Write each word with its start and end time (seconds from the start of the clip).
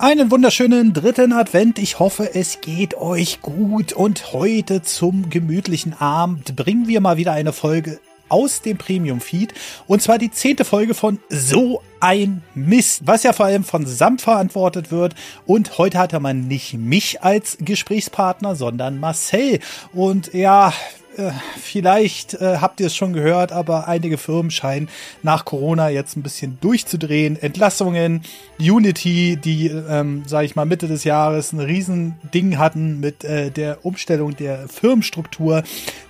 Einen 0.00 0.30
wunderschönen 0.30 0.92
dritten 0.92 1.32
Advent. 1.32 1.80
Ich 1.80 1.98
hoffe, 1.98 2.32
es 2.32 2.60
geht 2.60 2.94
euch 2.94 3.42
gut. 3.42 3.92
Und 3.92 4.32
heute 4.32 4.80
zum 4.80 5.28
gemütlichen 5.28 5.92
Abend 5.92 6.54
bringen 6.54 6.86
wir 6.86 7.00
mal 7.00 7.16
wieder 7.16 7.32
eine 7.32 7.52
Folge 7.52 7.98
aus 8.28 8.62
dem 8.62 8.78
Premium 8.78 9.20
Feed. 9.20 9.54
Und 9.88 10.00
zwar 10.00 10.18
die 10.18 10.30
zehnte 10.30 10.64
Folge 10.64 10.94
von 10.94 11.18
So 11.30 11.82
ein 11.98 12.42
Mist, 12.54 13.08
was 13.08 13.24
ja 13.24 13.32
vor 13.32 13.46
allem 13.46 13.64
von 13.64 13.86
Sam 13.86 14.20
verantwortet 14.20 14.92
wird. 14.92 15.16
Und 15.46 15.78
heute 15.78 15.98
hatte 15.98 16.20
man 16.20 16.46
nicht 16.46 16.74
mich 16.74 17.24
als 17.24 17.58
Gesprächspartner, 17.60 18.54
sondern 18.54 19.00
Marcel. 19.00 19.58
Und 19.92 20.32
ja, 20.32 20.72
äh, 21.18 21.32
vielleicht 21.60 22.34
äh, 22.34 22.58
habt 22.60 22.80
ihr 22.80 22.86
es 22.86 22.96
schon 22.96 23.12
gehört, 23.12 23.52
aber 23.52 23.88
einige 23.88 24.18
Firmen 24.18 24.50
scheinen 24.50 24.88
nach 25.22 25.44
Corona 25.44 25.88
jetzt 25.88 26.16
ein 26.16 26.22
bisschen 26.22 26.58
durchzudrehen. 26.60 27.40
Entlassungen, 27.40 28.22
Unity, 28.58 29.36
die, 29.36 29.66
ähm, 29.66 30.22
sage 30.26 30.46
ich 30.46 30.56
mal, 30.56 30.64
Mitte 30.64 30.88
des 30.88 31.04
Jahres 31.04 31.52
ein 31.52 31.60
Riesending 31.60 32.58
hatten 32.58 33.00
mit 33.00 33.24
äh, 33.24 33.50
der 33.50 33.84
Umstellung 33.84 34.36
der 34.36 34.68
Firmenstruktur 34.68 35.62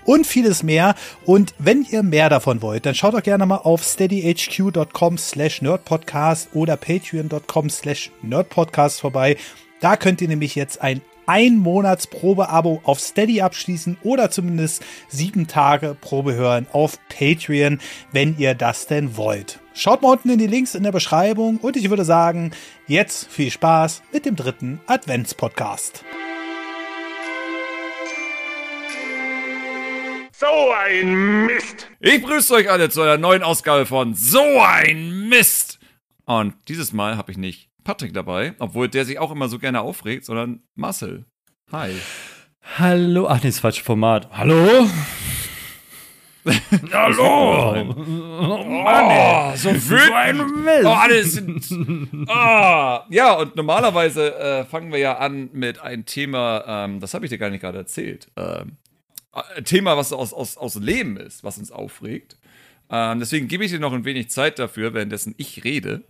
und 0.05 0.27
vieles 0.27 0.63
mehr. 0.63 0.95
Und 1.25 1.55
wenn 1.59 1.87
ihr 1.89 2.03
mehr 2.03 2.29
davon 2.29 2.63
wollt, 2.63 2.87
dann 2.87 2.95
schaut 2.95 3.15
doch 3.15 3.23
gerne 3.23 3.47
mal 3.47 3.57
auf 3.57 3.83
steadyhq.com 3.83 5.19
slash 5.19 5.63
nerdpodcast 5.63 6.51
oder 6.55 6.77
patreon.com 6.77 7.71
slash 7.71 8.11
nerdpodcast 8.23 9.01
vorbei. 9.01 9.37
Da 9.81 9.97
könnt 9.97 10.21
ihr 10.21 10.29
nämlich 10.29 10.55
jetzt 10.55 10.81
ein 10.83 11.01
ein 11.29 11.59
Monats 11.59 12.07
Probeabo 12.07 12.81
auf 12.85 13.01
Steady 13.01 13.43
abschließen 13.43 13.99
oder 14.03 14.31
zumindest 14.31 14.83
sieben 15.09 15.47
Tage 15.47 15.95
Probe 16.01 16.35
hören 16.35 16.67
auf 16.73 16.99
Patreon, 17.11 17.81
wenn 18.13 18.37
ihr 18.39 18.55
das 18.55 18.87
denn 18.87 19.17
wollt. 19.17 19.61
Schaut 19.75 20.01
mal 20.01 20.13
unten 20.13 20.31
in 20.31 20.39
die 20.39 20.47
Links 20.47 20.75
in 20.75 20.83
der 20.83 20.91
Beschreibung 20.91 21.59
und 21.59 21.77
ich 21.77 21.91
würde 21.91 22.07
sagen, 22.07 22.53
jetzt 22.87 23.31
viel 23.31 23.51
Spaß 23.51 24.03
mit 24.11 24.25
dem 24.25 24.37
dritten 24.37 24.81
Adventspodcast. 24.87 26.03
So 30.33 30.47
ein 30.83 31.47
Mist! 31.47 31.89
Ich 32.01 32.23
grüße 32.23 32.55
euch 32.55 32.71
alle 32.71 32.89
zu 32.89 33.03
einer 33.03 33.19
neuen 33.19 33.43
Ausgabe 33.43 33.85
von 33.85 34.15
So 34.15 34.43
ein 34.61 35.29
Mist! 35.29 35.79
Und 36.25 36.55
dieses 36.69 36.93
Mal 36.93 37.19
habe 37.19 37.33
ich 37.33 37.39
nicht 37.39 37.68
Patrick 37.89 38.13
dabei, 38.13 38.53
obwohl 38.59 38.87
der 38.91 39.07
sich 39.07 39.19
auch 39.19 39.31
immer 39.31 39.49
so 39.49 39.59
gerne 39.59 39.81
aufregt, 39.81 40.27
sondern 40.27 40.61
Marcel. 40.75 41.25
Hi. 41.73 41.95
Hallo. 42.77 43.27
Ach 43.27 43.43
nee, 43.43 43.49
das 43.49 43.61
falsche 43.61 43.83
Format. 43.83 44.29
Hallo? 44.31 44.87
Hallo! 46.93 47.81
Oh, 47.81 48.65
Mann, 48.65 49.07
oh, 49.07 49.57
so 49.57 49.71
wütend! 49.71 50.85
Oh, 50.85 50.89
alle 50.89 51.25
sind. 51.25 51.67
Oh. 52.29 52.99
Ja, 53.09 53.33
und 53.39 53.57
normalerweise 53.57 54.35
äh, 54.35 54.65
fangen 54.67 54.93
wir 54.93 54.99
ja 54.99 55.17
an 55.17 55.49
mit 55.55 55.81
einem 55.81 56.05
Thema, 56.05 56.65
ähm, 56.67 57.01
das 57.01 57.15
habe 57.15 57.25
ich 57.25 57.31
dir 57.31 57.39
gar 57.39 57.49
nicht 57.49 57.63
gerade 57.63 57.79
erzählt. 57.79 58.29
Ähm, 58.37 58.77
ein 59.33 59.65
Thema, 59.65 59.97
was 59.97 60.13
aus, 60.13 60.35
aus, 60.35 60.59
aus 60.59 60.75
Leben 60.75 61.17
ist, 61.17 61.43
was 61.43 61.57
uns 61.57 61.73
aufregt. 61.73 62.37
Ähm, 62.91 63.19
deswegen 63.19 63.49
gebe 63.49 63.65
ich 63.65 63.71
dir 63.71 63.81
noch 63.81 63.95
ein 63.95 64.05
wenig 64.05 64.29
Zeit 64.29 64.59
dafür, 64.59 64.93
währenddessen 64.93 65.35
ich 65.39 65.65
rede. 65.65 66.05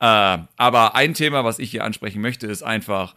Äh, 0.00 0.38
aber 0.56 0.94
ein 0.94 1.14
Thema, 1.14 1.44
was 1.44 1.58
ich 1.58 1.70
hier 1.70 1.84
ansprechen 1.84 2.20
möchte, 2.20 2.46
ist 2.46 2.62
einfach, 2.62 3.14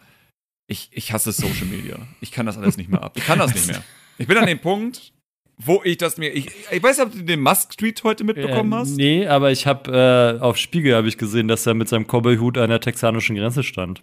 ich, 0.66 0.88
ich 0.92 1.12
hasse 1.12 1.32
Social 1.32 1.66
Media. 1.66 1.96
Ich 2.20 2.32
kann 2.32 2.46
das 2.46 2.58
alles 2.58 2.76
nicht 2.76 2.90
mehr 2.90 3.02
ab. 3.02 3.12
Ich 3.16 3.24
kann 3.24 3.38
das 3.38 3.54
nicht 3.54 3.66
mehr. 3.66 3.82
Ich 4.18 4.26
bin 4.26 4.36
an 4.36 4.46
dem 4.46 4.58
Punkt, 4.58 5.12
wo 5.58 5.80
ich 5.84 5.96
das 5.96 6.16
mir. 6.16 6.30
Ich, 6.30 6.48
ich 6.70 6.82
weiß 6.82 6.98
nicht, 6.98 7.06
ob 7.06 7.12
du 7.12 7.22
den 7.22 7.40
Musk 7.40 7.74
Street 7.74 8.02
heute 8.04 8.24
mitbekommen 8.24 8.72
äh, 8.72 8.76
hast. 8.76 8.96
Nee, 8.96 9.26
aber 9.26 9.50
ich 9.52 9.66
habe 9.66 10.38
äh, 10.40 10.42
auf 10.42 10.56
Spiegel 10.56 10.94
habe 10.94 11.08
ich 11.08 11.18
gesehen, 11.18 11.48
dass 11.48 11.66
er 11.66 11.74
mit 11.74 11.88
seinem 11.88 12.06
Cowboy-Hut 12.06 12.58
an 12.58 12.70
der 12.70 12.80
texanischen 12.80 13.36
Grenze 13.36 13.62
stand. 13.62 14.02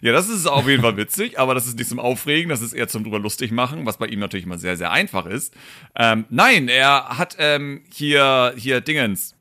Ja, 0.00 0.12
das 0.12 0.28
ist 0.28 0.46
auf 0.46 0.66
jeden 0.68 0.82
Fall 0.82 0.96
witzig, 0.96 1.38
aber 1.38 1.54
das 1.54 1.66
ist 1.66 1.78
nicht 1.78 1.88
zum 1.88 2.00
Aufregen, 2.00 2.48
das 2.48 2.62
ist 2.62 2.72
eher 2.72 2.88
zum 2.88 3.04
drüber 3.04 3.20
lustig 3.20 3.52
machen, 3.52 3.86
was 3.86 3.98
bei 3.98 4.06
ihm 4.06 4.18
natürlich 4.18 4.46
immer 4.46 4.58
sehr, 4.58 4.76
sehr 4.76 4.90
einfach 4.90 5.26
ist. 5.26 5.54
Ähm, 5.94 6.24
nein, 6.28 6.68
er 6.68 7.18
hat 7.18 7.36
ähm, 7.38 7.82
hier, 7.92 8.54
hier 8.56 8.80
Dingens, 8.80 9.36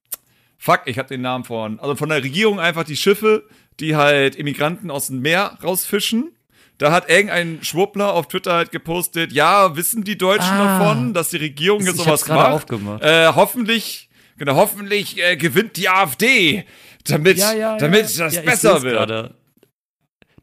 fuck, 0.61 0.81
ich 0.85 0.99
habe 0.99 1.09
den 1.09 1.21
Namen 1.21 1.43
von, 1.43 1.79
also 1.79 1.95
von 1.95 2.09
der 2.09 2.23
Regierung 2.23 2.59
einfach 2.59 2.83
die 2.83 2.95
Schiffe, 2.95 3.47
die 3.79 3.95
halt 3.95 4.35
Immigranten 4.35 4.91
aus 4.91 5.07
dem 5.07 5.19
Meer 5.21 5.57
rausfischen. 5.63 6.35
Da 6.77 6.91
hat 6.91 7.09
irgendein 7.09 7.63
Schwuppler 7.63 8.13
auf 8.13 8.27
Twitter 8.27 8.53
halt 8.53 8.71
gepostet, 8.71 9.31
ja, 9.31 9.75
wissen 9.75 10.03
die 10.03 10.17
Deutschen 10.17 10.53
ah, 10.53 10.79
davon, 10.79 11.13
dass 11.13 11.29
die 11.29 11.37
Regierung 11.37 11.81
jetzt 11.81 11.97
sowas 11.97 12.27
macht? 12.27 12.71
Äh, 13.01 13.33
hoffentlich, 13.33 14.09
genau, 14.37 14.55
hoffentlich 14.55 15.17
äh, 15.17 15.35
gewinnt 15.35 15.77
die 15.77 15.89
AfD, 15.89 16.65
damit, 17.05 17.37
ja, 17.37 17.53
ja, 17.53 17.77
damit 17.77 18.15
ja. 18.15 18.25
das 18.25 18.43
besser 18.43 18.81
wird. 18.83 18.97
Grade. 18.97 19.35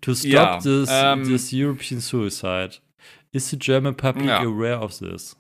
To 0.01 0.15
stop 0.15 0.63
this, 0.63 0.89
ähm, 0.93 1.25
this 1.25 1.51
European 1.53 2.01
suicide. 2.01 2.71
Is 3.33 3.51
the 3.51 3.59
German 3.59 3.97
public 3.97 4.31
aware 4.31 4.81
of 4.81 4.97
this? 4.99 5.37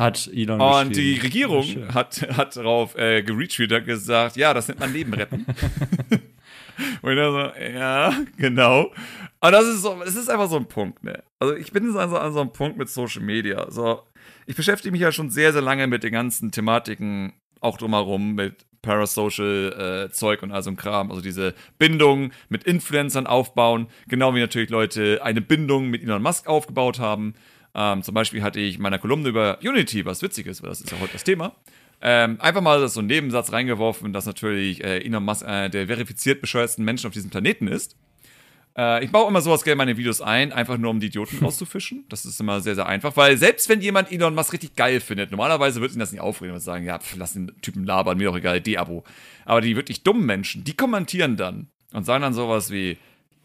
Hat 0.00 0.30
Elon 0.32 0.60
Und 0.60 0.96
die 0.96 1.18
Regierung 1.18 1.92
hat, 1.92 2.26
hat 2.34 2.56
darauf 2.56 2.96
äh, 2.96 3.22
geretweetet 3.22 3.84
gesagt, 3.84 4.36
ja, 4.36 4.54
das 4.54 4.66
nennt 4.68 4.80
man 4.80 4.92
Leben 4.92 5.12
retten. 5.12 5.44
und 7.02 7.12
ich 7.12 7.18
so, 7.18 7.50
ja, 7.60 8.14
genau. 8.38 8.92
Und 9.40 9.52
das 9.52 9.66
ist 9.66 9.82
so, 9.82 10.00
es 10.02 10.16
ist 10.16 10.30
einfach 10.30 10.48
so 10.48 10.56
ein 10.56 10.66
Punkt, 10.66 11.04
ne? 11.04 11.22
Also 11.38 11.54
ich 11.54 11.72
bin 11.72 11.84
jetzt 11.84 11.96
also 11.96 12.16
an 12.16 12.32
so 12.32 12.40
einem 12.40 12.52
Punkt 12.52 12.78
mit 12.78 12.88
Social 12.88 13.22
Media. 13.22 13.70
So, 13.70 14.02
ich 14.46 14.56
beschäftige 14.56 14.92
mich 14.92 15.02
ja 15.02 15.12
schon 15.12 15.30
sehr, 15.30 15.52
sehr 15.52 15.62
lange 15.62 15.86
mit 15.86 16.02
den 16.02 16.12
ganzen 16.12 16.50
Thematiken 16.50 17.34
auch 17.60 17.76
drumherum, 17.76 18.34
mit 18.34 18.64
Parasocial 18.82 20.06
äh, 20.08 20.12
Zeug 20.12 20.42
und 20.42 20.50
all 20.50 20.62
so 20.62 20.70
ein 20.70 20.76
Kram. 20.76 21.10
Also 21.10 21.22
diese 21.22 21.54
Bindung 21.78 22.32
mit 22.48 22.64
Influencern 22.64 23.26
aufbauen, 23.26 23.88
genau 24.08 24.34
wie 24.34 24.40
natürlich 24.40 24.70
Leute 24.70 25.20
eine 25.22 25.42
Bindung 25.42 25.90
mit 25.90 26.02
Elon 26.02 26.22
Musk 26.22 26.46
aufgebaut 26.46 26.98
haben. 26.98 27.34
Ähm, 27.74 28.02
zum 28.02 28.14
Beispiel 28.14 28.42
hatte 28.42 28.60
ich 28.60 28.76
in 28.76 28.82
meiner 28.82 28.98
Kolumne 28.98 29.28
über 29.28 29.58
Unity, 29.62 30.04
was 30.04 30.22
witzig 30.22 30.46
ist, 30.46 30.62
weil 30.62 30.70
das 30.70 30.80
ist 30.80 30.90
ja 30.90 30.98
heute 31.00 31.12
das 31.12 31.24
Thema. 31.24 31.54
Ähm, 32.02 32.40
einfach 32.40 32.62
mal 32.62 32.86
so 32.88 33.00
einen 33.00 33.08
Nebensatz 33.08 33.52
reingeworfen, 33.52 34.12
dass 34.12 34.26
natürlich 34.26 34.82
äh, 34.82 35.04
Elon 35.04 35.24
Musk 35.24 35.46
äh, 35.46 35.68
der 35.68 35.86
verifiziert 35.86 36.40
bescheuertsten 36.40 36.84
Menschen 36.84 37.06
auf 37.06 37.12
diesem 37.12 37.30
Planeten 37.30 37.68
ist. 37.68 37.94
Äh, 38.76 39.04
ich 39.04 39.12
baue 39.12 39.28
immer 39.28 39.42
sowas 39.42 39.64
gerne 39.64 39.72
in 39.72 39.78
meine 39.78 39.96
Videos 39.98 40.22
ein, 40.22 40.52
einfach 40.52 40.78
nur 40.78 40.90
um 40.90 41.00
die 41.00 41.08
Idioten 41.08 41.38
rauszufischen. 41.42 42.06
Das 42.08 42.24
ist 42.24 42.40
immer 42.40 42.60
sehr, 42.62 42.74
sehr 42.74 42.86
einfach, 42.86 43.16
weil 43.16 43.36
selbst 43.36 43.68
wenn 43.68 43.82
jemand 43.82 44.10
Elon 44.10 44.34
Musk 44.34 44.52
richtig 44.54 44.76
geil 44.76 45.00
findet, 45.00 45.30
normalerweise 45.30 45.80
würde 45.80 45.94
ihn 45.94 46.00
das 46.00 46.12
nicht 46.12 46.22
aufregen 46.22 46.54
und 46.54 46.60
sagen, 46.60 46.86
ja, 46.86 46.98
pf, 46.98 47.16
lass 47.16 47.34
den 47.34 47.52
Typen 47.60 47.84
labern, 47.84 48.16
mir 48.16 48.28
doch 48.28 48.36
egal, 48.36 48.60
D-Abo. 48.60 49.04
Aber 49.44 49.60
die 49.60 49.76
wirklich 49.76 50.02
dummen 50.02 50.24
Menschen, 50.24 50.64
die 50.64 50.74
kommentieren 50.74 51.36
dann 51.36 51.68
und 51.92 52.04
sagen 52.04 52.22
dann 52.22 52.32
sowas 52.32 52.70
wie, 52.70 52.96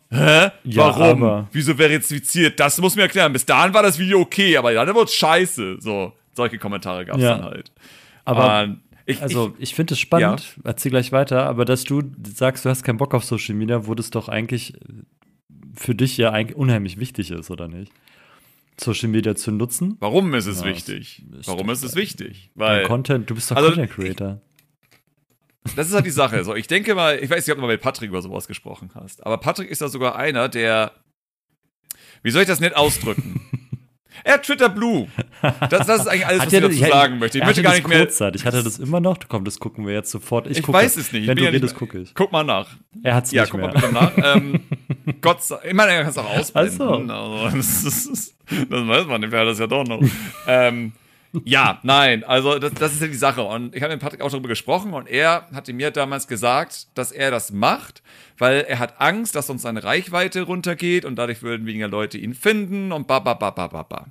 Hä? 0.10 0.52
Ja, 0.64 0.84
Warum? 0.84 1.24
Aber. 1.24 1.48
Wieso 1.52 1.76
verifiziert? 1.76 2.60
Das 2.60 2.80
muss 2.80 2.96
mir 2.96 3.04
erklären. 3.04 3.34
Bis 3.34 3.46
dahin 3.46 3.74
war 3.74 3.84
das 3.84 3.98
Video 4.00 4.20
okay, 4.22 4.56
aber 4.58 4.74
dann 4.74 4.96
wird 4.96 5.12
scheiße. 5.12 5.78
So, 5.80 6.14
solche 6.34 6.58
Kommentare 6.58 7.06
gab 7.06 7.18
es 7.18 7.24
ja. 7.24 7.36
dann 7.36 7.46
halt. 7.46 7.72
Aber 8.24 8.64
Und 8.64 8.82
ich, 9.06 9.22
also, 9.22 9.54
ich, 9.58 9.70
ich 9.70 9.76
finde 9.76 9.94
es 9.94 10.00
spannend, 10.00 10.56
ja. 10.58 10.62
erzähl 10.64 10.90
gleich 10.90 11.12
weiter, 11.12 11.46
aber 11.46 11.66
dass 11.66 11.84
du 11.84 12.02
sagst, 12.36 12.66
du 12.66 12.70
hast 12.70 12.84
keinen 12.84 12.98
Bock 12.98 13.14
auf 13.14 13.24
Social 13.24 13.56
Media, 13.56 13.86
wo 13.86 13.94
das 13.94 14.10
doch 14.10 14.30
eigentlich 14.30 14.74
für 15.76 15.94
dich 15.94 16.18
ja 16.18 16.32
eigentlich 16.32 16.58
unheimlich 16.58 17.00
wichtig 17.00 17.32
ist, 17.32 17.52
oder 17.52 17.68
nicht? 17.68 17.92
Social 18.80 19.10
Media 19.10 19.36
zu 19.36 19.52
nutzen. 19.52 19.96
Warum 20.00 20.34
ist 20.34 20.48
es 20.48 20.62
ja, 20.62 20.68
wichtig? 20.68 21.24
Ist 21.40 21.48
Warum 21.48 21.70
ist 21.70 21.84
es 21.84 21.96
wichtig? 21.96 22.50
Weil 22.56 22.84
Content, 22.84 23.30
du 23.30 23.36
bist 23.36 23.52
doch 23.52 23.58
also, 23.58 23.70
Content 23.70 23.92
Creator. 23.92 24.42
Das 25.76 25.88
ist 25.88 25.94
halt 25.94 26.06
die 26.06 26.12
Sache. 26.12 26.44
So, 26.44 26.56
ich 26.56 26.68
denke 26.68 26.96
mal, 26.96 27.18
ich 27.22 27.30
weiß 27.30 27.46
nicht, 27.46 27.52
ob 27.52 27.58
du 27.58 27.62
mal 27.62 27.72
mit 27.72 27.82
Patrick 27.82 28.10
über 28.10 28.22
sowas 28.22 28.48
gesprochen 28.48 28.92
hast, 28.94 29.26
aber 29.26 29.38
Patrick 29.38 29.70
ist 29.70 29.82
da 29.82 29.88
sogar 29.88 30.16
einer, 30.16 30.50
der. 30.50 30.92
Wie 32.22 32.32
soll 32.32 32.42
ich 32.42 32.48
das 32.48 32.60
nicht 32.60 32.76
ausdrücken? 32.76 33.42
Er 34.24 34.42
Twitter 34.42 34.70
Blue. 34.70 35.08
Das, 35.70 35.86
das 35.88 36.02
ist 36.02 36.08
eigentlich 36.08 36.26
alles, 36.26 36.46
was 36.46 36.54
ich 36.54 36.62
dazu 36.62 36.78
sagen 36.78 37.20
möchte. 37.20 37.38
Ich 37.38 37.44
möchte 37.44 37.62
gar 37.62 37.74
nicht 37.74 37.88
mehr. 37.88 38.00
Kurzzeit. 38.00 38.36
Ich 38.36 38.46
hatte 38.46 38.64
das 38.64 38.80
immer 38.80 39.00
noch. 39.00 39.18
Komm, 39.28 39.44
das 39.44 39.60
gucken 39.60 39.86
wir 39.86 39.94
jetzt 39.94 40.10
sofort. 40.10 40.48
Ich, 40.48 40.60
ich 40.60 40.68
weiß 40.68 40.98
es 40.98 41.12
nicht. 41.12 41.28
Wenn 41.28 41.38
du 41.38 41.44
ja 41.44 41.50
redest, 41.50 41.76
gucke 41.76 42.00
ich. 42.00 42.14
Guck 42.16 42.32
mal 42.32 42.44
nach. 42.44 42.70
Er 43.04 43.16
hat 43.16 43.26
es 43.26 43.32
ja, 43.32 43.42
nicht 43.42 43.52
guck 43.52 43.62
mehr. 43.62 43.74
mal 43.74 43.80
bitte 43.80 43.94
nach. 43.94 44.12
ähm, 44.36 44.62
Gott 45.22 45.44
sei 45.44 45.58
Ich 45.68 45.74
meine, 45.74 45.92
er 45.92 46.02
kann 46.04 46.12
es 46.12 46.18
auch 46.18 46.30
ausblenden. 46.30 47.12
Also. 47.12 47.12
also 47.46 47.58
das, 47.58 47.84
ist, 47.84 48.36
das 48.50 48.88
weiß 48.88 49.06
man 49.06 49.22
nicht. 49.22 49.32
Wer 49.32 49.46
das 49.46 49.60
ja 49.60 49.68
doch 49.68 49.84
noch. 49.84 50.02
ähm, 50.48 50.94
ja, 51.44 51.80
nein, 51.84 52.24
also 52.24 52.60
das, 52.60 52.74
das 52.74 52.94
ist 52.94 53.02
ja 53.02 53.08
die 53.08 53.14
Sache. 53.14 53.44
Und 53.44 53.76
ich 53.76 53.82
habe 53.84 53.94
mit 53.94 54.02
Patrick 54.02 54.22
auch 54.22 54.30
darüber 54.30 54.48
gesprochen 54.48 54.94
und 54.94 55.08
er 55.08 55.48
hatte 55.54 55.74
mir 55.74 55.92
damals 55.92 56.28
gesagt, 56.28 56.88
dass 56.98 57.12
er 57.12 57.32
das 57.32 57.52
macht, 57.52 58.02
weil 58.38 58.62
er 58.68 58.80
hat 58.80 59.02
Angst, 59.02 59.36
dass 59.36 59.50
uns 59.50 59.64
seine 59.64 59.84
Reichweite 59.84 60.44
runtergeht 60.44 61.06
und 61.06 61.16
dadurch 61.16 61.42
würden 61.42 61.66
weniger 61.66 61.88
Leute 61.88 62.18
ihn 62.18 62.34
finden 62.34 62.92
und 62.92 63.08
ba 63.08 63.20
ba 63.20 63.34
ba 63.34 63.52
ba 63.52 63.68
ba 63.68 63.84
ba. 63.84 64.08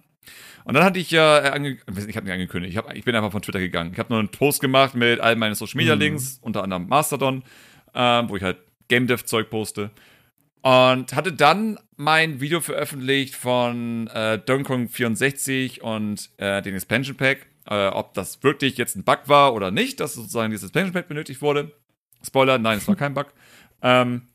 Und 0.65 0.75
dann 0.75 0.85
hatte 0.85 0.99
ich 0.99 1.11
ja, 1.11 1.38
äh, 1.38 1.76
ich 2.09 2.17
habe 2.17 2.25
nicht 2.25 2.32
angekündigt, 2.32 2.73
ich, 2.73 2.79
hab, 2.79 2.94
ich 2.94 3.05
bin 3.05 3.15
einfach 3.15 3.32
von 3.32 3.43
Twitter 3.43 3.61
gegangen. 3.61 3.91
Ich 3.93 3.99
habe 3.99 4.11
nur 4.12 4.19
einen 4.19 4.31
Post 4.31 4.61
gemacht 4.61 4.94
mit 4.94 5.21
all 5.21 5.37
meinen 5.37 5.55
Social 5.55 5.76
Media 5.76 5.94
Links, 5.94 6.38
mhm. 6.38 6.47
unter 6.47 6.62
anderem 6.62 6.88
Mastodon, 6.88 7.43
äh, 7.93 8.23
wo 8.26 8.37
ich 8.37 8.43
halt 8.43 8.59
Game 8.88 9.06
Dev 9.06 9.25
Zeug 9.25 9.50
poste. 9.50 9.91
Und 10.64 11.12
hatte 11.14 11.34
dann 11.34 11.78
mein 11.96 12.40
Video 12.40 12.62
veröffentlicht 12.62 13.34
von 13.37 14.06
äh, 14.06 14.38
Donkey 14.38 14.62
Kong 14.64 14.88
64 14.88 15.82
und 15.82 16.31
äh, 16.38 16.62
den 16.62 16.75
Expansion 16.75 17.19
Pack, 17.19 17.46
äh, 17.66 17.88
ob 17.88 18.14
das 18.14 18.43
wirklich 18.43 18.78
jetzt 18.78 18.96
ein 18.96 19.05
Bug 19.05 19.20
war 19.26 19.52
oder 19.52 19.70
nicht, 19.70 20.00
dass 20.00 20.14
sozusagen 20.14 20.50
dieses 20.50 20.70
Expansion 20.70 20.94
Pack 20.94 21.06
benötigt 21.08 21.43
wurde. 21.43 21.72
Spoiler, 22.26 22.56
nein, 22.56 22.78
es 22.78 22.88
war 22.88 22.96
kein 22.96 23.14
Bug. 23.14 23.26
Ähm, 23.87 24.28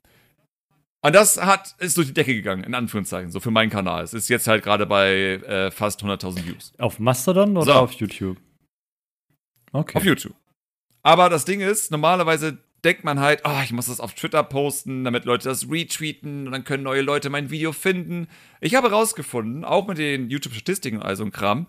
und 1.01 1.15
das 1.15 1.41
hat, 1.41 1.73
ist 1.79 1.97
durch 1.97 2.05
die 2.05 2.13
Decke 2.13 2.35
gegangen, 2.35 2.63
in 2.63 2.75
Anführungszeichen, 2.75 3.31
so 3.31 3.39
für 3.39 3.49
meinen 3.49 3.71
Kanal. 3.71 4.03
Es 4.03 4.13
ist 4.13 4.29
jetzt 4.29 4.47
halt 4.47 4.63
gerade 4.63 4.85
bei 4.85 5.11
äh, 5.11 5.71
fast 5.71 6.03
100.000 6.03 6.45
Views. 6.45 6.73
Auf 6.77 6.99
Mastodon 6.99 7.57
oder 7.57 7.65
so. 7.65 7.73
auf 7.73 7.93
YouTube? 7.93 8.37
Okay. 9.71 9.97
Auf 9.97 10.05
YouTube. 10.05 10.35
Aber 11.01 11.29
das 11.29 11.45
Ding 11.45 11.61
ist, 11.61 11.89
normalerweise 11.89 12.59
denkt 12.83 13.03
man 13.03 13.19
halt, 13.19 13.41
oh, 13.45 13.61
ich 13.63 13.71
muss 13.71 13.87
das 13.87 13.99
auf 13.99 14.13
Twitter 14.13 14.43
posten, 14.43 15.03
damit 15.03 15.25
Leute 15.25 15.49
das 15.49 15.69
retweeten 15.69 16.45
und 16.45 16.51
dann 16.51 16.63
können 16.63 16.83
neue 16.83 17.01
Leute 17.01 17.29
mein 17.29 17.49
Video 17.49 17.71
finden. 17.71 18.27
Ich 18.61 18.75
habe 18.75 18.89
herausgefunden, 18.89 19.65
auch 19.65 19.87
mit 19.87 19.97
den 19.97 20.29
YouTube-Statistiken 20.29 20.97
und 20.97 21.03
all 21.03 21.15
so 21.15 21.23
ein 21.23 21.31
Kram, 21.31 21.67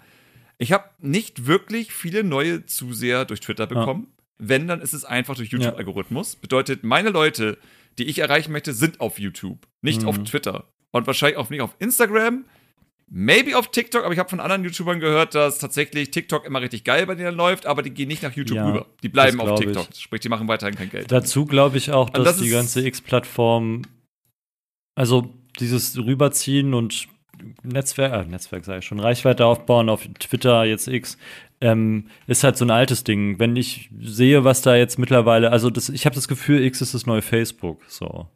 ich 0.58 0.72
habe 0.72 0.90
nicht 0.98 1.46
wirklich 1.46 1.92
viele 1.92 2.22
neue 2.22 2.66
Zuseher 2.66 3.24
durch 3.24 3.40
Twitter 3.40 3.66
bekommen. 3.66 4.08
Ja. 4.08 4.24
Wenn, 4.42 4.68
dann 4.68 4.80
ist 4.80 4.92
es 4.92 5.04
einfach 5.04 5.34
durch 5.34 5.50
YouTube-Algorithmus. 5.50 6.36
Bedeutet, 6.36 6.84
meine 6.84 7.10
Leute, 7.10 7.58
die 7.98 8.04
ich 8.04 8.18
erreichen 8.18 8.52
möchte, 8.52 8.72
sind 8.74 9.00
auf 9.00 9.18
YouTube, 9.18 9.66
nicht 9.80 10.02
mhm. 10.02 10.08
auf 10.08 10.18
Twitter. 10.24 10.68
Und 10.90 11.06
wahrscheinlich 11.06 11.38
auch 11.38 11.50
nicht 11.50 11.62
auf 11.62 11.74
Instagram, 11.78 12.44
maybe 13.10 13.58
auf 13.58 13.70
TikTok, 13.70 14.04
aber 14.04 14.12
ich 14.12 14.18
habe 14.18 14.28
von 14.28 14.40
anderen 14.40 14.64
YouTubern 14.64 15.00
gehört, 15.00 15.34
dass 15.34 15.58
tatsächlich 15.58 16.10
TikTok 16.10 16.46
immer 16.46 16.62
richtig 16.62 16.84
geil 16.84 17.06
bei 17.06 17.16
denen 17.16 17.36
läuft, 17.36 17.66
aber 17.66 17.82
die 17.82 17.90
gehen 17.90 18.08
nicht 18.08 18.22
nach 18.22 18.32
YouTube 18.32 18.56
ja, 18.56 18.66
rüber. 18.66 18.86
Die 19.02 19.08
bleiben 19.08 19.40
auf 19.40 19.58
TikTok. 19.58 19.88
Ich. 19.92 20.00
Sprich, 20.00 20.20
die 20.20 20.28
machen 20.28 20.48
weiterhin 20.48 20.76
kein 20.76 20.88
Geld. 20.88 21.10
Dazu 21.12 21.44
glaube 21.44 21.76
ich 21.76 21.90
auch, 21.90 22.08
dass 22.08 22.24
das 22.24 22.36
die 22.38 22.48
ganze 22.48 22.86
X-Plattform, 22.86 23.82
also 24.94 25.28
dieses 25.58 25.98
Rüberziehen 25.98 26.72
und 26.72 27.08
Netzwerk, 27.62 28.26
äh, 28.26 28.28
Netzwerk 28.28 28.64
sage 28.64 28.78
ich 28.78 28.84
schon, 28.84 29.00
Reichweite 29.00 29.44
aufbauen 29.44 29.88
auf 29.88 30.06
Twitter, 30.18 30.64
jetzt 30.64 30.88
X, 30.88 31.18
ähm, 31.60 32.06
ist 32.26 32.44
halt 32.44 32.56
so 32.56 32.64
ein 32.64 32.70
altes 32.70 33.04
Ding. 33.04 33.38
Wenn 33.38 33.56
ich 33.56 33.90
sehe, 34.00 34.44
was 34.44 34.62
da 34.62 34.76
jetzt 34.76 34.98
mittlerweile, 34.98 35.50
also 35.50 35.68
das, 35.68 35.88
ich 35.88 36.06
habe 36.06 36.14
das 36.14 36.28
Gefühl, 36.28 36.62
X 36.64 36.80
ist 36.80 36.94
das 36.94 37.06
neue 37.06 37.22
Facebook. 37.22 37.82
So. 37.88 38.28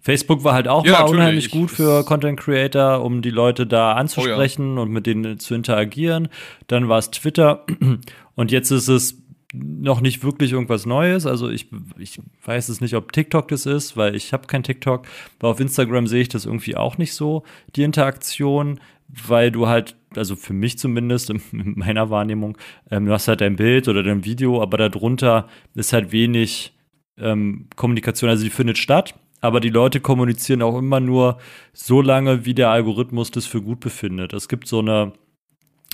Facebook 0.00 0.44
war 0.44 0.54
halt 0.54 0.68
auch 0.68 0.86
ja, 0.86 1.00
mal 1.00 1.10
unheimlich 1.10 1.50
gut 1.50 1.70
für 1.70 2.04
Content 2.04 2.38
Creator, 2.38 3.04
um 3.04 3.20
die 3.20 3.30
Leute 3.30 3.66
da 3.66 3.92
anzusprechen 3.92 4.72
oh, 4.72 4.76
ja. 4.76 4.82
und 4.82 4.90
mit 4.90 5.06
denen 5.06 5.38
zu 5.38 5.54
interagieren. 5.54 6.28
Dann 6.68 6.88
war 6.88 6.98
es 6.98 7.10
Twitter 7.10 7.66
und 8.34 8.52
jetzt 8.52 8.70
ist 8.70 8.88
es 8.88 9.22
noch 9.54 10.00
nicht 10.00 10.22
wirklich 10.22 10.52
irgendwas 10.52 10.86
Neues. 10.86 11.26
Also 11.26 11.48
ich, 11.48 11.68
ich 11.98 12.20
weiß 12.44 12.68
es 12.68 12.80
nicht, 12.80 12.94
ob 12.94 13.12
TikTok 13.12 13.48
das 13.48 13.66
ist, 13.66 13.96
weil 13.96 14.14
ich 14.14 14.32
habe 14.32 14.46
kein 14.46 14.62
TikTok. 14.62 15.06
Aber 15.38 15.48
auf 15.48 15.60
Instagram 15.60 16.06
sehe 16.06 16.22
ich 16.22 16.28
das 16.28 16.44
irgendwie 16.44 16.76
auch 16.76 16.98
nicht 16.98 17.14
so, 17.14 17.42
die 17.74 17.82
Interaktion, 17.82 18.78
weil 19.08 19.50
du 19.50 19.66
halt 19.66 19.96
also 20.16 20.36
für 20.36 20.52
mich 20.52 20.78
zumindest, 20.78 21.30
in 21.52 21.74
meiner 21.76 22.10
Wahrnehmung, 22.10 22.56
ähm, 22.90 23.06
du 23.06 23.12
hast 23.12 23.28
halt 23.28 23.40
dein 23.40 23.56
Bild 23.56 23.88
oder 23.88 24.02
dein 24.02 24.24
Video, 24.24 24.62
aber 24.62 24.76
darunter 24.76 25.48
ist 25.74 25.92
halt 25.92 26.12
wenig 26.12 26.74
ähm, 27.18 27.68
Kommunikation. 27.76 28.30
Also 28.30 28.44
die 28.44 28.50
findet 28.50 28.78
statt, 28.78 29.14
aber 29.40 29.60
die 29.60 29.70
Leute 29.70 30.00
kommunizieren 30.00 30.62
auch 30.62 30.78
immer 30.78 31.00
nur 31.00 31.38
so 31.72 32.00
lange, 32.00 32.44
wie 32.44 32.54
der 32.54 32.70
Algorithmus 32.70 33.30
das 33.30 33.46
für 33.46 33.62
gut 33.62 33.80
befindet. 33.80 34.32
Es 34.32 34.48
gibt 34.48 34.68
so 34.68 34.80
eine 34.80 35.12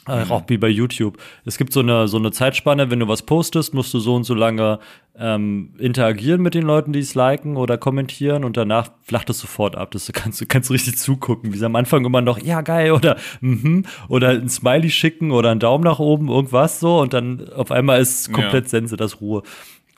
äh, 0.06 0.24
auch 0.28 0.44
wie 0.48 0.58
bei 0.58 0.68
YouTube. 0.68 1.16
Es 1.46 1.56
gibt 1.56 1.72
so 1.72 1.80
eine, 1.80 2.08
so 2.08 2.18
eine 2.18 2.30
Zeitspanne, 2.30 2.90
wenn 2.90 3.00
du 3.00 3.08
was 3.08 3.22
postest, 3.22 3.72
musst 3.72 3.94
du 3.94 3.98
so 3.98 4.14
und 4.14 4.24
so 4.24 4.34
lange 4.34 4.78
ähm, 5.16 5.74
interagieren 5.78 6.42
mit 6.42 6.54
den 6.54 6.64
Leuten, 6.64 6.92
die 6.92 6.98
es 6.98 7.14
liken 7.14 7.56
oder 7.56 7.78
kommentieren 7.78 8.44
und 8.44 8.56
danach 8.56 8.90
flacht 9.02 9.30
es 9.30 9.38
sofort 9.38 9.76
ab. 9.76 9.92
Das 9.92 10.10
kannst 10.12 10.40
du 10.42 10.46
kannst 10.46 10.70
richtig 10.70 10.98
zugucken, 10.98 11.52
wie 11.54 11.58
sie 11.58 11.64
am 11.64 11.76
Anfang 11.76 12.04
immer 12.04 12.20
noch, 12.20 12.38
ja 12.38 12.60
geil 12.60 12.92
oder 12.92 13.16
mhm, 13.40 13.84
oder 14.08 14.30
ein 14.30 14.48
Smiley 14.50 14.90
schicken 14.90 15.30
oder 15.30 15.50
einen 15.50 15.60
Daumen 15.60 15.84
nach 15.84 16.00
oben, 16.00 16.28
irgendwas 16.28 16.80
so 16.80 17.00
und 17.00 17.14
dann 17.14 17.48
auf 17.54 17.70
einmal 17.70 18.00
ist 18.00 18.32
komplett 18.32 18.64
ja. 18.64 18.70
Sense, 18.70 18.96
das 18.96 19.22
Ruhe. 19.22 19.42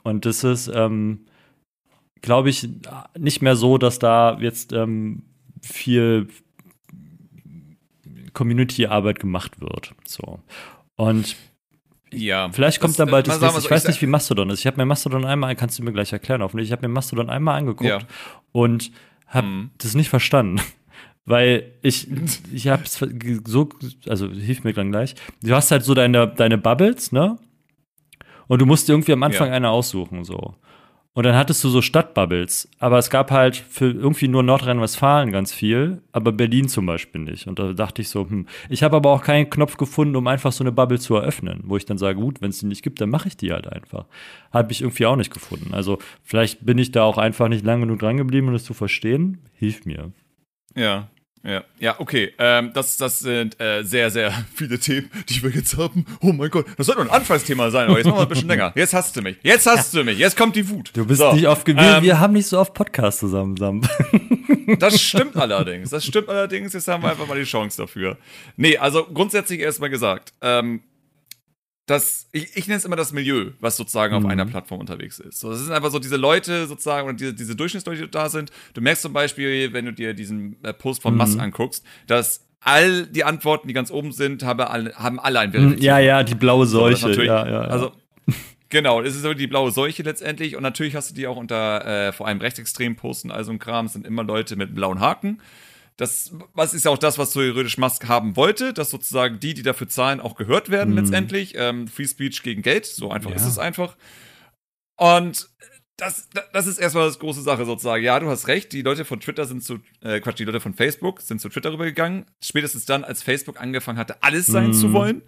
Und 0.04 0.24
das 0.24 0.44
ist, 0.44 0.70
ähm, 0.72 1.26
glaube 2.22 2.50
ich, 2.50 2.68
nicht 3.18 3.42
mehr 3.42 3.56
so, 3.56 3.78
dass 3.78 3.98
da 3.98 4.38
jetzt 4.40 4.72
ähm, 4.72 5.22
viel 5.62 6.28
Community-Arbeit 8.32 9.18
gemacht 9.18 9.60
wird. 9.60 9.94
So. 10.04 10.40
Und 10.96 11.36
ja, 12.12 12.48
vielleicht 12.52 12.80
kommt 12.80 12.98
dann 12.98 13.10
bald 13.10 13.26
das 13.26 13.40
nächste. 13.40 13.60
Ich 13.60 13.70
weiß 13.70 13.88
nicht, 13.88 14.00
wie 14.00 14.06
Mastodon 14.06 14.50
ist. 14.50 14.60
Ich 14.60 14.66
habe 14.66 14.76
mir 14.76 14.86
Mastodon 14.86 15.24
einmal, 15.24 15.54
kannst 15.56 15.78
du 15.78 15.82
mir 15.82 15.92
gleich 15.92 16.12
erklären, 16.12 16.42
hoffentlich. 16.42 16.68
Ich 16.68 16.72
habe 16.72 16.86
mir 16.86 16.92
Mastodon 16.92 17.28
einmal 17.28 17.58
angeguckt 17.58 17.88
ja. 17.88 17.98
und 18.52 18.92
habe 19.26 19.46
mhm. 19.46 19.70
das 19.78 19.94
nicht 19.94 20.08
verstanden. 20.08 20.60
Weil 21.28 21.72
ich, 21.82 22.06
ich 22.52 22.68
habe 22.68 22.84
es 22.84 23.04
so, 23.46 23.68
also 24.08 24.28
hilf 24.30 24.62
mir 24.62 24.72
dann 24.72 24.92
gleich. 24.92 25.16
Du 25.42 25.52
hast 25.54 25.72
halt 25.72 25.82
so 25.82 25.92
deine, 25.92 26.28
deine 26.28 26.56
Bubbles, 26.56 27.10
ne? 27.10 27.36
Und 28.46 28.60
du 28.62 28.66
musst 28.66 28.86
dir 28.86 28.92
irgendwie 28.92 29.12
am 29.12 29.24
Anfang 29.24 29.48
ja. 29.48 29.54
eine 29.54 29.70
aussuchen, 29.70 30.22
so. 30.22 30.54
Und 31.16 31.24
dann 31.24 31.34
hattest 31.34 31.64
du 31.64 31.70
so 31.70 31.80
Stadtbubbles. 31.80 32.68
Aber 32.78 32.98
es 32.98 33.08
gab 33.08 33.30
halt 33.30 33.56
für 33.56 33.86
irgendwie 33.90 34.28
nur 34.28 34.42
Nordrhein-Westfalen 34.42 35.32
ganz 35.32 35.50
viel, 35.50 36.02
aber 36.12 36.30
Berlin 36.30 36.68
zum 36.68 36.84
Beispiel 36.84 37.22
nicht. 37.22 37.46
Und 37.46 37.58
da 37.58 37.72
dachte 37.72 38.02
ich 38.02 38.10
so, 38.10 38.28
hm. 38.28 38.46
Ich 38.68 38.82
habe 38.82 38.96
aber 38.96 39.12
auch 39.12 39.22
keinen 39.22 39.48
Knopf 39.48 39.78
gefunden, 39.78 40.14
um 40.16 40.26
einfach 40.26 40.52
so 40.52 40.62
eine 40.62 40.72
Bubble 40.72 40.98
zu 40.98 41.16
eröffnen, 41.16 41.62
wo 41.64 41.78
ich 41.78 41.86
dann 41.86 41.96
sage, 41.96 42.20
gut, 42.20 42.42
wenn 42.42 42.50
es 42.50 42.58
die 42.58 42.66
nicht 42.66 42.82
gibt, 42.82 43.00
dann 43.00 43.08
mache 43.08 43.28
ich 43.28 43.36
die 43.38 43.50
halt 43.50 43.66
einfach. 43.66 44.04
Habe 44.52 44.72
ich 44.72 44.82
irgendwie 44.82 45.06
auch 45.06 45.16
nicht 45.16 45.32
gefunden. 45.32 45.72
Also 45.72 46.00
vielleicht 46.22 46.66
bin 46.66 46.76
ich 46.76 46.92
da 46.92 47.04
auch 47.04 47.16
einfach 47.16 47.48
nicht 47.48 47.64
lange 47.64 47.86
genug 47.86 48.00
dran 48.00 48.18
geblieben, 48.18 48.48
um 48.48 48.52
das 48.52 48.64
zu 48.64 48.74
verstehen. 48.74 49.38
Hilf 49.54 49.86
mir. 49.86 50.12
Ja, 50.74 51.08
ja, 51.46 51.64
ja, 51.78 51.94
okay. 51.98 52.32
Ähm, 52.38 52.72
das, 52.74 52.96
das 52.96 53.20
sind 53.20 53.60
äh, 53.60 53.82
sehr, 53.82 54.10
sehr 54.10 54.32
viele 54.54 54.78
Themen, 54.78 55.10
die 55.28 55.42
wir 55.42 55.50
jetzt 55.50 55.76
haben. 55.76 56.04
Oh 56.20 56.32
mein 56.32 56.50
Gott, 56.50 56.66
das 56.76 56.86
sollte 56.86 57.02
ein 57.02 57.10
Anfangsthema 57.10 57.70
sein, 57.70 57.88
aber 57.88 57.98
jetzt 57.98 58.06
machen 58.06 58.18
wir 58.18 58.22
ein 58.22 58.28
bisschen 58.28 58.48
länger. 58.48 58.72
Jetzt 58.74 58.94
hast 58.94 59.16
du 59.16 59.22
mich. 59.22 59.36
Jetzt 59.42 59.66
hast 59.66 59.94
du 59.94 60.02
mich. 60.02 60.18
Jetzt 60.18 60.36
kommt 60.36 60.56
die 60.56 60.68
Wut. 60.68 60.90
Du 60.94 61.06
bist 61.06 61.20
so. 61.20 61.32
nicht 61.32 61.46
oft 61.46 61.64
gewählt. 61.64 61.98
Ähm, 61.98 62.02
wir 62.02 62.18
haben 62.18 62.32
nicht 62.32 62.46
so 62.46 62.58
oft 62.58 62.74
Podcasts 62.74 63.20
zusammen, 63.20 63.56
Sam. 63.56 63.82
Das 64.80 65.00
stimmt 65.00 65.36
allerdings. 65.36 65.90
Das 65.90 66.04
stimmt 66.04 66.28
allerdings. 66.28 66.72
Jetzt 66.72 66.88
haben 66.88 67.02
wir 67.04 67.10
einfach 67.10 67.28
mal 67.28 67.38
die 67.38 67.44
Chance 67.44 67.82
dafür. 67.82 68.18
Nee, 68.56 68.76
also 68.76 69.04
grundsätzlich 69.04 69.60
erstmal 69.60 69.90
gesagt, 69.90 70.32
ähm, 70.42 70.80
das, 71.86 72.28
ich, 72.32 72.56
ich 72.56 72.66
nenne 72.66 72.78
es 72.78 72.84
immer 72.84 72.96
das 72.96 73.12
Milieu, 73.12 73.52
was 73.60 73.76
sozusagen 73.76 74.16
mhm. 74.16 74.24
auf 74.24 74.30
einer 74.30 74.44
Plattform 74.44 74.80
unterwegs 74.80 75.20
ist. 75.20 75.38
So, 75.38 75.50
das 75.50 75.60
sind 75.60 75.72
einfach 75.72 75.90
so 75.90 76.00
diese 76.00 76.16
Leute 76.16 76.66
sozusagen 76.66 77.08
oder 77.08 77.16
diese, 77.16 77.32
diese 77.32 77.54
Durchschnittsleute, 77.54 78.02
die 78.02 78.10
da 78.10 78.28
sind. 78.28 78.50
Du 78.74 78.80
merkst 78.80 79.02
zum 79.02 79.12
Beispiel, 79.12 79.72
wenn 79.72 79.84
du 79.84 79.92
dir 79.92 80.12
diesen 80.12 80.62
äh, 80.64 80.72
Post 80.72 81.02
von 81.02 81.14
mhm. 81.14 81.20
Musk 81.20 81.38
anguckst, 81.38 81.84
dass 82.08 82.44
all 82.60 83.06
die 83.06 83.22
Antworten, 83.22 83.68
die 83.68 83.74
ganz 83.74 83.92
oben 83.92 84.10
sind, 84.10 84.42
haben 84.42 84.60
alle, 84.60 84.94
haben 84.96 85.20
alle 85.20 85.38
ein 85.38 85.52
Verifizierung. 85.52 85.84
Ja, 85.84 85.98
ja, 86.00 86.24
die 86.24 86.34
blaue 86.34 86.66
Seuche. 86.66 87.14
So, 87.14 87.22
ja, 87.22 87.46
ja, 87.46 87.48
ja. 87.48 87.60
Also, 87.62 87.92
Genau, 88.68 89.00
das 89.00 89.14
ist 89.14 89.22
so 89.22 89.32
die 89.32 89.46
blaue 89.46 89.70
Seuche 89.70 90.02
letztendlich. 90.02 90.56
Und 90.56 90.64
natürlich 90.64 90.96
hast 90.96 91.10
du 91.10 91.14
die 91.14 91.28
auch 91.28 91.36
unter 91.36 92.08
äh, 92.08 92.12
vor 92.12 92.26
allem 92.26 92.40
rechtsextremen 92.40 92.96
Posten, 92.96 93.30
also 93.30 93.52
ein 93.52 93.60
Kram, 93.60 93.86
es 93.86 93.92
sind 93.92 94.04
immer 94.04 94.24
Leute 94.24 94.56
mit 94.56 94.74
blauen 94.74 94.98
Haken. 94.98 95.40
Das 95.96 96.32
was 96.52 96.74
ist 96.74 96.84
ja 96.84 96.90
auch 96.90 96.98
das, 96.98 97.16
was 97.18 97.32
theoretisch 97.32 97.78
Musk 97.78 98.06
haben 98.06 98.36
wollte, 98.36 98.74
dass 98.74 98.90
sozusagen 98.90 99.40
die, 99.40 99.54
die 99.54 99.62
dafür 99.62 99.88
zahlen, 99.88 100.20
auch 100.20 100.36
gehört 100.36 100.70
werden 100.70 100.90
mhm. 100.90 100.98
letztendlich. 100.98 101.54
Ähm, 101.56 101.88
Free 101.88 102.06
Speech 102.06 102.42
gegen 102.42 102.62
Geld, 102.62 102.84
so 102.86 103.10
einfach 103.10 103.30
ja. 103.30 103.36
ist 103.36 103.46
es 103.46 103.58
einfach. 103.58 103.96
Und 104.96 105.48
das, 105.96 106.28
das 106.52 106.66
ist 106.66 106.78
erstmal 106.78 107.06
das 107.06 107.18
große 107.18 107.40
Sache 107.40 107.64
sozusagen. 107.64 108.04
Ja, 108.04 108.20
du 108.20 108.28
hast 108.28 108.48
recht, 108.48 108.72
die 108.72 108.82
Leute 108.82 109.06
von 109.06 109.20
Twitter 109.20 109.46
sind 109.46 109.64
zu, 109.64 109.78
äh, 110.02 110.20
Quatsch, 110.20 110.38
die 110.38 110.44
Leute 110.44 110.60
von 110.60 110.74
Facebook 110.74 111.22
sind 111.22 111.40
zu 111.40 111.48
Twitter 111.48 111.72
rübergegangen. 111.72 112.26
Spätestens 112.42 112.84
dann, 112.84 113.02
als 113.02 113.22
Facebook 113.22 113.60
angefangen 113.60 113.98
hatte, 113.98 114.22
alles 114.22 114.46
sein 114.46 114.68
mhm. 114.68 114.74
zu 114.74 114.92
wollen. 114.92 115.22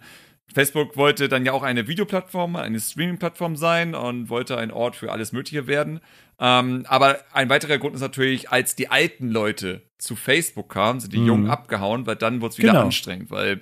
Facebook 0.53 0.97
wollte 0.97 1.27
dann 1.29 1.45
ja 1.45 1.53
auch 1.53 1.63
eine 1.63 1.87
Videoplattform, 1.87 2.55
eine 2.55 2.79
Streaming-Plattform 2.79 3.55
sein 3.55 3.95
und 3.95 4.29
wollte 4.29 4.57
ein 4.57 4.71
Ort 4.71 4.95
für 4.95 5.11
alles 5.11 5.31
Mögliche 5.31 5.67
werden. 5.67 5.99
Ähm, 6.39 6.85
aber 6.87 7.19
ein 7.33 7.49
weiterer 7.49 7.77
Grund 7.77 7.95
ist 7.95 8.01
natürlich, 8.01 8.49
als 8.49 8.75
die 8.75 8.89
alten 8.89 9.29
Leute 9.29 9.88
zu 9.99 10.15
Facebook 10.15 10.69
kamen, 10.69 10.99
sind 10.99 11.13
die 11.13 11.19
mhm. 11.19 11.27
Jungen 11.27 11.49
abgehauen, 11.49 12.07
weil 12.07 12.15
dann 12.15 12.41
wurde 12.41 12.53
es 12.53 12.57
wieder 12.57 12.71
genau. 12.71 12.85
anstrengend, 12.85 13.29
weil 13.29 13.61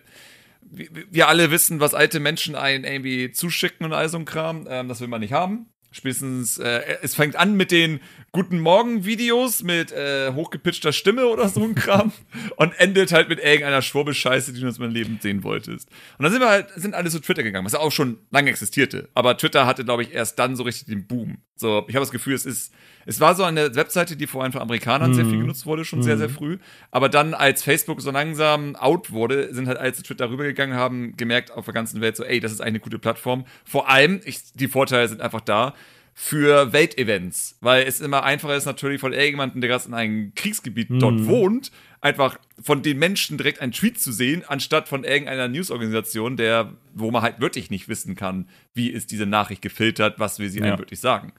wir 0.70 1.27
alle 1.27 1.51
wissen, 1.51 1.79
was 1.79 1.94
alte 1.94 2.20
Menschen 2.20 2.56
einen 2.56 2.84
irgendwie 2.84 3.32
zuschicken 3.32 3.86
und 3.86 3.94
all 3.94 4.08
so 4.10 4.17
ein 4.17 4.25
Kram. 4.25 4.67
Ähm, 4.70 4.88
das 4.88 5.01
will 5.01 5.08
man 5.08 5.22
nicht 5.22 5.34
haben. 5.34 5.67
Spätestens, 5.91 6.58
äh, 6.58 6.98
es 7.01 7.15
fängt 7.15 7.36
an 7.36 7.56
mit 7.56 7.72
den 7.72 8.01
Guten 8.34 8.60
Morgen-Videos 8.60 9.63
mit 9.63 9.91
äh, 9.93 10.34
hochgepitchter 10.34 10.91
Stimme 10.91 11.27
oder 11.27 11.48
so 11.48 11.63
ein 11.63 11.75
Kram 11.75 12.12
und 12.57 12.77
endet 12.77 13.13
halt 13.13 13.29
mit 13.29 13.39
irgendeiner 13.39 13.81
Schwurbelscheiße, 13.81 14.51
die 14.53 14.60
du 14.60 14.67
aus 14.67 14.79
meinem 14.79 14.93
Leben 14.93 15.17
sehen 15.22 15.43
wolltest. 15.43 15.89
Und 16.17 16.24
dann 16.24 16.31
sind 16.31 16.41
wir 16.41 16.50
halt, 16.50 16.69
sind 16.75 16.93
alle 16.93 17.10
zu 17.10 17.22
Twitter 17.22 17.41
gegangen, 17.41 17.65
was 17.65 17.72
ja 17.72 17.79
auch 17.79 17.91
schon 17.91 18.19
lange 18.29 18.50
existierte. 18.50 19.10
Aber 19.13 19.38
Twitter 19.38 19.65
hatte, 19.65 19.86
glaube 19.86 20.03
ich, 20.03 20.13
erst 20.13 20.38
dann 20.39 20.55
so 20.57 20.63
richtig 20.63 20.88
den 20.88 21.07
Boom. 21.07 21.38
So, 21.55 21.86
ich 21.88 21.96
habe 21.96 22.03
das 22.03 22.12
Gefühl, 22.12 22.36
es 22.36 22.46
ist, 22.46 22.74
es 23.05 23.19
war 23.22 23.34
so 23.34 23.43
eine 23.43 23.74
Webseite, 23.75 24.17
die 24.17 24.27
vor 24.27 24.43
allem 24.43 24.51
von 24.51 24.62
Amerikanern 24.62 25.12
mhm. 25.12 25.15
sehr 25.15 25.25
viel 25.25 25.38
mhm. 25.38 25.41
genutzt 25.41 25.65
wurde, 25.65 25.86
schon 25.86 26.00
mhm. 26.00 26.03
sehr, 26.03 26.17
sehr 26.17 26.29
früh. 26.29 26.57
Aber 26.91 27.10
dann, 27.10 27.34
als 27.34 27.63
Facebook 27.63 28.01
so 28.01 28.12
langsam 28.12 28.75
out 28.75 29.12
wurde, 29.12 29.53
sind 29.55 29.67
halt 29.67 29.77
alle 29.77 29.93
zu 29.93 30.03
Twitter 30.03 30.29
rübergegangen, 30.29 30.75
haben 30.75 31.15
gemerkt 31.15 31.51
auf 31.51 31.65
der 31.65 31.74
ganzen 31.74 32.01
Welt 32.01 32.17
so, 32.17 32.24
ey, 32.25 32.41
das 32.41 32.51
ist 32.51 32.62
eine 32.62 32.79
gute 32.79 33.00
Plattform. 33.00 33.46
Vor 33.63 33.89
allem, 33.89 34.19
ich, 34.25 34.53
die 34.53 34.67
Vorteile 34.67 35.07
sind 35.07 35.22
einfach 35.22 35.41
da 35.41 35.74
für 36.20 36.74
Weltevents, 36.74 37.58
weil 37.62 37.86
es 37.86 38.02
immer 38.02 38.24
einfacher 38.24 38.56
ist 38.56 38.66
natürlich 38.66 39.00
von 39.00 39.14
irgendjemandem, 39.14 39.62
der 39.62 39.70
gerade 39.70 39.88
in 39.88 39.94
einem 39.94 40.34
Kriegsgebiet 40.34 40.90
mhm. 40.90 41.00
dort 41.00 41.28
wohnt, 41.28 41.72
einfach 42.02 42.40
von 42.60 42.82
den 42.82 42.98
Menschen 42.98 43.38
direkt 43.38 43.62
einen 43.62 43.72
Tweet 43.72 44.02
zu 44.02 44.12
sehen, 44.12 44.44
anstatt 44.48 44.90
von 44.90 45.04
irgendeiner 45.04 45.48
Newsorganisation, 45.48 46.36
der, 46.36 46.74
wo 46.96 47.12
man 47.12 47.22
halt 47.22 47.40
wirklich 47.40 47.70
nicht 47.70 47.88
wissen 47.88 48.16
kann, 48.16 48.50
wie 48.74 48.90
ist 48.90 49.12
diese 49.12 49.28
Nachricht 49.28 49.62
gefiltert, 49.62 50.18
was 50.18 50.40
will 50.40 50.50
sie 50.50 50.58
ja. 50.58 50.66
einem 50.66 50.80
wirklich 50.80 51.00
sagen. 51.00 51.34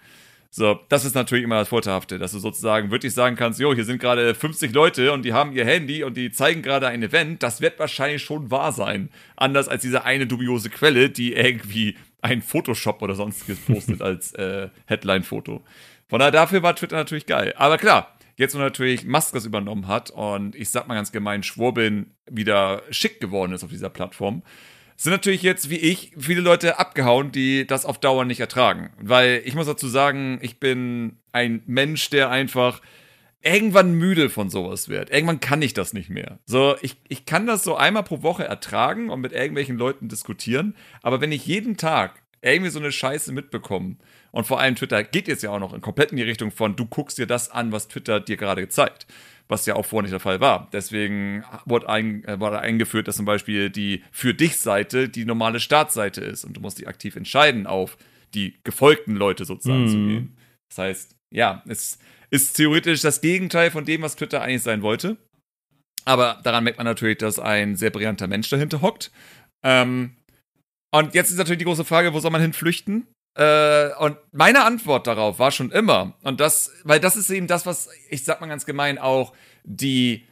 So, 0.51 0.79
das 0.89 1.05
ist 1.05 1.17
natürlich 1.17 1.43
immer 1.43 1.59
das 1.59 1.69
Vorteilhafte, 1.69 2.21
dass 2.21 2.31
du 2.31 2.39
sozusagen 2.39 2.93
wirklich 2.93 3.13
sagen 3.13 3.35
kannst, 3.35 3.59
jo, 3.59 3.75
hier 3.75 3.85
sind 3.85 4.01
gerade 4.01 4.33
50 4.33 4.73
Leute 4.73 5.13
und 5.13 5.25
die 5.25 5.33
haben 5.33 5.53
ihr 5.53 5.65
Handy 5.67 6.05
und 6.05 6.17
die 6.17 6.31
zeigen 6.31 6.63
gerade 6.63 6.87
ein 6.87 7.03
Event, 7.03 7.43
das 7.43 7.61
wird 7.61 7.81
wahrscheinlich 7.81 8.23
schon 8.23 8.53
wahr 8.53 8.71
sein. 8.71 9.11
Anders 9.37 9.69
als 9.69 9.83
diese 9.83 10.05
eine 10.05 10.29
dubiose 10.29 10.71
Quelle, 10.71 11.11
die 11.11 11.35
irgendwie 11.35 11.97
ein 12.21 12.43
Photoshop 12.43 13.03
oder 13.03 13.15
sonstiges 13.15 13.59
postet 13.61 14.03
als 14.03 14.33
äh, 14.35 14.69
Headline-Foto. 14.87 15.63
Von 16.09 16.19
daher, 16.19 16.33
dafür 16.33 16.63
war 16.63 16.75
Twitter 16.75 16.97
natürlich 16.97 17.27
geil. 17.27 17.55
Aber 17.57 17.79
klar, 17.79 18.17
jetzt 18.37 18.55
wo 18.55 18.59
natürlich 18.59 19.05
Musk 19.05 19.35
das 19.35 19.45
übernommen 19.45 19.87
hat 19.89 20.11
und 20.11 20.55
ich 20.55 20.71
sag 20.71 20.89
mal 20.89 20.95
ganz 20.95 21.13
gemein, 21.13 21.43
Schwurbin 21.43 22.15
wieder 22.31 22.83
schick 22.91 23.21
geworden 23.21 23.53
ist 23.53 23.65
auf 23.65 23.71
dieser 23.71 23.91
Plattform, 23.91 24.43
sind 24.97 25.13
natürlich 25.13 25.43
jetzt, 25.43 25.71
wie 25.71 25.77
ich, 25.77 26.13
viele 26.19 26.41
Leute 26.41 26.79
abgehauen, 26.79 27.31
die 27.31 27.67
das 27.67 27.85
auf 27.85 28.01
Dauer 28.01 28.25
nicht 28.25 28.41
ertragen. 28.41 28.91
Weil 29.01 29.43
ich 29.45 29.55
muss 29.55 29.67
dazu 29.67 29.87
sagen, 29.87 30.39
ich 30.43 30.59
bin 30.59 31.19
ein 31.31 31.63
Mensch, 31.67 32.11
der 32.11 32.31
einfach 32.31 32.81
irgendwann 33.42 33.92
müde 33.92 34.30
von 34.30 34.50
sowas 34.50 34.88
wird. 34.88 35.11
Irgendwann 35.11 35.40
kann 35.40 35.62
ich 35.62 35.75
das 35.75 35.92
nicht 35.92 36.11
mehr. 36.11 36.38
So, 36.45 36.76
ich, 36.83 36.97
ich 37.09 37.25
kann 37.25 37.47
das 37.47 37.64
so 37.64 37.76
einmal 37.76 38.02
pro 38.02 38.23
Woche 38.23 38.45
ertragen 38.45 39.11
und 39.11 39.21
mit 39.21 39.33
irgendwelchen 39.33 39.78
Leuten 39.78 40.09
diskutieren, 40.09 40.75
aber 41.02 41.21
wenn 41.21 41.33
ich 41.33 41.47
jeden 41.47 41.76
Tag 41.76 42.23
irgendwie 42.40 42.71
so 42.71 42.78
eine 42.78 42.92
Scheiße 42.92 43.33
mitbekomme, 43.33 43.97
und 44.30 44.47
vor 44.47 44.61
allem 44.61 44.76
Twitter 44.76 45.02
geht 45.04 45.26
jetzt 45.26 45.42
ja 45.42 45.50
auch 45.50 45.59
noch 45.59 45.73
in 45.73 45.80
komplett 45.80 46.11
in 46.11 46.18
die 46.18 46.23
Richtung 46.23 46.50
von, 46.50 46.76
du 46.76 46.85
guckst 46.85 47.16
dir 47.16 47.26
das 47.26 47.50
an, 47.50 47.73
was 47.73 47.88
Twitter 47.88 48.21
dir 48.21 48.37
gerade 48.37 48.61
gezeigt 48.61 49.07
was 49.49 49.66
ja 49.66 49.75
auch 49.75 49.85
vorher 49.85 50.02
nicht 50.02 50.12
der 50.12 50.21
Fall 50.21 50.40
war. 50.40 50.68
Deswegen 50.73 51.45
wurde, 51.64 51.88
ein, 51.88 52.25
äh, 52.25 52.38
wurde 52.38 52.61
eingeführt, 52.61 53.09
dass 53.09 53.16
zum 53.16 53.25
Beispiel 53.25 53.71
die 53.71 54.04
Für 54.12 54.35
dich-Seite 54.35 55.09
die 55.09 55.25
normale 55.25 55.59
Startseite 55.59 56.21
ist 56.21 56.45
und 56.45 56.57
du 56.57 56.61
musst 56.61 56.78
dich 56.78 56.87
aktiv 56.87 57.16
entscheiden, 57.16 57.66
auf 57.66 57.97
die 58.35 58.59
gefolgten 58.62 59.16
Leute 59.16 59.47
sozusagen 59.47 59.85
mm. 59.85 59.88
zu 59.88 59.97
mhm. 59.97 60.09
gehen. 60.09 60.37
Das 60.68 60.78
heißt, 60.78 61.16
ja, 61.30 61.62
es 61.66 61.99
ist 62.31 62.55
theoretisch 62.55 63.01
das 63.01 63.21
Gegenteil 63.21 63.71
von 63.71 63.85
dem, 63.85 64.03
was 64.03 64.17
Twitter 64.17 64.43
eigentlich 64.43 64.63
sein 64.63 64.83
wollte. 64.83 65.17
Aber 66.05 66.41
daran 66.43 66.65
merkt 66.65 66.79
man 66.79 66.87
natürlich, 66.87 67.19
dass 67.19 67.39
ein 67.39 67.77
sehr 67.77 67.91
brillanter 67.91 68.27
Mensch 68.27 68.49
dahinter 68.49 68.81
hockt. 68.81 69.11
Ähm, 69.63 70.17
und 70.91 71.15
jetzt 71.15 71.31
ist 71.31 71.37
natürlich 71.37 71.59
die 71.59 71.65
große 71.65 71.85
Frage, 71.85 72.15
wo 72.15 72.21
soll 72.21 72.31
man 72.31 72.41
hin 72.41 72.53
flüchten? 72.53 73.07
Äh, 73.35 73.91
und 73.99 74.17
meine 74.33 74.65
Antwort 74.65 75.07
darauf 75.07 75.39
war 75.39 75.51
schon 75.51 75.71
immer, 75.71 76.15
und 76.23 76.41
das, 76.41 76.73
weil 76.85 76.99
das 77.01 77.17
ist 77.17 77.31
eben 77.31 77.47
das, 77.47 77.67
was 77.67 77.89
ich 78.09 78.25
sag 78.25 78.41
mal 78.41 78.47
ganz 78.47 78.67
gemein 78.67 78.99
auch 78.99 79.33
die 79.65 80.27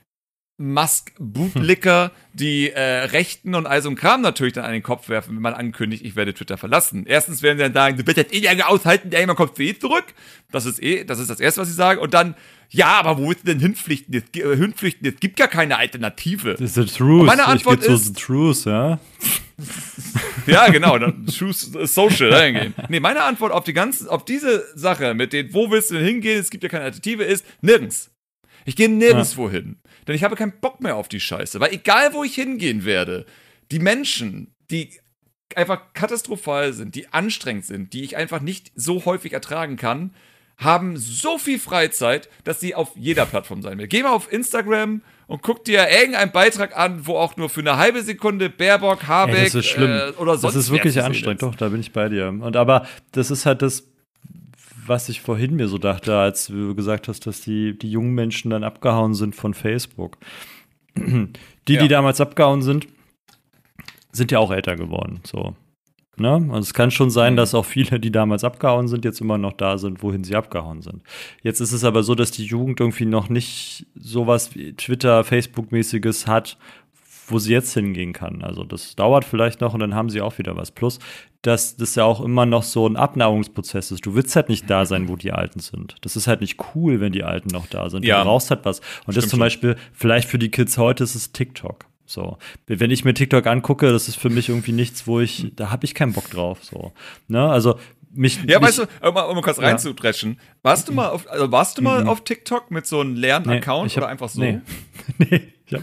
Musk-Bootlicker, 0.59 2.13
die 2.33 2.71
äh, 2.71 2.81
Rechten 2.81 3.55
und 3.55 3.67
all 3.67 3.83
so 3.83 3.91
ein 3.91 3.97
Kram 3.97 4.23
natürlich 4.23 4.55
dann 4.55 4.65
an 4.65 4.73
den 4.73 4.83
Kopf 4.83 5.11
werfen, 5.11 5.37
wenn 5.37 5.43
man 5.43 5.53
ankündigt, 5.53 6.03
ich 6.05 6.17
werde 6.17 6.33
Twitter 6.33 6.57
verlassen. 6.57 7.05
Erstens 7.07 7.43
werden 7.43 7.59
sie 7.59 7.65
dann 7.65 7.75
sagen, 7.75 7.99
du 7.99 8.07
wirst 8.07 8.17
jetzt 8.17 8.35
eh 8.35 8.41
lange 8.41 8.67
aushalten, 8.67 9.11
der 9.11 9.21
irgendwann 9.21 9.37
kommt 9.37 9.57
für 9.57 9.65
eh 9.65 9.79
zurück. 9.79 10.07
Das 10.51 10.65
ist 10.65 10.83
eh, 10.83 11.05
das 11.05 11.19
ist 11.19 11.29
das 11.29 11.41
Erste, 11.41 11.61
was 11.61 11.69
sie 11.69 11.75
sagen. 11.75 12.01
Und 12.01 12.15
dann, 12.15 12.37
ja, 12.71 12.99
aber 12.99 13.19
wo 13.19 13.31
ist 13.31 13.47
denn 13.47 13.61
hinflüchten? 13.61 14.15
Jetzt, 14.15 14.35
äh, 14.35 14.57
hinflüchten, 14.57 15.07
es 15.07 15.21
gibt 15.21 15.37
gar 15.37 15.49
keine 15.49 15.77
Alternative. 15.77 16.53
Das 16.53 16.61
ist 16.63 16.75
the 16.75 16.87
truth. 16.87 17.21
Und 17.21 17.27
meine 17.27 17.47
Antwort 17.47 17.85
ich 17.85 17.91
ist, 17.91 18.07
the 18.07 18.13
truth, 18.15 18.65
ja. 18.65 18.99
ja, 20.47 20.69
genau, 20.71 20.99
Choose 21.27 21.87
Social 21.87 22.45
hingehen. 22.45 22.75
Nee, 22.89 23.01
meine 23.01 23.23
Antwort 23.23 23.53
auf 23.53 23.65
die 23.65 23.73
ganze, 23.75 24.11
auf 24.11 24.25
diese 24.25 24.65
Sache 24.75 25.13
mit 25.13 25.33
den, 25.35 25.53
wo 25.53 25.71
willst 25.71 25.91
du 25.91 25.95
denn 25.95 26.05
hingehen, 26.05 26.39
es 26.39 26.51
gibt 26.51 26.63
ja 26.63 26.69
keine 26.71 26.85
Alternative, 26.85 27.25
ist 27.25 27.45
nirgends. 27.61 28.11
Ich 28.67 28.75
gehe 28.75 28.89
nirgendwo 28.89 29.47
ja. 29.47 29.53
hin. 29.53 29.77
Denn 30.07 30.15
ich 30.15 30.25
habe 30.25 30.37
keinen 30.37 30.61
Bock 30.61 30.81
mehr 30.81 30.97
auf 30.97 31.09
die 31.09 31.21
Scheiße. 31.21 31.61
Weil 31.61 31.73
egal, 31.73 32.13
wo 32.15 32.25
ich 32.25 32.35
hingehen 32.35 32.85
werde, 32.85 33.27
die 33.71 33.79
Menschen, 33.79 34.55
die 34.71 34.91
einfach 35.55 35.93
katastrophal 35.95 36.73
sind, 36.73 36.95
die 36.95 37.13
anstrengend 37.13 37.67
sind, 37.67 37.93
die 37.93 38.03
ich 38.03 38.17
einfach 38.17 38.41
nicht 38.41 38.73
so 38.75 39.05
häufig 39.05 39.33
ertragen 39.33 39.77
kann, 39.77 40.15
haben 40.59 40.97
so 40.97 41.39
viel 41.39 41.59
Freizeit, 41.59 42.29
dass 42.45 42.61
sie 42.61 42.75
auf 42.75 42.93
jeder 42.95 43.27
Plattform 43.27 43.63
sein 43.63 43.79
will. 43.79 43.89
Geh 43.89 44.03
mal 44.03 44.13
auf 44.13 44.33
Instagram 44.33 45.03
und 45.27 45.43
guck 45.43 45.65
dir 45.65 45.89
irgendeinen 45.91 46.33
Beitrag 46.33 46.77
an, 46.77 47.07
wo 47.07 47.17
auch 47.17 47.37
nur 47.37 47.51
für 47.51 47.61
eine 47.61 47.77
halbe 47.77 48.03
Sekunde 48.03 48.49
Baerbock, 48.49 49.07
Habeck 49.07 49.37
Ey, 49.37 49.45
das 49.45 49.55
ist 49.55 49.67
schlimm. 49.67 49.91
Äh, 49.91 50.11
oder 50.13 50.39
sonst 50.39 50.55
Das 50.55 50.65
ist 50.65 50.71
wirklich 50.71 51.03
anstrengend, 51.03 51.43
doch, 51.43 51.55
da 51.55 51.69
bin 51.69 51.81
ich 51.81 51.93
bei 51.93 52.09
dir. 52.09 52.29
Und 52.29 52.57
aber 52.57 52.87
das 53.13 53.31
ist 53.31 53.45
halt 53.45 53.61
das, 53.61 53.85
was 54.87 55.09
ich 55.09 55.21
vorhin 55.21 55.57
mir 55.57 55.69
so 55.69 55.79
dachte, 55.79 56.17
als 56.17 56.47
du 56.47 56.75
gesagt 56.75 57.09
hast, 57.09 57.27
dass 57.27 57.41
die, 57.41 57.79
die 57.79 57.91
jungen 57.91 58.15
Menschen 58.15 58.51
dann 58.51 58.65
abgehauen 58.65 59.15
sind 59.15 59.35
von 59.35 59.55
Facebook. 59.55 60.19
Die, 60.97 61.75
ja. 61.75 61.83
die 61.83 61.89
damals 61.89 62.21
abgehauen 62.21 62.63
sind, 62.63 62.87
sind 64.13 64.31
ja 64.33 64.39
auch 64.39 64.51
älter 64.51 64.77
geworden. 64.77 65.21
So. 65.25 65.55
Ne? 66.17 66.33
Also 66.49 66.61
es 66.61 66.75
kann 66.75 66.91
schon 66.91 67.11
sein, 67.11 67.35
mhm. 67.35 67.37
dass 67.37 67.55
auch 67.55 67.65
viele, 67.65 68.01
die 68.01 68.11
damals 68.11 68.45
abgehauen 68.45 68.89
sind, 68.89 69.05
jetzt 69.05 69.21
immer 69.21 69.37
noch 69.37 69.53
da 69.53 69.77
sind, 69.77 70.03
wohin 70.03 70.25
sie 70.25 70.35
abgehauen 70.35 70.81
sind. 70.81 71.03
Jetzt 71.43 71.61
ist 71.61 71.73
es 71.73 71.85
aber 71.85 72.03
so, 72.03 72.15
dass 72.15 72.31
die 72.31 72.45
Jugend 72.47 72.81
irgendwie 72.81 73.05
noch 73.05 73.29
nicht 73.29 73.87
sowas 73.95 74.55
wie 74.55 74.73
Twitter, 74.73 75.25
Facebook-mäßiges 75.25 76.27
hat, 76.27 76.57
wo 77.29 77.39
sie 77.39 77.53
jetzt 77.53 77.75
hingehen 77.75 78.13
kann. 78.13 78.43
Also 78.43 78.65
das 78.65 78.97
dauert 78.97 79.25
vielleicht 79.25 79.61
noch 79.61 79.75
und 79.75 79.81
dann 79.81 79.95
haben 79.95 80.11
sie 80.11 80.21
auch 80.21 80.39
wieder 80.39 80.57
was. 80.57 80.71
Plus, 80.71 80.99
dass 81.43 81.77
das 81.77 81.95
ja 81.95 82.05
auch 82.05 82.21
immer 82.21 82.47
noch 82.47 82.63
so 82.63 82.87
ein 82.87 82.97
Abnauungsprozess 82.97 83.91
ist. 83.91 84.07
Du 84.07 84.15
willst 84.15 84.35
halt 84.37 84.49
nicht 84.49 84.69
da 84.71 84.87
sein, 84.87 85.09
wo 85.09 85.17
die 85.17 85.33
Alten 85.33 85.61
sind. 85.61 85.97
Das 86.03 86.17
ist 86.17 86.27
halt 86.27 86.41
nicht 86.41 86.59
cool, 86.75 87.01
wenn 87.01 87.13
die 87.13 87.25
Alten 87.25 87.49
noch 87.49 87.67
da 87.67 87.91
sind. 87.91 88.05
Ja. 88.05 88.19
Du 88.19 88.25
brauchst 88.25 88.51
halt 88.51 88.65
was. 88.65 88.81
Und 88.81 89.13
Stimmt 89.13 89.17
das 89.17 89.29
zum 89.29 89.41
Beispiel, 89.41 89.77
vielleicht 89.93 90.29
für 90.29 90.39
die 90.39 90.51
Kids 90.51 90.79
heute 90.79 91.05
ist 91.05 91.15
es 91.15 91.33
TikTok. 91.33 91.87
So, 92.09 92.39
wenn 92.69 92.93
ich 92.93 93.05
mir 93.05 93.15
TikTok 93.15 93.47
angucke, 93.49 93.91
das 93.91 94.07
ist 94.07 94.17
für 94.17 94.31
mich 94.31 94.49
irgendwie 94.49 94.71
nichts, 94.71 95.09
wo 95.09 95.19
ich, 95.19 95.53
da 95.57 95.71
habe 95.71 95.85
ich 95.85 95.95
keinen 95.95 96.13
Bock 96.13 96.31
drauf. 96.31 96.63
So, 96.63 96.93
ne, 97.27 97.49
also 97.51 97.81
mich. 98.13 98.39
Ja, 98.47 98.61
mich, 98.61 98.69
weißt 98.69 98.79
du, 98.79 99.09
um 99.09 99.15
mal, 99.15 99.43
kurz 99.43 99.57
ja. 99.57 99.65
reinzudreschen, 99.65 100.39
warst 100.63 100.89
du 100.89 100.93
mal 100.93 101.09
auf, 101.09 101.29
also 101.29 101.51
warst 101.51 101.79
du 101.79 101.83
mal 101.83 102.03
mhm. 102.03 102.09
auf 102.09 102.23
TikTok 102.23 102.71
mit 102.71 102.87
so 102.87 103.01
einem 103.01 103.15
leeren 103.15 103.45
nee, 103.47 103.57
Account 103.57 103.97
oder 103.97 104.07
einfach 104.07 104.29
so? 104.29 104.41
Nee, 104.41 104.61
nee 105.19 105.53
ich 105.67 105.75
hab, 105.75 105.83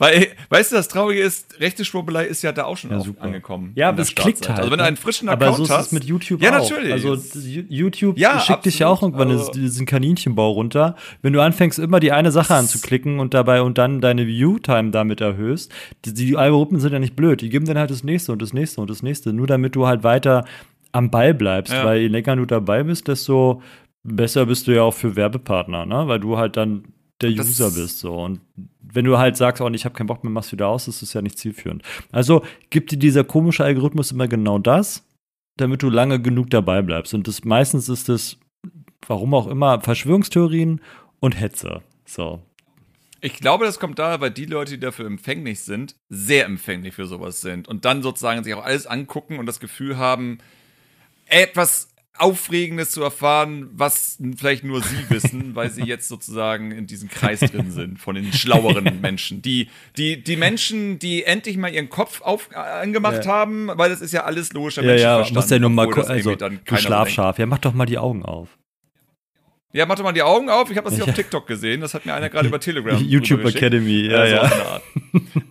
weil, 0.00 0.28
weißt 0.48 0.72
du, 0.72 0.76
das 0.76 0.88
Traurige 0.88 1.20
ist, 1.20 1.60
rechte 1.60 1.84
Schwurbelei 1.84 2.24
ist 2.24 2.40
ja 2.40 2.52
da 2.52 2.64
auch 2.64 2.78
schon 2.78 2.90
ja, 2.90 3.02
angekommen. 3.18 3.72
Ja, 3.74 3.90
aber 3.90 4.00
es 4.00 4.14
klickt 4.14 4.48
halt. 4.48 4.58
Also 4.58 4.70
wenn 4.70 4.78
du 4.78 4.84
einen 4.84 4.96
frischen 4.96 5.28
Account 5.28 5.42
hast. 5.42 5.58
Aber 5.58 5.66
so 5.66 5.74
ist 5.74 5.86
es 5.88 5.92
mit 5.92 6.04
YouTube 6.04 6.40
ja, 6.40 6.56
auch. 6.56 6.70
natürlich. 6.70 6.90
Also 6.90 7.18
YouTube 7.68 8.18
ja, 8.18 8.30
schickt 8.30 8.50
absolut. 8.50 8.64
dich 8.64 8.78
ja 8.78 8.88
auch 8.88 9.02
irgendwann 9.02 9.30
also, 9.30 9.52
diesen 9.52 9.84
Kaninchenbau 9.84 10.52
runter. 10.52 10.96
Wenn 11.20 11.34
du 11.34 11.42
anfängst, 11.42 11.78
immer 11.78 12.00
die 12.00 12.12
eine 12.12 12.32
Sache 12.32 12.54
anzuklicken 12.54 13.20
und 13.20 13.34
dabei 13.34 13.60
und 13.60 13.76
dann 13.76 14.00
deine 14.00 14.26
View-Time 14.26 14.90
damit 14.90 15.20
erhöhst, 15.20 15.70
die, 16.06 16.14
die 16.14 16.34
Algorithmen 16.34 16.80
sind 16.80 16.94
ja 16.94 16.98
nicht 16.98 17.14
blöd. 17.14 17.42
Die 17.42 17.50
geben 17.50 17.66
dann 17.66 17.76
halt 17.76 17.90
das 17.90 18.02
nächste 18.02 18.32
und 18.32 18.40
das 18.40 18.54
nächste 18.54 18.80
und 18.80 18.88
das 18.88 19.02
nächste. 19.02 19.34
Nur 19.34 19.46
damit 19.46 19.76
du 19.76 19.86
halt 19.86 20.02
weiter 20.02 20.46
am 20.92 21.10
Ball 21.10 21.34
bleibst. 21.34 21.74
Ja. 21.74 21.84
Weil 21.84 22.00
je 22.00 22.08
länger 22.08 22.36
du 22.36 22.46
dabei 22.46 22.84
bist, 22.84 23.06
desto 23.06 23.60
besser 24.02 24.46
bist 24.46 24.66
du 24.66 24.74
ja 24.74 24.80
auch 24.80 24.94
für 24.94 25.14
Werbepartner, 25.14 25.84
ne? 25.84 26.08
Weil 26.08 26.20
du 26.20 26.38
halt 26.38 26.56
dann 26.56 26.84
der 27.20 27.30
User 27.30 27.70
bist. 27.70 27.98
So. 28.00 28.14
Und 28.14 28.40
wenn 28.80 29.04
du 29.04 29.18
halt 29.18 29.36
sagst, 29.36 29.60
oh, 29.60 29.68
ich 29.68 29.84
habe 29.84 29.94
keinen 29.94 30.06
Bock 30.06 30.24
mehr, 30.24 30.32
machst 30.32 30.52
wieder 30.52 30.68
aus, 30.68 30.86
das 30.86 31.02
ist 31.02 31.12
ja 31.12 31.22
nicht 31.22 31.38
zielführend. 31.38 31.82
Also 32.12 32.44
gibt 32.70 32.90
dir 32.90 32.98
dieser 32.98 33.24
komische 33.24 33.64
Algorithmus 33.64 34.12
immer 34.12 34.28
genau 34.28 34.58
das, 34.58 35.06
damit 35.56 35.82
du 35.82 35.90
lange 35.90 36.20
genug 36.20 36.50
dabei 36.50 36.82
bleibst. 36.82 37.14
Und 37.14 37.28
das 37.28 37.44
meistens 37.44 37.88
ist 37.88 38.08
es, 38.08 38.38
warum 39.06 39.34
auch 39.34 39.46
immer, 39.46 39.80
Verschwörungstheorien 39.80 40.80
und 41.20 41.38
Hetze. 41.38 41.82
So. 42.04 42.40
Ich 43.20 43.34
glaube, 43.34 43.66
das 43.66 43.78
kommt 43.78 43.98
daher, 43.98 44.20
weil 44.20 44.30
die 44.30 44.46
Leute, 44.46 44.72
die 44.72 44.80
dafür 44.80 45.06
empfänglich 45.06 45.60
sind, 45.60 45.94
sehr 46.08 46.46
empfänglich 46.46 46.94
für 46.94 47.06
sowas 47.06 47.42
sind 47.42 47.68
und 47.68 47.84
dann 47.84 48.02
sozusagen 48.02 48.42
sich 48.42 48.54
auch 48.54 48.64
alles 48.64 48.86
angucken 48.86 49.38
und 49.38 49.46
das 49.46 49.60
Gefühl 49.60 49.98
haben, 49.98 50.38
etwas 51.26 51.89
Aufregendes 52.20 52.90
zu 52.90 53.02
erfahren, 53.02 53.70
was 53.72 54.18
vielleicht 54.36 54.64
nur 54.64 54.82
sie 54.82 55.08
wissen, 55.08 55.54
weil 55.54 55.70
sie 55.70 55.84
jetzt 55.84 56.08
sozusagen 56.08 56.70
in 56.70 56.86
diesem 56.86 57.08
Kreis 57.08 57.40
drin 57.40 57.70
sind 57.70 57.98
von 57.98 58.14
den 58.14 58.32
schlaueren 58.32 59.00
Menschen. 59.00 59.42
Die, 59.42 59.68
die, 59.96 60.22
die 60.22 60.36
Menschen, 60.36 60.98
die 60.98 61.24
endlich 61.24 61.56
mal 61.56 61.72
ihren 61.72 61.88
Kopf 61.88 62.20
auf, 62.22 62.54
angemacht 62.54 63.24
ja. 63.24 63.30
haben, 63.30 63.68
weil 63.74 63.90
das 63.90 64.00
ist 64.00 64.12
ja 64.12 64.24
alles 64.24 64.52
logischer 64.52 64.82
ja, 64.82 64.88
Menschenverstand. 64.88 65.30
Ja, 65.30 65.40
muss 65.40 65.50
ja 65.50 65.58
nur 65.58 65.70
mal 65.70 65.92
also, 65.92 66.34
du 66.34 66.76
Schlafschaf, 66.76 67.38
ja, 67.38 67.46
mach 67.46 67.58
doch 67.58 67.72
mal 67.72 67.86
die 67.86 67.98
Augen 67.98 68.24
auf. 68.24 68.48
Ja, 69.72 69.86
mach 69.86 69.94
doch 69.94 70.02
mal 70.02 70.12
die 70.12 70.22
Augen 70.22 70.50
auf. 70.50 70.70
Ich 70.70 70.76
habe 70.76 70.88
das 70.88 70.96
hier 70.96 71.04
ja. 71.04 71.10
auf 71.10 71.16
TikTok 71.16 71.46
gesehen. 71.46 71.80
Das 71.80 71.94
hat 71.94 72.04
mir 72.04 72.12
einer 72.12 72.28
gerade 72.28 72.48
über 72.48 72.58
Telegram. 72.58 72.98
YouTube 73.04 73.44
Academy, 73.44 74.06
ja, 74.06 74.24
ja. 74.24 74.44
ja. 74.44 74.80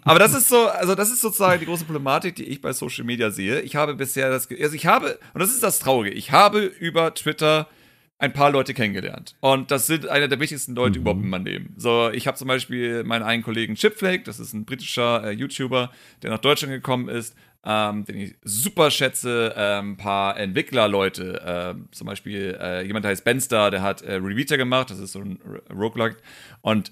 Aber 0.03 0.19
das 0.19 0.33
ist 0.33 0.49
so, 0.49 0.67
also 0.67 0.93
das 0.93 1.09
ist 1.09 1.21
sozusagen 1.21 1.59
die 1.59 1.65
große 1.65 1.85
Problematik, 1.85 2.35
die 2.35 2.43
ich 2.43 2.61
bei 2.61 2.73
Social 2.73 3.05
Media 3.05 3.31
sehe. 3.31 3.61
Ich 3.61 3.77
habe 3.77 3.95
bisher 3.95 4.29
das, 4.29 4.49
also 4.49 4.75
ich 4.75 4.85
habe, 4.85 5.19
und 5.33 5.39
das 5.39 5.49
ist 5.49 5.63
das 5.63 5.79
Traurige, 5.79 6.15
ich 6.15 6.31
habe 6.31 6.59
über 6.59 7.13
Twitter 7.13 7.69
ein 8.17 8.33
paar 8.33 8.51
Leute 8.51 8.73
kennengelernt. 8.73 9.35
Und 9.39 9.71
das 9.71 9.87
sind 9.87 10.09
einer 10.09 10.27
der 10.27 10.41
wichtigsten 10.41 10.75
Leute 10.75 10.99
mhm. 10.99 11.03
überhaupt 11.03 11.23
in 11.23 11.29
meinem 11.29 11.45
Leben. 11.45 11.73
So, 11.77 12.09
ich 12.09 12.27
habe 12.27 12.35
zum 12.35 12.49
Beispiel 12.49 13.05
meinen 13.05 13.23
einen 13.23 13.43
Kollegen 13.43 13.75
Chipflake, 13.75 14.23
das 14.23 14.41
ist 14.41 14.53
ein 14.53 14.65
britischer 14.65 15.23
äh, 15.23 15.31
YouTuber, 15.31 15.91
der 16.21 16.29
nach 16.29 16.39
Deutschland 16.39 16.73
gekommen 16.73 17.07
ist 17.07 17.33
ähm, 17.65 18.05
den 18.05 18.17
ich 18.17 18.35
super 18.43 18.91
schätze. 18.91 19.53
Ähm, 19.55 19.97
paar 19.97 20.37
Entwicklerleute, 20.37 21.41
ähm, 21.45 21.89
zum 21.91 22.07
Beispiel 22.07 22.57
äh, 22.59 22.85
jemand, 22.85 23.05
heißt 23.05 23.23
Benster, 23.23 23.71
der 23.71 23.81
hat 23.81 24.01
äh, 24.01 24.15
Revita 24.15 24.55
gemacht, 24.55 24.89
das 24.89 24.99
ist 24.99 25.11
so 25.11 25.19
ein 25.19 25.39
Roguelike. 25.69 26.17
Und 26.61 26.91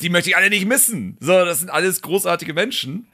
die 0.00 0.08
möchte 0.08 0.30
ich 0.30 0.36
alle 0.36 0.50
nicht 0.50 0.66
missen. 0.66 1.16
So, 1.20 1.44
das 1.44 1.60
sind 1.60 1.70
alles 1.70 2.02
großartige 2.02 2.54
Menschen. 2.54 3.06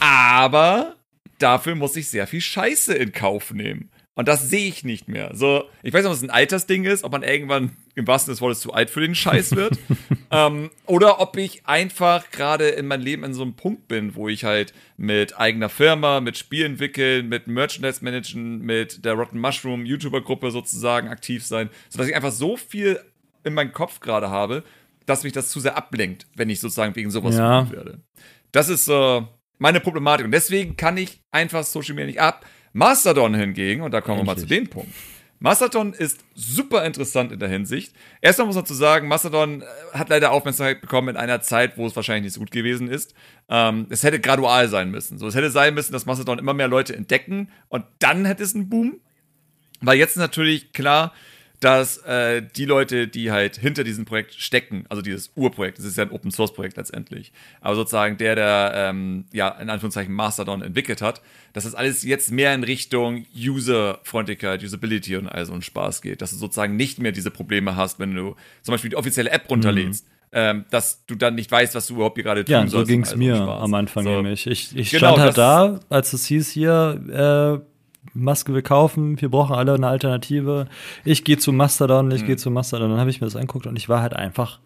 Aber 0.00 0.96
dafür 1.38 1.74
muss 1.74 1.96
ich 1.96 2.08
sehr 2.08 2.26
viel 2.26 2.40
Scheiße 2.40 2.94
in 2.94 3.12
Kauf 3.12 3.52
nehmen. 3.52 3.90
Und 4.14 4.28
das 4.28 4.50
sehe 4.50 4.68
ich 4.68 4.84
nicht 4.84 5.08
mehr. 5.08 5.30
So, 5.34 5.64
ich 5.82 5.94
weiß 5.94 6.02
nicht, 6.02 6.10
ob 6.10 6.16
es 6.16 6.22
ein 6.22 6.28
Altersding 6.28 6.84
ist, 6.84 7.02
ob 7.02 7.12
man 7.12 7.22
irgendwann 7.22 7.70
im 7.94 8.06
wahrsten 8.06 8.32
des 8.32 8.42
Wortes 8.42 8.60
zu 8.60 8.74
alt 8.74 8.90
für 8.90 9.00
den 9.00 9.14
Scheiß 9.14 9.56
wird. 9.56 9.78
ähm, 10.30 10.70
oder 10.84 11.18
ob 11.20 11.36
ich 11.38 11.66
einfach 11.66 12.30
gerade 12.30 12.68
in 12.68 12.86
meinem 12.86 13.02
Leben 13.02 13.24
in 13.24 13.32
so 13.32 13.40
einem 13.42 13.54
Punkt 13.54 13.88
bin, 13.88 14.14
wo 14.14 14.28
ich 14.28 14.44
halt 14.44 14.74
mit 14.98 15.38
eigener 15.38 15.70
Firma, 15.70 16.20
mit 16.20 16.36
Spielen 16.36 16.72
entwickeln, 16.72 17.30
mit 17.30 17.46
Merchandise 17.46 18.04
managen, 18.04 18.60
mit 18.60 19.02
der 19.04 19.14
Rotten 19.14 19.38
Mushroom 19.38 19.86
YouTuber-Gruppe 19.86 20.50
sozusagen 20.50 21.08
aktiv 21.08 21.46
sein, 21.46 21.70
sodass 21.88 22.08
ich 22.08 22.14
einfach 22.14 22.32
so 22.32 22.58
viel 22.58 23.00
in 23.44 23.54
meinem 23.54 23.72
Kopf 23.72 24.00
gerade 24.00 24.28
habe, 24.28 24.62
dass 25.06 25.24
mich 25.24 25.32
das 25.32 25.48
zu 25.48 25.58
sehr 25.58 25.76
ablenkt, 25.76 26.26
wenn 26.36 26.50
ich 26.50 26.60
sozusagen 26.60 26.94
wegen 26.96 27.10
sowas 27.10 27.36
ja. 27.36 27.70
werde. 27.70 28.02
Das 28.52 28.68
ist 28.68 28.88
äh, 28.88 29.22
meine 29.58 29.80
Problematik. 29.80 30.26
Und 30.26 30.32
deswegen 30.32 30.76
kann 30.76 30.98
ich 30.98 31.22
einfach 31.30 31.64
Social 31.64 31.94
Media 31.94 32.06
nicht 32.06 32.20
ab. 32.20 32.44
Mastodon 32.72 33.34
hingegen, 33.34 33.82
und 33.82 33.92
da 33.92 34.00
kommen 34.00 34.20
Endlich. 34.20 34.36
wir 34.36 34.42
mal 34.42 34.48
zu 34.48 34.54
dem 34.54 34.68
Punkt. 34.68 34.92
Mastodon 35.42 35.92
ist 35.92 36.20
super 36.36 36.84
interessant 36.84 37.32
in 37.32 37.40
der 37.40 37.48
Hinsicht. 37.48 37.92
Erstmal 38.20 38.46
muss 38.46 38.54
man 38.54 38.64
zu 38.64 38.74
sagen, 38.74 39.08
Mastodon 39.08 39.62
äh, 39.62 39.64
hat 39.92 40.08
leider 40.08 40.30
Aufmerksamkeit 40.30 40.80
bekommen 40.80 41.08
in 41.08 41.16
einer 41.16 41.40
Zeit, 41.40 41.76
wo 41.76 41.84
es 41.84 41.96
wahrscheinlich 41.96 42.24
nicht 42.24 42.34
so 42.34 42.40
gut 42.40 42.52
gewesen 42.52 42.88
ist. 42.88 43.12
Ähm, 43.48 43.86
es 43.90 44.04
hätte 44.04 44.20
gradual 44.20 44.68
sein 44.68 44.92
müssen. 44.92 45.18
So, 45.18 45.26
es 45.26 45.34
hätte 45.34 45.50
sein 45.50 45.74
müssen, 45.74 45.92
dass 45.92 46.06
Mastodon 46.06 46.38
immer 46.38 46.54
mehr 46.54 46.68
Leute 46.68 46.94
entdecken 46.94 47.50
und 47.68 47.84
dann 47.98 48.24
hätte 48.24 48.44
es 48.44 48.54
einen 48.54 48.68
Boom. 48.68 49.00
Weil 49.80 49.98
jetzt 49.98 50.16
natürlich 50.16 50.72
klar, 50.72 51.12
dass 51.62 51.98
äh, 51.98 52.42
die 52.42 52.64
Leute, 52.64 53.06
die 53.06 53.30
halt 53.30 53.56
hinter 53.56 53.84
diesem 53.84 54.04
Projekt 54.04 54.34
stecken, 54.34 54.84
also 54.88 55.00
dieses 55.00 55.30
Urprojekt, 55.36 55.78
das 55.78 55.84
ist 55.84 55.96
ja 55.96 56.02
ein 56.02 56.10
Open 56.10 56.32
Source 56.32 56.52
Projekt 56.52 56.76
letztendlich, 56.76 57.32
aber 57.60 57.76
sozusagen 57.76 58.16
der, 58.16 58.34
der 58.34 58.72
ähm, 58.74 59.26
ja 59.32 59.48
in 59.48 59.70
Anführungszeichen 59.70 60.12
Mastodon 60.12 60.60
entwickelt 60.62 61.00
hat, 61.00 61.22
dass 61.52 61.62
das 61.62 61.76
alles 61.76 62.02
jetzt 62.02 62.32
mehr 62.32 62.52
in 62.52 62.64
Richtung 62.64 63.26
User-Freundlichkeit, 63.36 64.64
Usability 64.64 65.16
und 65.16 65.28
all 65.28 65.46
so 65.46 65.52
ein 65.52 65.62
Spaß 65.62 66.02
geht, 66.02 66.20
dass 66.20 66.32
du 66.32 66.36
sozusagen 66.36 66.74
nicht 66.74 66.98
mehr 66.98 67.12
diese 67.12 67.30
Probleme 67.30 67.76
hast, 67.76 68.00
wenn 68.00 68.12
du 68.12 68.34
zum 68.62 68.72
Beispiel 68.72 68.90
die 68.90 68.96
offizielle 68.96 69.30
App 69.30 69.48
runterlädst. 69.48 70.04
Mhm. 70.04 70.12
Ähm, 70.34 70.64
dass 70.70 71.04
du 71.04 71.14
dann 71.14 71.34
nicht 71.34 71.52
weißt, 71.52 71.74
was 71.74 71.88
du 71.88 71.94
überhaupt 71.96 72.16
hier 72.16 72.24
gerade 72.24 72.42
tun 72.42 72.52
ja, 72.52 72.60
sollst. 72.60 72.72
Ja, 72.72 72.80
so 72.80 72.86
ging 72.86 73.02
es 73.02 73.14
mir 73.14 73.36
am 73.36 73.74
Anfang 73.74 74.04
so. 74.04 74.10
nämlich. 74.10 74.46
Ich, 74.46 74.74
ich 74.74 74.90
genau, 74.90 75.12
stand 75.12 75.18
halt 75.18 75.36
da, 75.36 75.80
als 75.90 76.14
es 76.14 76.24
hieß 76.24 76.50
hier, 76.50 77.60
äh, 77.60 77.71
Maske 78.14 78.52
will 78.52 78.62
kaufen, 78.62 79.20
wir 79.20 79.30
brauchen 79.30 79.54
alle 79.54 79.74
eine 79.74 79.86
Alternative. 79.86 80.66
Ich 81.04 81.24
gehe 81.24 81.38
zu 81.38 81.52
Mastodon, 81.52 82.10
ich 82.10 82.22
mhm. 82.22 82.26
gehe 82.26 82.36
zu 82.36 82.50
Mastodon. 82.50 82.90
Dann 82.90 83.00
habe 83.00 83.10
ich 83.10 83.20
mir 83.20 83.26
das 83.26 83.36
angeguckt 83.36 83.66
und 83.66 83.76
ich 83.76 83.88
war 83.88 84.02
halt 84.02 84.14
einfach, 84.14 84.60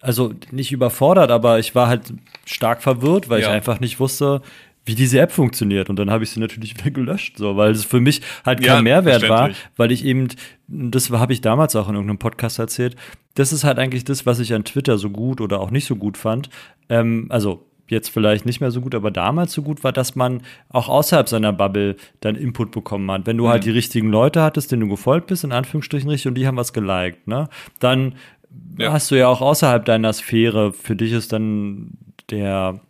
also 0.00 0.32
nicht 0.50 0.72
überfordert, 0.72 1.30
aber 1.30 1.58
ich 1.58 1.74
war 1.74 1.88
halt 1.88 2.12
stark 2.44 2.82
verwirrt, 2.82 3.28
weil 3.28 3.40
ja. 3.40 3.48
ich 3.48 3.52
einfach 3.52 3.80
nicht 3.80 4.00
wusste, 4.00 4.42
wie 4.84 4.94
diese 4.94 5.20
App 5.20 5.32
funktioniert. 5.32 5.90
Und 5.90 5.98
dann 5.98 6.10
habe 6.10 6.24
ich 6.24 6.30
sie 6.30 6.40
natürlich 6.40 6.76
wieder 6.78 6.90
gelöscht, 6.90 7.38
so, 7.38 7.56
weil 7.56 7.72
es 7.72 7.84
für 7.84 8.00
mich 8.00 8.22
halt 8.44 8.60
kein 8.60 8.76
ja, 8.76 8.82
Mehrwert 8.82 9.28
war, 9.28 9.50
weil 9.76 9.92
ich 9.92 10.04
eben, 10.04 10.28
das 10.68 11.10
habe 11.10 11.32
ich 11.32 11.40
damals 11.40 11.74
auch 11.76 11.88
in 11.88 11.94
irgendeinem 11.94 12.18
Podcast 12.18 12.58
erzählt, 12.58 12.96
das 13.34 13.52
ist 13.52 13.64
halt 13.64 13.78
eigentlich 13.78 14.04
das, 14.04 14.26
was 14.26 14.40
ich 14.40 14.52
an 14.54 14.64
Twitter 14.64 14.98
so 14.98 15.10
gut 15.10 15.40
oder 15.40 15.60
auch 15.60 15.70
nicht 15.70 15.86
so 15.86 15.96
gut 15.96 16.18
fand. 16.18 16.50
Ähm, 16.88 17.26
also 17.30 17.66
jetzt 17.88 18.08
vielleicht 18.08 18.46
nicht 18.46 18.60
mehr 18.60 18.70
so 18.70 18.80
gut, 18.80 18.94
aber 18.94 19.10
damals 19.10 19.52
so 19.52 19.62
gut 19.62 19.84
war, 19.84 19.92
dass 19.92 20.14
man 20.14 20.42
auch 20.68 20.88
außerhalb 20.88 21.28
seiner 21.28 21.52
Bubble 21.52 21.96
dann 22.20 22.36
Input 22.36 22.70
bekommen 22.70 23.10
hat. 23.10 23.26
Wenn 23.26 23.36
du 23.36 23.44
halt 23.44 23.48
mhm. 23.48 23.52
halt 23.52 23.64
die 23.64 23.70
richtigen 23.70 24.10
Leute 24.10 24.42
hattest, 24.42 24.72
denen 24.72 24.82
du 24.82 24.88
gefolgt 24.88 25.26
bist, 25.26 25.44
in 25.44 25.52
Anführungsstrichen 25.52 26.08
richtig, 26.08 26.28
und 26.28 26.34
die 26.34 26.46
haben 26.46 26.56
was 26.56 26.72
geliked, 26.72 27.26
ne? 27.26 27.48
Dann 27.80 28.14
ja. 28.78 28.92
hast 28.92 29.10
du 29.10 29.14
ja 29.14 29.28
auch 29.28 29.40
außerhalb 29.40 29.84
deiner 29.84 30.12
Sphäre, 30.12 30.72
für 30.72 30.96
dich 30.96 31.12
ist 31.12 31.32
dann 31.32 31.92
der 32.30 32.80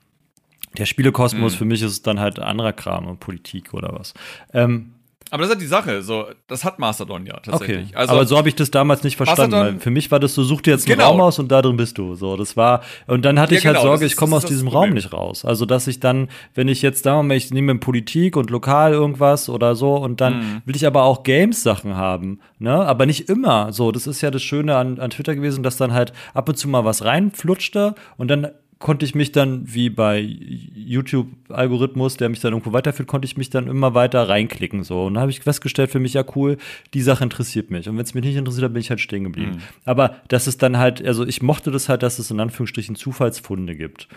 der 0.79 0.87
Spielekosmos, 0.87 1.53
mhm. 1.53 1.57
für 1.59 1.65
mich 1.67 1.83
ist 1.83 1.91
es 1.91 2.03
dann 2.03 2.19
halt 2.19 2.39
anderer 2.39 2.73
Kram, 2.73 3.19
Politik 3.19 3.75
oder 3.75 3.95
was. 3.99 4.15
Ähm, 4.55 4.92
aber 5.33 5.45
das 5.45 5.49
ist 5.49 5.55
halt 5.55 5.63
die 5.63 5.67
Sache, 5.67 6.03
so, 6.03 6.27
das 6.47 6.63
hat 6.63 6.79
Mastodon 6.79 7.25
ja 7.25 7.41
tatsächlich. 7.41 7.87
Okay. 7.89 7.97
Also, 7.97 8.13
aber 8.13 8.27
so 8.27 8.37
habe 8.37 8.51
ich 8.51 8.55
das 8.55 8.71
damals 8.71 9.03
nicht 9.03 9.17
verstanden. 9.17 9.57
Mastodon, 9.57 9.81
für 9.81 9.89
mich 9.89 10.11
war 10.11 10.21
das 10.21 10.35
so, 10.35 10.43
such 10.43 10.61
dir 10.61 10.73
jetzt 10.73 10.87
einen 10.87 10.99
genau. 10.99 11.13
Raum 11.13 11.23
aus 11.23 11.39
und 11.39 11.51
da 11.51 11.63
drin 11.63 11.79
bist 11.79 11.97
du. 11.97 12.15
So, 12.17 12.37
das 12.37 12.55
war, 12.55 12.83
und 13.07 13.25
dann 13.25 13.41
hatte 13.41 13.55
ja, 13.55 13.61
ich 13.61 13.67
halt 13.67 13.77
genau, 13.77 13.87
Sorge, 13.89 14.05
ich 14.05 14.17
komme 14.17 14.37
aus 14.37 14.45
diesem 14.45 14.69
Raum 14.69 14.91
nicht 14.91 15.11
raus. 15.11 15.47
Also, 15.47 15.65
dass 15.65 15.87
ich 15.87 16.01
dann, 16.01 16.29
wenn 16.55 16.69
ich 16.69 16.83
jetzt, 16.83 17.05
sagen 17.05 17.21
wir 17.21 17.23
mal, 17.23 17.37
ich 17.39 17.51
nehme 17.51 17.75
Politik 17.77 18.37
und 18.37 18.51
lokal 18.51 18.93
irgendwas 18.93 19.49
oder 19.49 19.75
so 19.75 19.97
und 19.97 20.21
dann 20.21 20.39
mhm. 20.39 20.63
will 20.67 20.77
ich 20.77 20.87
aber 20.87 21.05
auch 21.05 21.23
Games-Sachen 21.23 21.97
haben, 21.97 22.41
ne? 22.59 22.85
Aber 22.85 23.07
nicht 23.07 23.31
immer. 23.31 23.73
So, 23.73 23.91
das 23.91 24.07
ist 24.07 24.21
ja 24.21 24.31
das 24.31 24.43
Schöne 24.43 24.77
an, 24.77 24.99
an 24.99 25.09
Twitter 25.09 25.35
gewesen, 25.35 25.63
dass 25.63 25.79
dann 25.79 25.95
halt 25.95 26.13
ab 26.35 26.47
und 26.51 26.57
zu 26.57 26.69
mal 26.69 26.85
was 26.85 27.07
reinflutschte 27.07 27.95
und 28.19 28.29
dann 28.29 28.49
konnte 28.83 29.07
ich 29.07 29.15
mich 29.15 29.31
dann, 29.31 29.63
wie 29.73 29.91
bei 29.91 30.19
YouTube-Algorithmus, 30.19 32.17
der 32.17 32.29
mich 32.29 32.41
dann 32.41 32.53
irgendwo 32.53 32.73
weiterführt, 32.73 33.09
konnte 33.09 33.27
ich 33.27 33.37
mich 33.37 33.49
dann 33.49 33.69
immer 33.69 33.95
weiter 33.95 34.29
reinklicken. 34.29 34.83
So. 34.83 35.05
Und 35.05 35.15
dann 35.15 35.21
habe 35.23 35.31
ich 35.31 35.41
festgestellt 35.41 35.91
für 35.91 36.01
mich, 36.01 36.15
ja 36.15 36.25
cool, 36.35 36.59
die 36.93 37.01
Sache 37.01 37.23
interessiert 37.23 37.71
mich. 37.71 37.89
Und 37.89 37.97
wenn 37.97 38.03
es 38.03 38.13
mich 38.13 38.25
nicht 38.25 38.37
interessiert, 38.37 38.65
dann 38.65 38.73
bin 38.73 38.81
ich 38.81 38.91
halt 38.91 39.01
stehen 39.01 39.23
geblieben. 39.23 39.53
Mhm. 39.53 39.61
Aber 39.85 40.17
das 40.27 40.49
ist 40.49 40.63
dann 40.65 40.79
halt, 40.79 41.05
also 41.07 41.25
ich 41.25 41.43
mochte 41.43 41.71
das 41.71 41.89
halt, 41.89 42.03
dass 42.03 42.19
es 42.19 42.31
in 42.33 42.41
Anführungsstrichen 42.41 42.97
Zufallsfunde 42.97 43.77
gibt. 43.77 44.09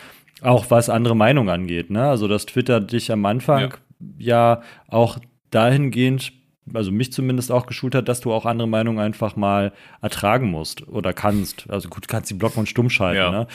Auch 0.42 0.72
was 0.72 0.90
andere 0.90 1.16
Meinungen 1.16 1.50
angeht. 1.50 1.92
Ne? 1.92 2.10
Also, 2.10 2.28
dass 2.28 2.48
Twitter 2.48 2.82
dich 2.82 3.12
am 3.12 3.24
Anfang 3.26 3.74
ja, 4.18 4.58
ja 4.58 4.62
auch 4.88 5.20
dahingehend 5.52 6.34
also 6.74 6.92
mich 6.92 7.14
zumindest 7.14 7.52
auch 7.52 7.68
geschult 7.68 7.94
hat, 7.94 8.08
dass 8.08 8.22
du 8.22 8.34
auch 8.34 8.46
andere 8.46 8.68
Meinungen 8.68 8.98
einfach 8.98 9.36
mal 9.36 9.72
ertragen 10.02 10.50
musst 10.50 10.88
oder 10.88 11.14
kannst. 11.14 11.70
Also 11.70 11.90
gut, 11.90 12.06
du 12.06 12.08
kannst 12.08 12.32
die 12.32 12.34
blocken 12.34 12.62
und 12.62 12.66
stumm 12.68 12.90
schalten, 12.90 13.18
ja. 13.18 13.30
ne? 13.32 13.48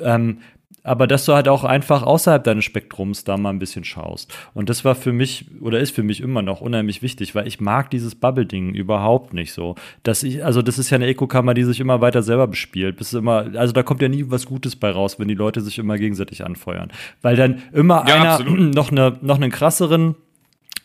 Ähm, 0.00 0.38
aber 0.84 1.06
dass 1.06 1.24
du 1.24 1.34
halt 1.34 1.48
auch 1.48 1.64
einfach 1.64 2.02
außerhalb 2.02 2.42
deines 2.42 2.64
Spektrums 2.64 3.24
da 3.24 3.36
mal 3.36 3.50
ein 3.50 3.58
bisschen 3.58 3.84
schaust. 3.84 4.34
Und 4.52 4.68
das 4.68 4.84
war 4.84 4.94
für 4.94 5.12
mich 5.12 5.46
oder 5.60 5.78
ist 5.78 5.94
für 5.94 6.02
mich 6.02 6.20
immer 6.20 6.42
noch 6.42 6.60
unheimlich 6.60 7.02
wichtig, 7.02 7.34
weil 7.34 7.46
ich 7.46 7.60
mag 7.60 7.90
dieses 7.90 8.14
Bubble-Ding 8.14 8.74
überhaupt 8.74 9.32
nicht 9.32 9.52
so. 9.52 9.76
Dass 10.02 10.22
ich, 10.22 10.44
also 10.44 10.60
das 10.60 10.78
ist 10.78 10.90
ja 10.90 10.96
eine 10.96 11.06
Eco-Kammer, 11.06 11.54
die 11.54 11.64
sich 11.64 11.78
immer 11.78 12.00
weiter 12.00 12.22
selber 12.22 12.48
bespielt. 12.48 12.96
Bis 12.96 13.12
immer, 13.12 13.46
also 13.54 13.72
da 13.72 13.82
kommt 13.82 14.02
ja 14.02 14.08
nie 14.08 14.24
was 14.28 14.46
Gutes 14.46 14.74
bei 14.74 14.90
raus, 14.90 15.18
wenn 15.18 15.28
die 15.28 15.34
Leute 15.34 15.60
sich 15.60 15.78
immer 15.78 15.98
gegenseitig 15.98 16.44
anfeuern. 16.44 16.90
Weil 17.20 17.36
dann 17.36 17.62
immer 17.72 18.04
ja, 18.08 18.38
einer 18.38 18.50
noch, 18.50 18.90
eine, 18.90 19.18
noch 19.20 19.36
einen 19.36 19.50
krasseren 19.50 20.16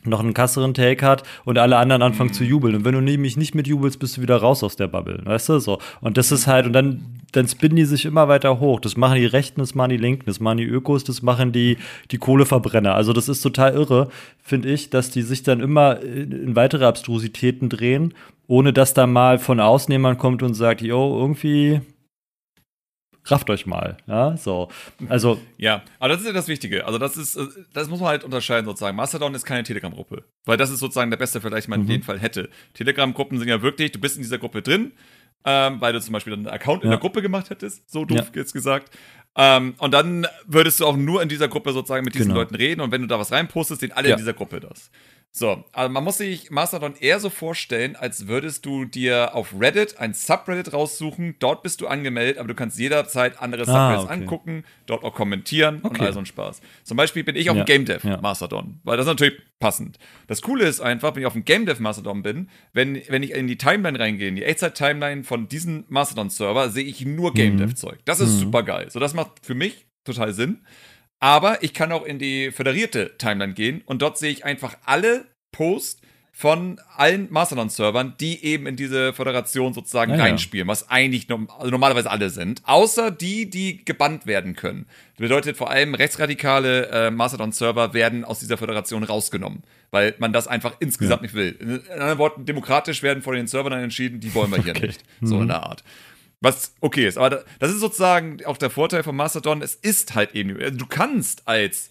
noch 0.07 0.19
einen 0.19 0.33
krasseren 0.33 0.73
Take 0.73 1.05
hat 1.05 1.23
und 1.45 1.57
alle 1.57 1.77
anderen 1.77 2.01
anfangen 2.01 2.29
mhm. 2.29 2.33
zu 2.33 2.43
jubeln. 2.43 2.75
Und 2.75 2.85
wenn 2.85 2.93
du 2.93 3.01
nämlich 3.01 3.37
nicht 3.37 3.55
mitjubelst, 3.55 3.99
bist 3.99 4.17
du 4.17 4.21
wieder 4.21 4.37
raus 4.37 4.63
aus 4.63 4.75
der 4.75 4.87
Bubble. 4.87 5.21
Weißt 5.23 5.49
du? 5.49 5.59
So. 5.59 5.79
Und 6.01 6.17
das 6.17 6.31
ist 6.31 6.47
halt, 6.47 6.65
und 6.65 6.73
dann, 6.73 7.05
dann 7.31 7.47
spinnen 7.47 7.75
die 7.75 7.85
sich 7.85 8.05
immer 8.05 8.27
weiter 8.27 8.59
hoch. 8.59 8.79
Das 8.79 8.97
machen 8.97 9.15
die 9.15 9.25
Rechten, 9.25 9.61
das 9.61 9.75
machen 9.75 9.89
die 9.89 9.97
Linken, 9.97 10.25
das 10.25 10.39
machen 10.39 10.57
die 10.57 10.65
Ökos, 10.65 11.03
das 11.03 11.21
machen 11.21 11.51
die, 11.51 11.77
die 12.11 12.17
Kohleverbrenner. 12.17 12.95
Also 12.95 13.13
das 13.13 13.29
ist 13.29 13.41
total 13.41 13.73
irre, 13.73 14.09
finde 14.41 14.69
ich, 14.69 14.89
dass 14.89 15.11
die 15.11 15.21
sich 15.21 15.43
dann 15.43 15.59
immer 15.59 16.01
in, 16.01 16.55
weitere 16.55 16.85
Abstrusitäten 16.85 17.69
drehen, 17.69 18.13
ohne 18.47 18.73
dass 18.73 18.93
da 18.93 19.07
mal 19.07 19.39
von 19.39 19.61
jemand 19.89 20.19
kommt 20.19 20.43
und 20.43 20.53
sagt, 20.53 20.81
yo, 20.81 21.17
irgendwie 21.19 21.81
rafft 23.31 23.49
euch 23.49 23.65
mal. 23.65 23.97
Ja, 24.07 24.37
so. 24.37 24.69
Also. 25.09 25.39
Ja, 25.57 25.83
aber 25.99 26.09
das 26.09 26.21
ist 26.21 26.27
ja 26.27 26.33
das 26.33 26.47
Wichtige. 26.47 26.85
Also, 26.85 26.97
das 26.97 27.17
ist, 27.17 27.35
äh, 27.35 27.45
das 27.73 27.89
muss 27.89 27.99
man 27.99 28.09
halt 28.09 28.23
unterscheiden 28.23 28.65
sozusagen. 28.65 28.95
Mastodon 28.95 29.33
ist 29.35 29.45
keine 29.45 29.63
Telegram-Gruppe. 29.63 30.23
Weil 30.45 30.57
das 30.57 30.69
ist 30.69 30.79
sozusagen 30.79 31.11
der 31.11 31.17
beste 31.17 31.41
Vergleich, 31.41 31.65
den 31.65 31.71
man 31.71 31.81
mhm. 31.81 31.85
in 31.85 31.91
dem 31.99 32.03
Fall 32.03 32.19
hätte. 32.19 32.49
Telegram-Gruppen 32.73 33.39
sind 33.39 33.47
ja 33.47 33.61
wirklich, 33.61 33.91
du 33.91 33.99
bist 33.99 34.15
in 34.15 34.23
dieser 34.23 34.37
Gruppe 34.37 34.61
drin, 34.61 34.91
ähm, 35.45 35.79
weil 35.79 35.93
du 35.93 36.01
zum 36.01 36.13
Beispiel 36.13 36.33
einen 36.33 36.47
Account 36.47 36.83
in 36.83 36.89
der 36.89 36.99
Gruppe 36.99 37.21
gemacht 37.21 37.49
hättest, 37.49 37.89
so 37.89 38.05
doof 38.05 38.31
ja. 38.33 38.41
jetzt 38.41 38.53
gesagt. 38.53 38.95
Ähm, 39.35 39.75
und 39.77 39.93
dann 39.93 40.27
würdest 40.45 40.79
du 40.79 40.85
auch 40.85 40.97
nur 40.97 41.21
in 41.21 41.29
dieser 41.29 41.47
Gruppe 41.47 41.71
sozusagen 41.71 42.03
mit 42.03 42.15
diesen 42.15 42.29
genau. 42.29 42.39
Leuten 42.39 42.55
reden 42.55 42.81
und 42.81 42.91
wenn 42.91 43.01
du 43.01 43.07
da 43.07 43.19
was 43.19 43.31
reinpostest, 43.31 43.81
sehen 43.81 43.91
alle 43.91 44.09
ja. 44.09 44.15
in 44.15 44.19
dieser 44.19 44.33
Gruppe 44.33 44.59
das. 44.59 44.89
So, 45.31 45.63
also 45.71 45.91
man 45.91 46.03
muss 46.03 46.17
sich 46.17 46.49
Mastodon 46.49 46.95
eher 46.99 47.19
so 47.19 47.29
vorstellen, 47.29 47.95
als 47.95 48.27
würdest 48.27 48.65
du 48.65 48.85
dir 48.85 49.35
auf 49.35 49.53
Reddit 49.59 49.99
ein 49.99 50.15
Subreddit 50.15 50.73
raussuchen. 50.73 51.35
Dort 51.37 51.61
bist 51.61 51.79
du 51.79 51.87
angemeldet, 51.87 52.39
aber 52.39 52.47
du 52.47 52.55
kannst 52.55 52.79
jederzeit 52.79 53.39
andere 53.39 53.61
ah, 53.61 53.65
Subreddits 53.65 54.01
ah, 54.01 54.13
okay. 54.13 54.13
angucken, 54.13 54.63
dort 54.87 55.03
auch 55.03 55.13
kommentieren 55.13 55.81
okay. 55.83 55.89
und 55.89 56.01
all 56.01 56.13
so 56.13 56.19
ein 56.19 56.25
Spaß. 56.25 56.61
Zum 56.83 56.97
Beispiel 56.97 57.23
bin 57.23 57.35
ich 57.35 57.51
auf 57.51 57.55
ja. 57.55 57.63
dem 57.63 57.67
Game 57.67 57.85
Dev 57.85 58.07
ja. 58.07 58.19
Mastodon, 58.19 58.79
weil 58.83 58.97
das 58.97 59.05
ist 59.05 59.11
natürlich 59.11 59.39
passend. 59.59 59.99
Das 60.25 60.41
Coole 60.41 60.65
ist 60.65 60.81
einfach, 60.81 61.13
wenn 61.13 61.21
ich 61.21 61.27
auf 61.27 61.33
dem 61.33 61.45
Game 61.45 61.67
Dev 61.67 61.79
Mastodon 61.83 62.23
bin, 62.23 62.49
wenn, 62.73 62.99
wenn 63.07 63.21
ich 63.21 63.31
in 63.31 63.47
die 63.47 63.57
Timeline 63.57 63.99
reingehe, 63.99 64.29
in 64.29 64.37
die 64.37 64.43
Echtzeit-Timeline 64.43 65.23
von 65.23 65.47
diesem 65.47 65.85
Mastodon-Server, 65.89 66.69
sehe 66.69 66.85
ich 66.85 67.05
nur 67.05 67.33
Game 67.33 67.53
mhm. 67.53 67.59
Dev-Zeug. 67.59 67.99
Das 68.05 68.19
ist 68.19 68.33
mhm. 68.33 68.39
super 68.39 68.63
geil. 68.63 68.89
So, 68.89 68.99
das 68.99 69.13
macht 69.13 69.45
für 69.45 69.55
mich 69.55 69.85
total 70.03 70.33
Sinn. 70.33 70.65
Aber 71.19 71.63
ich 71.63 71.73
kann 71.73 71.91
auch 71.91 72.05
in 72.05 72.19
die 72.19 72.51
föderierte 72.51 73.17
Timeline 73.17 73.53
gehen 73.53 73.81
und 73.85 74.01
dort 74.01 74.17
sehe 74.17 74.31
ich 74.31 74.45
einfach 74.45 74.77
alle 74.85 75.25
Posts 75.51 76.01
von 76.37 76.79
allen 76.95 77.31
Mastodon-Servern, 77.31 78.13
die 78.19 78.43
eben 78.45 78.67
in 78.67 78.75
diese 78.75 79.11
Föderation 79.11 79.73
sozusagen 79.73 80.11
ja, 80.11 80.19
reinspielen, 80.19 80.67
was 80.67 80.87
eigentlich 80.87 81.27
no 81.29 81.47
also 81.57 81.71
normalerweise 81.71 82.11
alle 82.11 82.29
sind, 82.29 82.61
außer 82.63 83.09
die, 83.09 83.49
die 83.49 83.83
gebannt 83.83 84.27
werden 84.27 84.55
können. 84.55 84.85
Das 85.15 85.23
bedeutet 85.23 85.57
vor 85.57 85.71
allem, 85.71 85.95
rechtsradikale 85.95 86.89
äh, 86.89 87.09
Mastodon-Server 87.09 87.95
werden 87.95 88.23
aus 88.23 88.37
dieser 88.37 88.59
Föderation 88.59 89.03
rausgenommen, 89.03 89.63
weil 89.89 90.13
man 90.19 90.31
das 90.31 90.47
einfach 90.47 90.75
insgesamt 90.79 91.23
ja. 91.23 91.23
nicht 91.23 91.33
will. 91.33 91.55
In 91.59 91.91
anderen 91.91 92.19
Worten, 92.19 92.45
demokratisch 92.45 93.01
werden 93.01 93.23
vor 93.23 93.33
den 93.33 93.47
Servern 93.47 93.71
dann 93.71 93.81
entschieden, 93.81 94.19
die 94.19 94.35
wollen 94.35 94.51
wir 94.51 94.61
hier 94.61 94.75
okay. 94.75 94.85
nicht. 94.85 95.03
So 95.21 95.37
mhm. 95.37 95.41
in 95.41 95.47
der 95.47 95.63
Art. 95.63 95.83
Was 96.39 96.75
okay 96.81 97.07
ist. 97.07 97.17
Aber 97.17 97.43
das 97.59 97.71
ist 97.71 97.79
sozusagen 97.79 98.45
auch 98.45 98.57
der 98.57 98.69
Vorteil 98.69 99.03
von 99.03 99.15
Mastodon. 99.15 99.61
Es 99.61 99.75
ist 99.75 100.13
halt 100.13 100.35
eben. 100.35 100.55
Also 100.61 100.77
du 100.77 100.85
kannst 100.85 101.47
als 101.47 101.89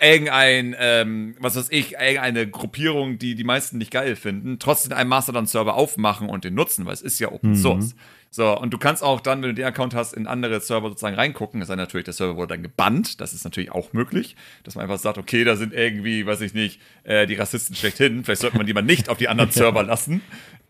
irgendein, 0.00 0.74
ähm, 0.78 1.36
was 1.38 1.56
weiß 1.56 1.68
ich, 1.70 1.92
irgendeine 1.92 2.48
Gruppierung, 2.48 3.18
die 3.18 3.34
die 3.34 3.44
meisten 3.44 3.78
nicht 3.78 3.90
geil 3.90 4.16
finden, 4.16 4.58
trotzdem 4.58 4.92
einen 4.92 5.08
Mastodon-Server 5.08 5.74
aufmachen 5.74 6.28
und 6.28 6.44
den 6.44 6.54
nutzen, 6.54 6.86
weil 6.86 6.94
es 6.94 7.02
ist 7.02 7.18
ja 7.20 7.30
Open 7.32 7.50
mhm. 7.50 7.92
So, 8.34 8.58
und 8.58 8.74
du 8.74 8.78
kannst 8.78 9.04
auch 9.04 9.20
dann, 9.20 9.42
wenn 9.42 9.50
du 9.50 9.54
den 9.54 9.64
Account 9.64 9.94
hast, 9.94 10.12
in 10.12 10.26
andere 10.26 10.60
Server 10.60 10.88
sozusagen 10.88 11.14
reingucken. 11.14 11.60
Das 11.60 11.68
ist 11.68 11.76
natürlich, 11.76 12.04
der 12.04 12.14
Server 12.14 12.34
wurde 12.34 12.54
dann 12.54 12.64
gebannt. 12.64 13.20
Das 13.20 13.32
ist 13.32 13.44
natürlich 13.44 13.70
auch 13.70 13.92
möglich, 13.92 14.34
dass 14.64 14.74
man 14.74 14.82
einfach 14.82 14.98
sagt, 14.98 15.18
okay, 15.18 15.44
da 15.44 15.54
sind 15.54 15.72
irgendwie, 15.72 16.26
weiß 16.26 16.40
ich 16.40 16.52
nicht, 16.52 16.80
äh, 17.04 17.28
die 17.28 17.36
Rassisten 17.36 17.76
schlechthin. 17.76 18.24
Vielleicht 18.24 18.40
sollte 18.40 18.56
man 18.56 18.66
die 18.66 18.74
mal 18.74 18.82
nicht 18.82 19.08
auf 19.08 19.18
die 19.18 19.28
anderen 19.28 19.50
Server 19.52 19.84
lassen. 19.84 20.20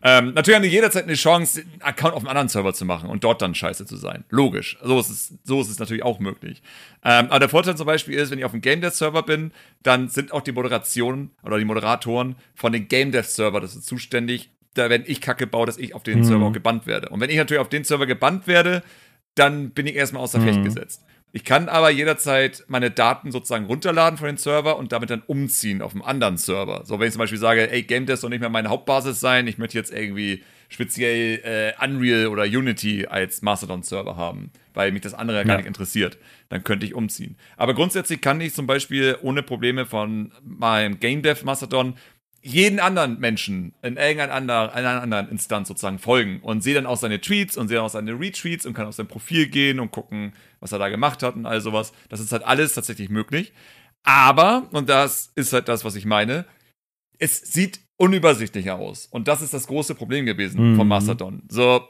Ähm, 0.03 0.35
natürlich 0.35 0.55
haben 0.55 0.61
die 0.61 0.69
jederzeit 0.69 1.05
eine 1.05 1.15
Chance, 1.15 1.61
einen 1.61 1.81
Account 1.81 2.13
auf 2.13 2.19
einem 2.19 2.27
anderen 2.27 2.49
Server 2.49 2.71
zu 2.75 2.85
machen 2.85 3.09
und 3.09 3.23
dort 3.23 3.41
dann 3.41 3.55
scheiße 3.55 3.87
zu 3.87 3.95
sein. 3.97 4.25
Logisch. 4.29 4.77
So 4.83 4.99
ist 4.99 5.09
es, 5.09 5.33
so 5.43 5.59
ist 5.59 5.69
es 5.69 5.79
natürlich 5.79 6.03
auch 6.03 6.19
möglich. 6.19 6.61
Ähm, 7.03 7.25
aber 7.29 7.39
der 7.39 7.49
Vorteil 7.49 7.75
zum 7.75 7.87
Beispiel 7.87 8.13
ist, 8.13 8.29
wenn 8.29 8.37
ich 8.37 8.45
auf 8.45 8.51
dem 8.51 8.61
Game 8.61 8.81
Dev 8.81 8.95
Server 8.95 9.23
bin, 9.23 9.51
dann 9.81 10.09
sind 10.09 10.31
auch 10.33 10.41
die 10.41 10.51
Moderationen 10.51 11.31
oder 11.41 11.57
die 11.57 11.65
Moderatoren 11.65 12.35
von 12.53 12.71
den 12.71 12.87
Game 12.87 13.11
Dev 13.11 13.27
Server, 13.27 13.59
das 13.59 13.75
ist 13.75 13.87
zuständig, 13.87 14.51
da 14.75 14.89
wenn 14.89 15.03
ich 15.05 15.21
Kacke 15.21 15.47
baue, 15.47 15.65
dass 15.65 15.77
ich 15.77 15.95
auf 15.95 16.03
den 16.03 16.19
mhm. 16.19 16.23
Server 16.23 16.45
auch 16.45 16.53
gebannt 16.53 16.85
werde. 16.85 17.09
Und 17.09 17.19
wenn 17.19 17.29
ich 17.29 17.37
natürlich 17.37 17.61
auf 17.61 17.69
den 17.69 17.83
Server 17.83 18.05
gebannt 18.05 18.47
werde, 18.47 18.83
dann 19.33 19.71
bin 19.71 19.87
ich 19.87 19.95
erstmal 19.95 20.23
außer 20.23 20.39
mhm. 20.39 20.45
Fecht 20.45 20.63
gesetzt. 20.63 21.03
Ich 21.35 21.43
kann 21.43 21.67
aber 21.67 21.89
jederzeit 21.89 22.63
meine 22.67 22.91
Daten 22.91 23.33
sozusagen 23.33 23.65
runterladen 23.65 24.17
von 24.17 24.27
den 24.27 24.37
Server 24.37 24.77
und 24.77 24.93
damit 24.93 25.09
dann 25.09 25.21
umziehen 25.27 25.81
auf 25.81 25.91
einen 25.91 26.01
anderen 26.01 26.37
Server. 26.37 26.83
So, 26.85 26.97
wenn 26.97 27.07
ich 27.07 27.13
zum 27.13 27.19
Beispiel 27.19 27.37
sage, 27.37 27.69
ey, 27.69 27.83
Game 27.83 28.05
Dev 28.05 28.21
soll 28.21 28.29
nicht 28.29 28.39
mehr 28.39 28.49
meine 28.49 28.69
Hauptbasis 28.69 29.19
sein, 29.19 29.45
ich 29.47 29.57
möchte 29.57 29.77
jetzt 29.77 29.91
irgendwie 29.91 30.43
speziell 30.69 31.41
äh, 31.43 31.85
Unreal 31.85 32.27
oder 32.27 32.43
Unity 32.43 33.05
als 33.07 33.41
Mastodon-Server 33.41 34.15
haben, 34.15 34.49
weil 34.73 34.93
mich 34.93 35.01
das 35.01 35.13
andere 35.13 35.39
ja. 35.39 35.43
gar 35.43 35.57
nicht 35.57 35.65
interessiert. 35.65 36.17
Dann 36.47 36.63
könnte 36.63 36.85
ich 36.85 36.93
umziehen. 36.93 37.35
Aber 37.57 37.73
grundsätzlich 37.73 38.21
kann 38.21 38.39
ich 38.39 38.53
zum 38.53 38.65
Beispiel 38.65 39.17
ohne 39.21 39.43
Probleme 39.43 39.85
von 39.85 40.31
meinem 40.41 41.01
Game 41.01 41.21
Dev 41.21 41.43
Mastodon 41.43 41.95
jeden 42.45 42.79
anderen 42.79 43.19
Menschen 43.19 43.73
in 43.81 43.97
irgendeiner 43.97 44.75
anderen, 44.75 45.29
Instanz 45.29 45.67
sozusagen 45.67 45.97
folgen 45.97 46.41
und 46.41 46.61
sehe 46.61 46.75
dann 46.75 46.85
auch 46.85 46.97
seine 46.97 47.19
Tweets 47.19 47.57
und 47.57 47.69
sehe 47.69 47.81
auch 47.81 47.89
seine 47.89 48.19
Retweets 48.19 48.67
und 48.67 48.75
kann 48.75 48.85
auf 48.85 48.93
sein 48.93 49.07
Profil 49.07 49.47
gehen 49.47 49.79
und 49.79 49.89
gucken, 49.91 50.31
was 50.59 50.71
er 50.71 50.77
da 50.77 50.89
gemacht 50.89 51.23
hat 51.23 51.35
und 51.35 51.47
all 51.47 51.59
sowas. 51.59 51.91
Das 52.07 52.19
ist 52.19 52.31
halt 52.31 52.43
alles 52.43 52.73
tatsächlich 52.73 53.09
möglich. 53.09 53.51
Aber, 54.03 54.69
und 54.73 54.89
das 54.89 55.31
ist 55.33 55.53
halt 55.53 55.67
das, 55.67 55.85
was 55.85 55.95
ich 55.95 56.05
meine, 56.05 56.45
es 57.17 57.39
sieht 57.39 57.79
unübersichtlicher 57.97 58.75
aus. 58.75 59.07
Und 59.07 59.27
das 59.27 59.41
ist 59.41 59.55
das 59.55 59.65
große 59.65 59.95
Problem 59.95 60.27
gewesen 60.27 60.73
mhm. 60.73 60.75
von 60.75 60.87
Mastodon. 60.87 61.41
So. 61.49 61.81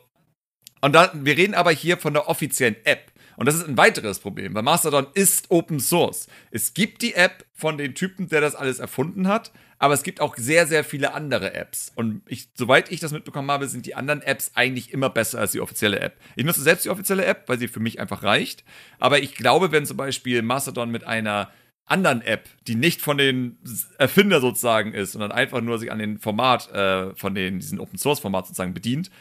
Und 0.80 0.96
da, 0.96 1.12
wir 1.14 1.36
reden 1.36 1.54
aber 1.54 1.72
hier 1.72 1.98
von 1.98 2.14
der 2.14 2.30
offiziellen 2.30 2.78
App. 2.86 3.12
Und 3.38 3.46
das 3.48 3.56
ist 3.56 3.68
ein 3.68 3.78
weiteres 3.78 4.20
Problem, 4.20 4.54
weil 4.54 4.64
Mastodon 4.64 5.08
ist 5.14 5.50
Open 5.50 5.80
Source. 5.80 6.28
Es 6.52 6.74
gibt 6.74 7.02
die 7.02 7.16
App 7.16 7.46
von 7.54 7.78
den 7.78 7.96
Typen, 7.96 8.30
der 8.30 8.42
das 8.42 8.56
alles 8.56 8.80
erfunden 8.80 9.28
hat, 9.28 9.52
aber 9.78 9.94
es 9.94 10.04
gibt 10.04 10.22
auch 10.22 10.38
sehr, 10.38 10.68
sehr 10.68 10.84
viele 10.84 11.14
andere 11.14 11.54
Apps. 11.54 11.92
Und 11.96 12.22
ich, 12.28 12.48
soweit 12.54 12.92
ich 12.92 13.00
das 13.00 13.12
mitbekommen 13.12 13.52
habe, 13.52 13.68
sind 13.68 13.86
die 13.86 13.96
anderen 13.96 14.22
Apps 14.22 14.52
eigentlich 14.56 14.94
immer 14.94 15.10
besser 15.10 15.40
als 15.40 15.52
die 15.52 15.60
offizielle 15.60 16.00
App. 16.00 16.18
Ich 16.36 16.46
nutze 16.46 16.62
selbst 16.62 16.86
die 16.86 16.90
offizielle 16.90 17.26
App, 17.26 17.44
weil 17.48 17.60
sie 17.60 17.68
für 17.68 17.82
mich 17.82 18.00
einfach 18.00 18.24
reicht. 18.24 18.64
Aber 19.00 19.20
ich 19.20 19.36
glaube, 19.36 19.72
wenn 19.72 19.86
zum 19.86 19.98
Beispiel 19.98 20.42
Mastodon 20.42 20.92
mit 20.92 21.04
einer 21.04 21.52
anderen 21.86 22.22
App, 22.22 22.50
die 22.68 22.76
nicht 22.76 23.02
von 23.02 23.18
den 23.18 23.58
Erfinder 24.00 24.42
sozusagen 24.42 24.94
ist, 24.94 25.12
sondern 25.12 25.32
einfach 25.32 25.62
nur 25.62 25.78
sich 25.78 25.92
an 25.92 26.00
den 26.00 26.20
Format 26.20 26.72
äh, 26.72 27.14
von 27.16 27.36
den, 27.36 27.60
diesen 27.60 27.80
Open 27.80 28.00
Source 28.00 28.20
Format 28.20 28.48
sozusagen 28.48 28.74
bedient, 28.74 29.12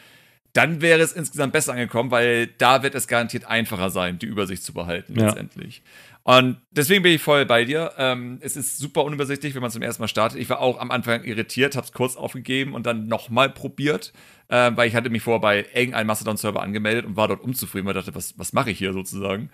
dann 0.55 0.81
wäre 0.81 1.01
es 1.01 1.11
insgesamt 1.11 1.51
besser 1.51 1.73
angekommen, 1.73 2.11
weil 2.11 2.47
da 2.47 2.81
wird 2.81 2.95
es 2.95 3.07
garantiert 3.07 3.45
einfacher 3.45 3.89
sein, 3.89 4.19
die 4.19 4.25
Übersicht 4.25 4.63
zu 4.63 4.73
behalten 4.73 5.19
ja. 5.19 5.25
letztendlich. 5.25 5.83
Und 6.23 6.57
deswegen 6.71 7.03
bin 7.03 7.11
ich 7.11 7.21
voll 7.21 7.45
bei 7.45 7.65
dir. 7.65 7.91
Ähm, 7.97 8.39
es 8.41 8.55
ist 8.55 8.77
super 8.77 9.03
unübersichtlich, 9.03 9.53
wenn 9.53 9.61
man 9.61 9.69
zum 9.69 9.81
ersten 9.81 10.01
Mal 10.01 10.07
startet. 10.07 10.39
Ich 10.39 10.49
war 10.49 10.59
auch 10.59 10.79
am 10.79 10.91
Anfang 10.91 11.23
irritiert, 11.25 11.75
habe 11.75 11.85
es 11.85 11.91
kurz 11.91 12.15
aufgegeben 12.15 12.73
und 12.73 12.85
dann 12.85 13.07
nochmal 13.07 13.49
probiert, 13.49 14.13
äh, 14.47 14.71
weil 14.75 14.87
ich 14.87 14.95
hatte 14.95 15.09
mich 15.09 15.23
vorher 15.23 15.41
bei 15.41 15.65
irgendeinem 15.73 16.07
Mastodon-Server 16.07 16.63
angemeldet 16.63 17.05
und 17.05 17.17
war 17.17 17.27
dort 17.27 17.41
unzufrieden, 17.41 17.85
weil 17.85 17.95
ich 17.97 18.05
dachte, 18.05 18.15
was, 18.15 18.39
was 18.39 18.53
mache 18.53 18.71
ich 18.71 18.77
hier 18.77 18.93
sozusagen? 18.93 19.49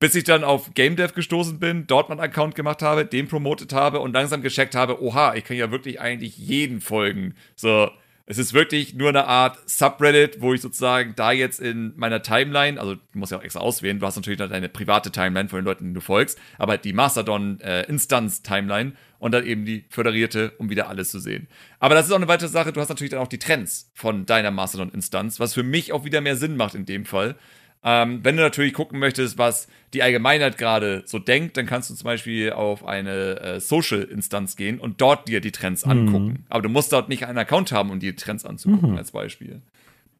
Bis 0.00 0.16
ich 0.16 0.24
dann 0.24 0.42
auf 0.42 0.74
Game 0.74 0.96
Dev 0.96 1.14
gestoßen 1.14 1.60
bin, 1.60 1.86
dort 1.86 2.08
meinen 2.08 2.20
Account 2.20 2.56
gemacht 2.56 2.82
habe, 2.82 3.06
den 3.06 3.28
promotet 3.28 3.72
habe 3.72 4.00
und 4.00 4.12
langsam 4.12 4.42
gecheckt 4.42 4.74
habe, 4.74 5.00
oha, 5.00 5.36
ich 5.36 5.44
kann 5.44 5.56
ja 5.56 5.70
wirklich 5.70 6.00
eigentlich 6.00 6.36
jeden 6.36 6.80
folgen. 6.80 7.34
So, 7.54 7.88
es 8.30 8.38
ist 8.38 8.54
wirklich 8.54 8.94
nur 8.94 9.08
eine 9.08 9.26
Art 9.26 9.58
Subreddit, 9.68 10.40
wo 10.40 10.54
ich 10.54 10.60
sozusagen 10.60 11.14
da 11.16 11.32
jetzt 11.32 11.58
in 11.58 11.92
meiner 11.96 12.22
Timeline, 12.22 12.80
also 12.80 12.94
du 12.94 13.00
musst 13.14 13.32
ja 13.32 13.38
auch 13.38 13.42
extra 13.42 13.58
auswählen, 13.58 13.98
du 13.98 14.06
hast 14.06 14.14
natürlich 14.14 14.38
noch 14.38 14.48
deine 14.48 14.68
private 14.68 15.10
Timeline 15.10 15.48
von 15.48 15.58
den 15.58 15.64
Leuten, 15.64 15.82
denen 15.82 15.94
du 15.94 16.00
folgst, 16.00 16.38
aber 16.56 16.78
die 16.78 16.92
Mastodon-Instanz-Timeline 16.92 18.90
äh, 18.90 18.94
und 19.18 19.32
dann 19.32 19.44
eben 19.44 19.64
die 19.64 19.84
föderierte, 19.88 20.52
um 20.58 20.70
wieder 20.70 20.88
alles 20.88 21.10
zu 21.10 21.18
sehen. 21.18 21.48
Aber 21.80 21.96
das 21.96 22.06
ist 22.06 22.12
auch 22.12 22.18
eine 22.18 22.28
weitere 22.28 22.48
Sache, 22.48 22.72
du 22.72 22.80
hast 22.80 22.90
natürlich 22.90 23.10
dann 23.10 23.18
auch 23.18 23.26
die 23.26 23.40
Trends 23.40 23.90
von 23.94 24.26
deiner 24.26 24.52
Mastodon-Instanz, 24.52 25.40
was 25.40 25.52
für 25.52 25.64
mich 25.64 25.92
auch 25.92 26.04
wieder 26.04 26.20
mehr 26.20 26.36
Sinn 26.36 26.56
macht 26.56 26.76
in 26.76 26.86
dem 26.86 27.06
Fall, 27.06 27.34
ähm, 27.82 28.20
wenn 28.22 28.36
du 28.36 28.42
natürlich 28.42 28.74
gucken 28.74 28.98
möchtest, 28.98 29.38
was 29.38 29.66
die 29.94 30.02
Allgemeinheit 30.02 30.58
gerade 30.58 31.02
so 31.06 31.18
denkt, 31.18 31.56
dann 31.56 31.66
kannst 31.66 31.88
du 31.90 31.94
zum 31.94 32.04
Beispiel 32.04 32.52
auf 32.52 32.84
eine 32.84 33.40
äh, 33.40 33.60
Social-Instanz 33.60 34.56
gehen 34.56 34.78
und 34.78 35.00
dort 35.00 35.28
dir 35.28 35.40
die 35.40 35.50
Trends 35.50 35.86
mhm. 35.86 35.92
angucken. 35.92 36.44
Aber 36.50 36.62
du 36.62 36.68
musst 36.68 36.92
dort 36.92 37.08
nicht 37.08 37.26
einen 37.26 37.38
Account 37.38 37.72
haben, 37.72 37.90
um 37.90 37.98
die 37.98 38.14
Trends 38.14 38.44
anzugucken, 38.44 38.92
mhm. 38.92 38.98
als 38.98 39.12
Beispiel. 39.12 39.62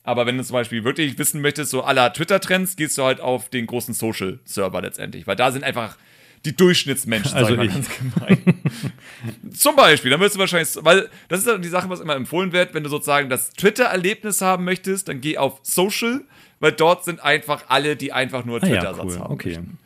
Aber 0.03 0.25
wenn 0.25 0.39
du 0.39 0.45
zum 0.45 0.55
Beispiel 0.55 0.85
wirklich 0.85 1.19
wissen 1.19 1.43
möchtest, 1.43 1.71
so 1.71 1.83
aller 1.83 2.13
Twitter-Trends, 2.13 2.77
gehst 2.77 2.97
du 2.97 3.05
halt 3.05 3.21
auf 3.21 3.51
den 3.51 3.67
großen 3.67 3.93
Social-Server 3.93 4.81
letztendlich, 4.81 5.27
weil 5.27 5.37
da 5.37 5.53
sind 5.53 5.63
einfach 5.63 5.99
die 6.47 6.57
Durchschnittsmenschen, 6.57 7.37
also 7.37 7.55
sag 7.55 7.65
ich 7.65 7.73
ganz 7.73 7.89
gemein. 7.99 8.63
Zum 9.53 9.77
Beispiel, 9.77 10.11
dann 10.11 10.21
wirst 10.21 10.37
du 10.37 10.39
wahrscheinlich, 10.39 10.71
weil 10.81 11.11
das 11.29 11.45
ist 11.45 11.65
die 11.65 11.69
Sache, 11.69 11.91
was 11.91 12.01
immer 12.01 12.17
empfohlen 12.17 12.53
wird, 12.53 12.73
wenn 12.73 12.83
du 12.83 12.89
sozusagen 12.89 13.29
das 13.29 13.51
Twitter-Erlebnis 13.51 14.41
haben 14.41 14.65
möchtest, 14.65 15.09
dann 15.09 15.21
geh 15.21 15.37
auf 15.37 15.61
Social 15.63 16.23
weil 16.61 16.73
dort 16.73 17.05
sind 17.05 17.23
einfach 17.23 17.65
alle, 17.69 17.97
die 17.97 18.13
einfach 18.13 18.45
nur 18.45 18.61
Twitter-Satz 18.61 18.99
ah, 18.99 19.03
ja, 19.03 19.05
cool. 19.05 19.19
haben. 19.19 19.33
Okay. 19.35 19.49
Möchten. 19.49 19.79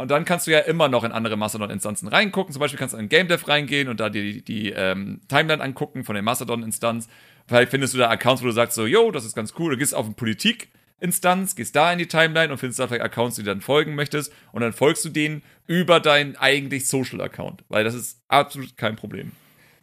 Und 0.00 0.10
dann 0.10 0.24
kannst 0.24 0.46
du 0.46 0.50
ja 0.50 0.60
immer 0.60 0.88
noch 0.88 1.04
in 1.04 1.12
andere 1.12 1.36
Mastodon-Instanzen 1.36 2.08
reingucken. 2.08 2.54
Zum 2.54 2.60
Beispiel 2.60 2.78
kannst 2.78 2.94
du 2.94 2.98
in 2.98 3.10
GameDev 3.10 3.46
reingehen 3.46 3.88
und 3.88 4.00
da 4.00 4.08
dir 4.08 4.22
die, 4.22 4.42
die 4.42 4.70
ähm, 4.70 5.20
Timeline 5.28 5.62
angucken 5.62 6.04
von 6.04 6.14
der 6.14 6.22
Mastodon-Instanz. 6.22 7.06
Vielleicht 7.46 7.70
findest 7.70 7.92
du 7.92 7.98
da 7.98 8.08
Accounts, 8.08 8.40
wo 8.40 8.46
du 8.46 8.52
sagst 8.52 8.76
so, 8.76 8.86
yo, 8.86 9.10
das 9.10 9.26
ist 9.26 9.34
ganz 9.34 9.52
cool. 9.58 9.72
Du 9.72 9.76
gehst 9.76 9.94
auf 9.94 10.06
eine 10.06 10.14
Politik-Instanz, 10.14 11.54
gehst 11.54 11.76
da 11.76 11.92
in 11.92 11.98
die 11.98 12.06
Timeline 12.06 12.50
und 12.50 12.56
findest 12.56 12.78
da 12.78 12.86
vielleicht 12.86 13.04
Accounts, 13.04 13.36
die 13.36 13.42
du 13.42 13.50
dann 13.50 13.60
folgen 13.60 13.94
möchtest. 13.94 14.32
Und 14.52 14.62
dann 14.62 14.72
folgst 14.72 15.04
du 15.04 15.10
denen 15.10 15.42
über 15.66 16.00
deinen 16.00 16.34
eigentlich 16.36 16.88
Social-Account. 16.88 17.64
Weil 17.68 17.84
das 17.84 17.94
ist 17.94 18.22
absolut 18.28 18.78
kein 18.78 18.96
Problem. 18.96 19.32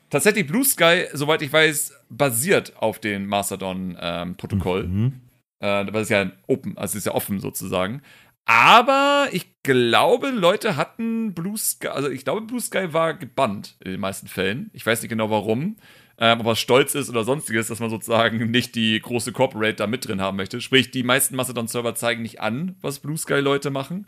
Tatsächlich 0.10 0.48
Blue 0.48 0.64
Sky, 0.64 1.06
soweit 1.14 1.44
ich 1.44 1.54
weiß, 1.54 1.94
basiert 2.10 2.76
auf 2.78 2.98
dem 2.98 3.28
Mastodon-Protokoll. 3.28 4.86
Ähm, 4.86 5.04
mhm. 5.04 5.22
Äh, 5.60 5.86
das 5.86 6.04
ist 6.04 6.10
ja 6.10 6.32
open, 6.48 6.78
also 6.78 6.98
ist 6.98 7.06
ja 7.06 7.14
offen 7.14 7.40
sozusagen. 7.40 8.02
Aber 8.46 9.28
ich 9.34 9.62
glaube, 9.62 10.30
Leute 10.30 10.78
hatten 10.78 11.34
Blue 11.34 11.58
Sky, 11.58 11.90
also 11.90 12.10
ich 12.10 12.24
glaube, 12.24 12.42
Blue 12.42 12.62
Sky 12.62 12.94
war 12.94 13.14
gebannt 13.14 13.76
in 13.84 13.92
den 13.92 14.00
meisten 14.00 14.28
Fällen. 14.28 14.70
Ich 14.72 14.86
weiß 14.86 15.02
nicht 15.02 15.10
genau 15.10 15.30
warum. 15.30 15.76
Ähm, 16.20 16.40
ob 16.40 16.48
er 16.48 16.56
stolz 16.56 16.96
ist 16.96 17.10
oder 17.10 17.24
sonstiges, 17.24 17.68
dass 17.68 17.80
man 17.80 17.90
sozusagen 17.90 18.38
nicht 18.52 18.76
die 18.76 19.00
große 19.00 19.34
Corporate 19.34 19.76
da 19.76 19.86
mit 19.86 20.08
drin 20.08 20.22
haben 20.22 20.38
möchte. 20.38 20.62
Sprich, 20.62 20.92
die 20.92 21.04
meisten 21.04 21.36
Mastodon-Server 21.36 21.94
zeigen 21.94 22.22
nicht 22.22 22.40
an, 22.40 22.76
was 22.82 23.00
Blue 23.00 23.18
Sky-Leute 23.18 23.70
machen. 23.70 24.08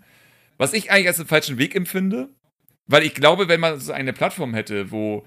Was 0.58 0.74
ich 0.74 0.90
eigentlich 0.90 1.08
als 1.08 1.18
den 1.18 1.28
falschen 1.28 1.58
Weg 1.58 1.76
empfinde. 1.76 2.30
Weil 2.88 3.04
ich 3.04 3.14
glaube, 3.14 3.48
wenn 3.48 3.60
man 3.60 3.80
so 3.80 3.92
eine 3.92 4.14
Plattform 4.14 4.54
hätte, 4.54 4.90
wo 4.90 5.26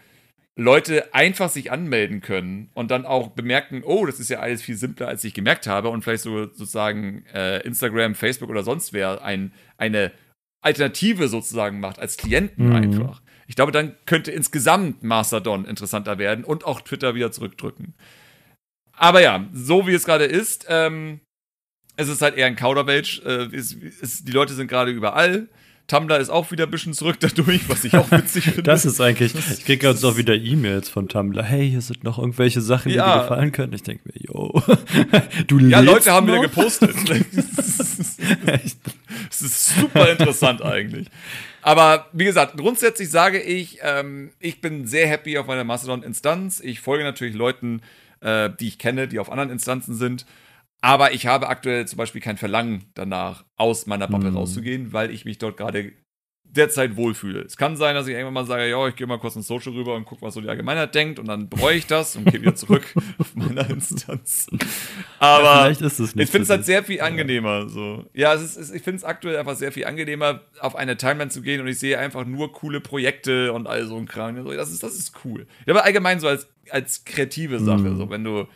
Leute 0.55 1.15
einfach 1.15 1.49
sich 1.49 1.73
anmelden 1.73 2.21
können 2.21 2.71
und 2.75 2.91
dann 2.91 3.07
auch 3.07 3.31
bemerken, 3.31 3.83
oh, 3.85 4.05
das 4.05 4.21
ist 4.21 4.29
ja 4.29 4.41
alles 4.41 4.61
viel 4.61 4.77
simpler, 4.77 5.09
als 5.09 5.25
ich 5.25 5.33
gemerkt 5.33 5.67
habe 5.67 5.89
und 5.89 6.03
vielleicht 6.03 6.25
so 6.25 6.45
sozusagen 6.45 7.25
äh, 7.33 7.61
Instagram, 7.67 8.15
Facebook 8.15 8.51
oder 8.51 8.63
sonst 8.63 8.93
wer 8.93 9.23
ein, 9.23 9.53
eine 9.79 10.13
Alternative 10.61 11.29
sozusagen 11.29 11.81
macht, 11.81 11.99
als 11.99 12.19
Klienten 12.19 12.69
mhm. 12.69 12.75
einfach. 12.75 13.23
Ich 13.47 13.57
glaube, 13.57 13.73
dann 13.73 13.97
könnte 14.07 14.31
insgesamt 14.31 15.03
Mastodon 15.03 15.65
interessanter 15.65 16.19
werden 16.19 16.45
und 16.45 16.65
auch 16.65 16.83
Twitter 16.83 17.15
wieder 17.15 17.33
zurückdrücken. 17.33 17.95
Aber 18.93 19.21
ja, 19.21 19.49
so 19.53 19.87
wie 19.87 19.95
es 19.95 20.05
gerade 20.05 20.25
ist, 20.25 20.67
ähm, 20.69 21.21
es 21.97 22.09
ist 22.09 22.23
halt 22.23 22.37
eher 22.37 22.47
ein 22.47 22.57
Kauderwelsch. 22.57 23.21
Äh, 23.25 23.49
die 23.49 24.31
Leute 24.31 24.55
sind 24.55 24.69
gerade 24.69 24.91
überall. 24.91 25.49
Tumblr 25.93 26.19
ist 26.19 26.31
auch 26.31 26.51
wieder 26.51 26.65
ein 26.65 26.71
bisschen 26.71 26.95
zurück 26.95 27.17
dadurch, 27.21 27.69
was 27.69 27.85
ich 27.85 27.95
auch 27.95 28.11
witzig 28.11 28.45
finde. 28.45 28.63
Das 28.63 28.87
ist 28.87 28.99
eigentlich, 28.99 29.35
ich 29.35 29.65
kriege 29.67 29.87
jetzt 29.87 30.03
auch 30.05 30.17
wieder 30.17 30.35
E-Mails 30.35 30.89
von 30.89 31.07
Tumblr. 31.07 31.43
Hey, 31.43 31.69
hier 31.69 31.83
sind 31.83 32.03
noch 32.03 32.19
irgendwelche 32.19 32.63
Sachen, 32.63 32.89
die 32.89 32.95
ja. 32.95 33.15
dir 33.15 33.23
gefallen 33.23 33.53
können. 33.53 33.75
Ich 33.75 33.83
denke 33.83 34.05
mir, 34.09 34.15
yo, 34.17 34.63
du 35.49 35.59
Ja, 35.59 35.81
Leute 35.81 36.11
haben 36.13 36.27
noch? 36.27 36.35
wieder 36.35 36.45
gepostet. 36.45 36.95
Es 39.31 39.43
ist 39.43 39.75
super 39.75 40.11
interessant 40.11 40.63
eigentlich. 40.63 41.09
Aber 41.61 42.07
wie 42.13 42.25
gesagt, 42.25 42.57
grundsätzlich 42.57 43.11
sage 43.11 43.41
ich, 43.41 43.79
ähm, 43.83 44.31
ich 44.41 44.61
bin 44.61 44.87
sehr 44.87 45.07
happy 45.07 45.37
auf 45.37 45.47
meiner 45.47 45.65
Mastodon-Instanz. 45.65 46.61
Ich 46.61 46.81
folge 46.81 47.05
natürlich 47.05 47.35
Leuten, 47.35 47.83
äh, 48.21 48.51
die 48.61 48.69
ich 48.69 48.79
kenne, 48.79 49.09
die 49.09 49.19
auf 49.19 49.31
anderen 49.31 49.51
Instanzen 49.51 49.95
sind. 49.95 50.25
Aber 50.83 51.13
ich 51.13 51.27
habe 51.27 51.49
aktuell 51.49 51.87
zum 51.87 51.97
Beispiel 51.97 52.21
kein 52.21 52.37
Verlangen 52.37 52.85
danach, 52.95 53.45
aus 53.57 53.87
meiner 53.87 54.09
Bubble 54.09 54.33
mhm. 54.33 54.37
rauszugehen, 54.37 54.93
weil 54.93 55.13
ich 55.13 55.25
mich 55.25 55.39
dort 55.39 55.57
gerade 55.57 55.93
derzeit 56.45 56.97
wohlfühle. 56.97 57.41
Es 57.41 57.57
kann 57.57 57.77
sein, 57.77 57.95
dass 57.95 58.07
ich 58.07 58.13
irgendwann 58.13 58.35
mal 58.35 58.47
sage, 58.47 58.69
ja, 58.69 58.87
ich 58.87 58.97
gehe 58.97 59.07
mal 59.07 59.19
kurz 59.19 59.37
ins 59.37 59.47
Social 59.47 59.73
rüber 59.73 59.95
und 59.95 60.05
gucke, 60.05 60.21
was 60.23 60.35
so 60.35 60.41
die 60.41 60.49
Allgemeinheit 60.49 60.95
denkt 60.95 61.19
und 61.19 61.27
dann 61.27 61.49
bereue 61.49 61.77
ich 61.77 61.87
das 61.87 62.15
und 62.17 62.27
gehe 62.27 62.43
wieder 62.43 62.55
zurück 62.55 62.83
auf 63.19 63.35
meine 63.35 63.63
Instanz. 63.71 64.49
Aber 65.19 65.45
ja, 65.45 65.63
vielleicht 65.63 65.81
ist 65.81 65.99
es 65.99 66.15
nicht 66.15 66.25
ich 66.25 66.31
finde 66.31 66.43
es 66.43 66.51
halt 66.51 66.67
sehr 66.67 66.83
viel 66.83 67.01
angenehmer. 67.01 67.69
So. 67.69 68.05
Ja, 68.13 68.35
es 68.35 68.57
ist, 68.57 68.75
ich 68.75 68.83
finde 68.83 68.99
es 68.99 69.05
aktuell 69.05 69.39
einfach 69.39 69.57
sehr 69.57 69.73
viel 69.73 69.87
angenehmer, 69.87 70.43
auf 70.61 70.77
eine 70.77 70.97
Timeline 70.97 71.31
zu 71.31 71.41
gehen 71.41 71.61
und 71.61 71.69
ich 71.69 71.79
sehe 71.79 71.99
einfach 71.99 72.27
nur 72.27 72.53
coole 72.53 72.81
Projekte 72.81 73.53
und 73.53 73.67
all 73.67 73.87
so 73.87 73.97
ein 73.97 74.07
Kram. 74.07 74.45
Das 74.45 74.71
ist, 74.71 74.83
das 74.83 74.95
ist 74.95 75.25
cool. 75.25 75.47
Ja, 75.65 75.73
aber 75.73 75.85
allgemein 75.85 76.21
so 76.21 76.29
als, 76.29 76.49
als 76.71 77.05
kreative 77.05 77.61
Sache, 77.61 77.79
mhm. 77.79 77.97
so 77.97 78.11
wenn 78.11 78.25
du 78.25 78.47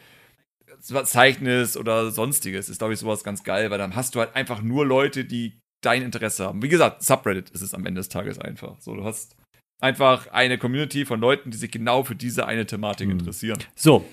zeichnest 1.04 1.76
oder 1.76 2.10
sonstiges, 2.10 2.68
ist, 2.68 2.78
glaube 2.78 2.94
ich, 2.94 3.00
sowas 3.00 3.24
ganz 3.24 3.44
geil, 3.44 3.70
weil 3.70 3.78
dann 3.78 3.96
hast 3.96 4.14
du 4.14 4.20
halt 4.20 4.34
einfach 4.34 4.62
nur 4.62 4.86
Leute, 4.86 5.24
die 5.24 5.58
dein 5.80 6.02
Interesse 6.02 6.46
haben. 6.46 6.62
Wie 6.62 6.68
gesagt, 6.68 7.02
Subreddit 7.02 7.50
ist 7.50 7.62
es 7.62 7.74
am 7.74 7.84
Ende 7.86 8.00
des 8.00 8.08
Tages 8.08 8.38
einfach. 8.38 8.76
So, 8.80 8.94
du 8.94 9.04
hast 9.04 9.36
einfach 9.80 10.28
eine 10.28 10.58
Community 10.58 11.04
von 11.04 11.20
Leuten, 11.20 11.50
die 11.50 11.58
sich 11.58 11.70
genau 11.70 12.02
für 12.02 12.14
diese 12.14 12.46
eine 12.46 12.66
Thematik 12.66 13.08
mhm. 13.08 13.18
interessieren. 13.18 13.58
So. 13.74 14.04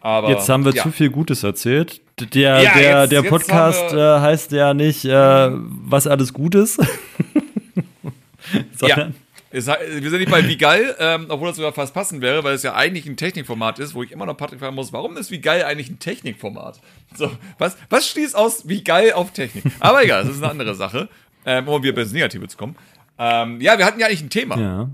Aber, 0.00 0.30
jetzt 0.30 0.48
haben 0.48 0.64
wir 0.64 0.74
ja. 0.74 0.82
zu 0.82 0.90
viel 0.90 1.08
Gutes 1.08 1.44
erzählt. 1.44 2.00
Der, 2.34 2.62
ja, 2.62 2.74
der, 2.74 3.00
jetzt, 3.02 3.12
der 3.12 3.22
Podcast 3.22 3.92
äh, 3.92 4.20
heißt 4.20 4.52
ja 4.52 4.74
nicht, 4.74 5.04
äh, 5.04 5.50
was 5.50 6.06
alles 6.06 6.32
Gutes. 6.32 6.76
Sondern 8.76 9.10
ja. 9.10 9.14
Es, 9.50 9.66
wir 9.66 10.10
sind 10.10 10.18
nicht 10.18 10.30
bei 10.30 10.46
Wie 10.46 10.58
geil, 10.58 10.94
ähm, 10.98 11.26
obwohl 11.28 11.48
das 11.48 11.56
sogar 11.56 11.72
fast 11.72 11.94
passend 11.94 12.20
wäre, 12.20 12.44
weil 12.44 12.54
es 12.54 12.62
ja 12.62 12.74
eigentlich 12.74 13.06
ein 13.06 13.16
Technikformat 13.16 13.78
ist, 13.78 13.94
wo 13.94 14.02
ich 14.02 14.12
immer 14.12 14.26
noch 14.26 14.36
Patrick 14.36 14.60
fragen 14.60 14.74
muss, 14.74 14.92
warum 14.92 15.16
ist 15.16 15.30
Wie 15.30 15.40
geil 15.40 15.64
eigentlich 15.64 15.88
ein 15.88 15.98
Technikformat? 15.98 16.80
So, 17.14 17.30
was, 17.58 17.76
was 17.88 18.08
schließt 18.08 18.36
aus 18.36 18.68
Wie 18.68 18.84
geil 18.84 19.12
auf 19.12 19.32
Technik? 19.32 19.64
Aber 19.80 20.04
egal, 20.04 20.24
das 20.24 20.36
ist 20.36 20.42
eine 20.42 20.50
andere 20.50 20.74
Sache, 20.74 21.08
ähm, 21.46 21.66
um 21.66 21.82
wieder 21.82 22.00
ins 22.02 22.12
Negative 22.12 22.46
zu 22.48 22.58
kommen. 22.58 22.76
Ähm, 23.18 23.60
ja, 23.60 23.78
wir 23.78 23.86
hatten 23.86 23.98
ja 23.98 24.06
eigentlich 24.06 24.22
ein 24.22 24.30
Thema 24.30 24.58
ja. 24.58 24.90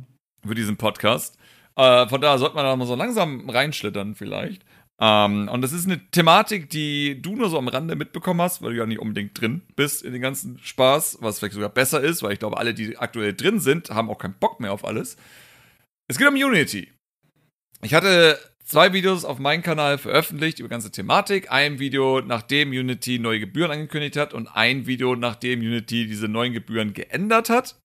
für 0.46 0.54
diesen 0.54 0.76
Podcast. 0.76 1.36
Äh, 1.76 2.06
von 2.08 2.20
daher 2.20 2.38
sollte 2.38 2.54
man 2.54 2.64
da 2.64 2.76
mal 2.76 2.86
so 2.86 2.94
langsam 2.94 3.48
reinschlittern 3.50 4.14
vielleicht. 4.14 4.62
Ähm, 5.00 5.48
und 5.48 5.62
das 5.62 5.72
ist 5.72 5.86
eine 5.86 5.98
Thematik, 6.10 6.70
die 6.70 7.20
du 7.20 7.34
nur 7.34 7.50
so 7.50 7.58
am 7.58 7.68
Rande 7.68 7.96
mitbekommen 7.96 8.40
hast, 8.40 8.62
weil 8.62 8.72
du 8.72 8.78
ja 8.78 8.86
nicht 8.86 9.00
unbedingt 9.00 9.38
drin 9.40 9.62
bist 9.74 10.02
in 10.02 10.12
den 10.12 10.22
ganzen 10.22 10.58
Spaß, 10.58 11.18
was 11.20 11.38
vielleicht 11.38 11.54
sogar 11.54 11.68
besser 11.68 12.00
ist, 12.00 12.22
weil 12.22 12.32
ich 12.32 12.38
glaube, 12.38 12.58
alle, 12.58 12.74
die 12.74 12.96
aktuell 12.96 13.34
drin 13.34 13.58
sind, 13.58 13.90
haben 13.90 14.08
auch 14.08 14.18
keinen 14.18 14.38
Bock 14.38 14.60
mehr 14.60 14.72
auf 14.72 14.84
alles. 14.84 15.16
Es 16.08 16.18
geht 16.18 16.28
um 16.28 16.34
Unity. 16.34 16.92
Ich 17.82 17.92
hatte 17.92 18.38
zwei 18.64 18.92
Videos 18.92 19.24
auf 19.24 19.38
meinem 19.38 19.62
Kanal 19.62 19.98
veröffentlicht 19.98 20.60
über 20.60 20.68
ganze 20.68 20.92
Thematik. 20.92 21.50
Ein 21.50 21.80
Video, 21.80 22.20
nachdem 22.20 22.70
Unity 22.70 23.18
neue 23.18 23.40
Gebühren 23.40 23.72
angekündigt 23.72 24.16
hat 24.16 24.32
und 24.32 24.46
ein 24.48 24.86
Video, 24.86 25.16
nachdem 25.16 25.60
Unity 25.60 26.06
diese 26.06 26.28
neuen 26.28 26.52
Gebühren 26.52 26.94
geändert 26.94 27.50
hat, 27.50 27.80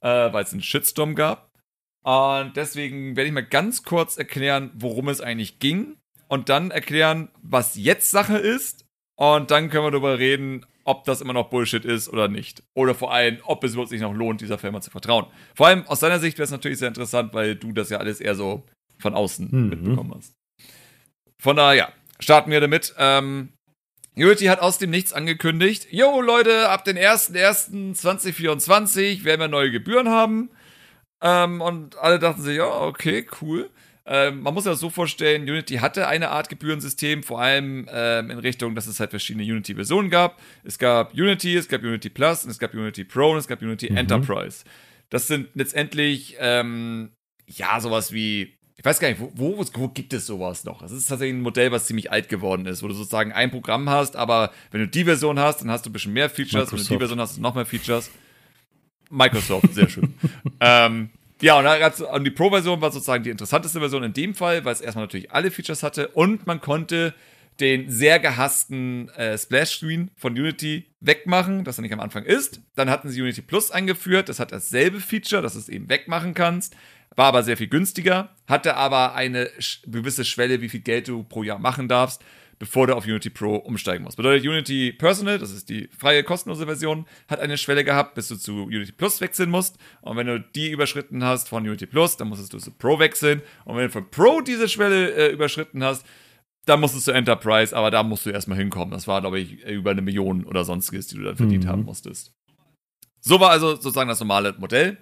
äh, 0.00 0.32
weil 0.32 0.44
es 0.44 0.52
einen 0.52 0.62
Shitstorm 0.62 1.16
gab. 1.16 1.50
Und 2.02 2.56
deswegen 2.56 3.16
werde 3.16 3.28
ich 3.28 3.34
mal 3.34 3.44
ganz 3.44 3.82
kurz 3.82 4.16
erklären, 4.16 4.70
worum 4.74 5.08
es 5.08 5.20
eigentlich 5.20 5.58
ging 5.58 5.99
und 6.30 6.48
dann 6.48 6.70
erklären, 6.70 7.28
was 7.42 7.74
jetzt 7.74 8.12
Sache 8.12 8.38
ist. 8.38 8.86
Und 9.16 9.50
dann 9.50 9.68
können 9.68 9.84
wir 9.84 9.90
darüber 9.90 10.18
reden, 10.18 10.64
ob 10.84 11.04
das 11.04 11.20
immer 11.20 11.32
noch 11.32 11.50
Bullshit 11.50 11.84
ist 11.84 12.08
oder 12.08 12.28
nicht. 12.28 12.62
Oder 12.74 12.94
vor 12.94 13.12
allem, 13.12 13.38
ob 13.44 13.64
es 13.64 13.74
wirklich 13.74 14.00
noch 14.00 14.14
lohnt, 14.14 14.40
dieser 14.40 14.56
Firma 14.56 14.80
zu 14.80 14.92
vertrauen. 14.92 15.26
Vor 15.54 15.66
allem 15.66 15.86
aus 15.88 16.00
deiner 16.00 16.20
Sicht 16.20 16.38
wäre 16.38 16.44
es 16.44 16.52
natürlich 16.52 16.78
sehr 16.78 16.88
interessant, 16.88 17.34
weil 17.34 17.56
du 17.56 17.72
das 17.72 17.90
ja 17.90 17.98
alles 17.98 18.20
eher 18.20 18.36
so 18.36 18.62
von 18.98 19.14
außen 19.14 19.48
mhm. 19.50 19.68
mitbekommen 19.70 20.14
hast. 20.16 20.32
Von 21.42 21.56
daher, 21.56 21.74
ja, 21.74 21.92
starten 22.20 22.52
wir 22.52 22.60
damit. 22.60 22.94
Ähm, 22.96 23.48
Unity 24.16 24.46
hat 24.46 24.60
aus 24.60 24.78
dem 24.78 24.90
Nichts 24.90 25.12
angekündigt, 25.12 25.88
Jo 25.90 26.20
Leute, 26.20 26.68
ab 26.68 26.84
den 26.84 26.96
1.1.2024 26.96 29.24
werden 29.24 29.40
wir 29.40 29.48
neue 29.48 29.72
Gebühren 29.72 30.08
haben. 30.08 30.50
Ähm, 31.22 31.60
und 31.60 31.98
alle 31.98 32.20
dachten 32.20 32.42
sich, 32.42 32.58
ja, 32.58 32.70
okay, 32.70 33.26
cool. 33.42 33.68
Ähm, 34.12 34.40
man 34.40 34.52
muss 34.52 34.64
das 34.64 34.80
so 34.80 34.90
vorstellen, 34.90 35.42
Unity 35.42 35.76
hatte 35.76 36.08
eine 36.08 36.30
Art 36.30 36.48
Gebührensystem, 36.48 37.22
vor 37.22 37.40
allem 37.40 37.88
ähm, 37.92 38.30
in 38.30 38.38
Richtung, 38.38 38.74
dass 38.74 38.88
es 38.88 38.98
halt 38.98 39.10
verschiedene 39.10 39.44
Unity-Versionen 39.44 40.10
gab. 40.10 40.40
Es 40.64 40.78
gab 40.80 41.14
Unity, 41.14 41.54
es 41.54 41.68
gab 41.68 41.82
Unity 41.82 42.10
Plus, 42.10 42.44
und 42.44 42.50
es 42.50 42.58
gab 42.58 42.74
Unity 42.74 43.04
Pro 43.04 43.30
und 43.30 43.38
es 43.38 43.46
gab 43.46 43.62
Unity 43.62 43.88
mhm. 43.88 43.98
Enterprise. 43.98 44.64
Das 45.10 45.28
sind 45.28 45.48
letztendlich, 45.54 46.36
ähm, 46.40 47.12
ja, 47.46 47.80
sowas 47.80 48.12
wie 48.12 48.58
ich 48.76 48.84
weiß 48.84 48.98
gar 48.98 49.08
nicht, 49.10 49.20
wo, 49.20 49.30
wo, 49.34 49.64
wo, 49.74 49.88
gibt 49.88 50.14
es 50.14 50.24
sowas 50.24 50.64
noch? 50.64 50.80
Das 50.80 50.90
ist 50.90 51.06
tatsächlich 51.06 51.36
ein 51.36 51.42
Modell, 51.42 51.70
was 51.70 51.84
ziemlich 51.84 52.10
alt 52.10 52.30
geworden 52.30 52.64
ist, 52.64 52.82
wo 52.82 52.88
du 52.88 52.94
sozusagen 52.94 53.30
ein 53.30 53.50
Programm 53.50 53.90
hast, 53.90 54.16
aber 54.16 54.52
wenn 54.70 54.80
du 54.80 54.88
die 54.88 55.04
Version 55.04 55.38
hast, 55.38 55.60
dann 55.60 55.70
hast 55.70 55.84
du 55.84 55.90
ein 55.90 55.92
bisschen 55.92 56.14
mehr 56.14 56.30
Features, 56.30 56.72
Microsoft. 56.72 56.72
wenn 56.72 56.78
du 56.78 56.88
die 56.94 56.98
Version 56.98 57.20
hast, 57.20 57.38
noch 57.38 57.54
mehr 57.54 57.66
Features. 57.66 58.10
Microsoft, 59.10 59.74
sehr 59.74 59.86
schön. 59.86 60.14
ähm, 60.60 61.10
ja, 61.40 61.58
und, 61.58 61.64
dann 61.64 61.92
und 61.92 62.24
die 62.24 62.30
Pro-Version 62.30 62.80
war 62.80 62.92
sozusagen 62.92 63.24
die 63.24 63.30
interessanteste 63.30 63.80
Version 63.80 64.02
in 64.02 64.12
dem 64.12 64.34
Fall, 64.34 64.64
weil 64.64 64.72
es 64.72 64.80
erstmal 64.80 65.04
natürlich 65.04 65.32
alle 65.32 65.50
Features 65.50 65.82
hatte. 65.82 66.08
Und 66.08 66.46
man 66.46 66.60
konnte 66.60 67.14
den 67.60 67.90
sehr 67.90 68.18
gehassten 68.18 69.08
äh, 69.10 69.36
Splash-Screen 69.36 70.10
von 70.16 70.32
Unity 70.32 70.86
wegmachen, 71.00 71.64
das 71.64 71.78
er 71.78 71.82
nicht 71.82 71.92
am 71.92 72.00
Anfang 72.00 72.24
ist. 72.24 72.60
Dann 72.74 72.90
hatten 72.90 73.08
sie 73.08 73.20
Unity 73.20 73.42
Plus 73.42 73.70
eingeführt, 73.70 74.28
das 74.28 74.40
hat 74.40 74.52
dasselbe 74.52 75.00
Feature, 75.00 75.42
dass 75.42 75.54
du 75.54 75.58
es 75.58 75.68
eben 75.68 75.88
wegmachen 75.88 76.34
kannst, 76.34 76.74
war 77.16 77.26
aber 77.26 77.42
sehr 77.42 77.56
viel 77.56 77.68
günstiger, 77.68 78.30
hatte 78.46 78.76
aber 78.76 79.14
eine 79.14 79.50
gewisse 79.84 80.24
Schwelle, 80.24 80.62
wie 80.62 80.68
viel 80.68 80.80
Geld 80.80 81.08
du 81.08 81.22
pro 81.22 81.42
Jahr 81.42 81.58
machen 81.58 81.88
darfst 81.88 82.22
bevor 82.60 82.86
du 82.86 82.94
auf 82.94 83.06
Unity 83.06 83.30
Pro 83.30 83.56
umsteigen 83.56 84.04
musst. 84.04 84.18
Bedeutet 84.18 84.46
Unity 84.46 84.92
Personal, 84.92 85.38
das 85.38 85.50
ist 85.50 85.70
die 85.70 85.88
freie 85.96 86.22
kostenlose 86.22 86.66
Version, 86.66 87.06
hat 87.26 87.40
eine 87.40 87.56
Schwelle 87.56 87.84
gehabt, 87.84 88.14
bis 88.14 88.28
du 88.28 88.36
zu 88.36 88.64
Unity 88.64 88.92
Plus 88.92 89.20
wechseln 89.22 89.50
musst. 89.50 89.78
Und 90.02 90.18
wenn 90.18 90.26
du 90.26 90.38
die 90.38 90.70
überschritten 90.70 91.24
hast 91.24 91.48
von 91.48 91.64
Unity 91.64 91.86
Plus, 91.86 92.18
dann 92.18 92.28
musstest 92.28 92.52
du 92.52 92.58
zu 92.58 92.70
Pro 92.70 92.98
wechseln. 92.98 93.40
Und 93.64 93.76
wenn 93.76 93.86
du 93.86 93.90
von 93.90 94.10
Pro 94.10 94.42
diese 94.42 94.68
Schwelle 94.68 95.10
äh, 95.12 95.32
überschritten 95.32 95.82
hast, 95.82 96.06
dann 96.66 96.80
musstest 96.80 97.08
du 97.08 97.12
Enterprise, 97.12 97.74
aber 97.74 97.90
da 97.90 98.02
musst 98.02 98.26
du 98.26 98.30
erstmal 98.30 98.58
hinkommen. 98.58 98.92
Das 98.92 99.08
war, 99.08 99.22
glaube 99.22 99.40
ich, 99.40 99.64
über 99.64 99.92
eine 99.92 100.02
Million 100.02 100.44
oder 100.44 100.64
sonstiges, 100.64 101.06
die 101.06 101.16
du 101.16 101.22
dann 101.22 101.36
verdient 101.36 101.64
mhm. 101.64 101.68
haben 101.68 101.84
musstest. 101.84 102.34
So 103.20 103.40
war 103.40 103.50
also 103.50 103.70
sozusagen 103.70 104.10
das 104.10 104.20
normale 104.20 104.54
Modell. 104.58 104.98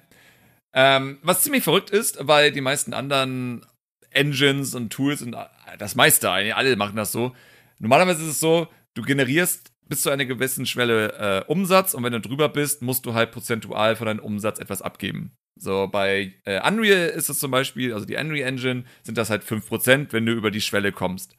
Ähm, 0.72 1.18
was 1.22 1.42
ziemlich 1.42 1.64
verrückt 1.64 1.90
ist, 1.90 2.18
weil 2.20 2.52
die 2.52 2.60
meisten 2.60 2.94
anderen 2.94 3.66
Engines 4.10 4.76
und 4.76 4.90
Tools 4.90 5.22
und 5.22 5.34
das 5.78 5.96
meiste, 5.96 6.30
alle 6.30 6.76
machen 6.76 6.96
das 6.96 7.10
so. 7.10 7.34
Normalerweise 7.78 8.22
ist 8.22 8.30
es 8.30 8.40
so, 8.40 8.68
du 8.94 9.02
generierst 9.02 9.72
bis 9.88 10.02
zu 10.02 10.10
einer 10.10 10.26
gewissen 10.26 10.66
Schwelle 10.66 11.44
äh, 11.46 11.50
Umsatz 11.50 11.94
und 11.94 12.04
wenn 12.04 12.12
du 12.12 12.20
drüber 12.20 12.48
bist, 12.48 12.82
musst 12.82 13.06
du 13.06 13.14
halt 13.14 13.30
prozentual 13.30 13.96
von 13.96 14.06
deinem 14.06 14.20
Umsatz 14.20 14.58
etwas 14.58 14.82
abgeben. 14.82 15.32
So, 15.58 15.88
bei 15.88 16.34
äh, 16.44 16.60
Unreal 16.66 17.08
ist 17.08 17.28
es 17.28 17.38
zum 17.38 17.50
Beispiel, 17.50 17.92
also 17.92 18.06
die 18.06 18.16
Unreal 18.16 18.48
Engine, 18.48 18.84
sind 19.02 19.18
das 19.18 19.30
halt 19.30 19.42
5%, 19.42 20.08
wenn 20.12 20.26
du 20.26 20.32
über 20.32 20.50
die 20.50 20.60
Schwelle 20.60 20.92
kommst. 20.92 21.34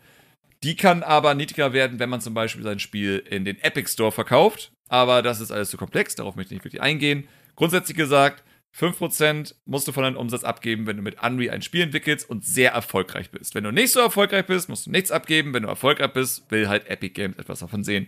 Die 0.64 0.76
kann 0.76 1.04
aber 1.04 1.36
niedriger 1.36 1.72
werden, 1.72 2.00
wenn 2.00 2.10
man 2.10 2.20
zum 2.20 2.34
Beispiel 2.34 2.64
sein 2.64 2.80
Spiel 2.80 3.24
in 3.30 3.46
den 3.46 3.58
Epic 3.62 3.90
Store 3.90 4.12
verkauft. 4.12 4.74
Aber 4.90 5.22
das 5.22 5.40
ist 5.40 5.52
alles 5.52 5.70
zu 5.70 5.78
komplex, 5.78 6.16
darauf 6.16 6.36
möchte 6.36 6.54
ich 6.54 6.58
nicht 6.58 6.66
wirklich 6.66 6.82
eingehen. 6.82 7.28
Grundsätzlich 7.56 7.96
gesagt, 7.96 8.44
5% 8.78 9.56
musst 9.66 9.88
du 9.88 9.92
von 9.92 10.04
deinem 10.04 10.18
Umsatz 10.18 10.44
abgeben, 10.44 10.86
wenn 10.88 10.98
du 10.98 11.04
mit 11.04 11.22
Unreal 11.22 11.56
ein 11.56 11.62
Spiel 11.62 11.82
entwickelst 11.82 12.30
und 12.30 12.46
sehr 12.46 12.72
erfolgreich 12.72 13.32
bist. 13.32 13.56
Wenn 13.56 13.64
du 13.64 13.72
nicht 13.72 13.92
so 13.92 14.00
erfolgreich 14.00 14.46
bist, 14.46 14.70
musst 14.70 14.86
du 14.86 14.92
nichts 14.92 15.12
abgeben. 15.12 15.54
Wenn 15.54 15.64
du 15.64 15.70
erfolgreich 15.70 16.14
bist, 16.14 16.50
will 16.52 16.70
halt 16.70 16.88
Epic 16.88 17.14
Games 17.14 17.38
etwas 17.38 17.60
davon 17.60 17.84
sehen. 17.84 18.08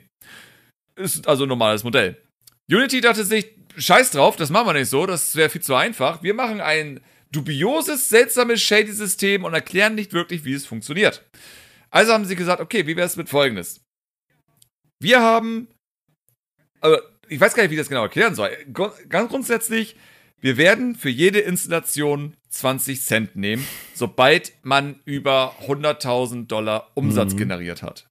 Ist 0.96 1.28
also 1.28 1.44
ein 1.44 1.50
normales 1.50 1.84
Modell. 1.84 2.22
Unity 2.72 3.02
dachte 3.02 3.26
sich, 3.26 3.56
scheiß 3.76 4.12
drauf, 4.12 4.36
das 4.36 4.50
machen 4.50 4.68
wir 4.68 4.74
nicht 4.74 4.90
so, 4.90 5.06
das 5.06 5.36
wäre 5.36 5.50
viel 5.50 5.62
zu 5.62 5.76
einfach. 5.76 6.24
Wir 6.24 6.34
machen 6.34 6.62
ein 6.62 7.02
dubioses, 7.32 8.10
seltsames, 8.10 8.62
shady 8.62 8.92
System 8.92 9.44
und 9.44 9.54
erklären 9.54 9.96
nicht 9.96 10.14
wirklich, 10.14 10.46
wie 10.46 10.54
es 10.54 10.66
funktioniert. 10.66 11.26
Also 11.90 12.14
haben 12.14 12.26
sie 12.26 12.36
gesagt, 12.36 12.62
okay, 12.62 12.88
wie 12.88 12.96
wäre 12.96 13.08
es 13.08 13.18
mit 13.18 13.30
folgendes? 13.30 13.82
Wir 15.02 15.22
haben, 15.22 15.68
also 16.80 16.98
ich 17.28 17.40
weiß 17.40 17.56
gar 17.56 17.64
nicht, 17.64 17.72
wie 17.72 17.76
ich 17.76 17.82
das 17.82 17.90
genau 17.90 18.04
erklären 18.04 18.36
soll. 18.36 18.56
Ganz 19.10 19.30
grundsätzlich, 19.30 19.96
wir 20.42 20.58
werden 20.58 20.96
für 20.96 21.10
jede 21.10 21.40
Installation 21.40 22.36
20 22.50 23.02
Cent 23.02 23.36
nehmen, 23.36 23.66
sobald 23.94 24.54
man 24.64 25.00
über 25.06 25.56
100.000 25.68 26.48
Dollar 26.48 26.92
Umsatz 26.96 27.34
mhm. 27.34 27.38
generiert 27.38 27.82
hat. 27.84 28.10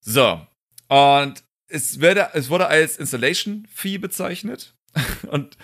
So. 0.00 0.46
Und 0.88 1.42
es, 1.68 2.00
werde, 2.00 2.30
es 2.34 2.50
wurde 2.50 2.68
als 2.68 2.98
Installation 2.98 3.66
Fee 3.72 3.98
bezeichnet. 3.98 4.74
Und 5.30 5.56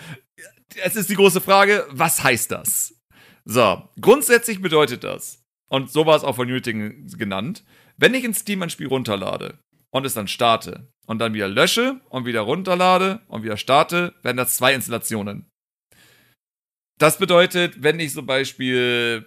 es 0.83 0.95
ist 0.95 1.09
die 1.09 1.15
große 1.15 1.41
Frage, 1.41 1.85
was 1.91 2.23
heißt 2.23 2.51
das? 2.51 2.95
So, 3.45 3.87
grundsätzlich 4.01 4.61
bedeutet 4.61 5.03
das, 5.03 5.43
und 5.69 5.91
so 5.91 6.05
war 6.05 6.15
es 6.15 6.23
auch 6.23 6.35
von 6.35 6.47
Unity 6.47 7.07
genannt, 7.17 7.63
wenn 7.97 8.13
ich 8.13 8.23
in 8.23 8.33
Steam 8.33 8.61
ein 8.61 8.69
Spiel 8.69 8.87
runterlade 8.87 9.57
und 9.91 10.05
es 10.05 10.13
dann 10.13 10.27
starte 10.27 10.87
und 11.05 11.19
dann 11.19 11.33
wieder 11.33 11.47
lösche 11.47 11.99
und 12.09 12.25
wieder 12.25 12.41
runterlade 12.41 13.21
und 13.27 13.43
wieder 13.43 13.57
starte, 13.57 14.13
werden 14.21 14.37
das 14.37 14.55
zwei 14.55 14.73
Installationen. 14.73 15.49
Das 16.99 17.17
bedeutet, 17.17 17.81
wenn 17.81 17.99
ich 17.99 18.13
zum 18.13 18.25
Beispiel 18.25 19.25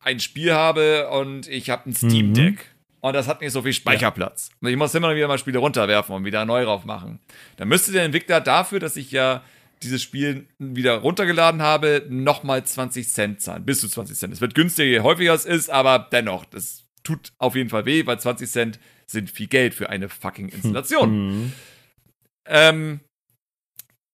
ein 0.00 0.20
Spiel 0.20 0.52
habe 0.52 1.08
und 1.08 1.48
ich 1.48 1.70
habe 1.70 1.88
ein 1.88 1.94
Steam 1.94 2.28
mhm. 2.28 2.34
Deck 2.34 2.54
mhm. 2.54 2.98
und 3.00 3.14
das 3.14 3.26
hat 3.26 3.40
nicht 3.40 3.52
so 3.52 3.62
viel 3.62 3.72
Speicherplatz 3.72 4.50
ja. 4.50 4.56
und 4.60 4.68
ich 4.68 4.76
muss 4.76 4.94
immer 4.94 5.14
wieder 5.14 5.26
mal 5.26 5.38
Spiele 5.38 5.58
runterwerfen 5.58 6.14
und 6.14 6.24
wieder 6.24 6.44
neu 6.44 6.64
drauf 6.64 6.84
machen, 6.84 7.20
dann 7.56 7.68
müsste 7.68 7.92
der 7.92 8.04
Entwickler 8.04 8.40
dafür, 8.40 8.78
dass 8.78 8.96
ich 8.96 9.10
ja 9.10 9.42
dieses 9.82 10.02
Spiel 10.02 10.46
wieder 10.58 10.96
runtergeladen 10.96 11.62
habe, 11.62 12.06
nochmal 12.08 12.64
20 12.64 13.08
Cent 13.08 13.40
zahlen. 13.40 13.64
Bis 13.64 13.80
zu 13.80 13.88
20 13.88 14.16
Cent. 14.16 14.32
Es 14.32 14.40
wird 14.40 14.54
günstiger, 14.54 14.88
je 14.88 15.00
häufiger 15.00 15.34
es 15.34 15.44
ist, 15.44 15.68
aber 15.68 16.08
dennoch, 16.10 16.44
das 16.46 16.84
tut 17.02 17.32
auf 17.38 17.54
jeden 17.54 17.68
Fall 17.68 17.84
weh, 17.84 18.06
weil 18.06 18.18
20 18.18 18.50
Cent 18.50 18.78
sind 19.06 19.30
viel 19.30 19.46
Geld 19.46 19.74
für 19.74 19.90
eine 19.90 20.08
fucking 20.08 20.48
Installation. 20.48 21.28
Mhm. 21.28 21.52
Ähm, 22.46 23.00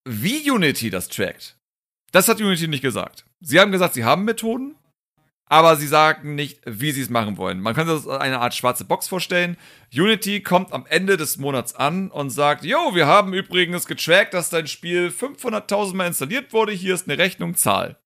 wie 0.07 0.49
Unity 0.49 0.89
das 0.89 1.09
trackt, 1.09 1.57
das 2.11 2.27
hat 2.27 2.39
Unity 2.39 2.67
nicht 2.67 2.81
gesagt. 2.81 3.25
Sie 3.39 3.59
haben 3.59 3.71
gesagt, 3.71 3.93
sie 3.93 4.03
haben 4.03 4.25
Methoden, 4.25 4.75
aber 5.51 5.75
sie 5.75 5.87
sagen 5.87 6.35
nicht, 6.35 6.61
wie 6.65 6.91
sie 6.91 7.01
es 7.01 7.09
machen 7.09 7.37
wollen. 7.37 7.59
Man 7.59 7.75
kann 7.75 7.85
sich 7.85 7.97
das 7.97 8.07
als 8.07 8.21
eine 8.21 8.39
Art 8.39 8.55
schwarze 8.55 8.85
Box 8.85 9.09
vorstellen. 9.09 9.57
Unity 9.93 10.41
kommt 10.41 10.71
am 10.71 10.85
Ende 10.85 11.17
des 11.17 11.37
Monats 11.37 11.75
an 11.75 12.09
und 12.09 12.29
sagt, 12.29 12.63
Jo, 12.63 12.95
wir 12.95 13.05
haben 13.05 13.33
übrigens 13.33 13.85
getrackt, 13.85 14.33
dass 14.33 14.49
dein 14.49 14.67
Spiel 14.67 15.09
500.000 15.09 15.93
Mal 15.93 16.07
installiert 16.07 16.53
wurde, 16.53 16.71
hier 16.71 16.93
ist 16.93 17.09
eine 17.09 17.17
Rechnung, 17.17 17.55
Zahl. 17.55 17.97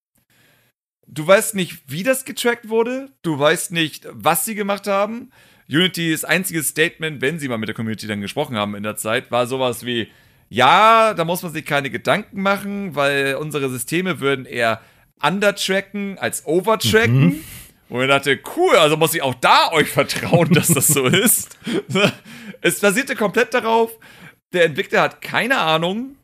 Du 1.07 1.27
weißt 1.27 1.53
nicht, 1.53 1.83
wie 1.87 2.01
das 2.01 2.25
getrackt 2.25 2.67
wurde, 2.69 3.11
du 3.21 3.37
weißt 3.37 3.71
nicht, 3.71 4.07
was 4.11 4.43
sie 4.43 4.55
gemacht 4.55 4.87
haben. 4.87 5.29
Unitys 5.69 6.23
einziges 6.23 6.69
Statement, 6.69 7.21
wenn 7.21 7.39
sie 7.39 7.47
mal 7.47 7.57
mit 7.57 7.67
der 7.67 7.75
Community 7.75 8.07
dann 8.07 8.21
gesprochen 8.21 8.55
haben 8.55 8.75
in 8.75 8.83
der 8.83 8.95
Zeit, 8.95 9.31
war 9.31 9.47
sowas 9.47 9.85
wie, 9.85 10.09
ja, 10.49 11.13
da 11.13 11.25
muss 11.25 11.41
man 11.41 11.53
sich 11.53 11.65
keine 11.65 11.89
Gedanken 11.89 12.41
machen, 12.41 12.95
weil 12.95 13.35
unsere 13.35 13.69
Systeme 13.69 14.19
würden 14.19 14.45
eher 14.45 14.81
undertracken 15.21 16.17
als 16.19 16.45
overtracken. 16.45 17.25
Mhm. 17.25 17.43
Und 17.89 18.01
ich 18.01 18.07
dachte, 18.07 18.39
cool, 18.55 18.75
also 18.75 18.97
muss 18.97 19.13
ich 19.13 19.21
auch 19.21 19.35
da 19.35 19.71
euch 19.71 19.89
vertrauen, 19.89 20.51
dass 20.53 20.67
das 20.67 20.87
so 20.87 21.05
ist. 21.05 21.57
es 22.61 22.79
basierte 22.79 23.15
komplett 23.15 23.53
darauf, 23.53 23.91
der 24.53 24.65
Entwickler 24.65 25.01
hat 25.01 25.21
keine 25.21 25.57
Ahnung, 25.59 26.15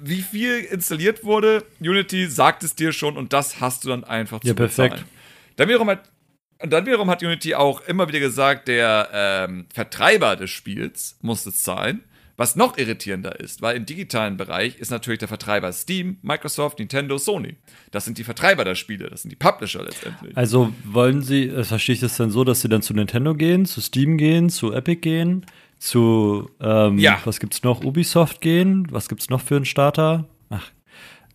wie 0.00 0.22
viel 0.22 0.60
installiert 0.60 1.24
wurde. 1.24 1.64
Unity 1.80 2.26
sagt 2.26 2.62
es 2.62 2.74
dir 2.74 2.92
schon 2.92 3.16
und 3.16 3.32
das 3.32 3.60
hast 3.60 3.84
du 3.84 3.88
dann 3.88 4.04
einfach 4.04 4.40
zu 4.40 4.48
ja, 4.48 4.54
bezahlen. 4.54 4.90
perfekt. 4.90 5.10
Dann 5.56 5.68
wiederum 5.68 5.90
hat, 5.90 6.10
und 6.60 6.72
dann 6.72 6.86
wiederum 6.86 7.08
hat 7.10 7.22
Unity 7.22 7.54
auch 7.54 7.82
immer 7.82 8.08
wieder 8.08 8.20
gesagt, 8.20 8.68
der 8.68 9.08
ähm, 9.12 9.66
Vertreiber 9.72 10.36
des 10.36 10.50
Spiels 10.50 11.18
muss 11.22 11.46
es 11.46 11.62
zahlen. 11.62 12.02
Was 12.36 12.54
noch 12.54 12.78
irritierender 12.78 13.40
ist, 13.40 13.62
weil 13.62 13.76
im 13.76 13.84
digitalen 13.84 14.36
Bereich 14.36 14.78
ist 14.78 14.92
natürlich 14.92 15.18
der 15.18 15.26
Vertreiber 15.26 15.72
Steam, 15.72 16.18
Microsoft, 16.22 16.78
Nintendo, 16.78 17.18
Sony. 17.18 17.56
Das 17.90 18.04
sind 18.04 18.16
die 18.16 18.22
Vertreiber 18.22 18.64
der 18.64 18.76
Spiele, 18.76 19.10
das 19.10 19.22
sind 19.22 19.32
die 19.32 19.36
Publisher 19.36 19.82
letztendlich. 19.82 20.36
Also 20.36 20.72
wollen 20.84 21.22
Sie, 21.22 21.48
äh, 21.48 21.64
verstehe 21.64 21.94
ich 21.94 22.00
das 22.00 22.16
dann 22.16 22.30
so, 22.30 22.44
dass 22.44 22.60
Sie 22.60 22.68
dann 22.68 22.80
zu 22.80 22.94
Nintendo 22.94 23.34
gehen, 23.34 23.66
zu 23.66 23.80
Steam 23.80 24.16
gehen, 24.18 24.50
zu 24.50 24.72
Epic 24.72 25.00
gehen, 25.00 25.46
zu, 25.80 26.48
ähm, 26.60 27.00
ja. 27.00 27.20
was 27.24 27.40
gibt's 27.40 27.64
noch, 27.64 27.82
Ubisoft 27.82 28.40
gehen, 28.40 28.86
was 28.92 29.08
gibt's 29.08 29.30
noch 29.30 29.40
für 29.40 29.56
einen 29.56 29.64
Starter? 29.64 30.28
Ach, 30.48 30.70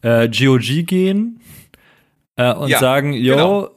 äh, 0.03 0.29
GOG 0.29 0.85
gehen 0.85 1.41
äh, 2.37 2.53
und 2.53 2.69
ja, 2.69 2.79
sagen, 2.79 3.11
yo, 3.11 3.35
genau. 3.35 3.71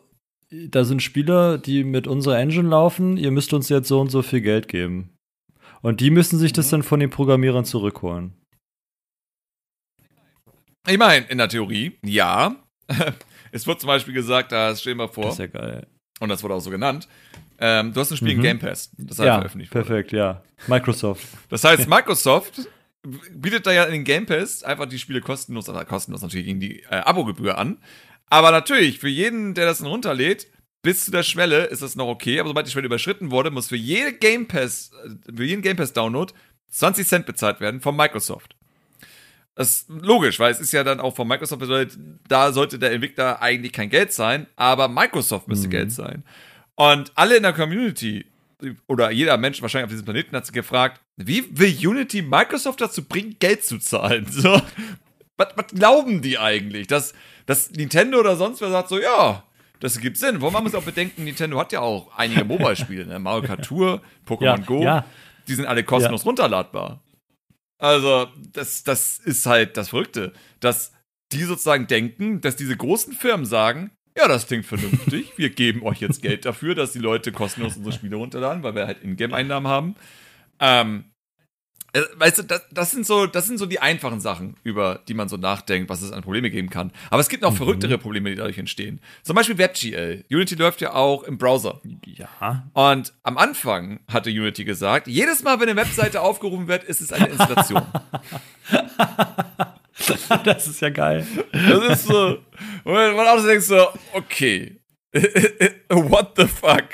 Da 0.51 0.85
sind 0.85 1.03
Spieler, 1.03 1.59
die 1.59 1.85
mit 1.85 2.07
unserer 2.07 2.39
Engine 2.39 2.69
laufen, 2.69 3.17
ihr 3.17 3.31
müsst 3.31 3.53
uns 3.53 3.69
jetzt 3.69 3.89
so 3.89 4.01
und 4.01 4.11
so 4.11 4.23
viel 4.23 4.41
Geld 4.41 4.69
geben. 4.69 5.17
Und 5.83 6.01
die 6.01 6.11
müssen 6.11 6.39
sich 6.39 6.53
das 6.53 6.67
mhm. 6.67 6.71
dann 6.71 6.83
von 6.83 7.01
den 7.01 7.11
Programmierern 7.11 7.65
zurückholen. 7.65 8.35
Ich 10.89 10.99
meine, 10.99 11.27
in 11.27 11.39
der 11.39 11.49
Theorie, 11.49 11.99
ja. 12.05 12.57
es 13.53 13.67
wird 13.67 13.81
zum 13.81 13.89
Beispiel 13.89 14.15
gesagt, 14.15 14.53
da 14.53 14.75
stell 14.77 14.95
dir 14.95 14.99
mal 14.99 15.09
vor. 15.09 15.25
Das 15.25 15.35
ist 15.35 15.39
ja 15.41 15.47
geil. 15.49 15.87
Und 16.21 16.29
das 16.29 16.43
wurde 16.43 16.55
auch 16.55 16.61
so 16.61 16.71
genannt. 16.71 17.09
Ähm, 17.59 17.93
du 17.93 18.01
hast 18.01 18.11
ein 18.11 18.17
Spiel 18.17 18.35
mhm. 18.35 18.39
in 18.39 18.43
Game 18.43 18.59
Pass. 18.59 18.91
Das 18.97 19.19
heißt 19.19 19.27
ja, 19.27 19.35
veröffentlicht 19.37 19.75
wurde. 19.75 19.85
perfekt, 19.85 20.13
ja. 20.13 20.43
Microsoft. 20.67 21.27
Das 21.49 21.65
heißt, 21.65 21.89
Microsoft 21.89 22.69
bietet 23.33 23.67
da 23.67 23.73
ja 23.73 23.85
in 23.85 23.93
den 23.93 24.05
Game 24.05 24.27
Pass 24.27 24.63
einfach 24.63 24.87
die 24.87 24.99
Spiele 24.99 25.21
kostenlos, 25.21 25.69
also 25.69 25.85
kostenlos 25.85 26.23
natürlich 26.23 26.47
gegen 26.47 26.61
die 26.61 26.83
äh, 26.83 26.97
Abogebühr 26.97 27.59
an. 27.59 27.79
Aber 28.29 28.51
natürlich, 28.51 28.99
für 28.99 29.09
jeden, 29.09 29.55
der 29.55 29.67
das 29.67 29.79
dann 29.79 29.87
runterlädt, 29.87 30.49
bis 30.83 31.05
zu 31.05 31.11
der 31.11 31.23
Schwelle 31.23 31.65
ist 31.65 31.83
das 31.83 31.97
noch 31.97 32.07
okay, 32.07 32.39
aber 32.39 32.49
sobald 32.49 32.67
die 32.67 32.71
Schwelle 32.71 32.87
überschritten 32.87 33.31
wurde, 33.31 33.51
muss 33.51 33.69
für 33.69 33.77
jede 33.77 34.13
Game 34.13 34.47
Pass, 34.47 34.93
für 35.35 35.45
jeden 35.45 35.63
Game 35.63 35.77
Pass 35.77 35.93
Download 35.93 36.33
20 36.71 37.07
Cent 37.07 37.27
bezahlt 37.27 37.61
werden 37.61 37.81
von 37.81 37.97
Microsoft. 37.97 38.57
Das 39.57 39.71
ist 39.71 39.89
logisch, 39.89 40.39
weil 40.39 40.53
es 40.53 40.61
ist 40.61 40.73
ja 40.73 40.85
dann 40.85 41.01
auch 41.01 41.17
von 41.17 41.27
Microsoft 41.27 41.61
bedeutet, 41.61 41.99
da 42.29 42.53
sollte 42.53 42.79
der 42.79 42.93
Entwickler 42.93 43.41
eigentlich 43.41 43.73
kein 43.73 43.89
Geld 43.89 44.13
sein, 44.13 44.47
aber 44.55 44.87
Microsoft 44.87 45.49
müsste 45.49 45.69
mhm. 45.69 45.71
Geld 45.71 45.93
sein. 45.93 46.25
Und 46.75 47.11
alle 47.15 47.39
in 47.39 47.43
der 47.43 47.55
Community 47.55 48.27
oder 48.87 49.11
jeder 49.11 49.37
Mensch 49.39 49.63
wahrscheinlich 49.63 49.87
auf 49.87 49.91
diesem 49.91 50.05
Planeten 50.05 50.37
hat 50.37 50.47
sich 50.47 50.55
gefragt, 50.55 51.01
wie 51.17 51.45
will 51.51 51.75
Unity 51.89 52.23
Microsoft 52.23 52.81
dazu 52.81 53.03
bringen, 53.03 53.37
Geld 53.39 53.65
zu 53.65 53.79
zahlen? 53.79 54.27
So, 54.31 54.61
was, 55.39 55.49
was 55.55 55.67
glauben 55.69 56.23
die 56.23 56.39
eigentlich? 56.39 56.87
Dass, 56.87 57.13
dass 57.47 57.71
Nintendo 57.71 58.19
oder 58.21 58.37
sonst 58.37 58.61
wer 58.61 58.71
sagt 58.71 58.89
so, 58.89 59.01
ja, 59.01 59.43
das 59.81 59.99
gibt 59.99 60.17
Sinn. 60.17 60.41
Warum 60.41 60.55
man 60.55 60.65
muss 60.65 60.75
auch 60.75 60.83
bedenken, 60.83 61.25
Nintendo 61.25 61.59
hat 61.59 61.73
ja 61.73 61.81
auch 61.81 62.17
einige 62.17 62.45
Mobile-Spiele, 62.45 63.07
ne? 63.07 63.19
Mario 63.19 63.43
Kart 63.43 63.65
Tour, 63.65 64.03
Pokémon 64.27 64.45
ja, 64.45 64.57
Go, 64.57 64.83
ja. 64.83 65.05
die 65.49 65.55
sind 65.55 65.67
alle 65.67 65.85
kostenlos 65.85 66.23
ja. 66.23 66.27
runterladbar. 66.27 67.03
Also, 67.79 68.29
das, 68.53 68.85
das 68.85 69.19
ist 69.19 69.45
halt 69.47 69.77
das 69.77 69.91
Verrückte, 69.91 70.33
dass 70.61 70.93
die 71.33 71.43
sozusagen 71.43 71.87
denken, 71.87 72.41
dass 72.41 72.57
diese 72.57 72.77
großen 72.77 73.13
Firmen 73.13 73.45
sagen, 73.45 73.91
ja, 74.17 74.29
das 74.29 74.47
klingt 74.47 74.65
vernünftig, 74.65 75.37
wir 75.37 75.51
geben 75.51 75.83
euch 75.83 76.01
jetzt 76.01 76.23
Geld 76.23 76.47
dafür, 76.47 76.75
dass 76.75 76.93
die 76.93 77.01
Leute 77.01 77.33
kostenlos 77.33 77.77
unsere 77.77 77.95
Spiele 77.95 78.17
runterladen, 78.17 78.63
weil 78.63 78.75
wir 78.75 78.87
halt 78.87 79.03
Ingame-Einnahmen 79.03 79.69
haben. 79.69 79.97
Ähm, 80.59 81.05
äh, 81.05 81.16
weißt 82.17 82.39
du, 82.39 82.43
das, 82.43 82.63
das, 82.71 82.91
sind 82.91 83.07
so, 83.07 83.27
das 83.27 83.47
sind 83.47 83.59
so 83.59 83.67
die 83.67 83.81
einfachen 83.81 84.21
Sachen, 84.21 84.57
über 84.65 85.01
die 85.09 85.15
man 85.15 85.29
so 85.29 85.37
nachdenkt, 85.37 85.89
was 85.89 86.03
es 86.03 86.13
an 86.13 86.23
Probleme 86.23 86.51
geben 86.51 86.71
kann. 86.71 86.93
Aber 87.11 87.21
es 87.21 87.29
gibt 87.29 87.43
noch 87.43 87.53
mhm. 87.53 87.57
verrücktere 87.57 87.99
Probleme, 87.99 88.31
die 88.31 88.37
dadurch 88.37 88.59
entstehen. 88.59 89.01
Zum 89.23 89.37
Beispiel 89.37 89.59
WebGL. 89.59 90.25
Unity 90.31 90.55
läuft 90.57 90.81
ja 90.81 90.95
auch 90.95 91.23
im 91.23 91.39
Browser. 91.39 91.81
Ja. 92.05 92.69
Und 92.73 93.13
am 93.23 93.39
Anfang 93.39 94.01
hatte 94.09 94.31
Unity 94.31 94.65
gesagt, 94.65 95.07
jedes 95.07 95.43
Mal, 95.43 95.61
wenn 95.61 95.69
eine 95.69 95.81
Webseite 95.81 96.21
aufgerufen 96.27 96.69
wird, 96.69 96.85
ist 96.85 97.01
es 97.01 97.13
eine 97.13 97.29
Installation. 97.29 97.83
das 100.45 100.67
ist 100.67 100.81
ja 100.81 100.91
geil. 100.91 101.27
Das 101.53 101.99
ist 101.99 102.07
so. 102.07 102.39
Und 102.85 102.93
man 102.95 103.27
auch 103.27 103.39
so 103.39 103.47
denkt 103.47 103.65
so, 103.65 103.89
okay. 104.13 104.81
What 105.89 106.33
the 106.37 106.47
fuck? 106.47 106.85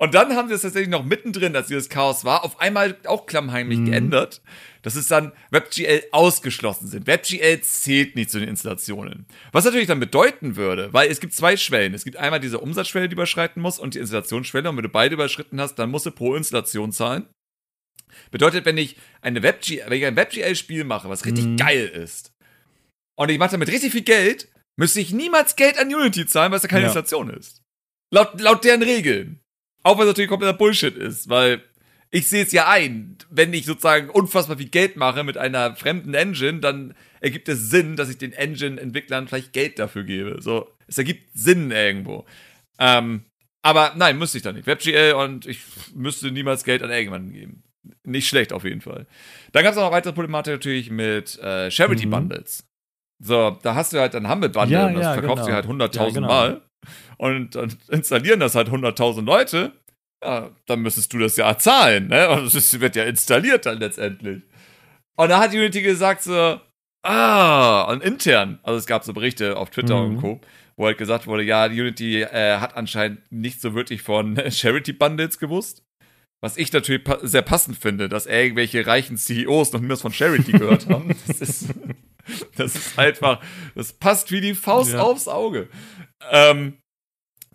Und 0.00 0.14
dann 0.14 0.34
haben 0.34 0.48
sie 0.48 0.54
es 0.54 0.62
tatsächlich 0.62 0.88
noch 0.88 1.04
mittendrin, 1.04 1.52
dass 1.52 1.66
dieses 1.66 1.90
Chaos 1.90 2.24
war, 2.24 2.42
auf 2.42 2.58
einmal 2.58 2.96
auch 3.04 3.26
klammheimlich 3.26 3.80
mhm. 3.80 3.84
geändert, 3.90 4.40
dass 4.80 4.94
es 4.94 5.08
dann 5.08 5.32
WebGL 5.50 6.04
ausgeschlossen 6.10 6.88
sind. 6.88 7.06
WebGL 7.06 7.60
zählt 7.60 8.16
nicht 8.16 8.30
zu 8.30 8.40
den 8.40 8.48
Installationen. 8.48 9.26
Was 9.52 9.66
natürlich 9.66 9.88
dann 9.88 10.00
bedeuten 10.00 10.56
würde, 10.56 10.90
weil 10.94 11.10
es 11.10 11.20
gibt 11.20 11.34
zwei 11.34 11.58
Schwellen. 11.58 11.92
Es 11.92 12.04
gibt 12.04 12.16
einmal 12.16 12.40
diese 12.40 12.60
Umsatzschwelle, 12.60 13.10
die 13.10 13.12
überschreiten 13.12 13.60
muss, 13.60 13.78
und 13.78 13.92
die 13.92 13.98
Installationsschwelle. 13.98 14.70
Und 14.70 14.76
wenn 14.78 14.84
du 14.84 14.88
beide 14.88 15.12
überschritten 15.12 15.60
hast, 15.60 15.74
dann 15.74 15.90
musst 15.90 16.06
du 16.06 16.12
pro 16.12 16.34
Installation 16.34 16.92
zahlen. 16.92 17.26
Bedeutet, 18.30 18.64
wenn 18.64 18.78
ich 18.78 18.96
eine 19.20 19.42
WebGL, 19.42 19.84
wenn 19.86 19.98
ich 19.98 20.06
ein 20.06 20.16
WebGL-Spiel 20.16 20.84
mache, 20.84 21.10
was 21.10 21.26
richtig 21.26 21.44
mhm. 21.44 21.56
geil 21.58 21.86
ist, 21.86 22.32
und 23.18 23.30
ich 23.30 23.38
mache 23.38 23.50
damit 23.50 23.68
richtig 23.68 23.92
viel 23.92 24.00
Geld, 24.00 24.48
müsste 24.78 25.00
ich 25.00 25.12
niemals 25.12 25.56
Geld 25.56 25.78
an 25.78 25.94
Unity 25.94 26.24
zahlen, 26.24 26.52
weil 26.52 26.56
es 26.56 26.62
ja 26.62 26.70
keine 26.70 26.82
ja. 26.82 26.86
Installation 26.86 27.28
ist. 27.28 27.60
Laut, 28.10 28.40
laut 28.40 28.64
deren 28.64 28.82
Regeln. 28.82 29.39
Auch 29.82 29.96
wenn 29.96 30.02
es 30.02 30.08
natürlich 30.08 30.30
kompletter 30.30 30.56
Bullshit 30.56 30.96
ist, 30.96 31.28
weil 31.28 31.62
ich 32.10 32.28
sehe 32.28 32.44
es 32.44 32.52
ja 32.52 32.68
ein, 32.68 33.16
wenn 33.30 33.52
ich 33.54 33.64
sozusagen 33.64 34.10
unfassbar 34.10 34.58
viel 34.58 34.68
Geld 34.68 34.96
mache 34.96 35.22
mit 35.22 35.38
einer 35.38 35.76
fremden 35.76 36.14
Engine, 36.14 36.58
dann 36.58 36.94
ergibt 37.20 37.48
es 37.48 37.70
Sinn, 37.70 37.96
dass 37.96 38.10
ich 38.10 38.18
den 38.18 38.32
Engine-Entwicklern 38.32 39.28
vielleicht 39.28 39.52
Geld 39.52 39.78
dafür 39.78 40.04
gebe. 40.04 40.42
So, 40.42 40.68
es 40.88 40.98
ergibt 40.98 41.28
Sinn 41.34 41.70
irgendwo. 41.70 42.26
Ähm, 42.78 43.24
aber 43.62 43.92
nein, 43.96 44.18
müsste 44.18 44.38
ich 44.38 44.42
da 44.42 44.52
nicht. 44.52 44.66
WebGL 44.66 45.14
und 45.14 45.46
ich 45.46 45.60
müsste 45.94 46.30
niemals 46.30 46.64
Geld 46.64 46.82
an 46.82 46.90
irgendjemanden 46.90 47.32
geben. 47.32 47.62
Nicht 48.04 48.28
schlecht 48.28 48.52
auf 48.52 48.64
jeden 48.64 48.80
Fall. 48.80 49.06
Dann 49.52 49.62
gab 49.62 49.72
es 49.72 49.78
auch 49.78 49.84
noch 49.84 49.92
weitere 49.92 50.12
Problematik 50.12 50.54
natürlich 50.54 50.90
mit 50.90 51.38
äh, 51.38 51.70
Charity 51.70 52.06
mhm. 52.06 52.10
Bundles. 52.10 52.66
So, 53.22 53.58
da 53.62 53.74
hast 53.74 53.92
du 53.92 54.00
halt 54.00 54.14
ein 54.14 54.28
Humble 54.28 54.48
Bundle 54.48 54.78
ja, 54.78 54.86
und 54.86 54.94
das 54.94 55.04
ja, 55.04 55.12
verkaufst 55.14 55.46
genau. 55.46 55.62
du 55.62 55.80
halt 55.80 55.94
100.000 55.94 55.96
ja, 55.96 56.10
genau. 56.10 56.26
Mal 56.26 56.62
und 57.18 57.54
dann 57.54 57.74
installieren 57.88 58.40
das 58.40 58.54
halt 58.54 58.68
100.000 58.68 59.24
Leute, 59.24 59.72
ja, 60.22 60.50
dann 60.66 60.80
müsstest 60.80 61.12
du 61.12 61.18
das 61.18 61.36
ja 61.36 61.56
zahlen, 61.58 62.08
ne? 62.08 62.28
Und 62.30 62.54
es 62.54 62.80
wird 62.80 62.96
ja 62.96 63.04
installiert 63.04 63.66
dann 63.66 63.78
letztendlich. 63.78 64.42
Und 65.16 65.28
da 65.28 65.38
hat 65.38 65.52
Unity 65.52 65.82
gesagt 65.82 66.22
so, 66.22 66.60
ah, 67.02 67.82
und 67.84 68.02
intern, 68.02 68.58
also 68.62 68.78
es 68.78 68.86
gab 68.86 69.04
so 69.04 69.12
Berichte 69.12 69.56
auf 69.56 69.70
Twitter 69.70 69.96
mhm. 70.02 70.16
und 70.16 70.20
Co., 70.20 70.40
wo 70.76 70.86
halt 70.86 70.98
gesagt 70.98 71.26
wurde, 71.26 71.42
ja, 71.42 71.66
Unity 71.66 72.22
äh, 72.22 72.56
hat 72.58 72.76
anscheinend 72.76 73.20
nicht 73.30 73.60
so 73.60 73.74
wirklich 73.74 74.02
von 74.02 74.40
Charity 74.50 74.94
Bundles 74.94 75.38
gewusst. 75.38 75.82
Was 76.42 76.56
ich 76.56 76.72
natürlich 76.72 77.04
pa 77.04 77.18
sehr 77.20 77.42
passend 77.42 77.76
finde, 77.76 78.08
dass 78.08 78.24
irgendwelche 78.24 78.86
reichen 78.86 79.18
CEOs 79.18 79.72
noch 79.72 79.80
nie 79.80 79.90
was 79.90 80.00
von 80.00 80.12
Charity 80.12 80.52
gehört 80.52 80.88
haben. 80.88 81.14
Das 81.28 81.40
ist, 81.40 81.68
das 82.56 82.76
ist 82.76 82.98
einfach, 82.98 83.40
das 83.74 83.92
passt 83.92 84.30
wie 84.30 84.40
die 84.40 84.54
Faust 84.54 84.92
ja. 84.92 85.00
aufs 85.00 85.28
Auge. 85.28 85.68
Ähm, 86.30 86.80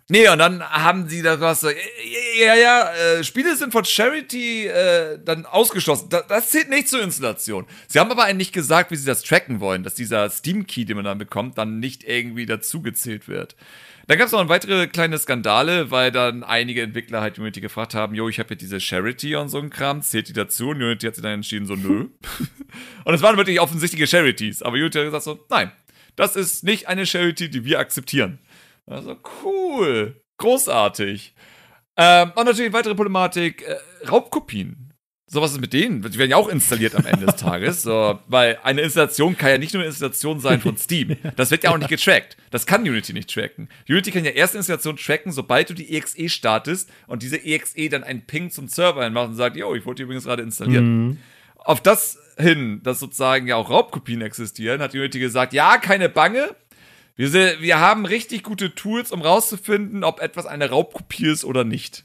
Nee, 0.08 0.28
und 0.28 0.38
dann 0.38 0.62
haben 0.62 1.08
sie 1.08 1.20
da 1.20 1.40
was 1.40 1.62
so, 1.62 1.68
ja, 1.68 2.54
ja, 2.54 2.94
äh, 2.94 3.24
Spiele 3.24 3.56
sind 3.56 3.72
von 3.72 3.84
Charity 3.84 4.68
äh, 4.68 5.18
dann 5.24 5.46
ausgeschlossen. 5.46 6.08
Das, 6.10 6.28
das 6.28 6.50
zählt 6.50 6.70
nicht 6.70 6.88
zur 6.88 7.02
Installation. 7.02 7.66
Sie 7.88 7.98
haben 7.98 8.12
aber 8.12 8.22
eigentlich 8.22 8.52
gesagt, 8.52 8.92
wie 8.92 8.96
sie 8.96 9.04
das 9.04 9.24
tracken 9.24 9.58
wollen, 9.58 9.82
dass 9.82 9.94
dieser 9.94 10.30
Steam-Key, 10.30 10.84
den 10.84 10.94
man 10.94 11.04
dann 11.04 11.18
bekommt, 11.18 11.58
dann 11.58 11.80
nicht 11.80 12.04
irgendwie 12.04 12.46
dazugezählt 12.46 13.26
wird. 13.26 13.56
Dann 14.06 14.18
gab 14.18 14.26
es 14.26 14.32
noch 14.32 14.48
weitere 14.48 14.86
kleine 14.86 15.18
Skandale, 15.18 15.90
weil 15.90 16.12
dann 16.12 16.44
einige 16.44 16.82
Entwickler 16.82 17.20
halt 17.20 17.40
Unity 17.40 17.60
gefragt 17.60 17.94
haben, 17.94 18.14
jo, 18.14 18.28
ich 18.28 18.38
habe 18.38 18.48
hier 18.48 18.56
diese 18.56 18.78
Charity 18.78 19.34
und 19.34 19.48
so 19.48 19.58
ein 19.58 19.70
Kram, 19.70 20.02
zählt 20.02 20.28
die 20.28 20.32
dazu? 20.32 20.68
Und 20.68 20.76
Unity 20.76 21.06
hat 21.06 21.16
sich 21.16 21.22
dann 21.24 21.32
entschieden, 21.32 21.66
so, 21.66 21.74
nö. 21.74 22.06
und 23.04 23.14
es 23.14 23.22
waren 23.22 23.36
wirklich 23.36 23.58
offensichtliche 23.58 24.06
Charities, 24.06 24.62
aber 24.62 24.76
Unity 24.76 24.98
hat 24.98 25.06
gesagt 25.06 25.24
so, 25.24 25.44
nein, 25.50 25.72
das 26.14 26.36
ist 26.36 26.62
nicht 26.62 26.86
eine 26.86 27.06
Charity, 27.06 27.50
die 27.50 27.64
wir 27.64 27.80
akzeptieren. 27.80 28.38
Also 28.86 29.16
cool, 29.44 30.22
großartig. 30.38 31.34
Ähm, 31.96 32.32
und 32.36 32.44
natürlich 32.44 32.72
weitere 32.72 32.94
Problematik, 32.94 33.62
äh, 33.62 33.76
Raubkopien. 34.06 34.86
So 35.28 35.42
was 35.42 35.52
ist 35.52 35.60
mit 35.60 35.72
denen? 35.72 36.02
Die 36.02 36.18
werden 36.18 36.30
ja 36.30 36.36
auch 36.36 36.48
installiert 36.48 36.94
am 36.94 37.04
Ende 37.04 37.26
des 37.26 37.36
Tages. 37.36 37.82
So, 37.82 38.20
weil 38.28 38.58
eine 38.62 38.82
Installation 38.82 39.36
kann 39.36 39.50
ja 39.50 39.58
nicht 39.58 39.74
nur 39.74 39.82
eine 39.82 39.88
Installation 39.88 40.38
sein 40.38 40.60
von 40.60 40.76
Steam. 40.76 41.16
Das 41.34 41.50
wird 41.50 41.64
ja 41.64 41.70
auch 41.70 41.78
nicht 41.78 41.88
getrackt. 41.88 42.36
Das 42.52 42.64
kann 42.64 42.82
Unity 42.82 43.12
nicht 43.12 43.28
tracken. 43.28 43.68
Unity 43.88 44.12
kann 44.12 44.24
ja 44.24 44.30
erst 44.30 44.54
eine 44.54 44.60
Installation 44.60 44.96
tracken, 44.96 45.32
sobald 45.32 45.68
du 45.68 45.74
die 45.74 45.96
EXE 45.96 46.28
startest 46.28 46.90
und 47.08 47.24
diese 47.24 47.38
EXE 47.38 47.88
dann 47.88 48.04
einen 48.04 48.24
Ping 48.24 48.50
zum 48.50 48.68
Server 48.68 49.00
einmacht 49.00 49.30
und 49.30 49.34
sagt, 49.34 49.56
yo, 49.56 49.74
ich 49.74 49.84
wollte 49.84 49.96
die 49.96 50.02
übrigens 50.04 50.24
gerade 50.24 50.42
installieren. 50.42 51.06
Mhm. 51.06 51.18
Auf 51.56 51.80
das 51.80 52.18
hin, 52.38 52.80
dass 52.84 53.00
sozusagen 53.00 53.48
ja 53.48 53.56
auch 53.56 53.68
Raubkopien 53.68 54.20
existieren, 54.20 54.80
hat 54.80 54.94
Unity 54.94 55.18
gesagt, 55.18 55.52
ja, 55.52 55.78
keine 55.78 56.08
Bange, 56.08 56.54
wir, 57.16 57.60
wir 57.60 57.78
haben 57.78 58.06
richtig 58.06 58.42
gute 58.42 58.74
Tools, 58.74 59.10
um 59.12 59.22
rauszufinden, 59.22 60.04
ob 60.04 60.20
etwas 60.20 60.46
eine 60.46 60.70
Raubkopie 60.70 61.26
ist 61.26 61.44
oder 61.44 61.64
nicht. 61.64 62.04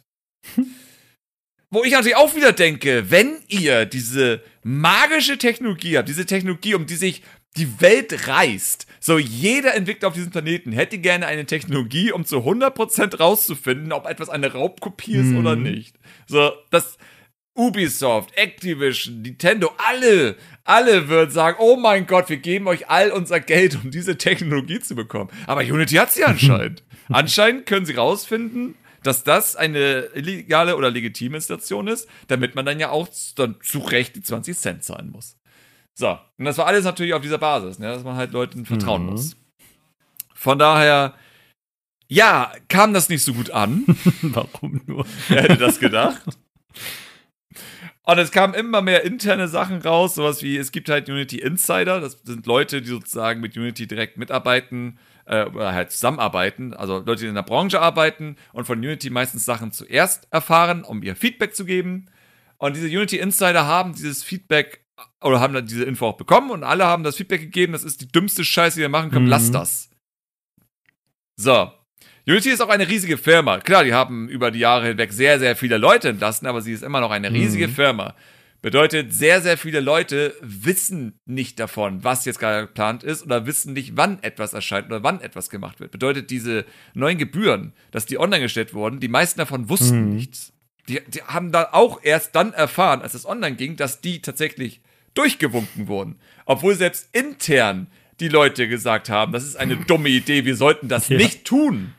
Wo 1.70 1.84
ich 1.86 1.94
natürlich 1.94 2.18
auch 2.18 2.36
wieder 2.36 2.52
denke, 2.52 3.12
wenn 3.12 3.38
ihr 3.48 3.86
diese 3.86 4.42
magische 4.64 5.38
Technologie 5.38 5.98
habt, 5.98 6.10
diese 6.10 6.26
Technologie, 6.26 6.76
um 6.76 6.86
die 6.86 6.96
sich 6.96 7.24
die 7.56 7.80
Welt 7.82 8.28
reißt, 8.28 8.88
so 9.00 9.18
jeder 9.18 9.74
Entwickler 9.74 10.10
auf 10.10 10.14
diesem 10.14 10.32
Planeten 10.32 10.74
hätte 10.74 10.98
gerne 10.98 11.28
eine 11.28 11.46
Technologie, 11.46 12.12
um 12.12 12.26
zu 12.26 12.40
100% 12.40 13.18
rauszufinden, 13.18 13.92
ob 13.94 14.06
etwas 14.06 14.30
eine 14.30 14.52
Raubkopie 14.52 15.16
ist 15.16 15.28
mhm. 15.28 15.38
oder 15.38 15.56
nicht. 15.56 15.98
So, 16.28 16.52
das, 16.72 16.98
Ubisoft, 17.54 18.36
Activision, 18.38 19.22
Nintendo, 19.22 19.72
alle, 19.78 20.38
alle 20.64 21.10
würden 21.10 21.32
sagen, 21.32 21.58
oh 21.60 21.76
mein 21.76 22.08
Gott, 22.08 22.30
wir 22.30 22.38
geben 22.38 22.68
euch 22.68 22.90
all 22.90 23.12
unser 23.12 23.40
Geld, 23.40 23.78
um 23.84 23.92
diese 23.92 24.18
Technologie 24.18 24.80
zu 24.80 24.96
bekommen. 24.96 25.30
Aber 25.48 25.62
Unity 25.62 25.96
hat 25.96 26.12
sie 26.12 26.24
anscheinend. 26.24 26.84
anscheinend 27.10 27.66
können 27.66 27.86
sie 27.86 27.96
rausfinden, 27.96 28.76
dass 29.04 29.24
das 29.24 29.56
eine 29.56 30.10
illegale 30.14 30.76
oder 30.76 30.92
legitime 30.92 31.38
Installation 31.38 31.88
ist, 31.88 32.08
damit 32.28 32.56
man 32.56 32.66
dann 32.66 32.80
ja 32.80 32.90
auch 32.90 33.08
dann 33.36 33.56
zu 33.64 33.80
Recht 33.80 34.16
die 34.16 34.22
20 34.22 34.58
Cent 34.58 34.84
zahlen 34.84 35.10
muss. 35.12 35.38
So, 35.94 36.18
und 36.38 36.46
das 36.46 36.58
war 36.58 36.68
alles 36.68 36.86
natürlich 36.86 37.14
auf 37.14 37.22
dieser 37.22 37.38
Basis, 37.38 37.80
ne, 37.80 37.88
dass 37.88 38.04
man 38.04 38.16
halt 38.16 38.32
Leuten 38.32 38.66
vertrauen 38.66 39.04
mhm. 39.04 39.10
muss. 39.12 39.36
Von 40.34 40.58
daher, 40.58 41.16
ja, 42.08 42.52
kam 42.68 42.94
das 42.94 43.10
nicht 43.10 43.24
so 43.24 43.34
gut 43.34 43.52
an. 43.52 43.86
Warum 44.22 44.82
nur? 44.86 45.06
Wer 45.28 45.44
hätte 45.44 45.58
das 45.58 45.80
gedacht? 45.80 46.22
Und 48.04 48.18
es 48.18 48.32
kamen 48.32 48.56
immer 48.56 48.82
mehr 48.82 49.04
interne 49.04 49.48
Sachen 49.48 49.82
raus, 49.82 50.16
sowas 50.16 50.42
wie, 50.42 50.58
es 50.58 50.72
gibt 50.72 50.90
halt 50.90 51.08
Unity 51.08 51.38
Insider, 51.38 52.02
das 52.02 52.20
sind 52.24 52.48
Leute, 52.48 52.82
die 52.82 52.90
sozusagen 52.90 53.42
mit 53.42 53.56
Unity 53.56 53.86
direkt 53.86 54.18
mitarbeiten 54.18 54.98
äh, 55.26 55.46
oder 55.46 55.74
halt 55.74 55.92
zusammenarbeiten, 55.92 56.74
also 56.74 56.98
Leute, 56.98 57.22
die 57.22 57.28
in 57.28 57.36
der 57.36 57.44
Branche 57.44 57.80
arbeiten 57.80 58.38
und 58.54 58.66
von 58.66 58.80
Unity 58.80 59.12
meistens 59.12 59.46
Sachen 59.46 59.72
zuerst 59.72 60.28
erfahren, 60.32 60.84
um 60.84 61.04
ihr 61.04 61.16
Feedback 61.16 61.56
zu 61.56 61.64
geben. 61.64 62.10
Und 62.58 62.76
diese 62.76 62.88
Unity 62.88 63.20
Insider 63.20 63.68
haben 63.68 63.94
dieses 63.94 64.24
Feedback 64.24 64.84
oder 65.22 65.40
haben 65.40 65.54
dann 65.54 65.68
diese 65.68 65.84
Info 65.84 66.08
auch 66.08 66.18
bekommen 66.18 66.50
und 66.50 66.64
alle 66.64 66.86
haben 66.86 67.04
das 67.04 67.18
Feedback 67.18 67.42
gegeben, 67.42 67.74
das 67.74 67.84
ist 67.84 68.02
die 68.02 68.08
dümmste 68.08 68.44
Scheiße, 68.44 68.78
die 68.78 68.82
ihr 68.82 68.90
machen 68.90 69.12
könnt, 69.12 69.26
mhm. 69.26 69.32
lasst 69.32 69.54
das. 69.54 69.90
So, 71.36 71.72
Unity 72.28 72.50
ist 72.50 72.62
auch 72.62 72.70
eine 72.70 72.88
riesige 72.88 73.18
Firma. 73.18 73.60
Klar, 73.60 73.84
die 73.84 73.94
haben 73.94 74.30
über 74.30 74.52
die 74.52 74.60
Jahre 74.60 74.90
hinweg 74.90 75.12
sehr, 75.12 75.40
sehr 75.40 75.56
viele 75.56 75.78
Leute 75.78 76.10
entlassen, 76.10 76.48
aber 76.48 76.62
sie 76.62 76.74
ist 76.74 76.84
immer 76.84 77.02
noch 77.02 77.12
eine 77.12 77.32
riesige 77.32 77.68
mhm. 77.68 77.74
Firma. 77.74 78.16
Bedeutet, 78.62 79.12
sehr, 79.12 79.42
sehr 79.42 79.58
viele 79.58 79.80
Leute 79.80 80.36
wissen 80.42 81.20
nicht 81.26 81.60
davon, 81.60 82.04
was 82.04 82.26
jetzt 82.26 82.38
gerade 82.38 82.68
geplant 82.68 83.04
ist 83.04 83.24
oder 83.24 83.48
wissen 83.48 83.74
nicht, 83.74 83.98
wann 83.98 84.22
etwas 84.22 84.54
erscheint 84.54 84.86
oder 84.86 85.02
wann 85.02 85.20
etwas 85.20 85.50
gemacht 85.50 85.80
wird. 85.80 85.90
Bedeutet, 85.90 86.30
diese 86.30 86.66
neuen 86.94 87.18
Gebühren, 87.18 87.74
dass 87.90 88.06
die 88.06 88.20
online 88.20 88.44
gestellt 88.44 88.76
wurden, 88.76 89.00
die 89.00 89.08
meisten 89.08 89.40
davon 89.40 89.68
wussten 89.68 90.10
mhm. 90.10 90.16
nichts. 90.16 90.54
Die, 90.88 91.00
die 91.08 91.24
haben 91.24 91.52
da 91.52 91.70
auch 91.72 92.02
erst 92.04 92.36
dann 92.36 92.54
erfahren, 92.54 93.02
als 93.02 93.16
es 93.16 93.26
online 93.26 93.56
ging, 93.56 93.78
dass 93.78 94.02
die 94.02 94.22
tatsächlich 94.22 94.82
durchgewunken 95.16 95.88
wurden. 95.88 96.18
Obwohl 96.46 96.76
selbst 96.76 97.10
intern 97.16 97.88
die 98.20 98.28
Leute 98.28 98.68
gesagt 98.68 99.10
haben, 99.10 99.32
das 99.32 99.44
ist 99.44 99.56
eine 99.56 99.76
dumme 99.76 100.10
Idee, 100.10 100.46
wir 100.46 100.56
sollten 100.56 100.88
das 100.88 101.10
ja. 101.10 101.18
nicht 101.18 101.46
tun. 101.46 101.96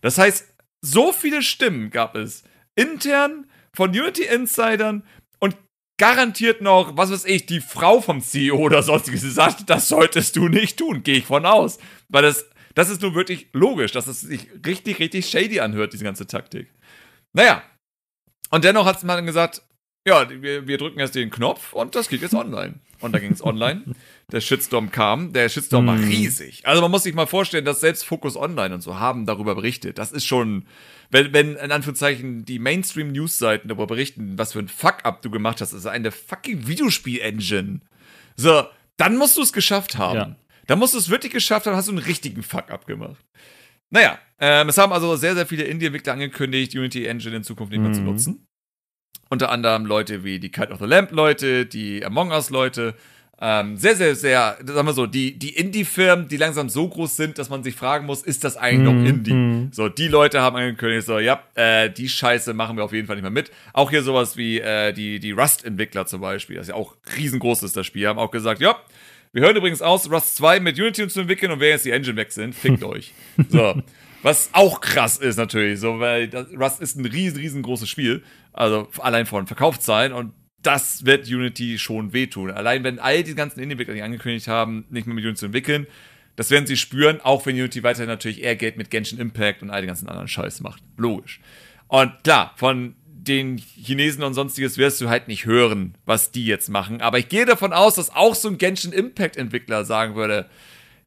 Das 0.00 0.18
heißt, 0.18 0.54
so 0.84 1.12
viele 1.12 1.42
Stimmen 1.42 1.90
gab 1.90 2.14
es 2.14 2.44
intern 2.76 3.46
von 3.74 3.90
Unity 3.90 4.24
Insidern 4.24 5.04
und 5.40 5.56
garantiert 5.98 6.60
noch, 6.60 6.96
was 6.96 7.10
weiß 7.10 7.24
ich, 7.24 7.46
die 7.46 7.60
Frau 7.60 8.00
vom 8.00 8.20
CEO 8.20 8.56
oder 8.56 8.82
sonstiges 8.82 9.22
gesagt, 9.22 9.68
das 9.68 9.88
solltest 9.88 10.36
du 10.36 10.48
nicht 10.48 10.78
tun, 10.78 11.02
gehe 11.02 11.18
ich 11.18 11.26
von 11.26 11.44
aus. 11.46 11.78
Weil 12.08 12.22
das, 12.22 12.48
das 12.74 12.88
ist 12.88 13.02
nur 13.02 13.14
wirklich 13.14 13.48
logisch, 13.52 13.92
dass 13.92 14.06
es 14.06 14.20
sich 14.20 14.48
richtig, 14.64 14.98
richtig 15.00 15.28
shady 15.28 15.60
anhört, 15.60 15.92
diese 15.92 16.04
ganze 16.04 16.26
Taktik. 16.26 16.72
Naja. 17.32 17.62
Und 18.50 18.64
dennoch 18.64 18.86
hat 18.86 19.02
man 19.04 19.26
gesagt, 19.26 19.62
ja, 20.06 20.28
wir, 20.30 20.66
wir 20.66 20.78
drücken 20.78 21.00
erst 21.00 21.14
den 21.14 21.30
Knopf 21.30 21.72
und 21.72 21.94
das 21.94 22.08
geht 22.08 22.22
jetzt 22.22 22.34
online. 22.34 22.80
Und 23.00 23.12
da 23.12 23.18
ging 23.18 23.32
es 23.32 23.44
online. 23.44 23.82
Der 24.32 24.40
Shitstorm 24.40 24.90
kam. 24.90 25.32
Der 25.32 25.48
Shitstorm 25.48 25.86
war 25.86 25.96
hm. 25.96 26.08
riesig. 26.08 26.66
Also 26.66 26.82
man 26.82 26.90
muss 26.90 27.04
sich 27.04 27.14
mal 27.14 27.26
vorstellen, 27.26 27.64
dass 27.64 27.80
selbst 27.80 28.04
Focus 28.04 28.36
Online 28.36 28.74
und 28.74 28.80
so 28.80 28.98
haben 28.98 29.26
darüber 29.26 29.54
berichtet. 29.54 29.98
Das 29.98 30.12
ist 30.12 30.24
schon, 30.26 30.66
wenn, 31.10 31.32
wenn 31.32 31.56
in 31.56 31.70
Anführungszeichen 31.70 32.44
die 32.44 32.58
Mainstream-News-Seiten 32.58 33.68
darüber 33.68 33.86
berichten, 33.86 34.36
was 34.36 34.52
für 34.52 34.58
ein 34.58 34.68
Fuck-up 34.68 35.22
du 35.22 35.30
gemacht 35.30 35.60
hast, 35.60 35.72
das 35.72 35.80
ist 35.80 35.86
eine 35.86 36.10
fucking 36.10 36.66
Videospiel-Engine. 36.66 37.80
So, 38.36 38.64
dann 38.96 39.16
musst 39.16 39.36
du 39.36 39.42
es 39.42 39.52
geschafft 39.52 39.96
haben. 39.96 40.16
Ja. 40.16 40.36
Dann 40.66 40.78
musst 40.78 40.94
du 40.94 40.98
es 40.98 41.08
wirklich 41.08 41.32
geschafft 41.32 41.66
haben, 41.66 41.76
hast 41.76 41.88
du 41.88 41.92
einen 41.92 42.04
richtigen 42.04 42.42
Fuck-up 42.42 42.86
gemacht. 42.86 43.24
Naja, 43.90 44.18
ähm, 44.38 44.68
es 44.68 44.76
haben 44.76 44.92
also 44.92 45.16
sehr, 45.16 45.34
sehr 45.34 45.46
viele 45.46 45.64
Indie-Entwickler 45.64 46.12
angekündigt, 46.12 46.74
Unity 46.74 47.06
Engine 47.06 47.36
in 47.36 47.42
Zukunft 47.42 47.72
nicht 47.72 47.80
mehr 47.80 47.90
mhm. 47.90 47.94
zu 47.94 48.02
nutzen. 48.02 48.47
Unter 49.28 49.50
anderem 49.50 49.86
Leute 49.86 50.24
wie 50.24 50.38
die 50.38 50.50
Kite 50.50 50.72
of 50.72 50.78
the 50.78 50.86
Lamp 50.86 51.10
Leute, 51.12 51.66
die 51.66 52.04
Among 52.04 52.30
Us 52.30 52.50
Leute. 52.50 52.94
Ähm, 53.40 53.76
sehr, 53.76 53.94
sehr, 53.94 54.16
sehr, 54.16 54.58
sagen 54.64 54.88
wir 54.88 54.92
so, 54.92 55.06
die, 55.06 55.38
die 55.38 55.54
Indie-Firmen, 55.54 56.26
die 56.26 56.36
langsam 56.36 56.68
so 56.68 56.88
groß 56.88 57.16
sind, 57.16 57.38
dass 57.38 57.50
man 57.50 57.62
sich 57.62 57.76
fragen 57.76 58.04
muss, 58.04 58.22
ist 58.22 58.42
das 58.42 58.56
eigentlich 58.56 58.92
mhm. 58.92 59.02
noch 59.02 59.08
Indie? 59.08 59.32
Mhm. 59.32 59.68
So, 59.70 59.88
die 59.88 60.08
Leute 60.08 60.40
haben 60.40 60.56
angekündigt, 60.56 61.06
so, 61.06 61.20
ja, 61.20 61.40
äh, 61.54 61.88
die 61.88 62.08
Scheiße 62.08 62.52
machen 62.52 62.76
wir 62.76 62.82
auf 62.82 62.92
jeden 62.92 63.06
Fall 63.06 63.14
nicht 63.14 63.22
mehr 63.22 63.30
mit. 63.30 63.52
Auch 63.72 63.90
hier 63.90 64.02
sowas 64.02 64.36
wie 64.36 64.58
äh, 64.58 64.92
die, 64.92 65.20
die 65.20 65.30
Rust-Entwickler 65.30 66.06
zum 66.06 66.20
Beispiel, 66.20 66.56
das 66.56 66.64
ist 66.64 66.70
ja 66.70 66.74
auch 66.74 66.96
riesengroß 67.16 67.62
ist, 67.62 67.76
das 67.76 67.86
Spiel, 67.86 68.08
haben 68.08 68.18
auch 68.18 68.32
gesagt, 68.32 68.60
ja, 68.60 68.76
wir 69.32 69.42
hören 69.42 69.56
übrigens 69.56 69.82
aus, 69.82 70.10
Rust 70.10 70.36
2 70.36 70.58
mit 70.58 70.76
Unity 70.76 71.06
zu 71.06 71.20
entwickeln 71.20 71.52
und 71.52 71.60
wer 71.60 71.68
jetzt 71.68 71.84
die 71.84 71.92
Engine 71.92 72.16
wechseln, 72.16 72.52
fickt 72.52 72.82
euch. 72.82 73.12
So. 73.48 73.80
Was 74.22 74.50
auch 74.52 74.80
krass 74.80 75.16
ist 75.16 75.36
natürlich, 75.36 75.78
so, 75.80 76.00
weil 76.00 76.30
Rust 76.58 76.80
ist 76.80 76.96
ein 76.96 77.06
riesen, 77.06 77.38
riesengroßes 77.38 77.88
Spiel. 77.88 78.22
Also 78.52 78.88
allein 78.98 79.26
von 79.26 79.46
Verkaufszahlen 79.46 80.12
und 80.12 80.32
das 80.62 81.04
wird 81.04 81.28
Unity 81.28 81.78
schon 81.78 82.12
wehtun. 82.12 82.50
Allein 82.50 82.82
wenn 82.82 82.98
all 82.98 83.22
die 83.22 83.34
ganzen 83.34 83.60
Indie-Entwickler, 83.60 83.94
die 83.94 84.02
angekündigt 84.02 84.48
haben, 84.48 84.84
nicht 84.90 85.06
mehr 85.06 85.14
mit 85.14 85.24
Unity 85.24 85.38
zu 85.38 85.46
entwickeln, 85.46 85.86
das 86.36 86.50
werden 86.50 86.66
sie 86.66 86.76
spüren, 86.76 87.20
auch 87.20 87.46
wenn 87.46 87.56
Unity 87.56 87.82
weiterhin 87.82 88.08
natürlich 88.08 88.42
eher 88.42 88.56
Geld 88.56 88.76
mit 88.76 88.90
Genshin 88.90 89.18
Impact 89.18 89.62
und 89.62 89.70
all 89.70 89.82
den 89.82 89.88
ganzen 89.88 90.08
anderen 90.08 90.28
Scheiß 90.28 90.60
macht. 90.60 90.82
Logisch. 90.96 91.40
Und 91.88 92.12
klar, 92.22 92.52
von 92.56 92.94
den 93.06 93.58
Chinesen 93.58 94.22
und 94.22 94.34
sonstiges 94.34 94.78
wirst 94.78 95.00
du 95.00 95.08
halt 95.08 95.28
nicht 95.28 95.46
hören, 95.46 95.94
was 96.06 96.30
die 96.30 96.46
jetzt 96.46 96.68
machen. 96.68 97.00
Aber 97.00 97.18
ich 97.18 97.28
gehe 97.28 97.44
davon 97.44 97.72
aus, 97.72 97.96
dass 97.96 98.14
auch 98.14 98.34
so 98.34 98.48
ein 98.48 98.58
Genshin 98.58 98.92
Impact 98.92 99.36
Entwickler 99.36 99.84
sagen 99.84 100.14
würde, 100.14 100.48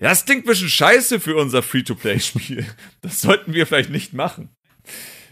das 0.09 0.25
klingt 0.25 0.45
ein 0.45 0.47
bisschen 0.47 0.69
scheiße 0.69 1.19
für 1.19 1.35
unser 1.35 1.61
Free-to-Play-Spiel. 1.61 2.65
Das 3.01 3.21
sollten 3.21 3.53
wir 3.53 3.67
vielleicht 3.67 3.89
nicht 3.89 4.13
machen. 4.13 4.49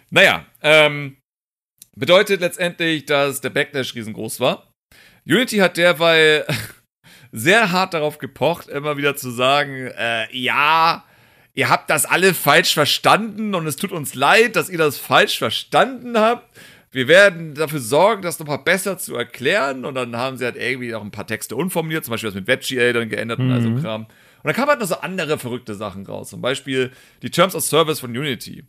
Naja, 0.09 0.45
ähm, 0.61 1.17
bedeutet 1.95 2.41
letztendlich, 2.41 3.05
dass 3.05 3.41
der 3.41 3.49
Backlash 3.49 3.95
riesengroß 3.95 4.39
war. 4.39 4.71
Unity 5.25 5.57
hat 5.57 5.77
derweil 5.77 6.45
sehr 7.31 7.71
hart 7.71 7.93
darauf 7.93 8.17
gepocht, 8.17 8.67
immer 8.67 8.97
wieder 8.97 9.15
zu 9.15 9.29
sagen, 9.31 9.87
äh, 9.97 10.27
ja, 10.35 11.05
ihr 11.53 11.69
habt 11.69 11.89
das 11.89 12.05
alle 12.05 12.33
falsch 12.33 12.73
verstanden 12.73 13.55
und 13.55 13.67
es 13.67 13.75
tut 13.75 13.91
uns 13.91 14.15
leid, 14.15 14.55
dass 14.55 14.69
ihr 14.69 14.77
das 14.77 14.97
falsch 14.97 15.37
verstanden 15.37 16.17
habt. 16.17 16.57
Wir 16.91 17.07
werden 17.07 17.53
dafür 17.53 17.79
sorgen, 17.79 18.23
das 18.23 18.39
nochmal 18.39 18.59
besser 18.59 18.97
zu 18.97 19.15
erklären. 19.15 19.85
Und 19.85 19.95
dann 19.95 20.15
haben 20.15 20.37
sie 20.37 20.45
halt 20.45 20.55
irgendwie 20.55 20.95
auch 20.95 21.03
ein 21.03 21.11
paar 21.11 21.27
Texte 21.27 21.55
unformuliert, 21.55 22.03
zum 22.03 22.13
Beispiel 22.13 22.29
das 22.29 22.35
mit 22.35 22.47
WebGL 22.47 22.93
dann 22.93 23.09
geändert 23.09 23.39
mhm. 23.39 23.45
und 23.45 23.51
all 23.51 23.61
so 23.61 23.69
mhm. 23.69 23.81
Kram. 23.81 24.07
Und 24.41 24.47
dann 24.47 24.55
kamen 24.55 24.69
halt 24.69 24.79
noch 24.79 24.87
so 24.87 24.95
andere 24.95 25.37
verrückte 25.37 25.75
Sachen 25.75 26.05
raus. 26.05 26.29
Zum 26.29 26.41
Beispiel 26.41 26.91
die 27.21 27.29
Terms 27.29 27.55
of 27.55 27.63
Service 27.63 27.99
von 27.99 28.11
Unity. 28.11 28.63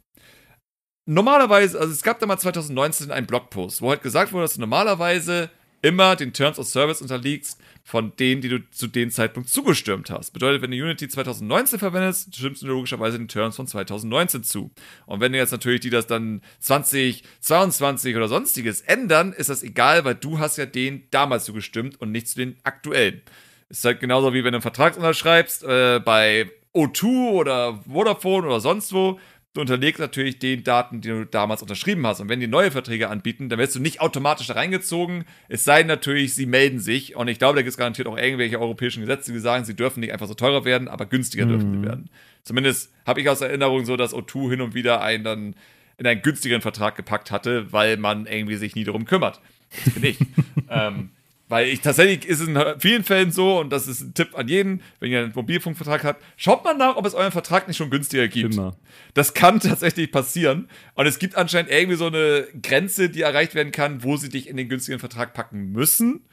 Normalerweise, 1.06 1.78
also 1.78 1.92
es 1.92 2.02
gab 2.02 2.18
da 2.20 2.26
mal 2.26 2.38
2019 2.38 3.10
einen 3.10 3.26
Blogpost, 3.26 3.82
wo 3.82 3.90
halt 3.90 4.02
gesagt 4.02 4.32
wurde, 4.32 4.44
dass 4.44 4.54
du 4.54 4.60
normalerweise 4.60 5.50
immer 5.82 6.16
den 6.16 6.32
Terms 6.32 6.58
of 6.58 6.66
Service 6.66 7.00
unterliegst 7.00 7.60
von 7.82 8.14
denen, 8.16 8.42
die 8.42 8.48
du 8.48 8.70
zu 8.70 8.86
dem 8.86 9.10
Zeitpunkt 9.10 9.48
zugestimmt 9.48 10.10
hast. 10.10 10.32
Bedeutet, 10.32 10.62
wenn 10.62 10.70
du 10.70 10.76
Unity 10.76 11.08
2019 11.08 11.78
verwendest, 11.78 12.34
stimmst 12.34 12.62
du 12.62 12.66
logischerweise 12.66 13.18
den 13.18 13.28
Terms 13.28 13.56
von 13.56 13.66
2019 13.66 14.44
zu. 14.44 14.70
Und 15.06 15.20
wenn 15.20 15.32
du 15.32 15.38
jetzt 15.38 15.52
natürlich 15.52 15.80
die 15.80 15.90
das 15.90 16.06
dann 16.06 16.42
2022 16.60 18.16
oder 18.16 18.28
sonstiges 18.28 18.82
ändern, 18.82 19.32
ist 19.32 19.48
das 19.48 19.62
egal, 19.62 20.04
weil 20.04 20.14
du 20.14 20.38
hast 20.38 20.58
ja 20.58 20.66
den 20.66 21.08
damals 21.10 21.44
zugestimmt 21.44 22.00
und 22.00 22.12
nicht 22.12 22.28
zu 22.28 22.36
den 22.36 22.56
aktuellen. 22.62 23.22
Ist 23.70 23.84
halt 23.84 24.00
genauso 24.00 24.34
wie 24.34 24.44
wenn 24.44 24.52
du 24.52 24.56
einen 24.56 24.62
Vertrag 24.62 24.96
unterschreibst 24.96 25.64
äh, 25.64 26.00
bei 26.04 26.50
O2 26.74 27.30
oder 27.30 27.80
Vodafone 27.88 28.46
oder 28.46 28.60
sonst 28.60 28.92
wo 28.92 29.18
du 29.52 29.60
unterlegst 29.60 30.00
natürlich 30.00 30.38
den 30.38 30.62
Daten, 30.62 31.00
die 31.00 31.08
du 31.08 31.26
damals 31.26 31.62
unterschrieben 31.62 32.06
hast. 32.06 32.20
Und 32.20 32.28
wenn 32.28 32.40
die 32.40 32.46
neue 32.46 32.70
Verträge 32.70 33.08
anbieten, 33.08 33.48
dann 33.48 33.58
wirst 33.58 33.74
du 33.74 33.80
nicht 33.80 34.00
automatisch 34.00 34.46
da 34.46 34.54
reingezogen. 34.54 35.24
Es 35.48 35.64
sei 35.64 35.78
denn 35.78 35.88
natürlich, 35.88 36.34
sie 36.34 36.46
melden 36.46 36.78
sich. 36.78 37.16
Und 37.16 37.28
ich 37.28 37.38
glaube, 37.38 37.56
da 37.56 37.62
gibt 37.62 37.70
es 37.70 37.76
garantiert 37.76 38.06
auch 38.06 38.16
irgendwelche 38.16 38.60
europäischen 38.60 39.00
Gesetze, 39.00 39.32
die 39.32 39.40
sagen, 39.40 39.64
sie 39.64 39.74
dürfen 39.74 40.00
nicht 40.00 40.12
einfach 40.12 40.28
so 40.28 40.34
teurer 40.34 40.64
werden, 40.64 40.88
aber 40.88 41.06
günstiger 41.06 41.46
mhm. 41.46 41.50
dürfen 41.50 41.72
sie 41.72 41.86
werden. 41.86 42.10
Zumindest 42.44 42.92
habe 43.04 43.20
ich 43.20 43.28
aus 43.28 43.40
Erinnerung 43.40 43.84
so, 43.84 43.96
dass 43.96 44.14
O2 44.14 44.50
hin 44.50 44.60
und 44.60 44.74
wieder 44.74 45.02
einen 45.02 45.24
dann 45.24 45.54
in 45.98 46.06
einen 46.06 46.22
günstigeren 46.22 46.62
Vertrag 46.62 46.96
gepackt 46.96 47.30
hatte, 47.30 47.72
weil 47.72 47.96
man 47.96 48.26
irgendwie 48.26 48.56
sich 48.56 48.74
nie 48.74 48.84
darum 48.84 49.04
kümmert. 49.04 49.40
Das 49.84 49.94
bin 49.94 50.04
ich. 50.04 50.18
ähm, 50.70 51.10
weil 51.50 51.66
ich 51.66 51.80
tatsächlich 51.80 52.26
ist 52.26 52.38
es 52.38 52.46
in 52.46 52.56
vielen 52.78 53.02
Fällen 53.02 53.32
so, 53.32 53.58
und 53.58 53.70
das 53.70 53.88
ist 53.88 54.00
ein 54.02 54.14
Tipp 54.14 54.38
an 54.38 54.46
jeden, 54.46 54.82
wenn 55.00 55.10
ihr 55.10 55.18
einen 55.18 55.32
Mobilfunkvertrag 55.34 56.04
habt, 56.04 56.24
schaut 56.36 56.62
mal 56.62 56.74
nach, 56.74 56.94
ob 56.94 57.04
es 57.04 57.12
euren 57.12 57.32
Vertrag 57.32 57.66
nicht 57.66 57.76
schon 57.76 57.90
günstiger 57.90 58.28
gibt. 58.28 58.54
Immer. 58.54 58.76
Das 59.14 59.34
kann 59.34 59.58
tatsächlich 59.58 60.12
passieren. 60.12 60.68
Und 60.94 61.06
es 61.06 61.18
gibt 61.18 61.34
anscheinend 61.36 61.72
irgendwie 61.72 61.96
so 61.96 62.06
eine 62.06 62.46
Grenze, 62.62 63.10
die 63.10 63.22
erreicht 63.22 63.56
werden 63.56 63.72
kann, 63.72 64.04
wo 64.04 64.16
sie 64.16 64.28
dich 64.28 64.48
in 64.48 64.56
den 64.56 64.68
günstigen 64.68 65.00
Vertrag 65.00 65.34
packen 65.34 65.72
müssen. 65.72 66.24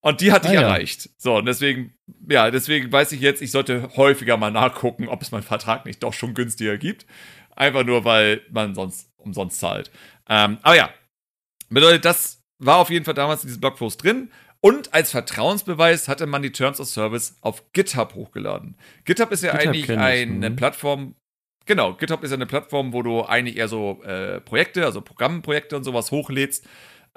Und 0.00 0.20
die 0.20 0.32
hatte 0.32 0.48
ah, 0.48 0.52
ich 0.52 0.54
ja. 0.56 0.62
erreicht. 0.66 1.08
So, 1.16 1.36
und 1.36 1.46
deswegen, 1.46 1.94
ja, 2.28 2.50
deswegen 2.50 2.92
weiß 2.92 3.12
ich 3.12 3.22
jetzt, 3.22 3.40
ich 3.40 3.50
sollte 3.50 3.88
häufiger 3.96 4.36
mal 4.36 4.50
nachgucken, 4.50 5.08
ob 5.08 5.22
es 5.22 5.30
meinen 5.30 5.44
Vertrag 5.44 5.86
nicht 5.86 6.02
doch 6.02 6.12
schon 6.12 6.34
günstiger 6.34 6.76
gibt. 6.76 7.06
Einfach 7.56 7.84
nur, 7.84 8.04
weil 8.04 8.42
man 8.50 8.74
sonst 8.74 9.10
umsonst 9.16 9.58
zahlt. 9.58 9.90
Ähm, 10.28 10.58
aber 10.60 10.76
ja, 10.76 10.90
bedeutet, 11.70 12.04
das 12.04 12.38
war 12.58 12.76
auf 12.76 12.90
jeden 12.90 13.04
Fall 13.04 13.14
damals 13.14 13.42
in 13.42 13.48
diesem 13.48 13.60
Blogpost 13.60 14.02
drin. 14.02 14.30
Und 14.60 14.92
als 14.92 15.12
Vertrauensbeweis 15.12 16.08
hatte 16.08 16.26
man 16.26 16.42
die 16.42 16.50
Terms 16.50 16.80
of 16.80 16.88
Service 16.88 17.36
auf 17.42 17.72
GitHub 17.72 18.14
hochgeladen. 18.14 18.76
GitHub 19.04 19.30
ist 19.30 19.44
ja 19.44 19.52
GitHub 19.52 19.68
eigentlich 19.68 19.90
eine 19.92 20.50
mhm. 20.50 20.56
Plattform, 20.56 21.14
genau, 21.64 21.94
GitHub 21.94 22.24
ist 22.24 22.30
ja 22.30 22.36
eine 22.36 22.46
Plattform, 22.46 22.92
wo 22.92 23.02
du 23.02 23.22
eigentlich 23.22 23.56
eher 23.56 23.68
so 23.68 24.02
äh, 24.02 24.40
Projekte, 24.40 24.84
also 24.84 25.00
Programmprojekte 25.00 25.76
und 25.76 25.84
sowas 25.84 26.10
hochlädst. 26.10 26.66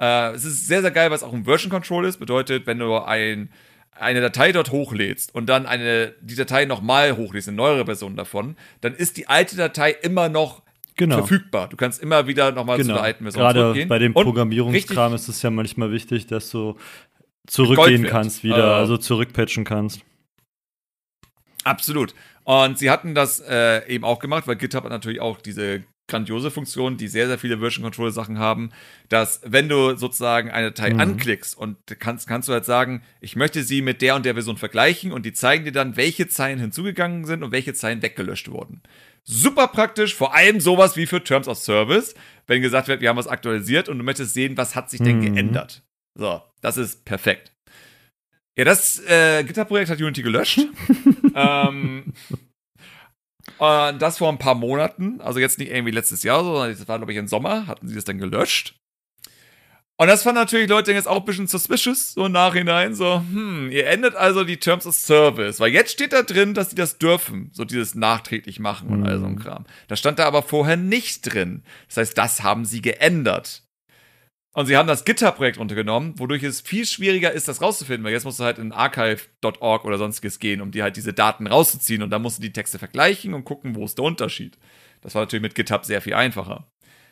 Äh, 0.00 0.32
es 0.32 0.44
ist 0.44 0.68
sehr, 0.68 0.82
sehr 0.82 0.92
geil, 0.92 1.10
was 1.10 1.24
auch 1.24 1.32
ein 1.32 1.44
Version 1.44 1.70
Control 1.70 2.04
ist. 2.06 2.18
Bedeutet, 2.18 2.66
wenn 2.66 2.78
du 2.78 2.96
ein, 2.96 3.50
eine 3.90 4.20
Datei 4.20 4.52
dort 4.52 4.70
hochlädst 4.70 5.34
und 5.34 5.46
dann 5.46 5.66
eine, 5.66 6.14
die 6.20 6.36
Datei 6.36 6.64
nochmal 6.64 7.16
hochlädst, 7.16 7.48
eine 7.48 7.56
neuere 7.56 7.86
Version 7.86 8.14
davon, 8.14 8.56
dann 8.80 8.94
ist 8.94 9.16
die 9.16 9.26
alte 9.26 9.56
Datei 9.56 9.90
immer 9.90 10.28
noch 10.28 10.62
genau. 10.96 11.18
verfügbar. 11.18 11.68
Du 11.68 11.76
kannst 11.76 12.00
immer 12.00 12.28
wieder 12.28 12.52
nochmal 12.52 12.76
genau. 12.76 12.90
zu 12.90 12.94
der 12.94 13.02
alten 13.02 13.24
Version 13.24 13.42
Gerade 13.42 13.60
zurückgehen. 13.60 13.88
bei 13.88 13.98
dem 13.98 14.14
Programmierungskram 14.14 15.14
ist 15.14 15.28
es 15.28 15.42
ja 15.42 15.50
manchmal 15.50 15.90
wichtig, 15.90 16.26
dass 16.28 16.50
du 16.50 16.76
zurückgehen 17.46 18.04
kannst 18.04 18.44
wieder, 18.44 18.72
äh, 18.72 18.74
also 18.74 18.96
zurückpatchen 18.96 19.64
kannst. 19.64 20.00
Absolut. 21.64 22.14
Und 22.44 22.78
sie 22.78 22.90
hatten 22.90 23.14
das 23.14 23.40
äh, 23.40 23.86
eben 23.88 24.04
auch 24.04 24.18
gemacht, 24.18 24.46
weil 24.46 24.56
GitHub 24.56 24.84
hat 24.84 24.90
natürlich 24.90 25.20
auch 25.20 25.40
diese 25.40 25.84
grandiose 26.08 26.50
Funktion, 26.50 26.96
die 26.96 27.08
sehr, 27.08 27.26
sehr 27.26 27.38
viele 27.38 27.58
Version 27.58 27.84
Control 27.84 28.10
Sachen 28.10 28.38
haben, 28.38 28.70
dass 29.08 29.40
wenn 29.44 29.68
du 29.68 29.96
sozusagen 29.96 30.50
eine 30.50 30.72
Datei 30.72 30.92
mhm. 30.92 31.00
anklickst 31.00 31.56
und 31.56 31.78
kannst, 32.00 32.26
kannst 32.26 32.48
du 32.48 32.52
halt 32.52 32.64
sagen, 32.64 33.02
ich 33.20 33.36
möchte 33.36 33.62
sie 33.62 33.80
mit 33.80 34.02
der 34.02 34.16
und 34.16 34.26
der 34.26 34.34
Version 34.34 34.56
vergleichen 34.56 35.12
und 35.12 35.24
die 35.24 35.32
zeigen 35.32 35.64
dir 35.64 35.72
dann, 35.72 35.96
welche 35.96 36.28
Zeilen 36.28 36.58
hinzugegangen 36.58 37.24
sind 37.24 37.42
und 37.42 37.52
welche 37.52 37.72
Zeilen 37.72 38.02
weggelöscht 38.02 38.50
wurden. 38.50 38.82
Super 39.24 39.68
praktisch, 39.68 40.14
vor 40.14 40.34
allem 40.34 40.60
sowas 40.60 40.96
wie 40.96 41.06
für 41.06 41.22
Terms 41.22 41.46
of 41.46 41.56
Service, 41.56 42.14
wenn 42.46 42.60
gesagt 42.60 42.88
wird, 42.88 43.00
wir 43.00 43.08
haben 43.08 43.16
was 43.16 43.28
aktualisiert 43.28 43.88
und 43.88 43.98
du 43.98 44.04
möchtest 44.04 44.34
sehen, 44.34 44.56
was 44.56 44.74
hat 44.74 44.90
sich 44.90 45.00
denn 45.00 45.20
mhm. 45.20 45.34
geändert. 45.34 45.82
So, 46.18 46.42
das 46.60 46.76
ist 46.76 47.04
perfekt. 47.04 47.52
Ja, 48.56 48.64
das 48.64 49.00
äh, 49.06 49.44
GitHub-Projekt 49.44 49.90
hat 49.90 50.00
Unity 50.00 50.22
gelöscht. 50.22 50.60
ähm, 51.34 52.12
äh, 53.58 53.94
das 53.94 54.18
vor 54.18 54.28
ein 54.28 54.38
paar 54.38 54.54
Monaten, 54.54 55.20
also 55.20 55.38
jetzt 55.38 55.58
nicht 55.58 55.70
irgendwie 55.70 55.92
letztes 55.92 56.22
Jahr, 56.22 56.44
sondern 56.44 56.70
das 56.70 56.86
war, 56.86 56.98
glaube 56.98 57.12
ich, 57.12 57.18
im 57.18 57.28
Sommer, 57.28 57.66
hatten 57.66 57.88
sie 57.88 57.94
das 57.94 58.04
dann 58.04 58.18
gelöscht. 58.18 58.76
Und 59.98 60.08
das 60.08 60.24
fanden 60.24 60.40
natürlich 60.40 60.68
Leute 60.68 60.92
jetzt 60.92 61.06
auch 61.06 61.18
ein 61.18 61.24
bisschen 61.24 61.46
suspicious, 61.46 62.14
so 62.14 62.26
im 62.26 62.32
Nachhinein, 62.32 62.94
so, 62.94 63.18
hm, 63.18 63.70
ihr 63.70 63.86
endet 63.86 64.16
also 64.16 64.42
die 64.42 64.56
Terms 64.56 64.86
of 64.86 64.94
Service, 64.94 65.60
weil 65.60 65.72
jetzt 65.72 65.92
steht 65.92 66.12
da 66.12 66.22
drin, 66.22 66.54
dass 66.54 66.70
sie 66.70 66.76
das 66.76 66.98
dürfen, 66.98 67.50
so 67.52 67.64
dieses 67.64 67.94
nachträglich 67.94 68.58
machen 68.58 68.88
und 68.88 69.06
all 69.06 69.18
so 69.18 69.26
ein 69.26 69.34
mhm. 69.34 69.38
Kram. 69.38 69.64
Da 69.88 69.96
stand 69.96 70.18
da 70.18 70.26
aber 70.26 70.42
vorher 70.42 70.76
nicht 70.76 71.32
drin. 71.32 71.62
Das 71.86 71.98
heißt, 71.98 72.18
das 72.18 72.42
haben 72.42 72.64
sie 72.64 72.82
geändert. 72.82 73.62
Und 74.54 74.66
sie 74.66 74.76
haben 74.76 74.86
das 74.86 75.04
GitHub-Projekt 75.04 75.58
runtergenommen, 75.58 76.18
wodurch 76.18 76.42
es 76.42 76.60
viel 76.60 76.84
schwieriger 76.84 77.32
ist, 77.32 77.48
das 77.48 77.62
rauszufinden, 77.62 78.04
weil 78.04 78.12
jetzt 78.12 78.24
musst 78.24 78.38
du 78.38 78.44
halt 78.44 78.58
in 78.58 78.72
archive.org 78.72 79.84
oder 79.86 79.96
sonstiges 79.96 80.38
gehen, 80.38 80.60
um 80.60 80.70
dir 80.70 80.82
halt 80.82 80.96
diese 80.96 81.14
Daten 81.14 81.46
rauszuziehen 81.46 82.02
und 82.02 82.10
dann 82.10 82.20
musst 82.20 82.38
du 82.38 82.42
die 82.42 82.52
Texte 82.52 82.78
vergleichen 82.78 83.32
und 83.32 83.44
gucken, 83.44 83.74
wo 83.74 83.84
ist 83.84 83.96
der 83.96 84.04
Unterschied. 84.04 84.58
Das 85.00 85.14
war 85.14 85.22
natürlich 85.22 85.42
mit 85.42 85.54
GitHub 85.54 85.86
sehr 85.86 86.02
viel 86.02 86.14
einfacher. 86.14 86.66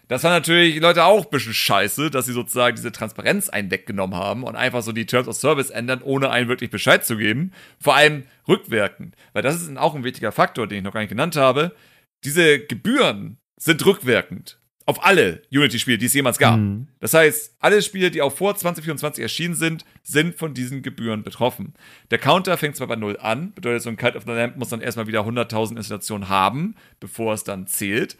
Das 0.06 0.22
war 0.24 0.32
natürlich 0.32 0.80
Leute 0.80 1.04
auch 1.04 1.24
ein 1.24 1.30
bisschen 1.30 1.54
scheiße, 1.54 2.10
dass 2.10 2.26
sie 2.26 2.32
sozusagen 2.32 2.76
diese 2.76 2.92
Transparenz 2.92 3.48
einen 3.48 3.70
weggenommen 3.70 4.18
haben 4.18 4.42
und 4.42 4.56
einfach 4.56 4.82
so 4.82 4.92
die 4.92 5.06
Terms 5.06 5.28
of 5.28 5.36
Service 5.36 5.70
ändern, 5.70 6.02
ohne 6.02 6.30
einen 6.30 6.48
wirklich 6.48 6.68
Bescheid 6.68 7.06
zu 7.06 7.16
geben. 7.16 7.52
Vor 7.78 7.94
allem 7.94 8.24
rückwirkend. 8.48 9.14
Weil 9.32 9.42
das 9.42 9.62
ist 9.62 9.76
auch 9.78 9.94
ein 9.94 10.04
wichtiger 10.04 10.32
Faktor, 10.32 10.66
den 10.66 10.78
ich 10.78 10.84
noch 10.84 10.92
gar 10.92 11.00
nicht 11.00 11.10
genannt 11.10 11.36
habe. 11.36 11.76
Diese 12.24 12.58
Gebühren 12.58 13.38
sind 13.56 13.86
rückwirkend 13.86 14.59
auf 14.90 15.04
alle 15.04 15.42
Unity-Spiele, 15.52 15.98
die 15.98 16.06
es 16.06 16.14
jemals 16.14 16.38
gab. 16.38 16.58
Mhm. 16.58 16.88
Das 16.98 17.14
heißt, 17.14 17.56
alle 17.60 17.80
Spiele, 17.80 18.10
die 18.10 18.22
auch 18.22 18.32
vor 18.32 18.56
2024 18.56 19.22
erschienen 19.22 19.54
sind, 19.54 19.84
sind 20.02 20.34
von 20.34 20.52
diesen 20.52 20.82
Gebühren 20.82 21.22
betroffen. 21.22 21.74
Der 22.10 22.18
Counter 22.18 22.58
fängt 22.58 22.74
zwar 22.74 22.88
bei 22.88 22.96
null 22.96 23.16
an, 23.20 23.52
bedeutet, 23.54 23.82
so 23.82 23.88
ein 23.88 23.96
Cult 23.96 24.16
of 24.16 24.24
the 24.24 24.32
Lamp 24.32 24.56
muss 24.56 24.68
dann 24.68 24.80
erstmal 24.80 25.06
wieder 25.06 25.20
100.000 25.20 25.76
Installationen 25.76 26.28
haben, 26.28 26.74
bevor 26.98 27.34
es 27.34 27.44
dann 27.44 27.68
zählt. 27.68 28.16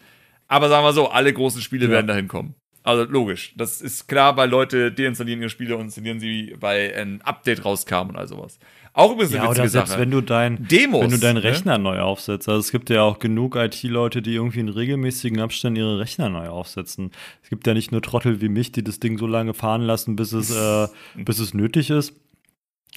Aber 0.47 0.69
sagen 0.69 0.85
wir 0.85 0.93
so, 0.93 1.09
alle 1.09 1.33
großen 1.33 1.61
Spiele 1.61 1.85
ja. 1.85 1.91
werden 1.91 2.07
dahin 2.07 2.29
kommen. 2.29 2.55
Also 2.83 3.03
logisch. 3.03 3.53
Das 3.57 3.81
ist 3.81 4.07
klar, 4.07 4.37
weil 4.37 4.49
Leute 4.49 4.91
deinstallieren 4.91 5.41
ihre 5.41 5.49
Spiele 5.49 5.75
und 5.75 5.83
installieren 5.83 6.19
sie, 6.19 6.55
weil 6.59 6.93
ein 6.95 7.21
Update 7.21 7.63
rauskam 7.63 8.09
und 8.09 8.15
all 8.15 8.27
sowas. 8.27 8.59
Auch 8.93 9.13
übrigens 9.13 9.33
eine 9.33 9.43
ja, 9.45 9.49
oder 9.49 9.69
selbst 9.69 9.91
Sache. 9.91 10.01
wenn 10.01 10.11
du 10.11 10.19
dein 10.19 10.67
Demos, 10.67 11.01
wenn 11.01 11.11
du 11.11 11.17
deinen 11.17 11.35
ne? 11.35 11.43
Rechner 11.43 11.77
ne? 11.77 11.83
neu 11.83 11.99
aufsetzt. 11.99 12.49
Also 12.49 12.59
es 12.59 12.71
gibt 12.71 12.89
ja 12.89 13.03
auch 13.03 13.19
genug 13.19 13.55
IT-Leute, 13.55 14.21
die 14.21 14.33
irgendwie 14.33 14.59
in 14.59 14.69
regelmäßigen 14.69 15.39
Abständen 15.39 15.79
ihre 15.79 15.99
Rechner 15.99 16.29
neu 16.29 16.49
aufsetzen. 16.49 17.11
Es 17.41 17.49
gibt 17.49 17.65
ja 17.67 17.73
nicht 17.73 17.91
nur 17.91 18.01
Trottel 18.01 18.41
wie 18.41 18.49
mich, 18.49 18.73
die 18.73 18.83
das 18.83 18.99
Ding 18.99 19.17
so 19.17 19.27
lange 19.27 19.53
fahren 19.53 19.81
lassen, 19.81 20.17
bis 20.17 20.33
es, 20.33 20.51
äh, 20.51 20.87
bis 21.23 21.39
es 21.39 21.53
nötig 21.53 21.89
ist 21.89 22.15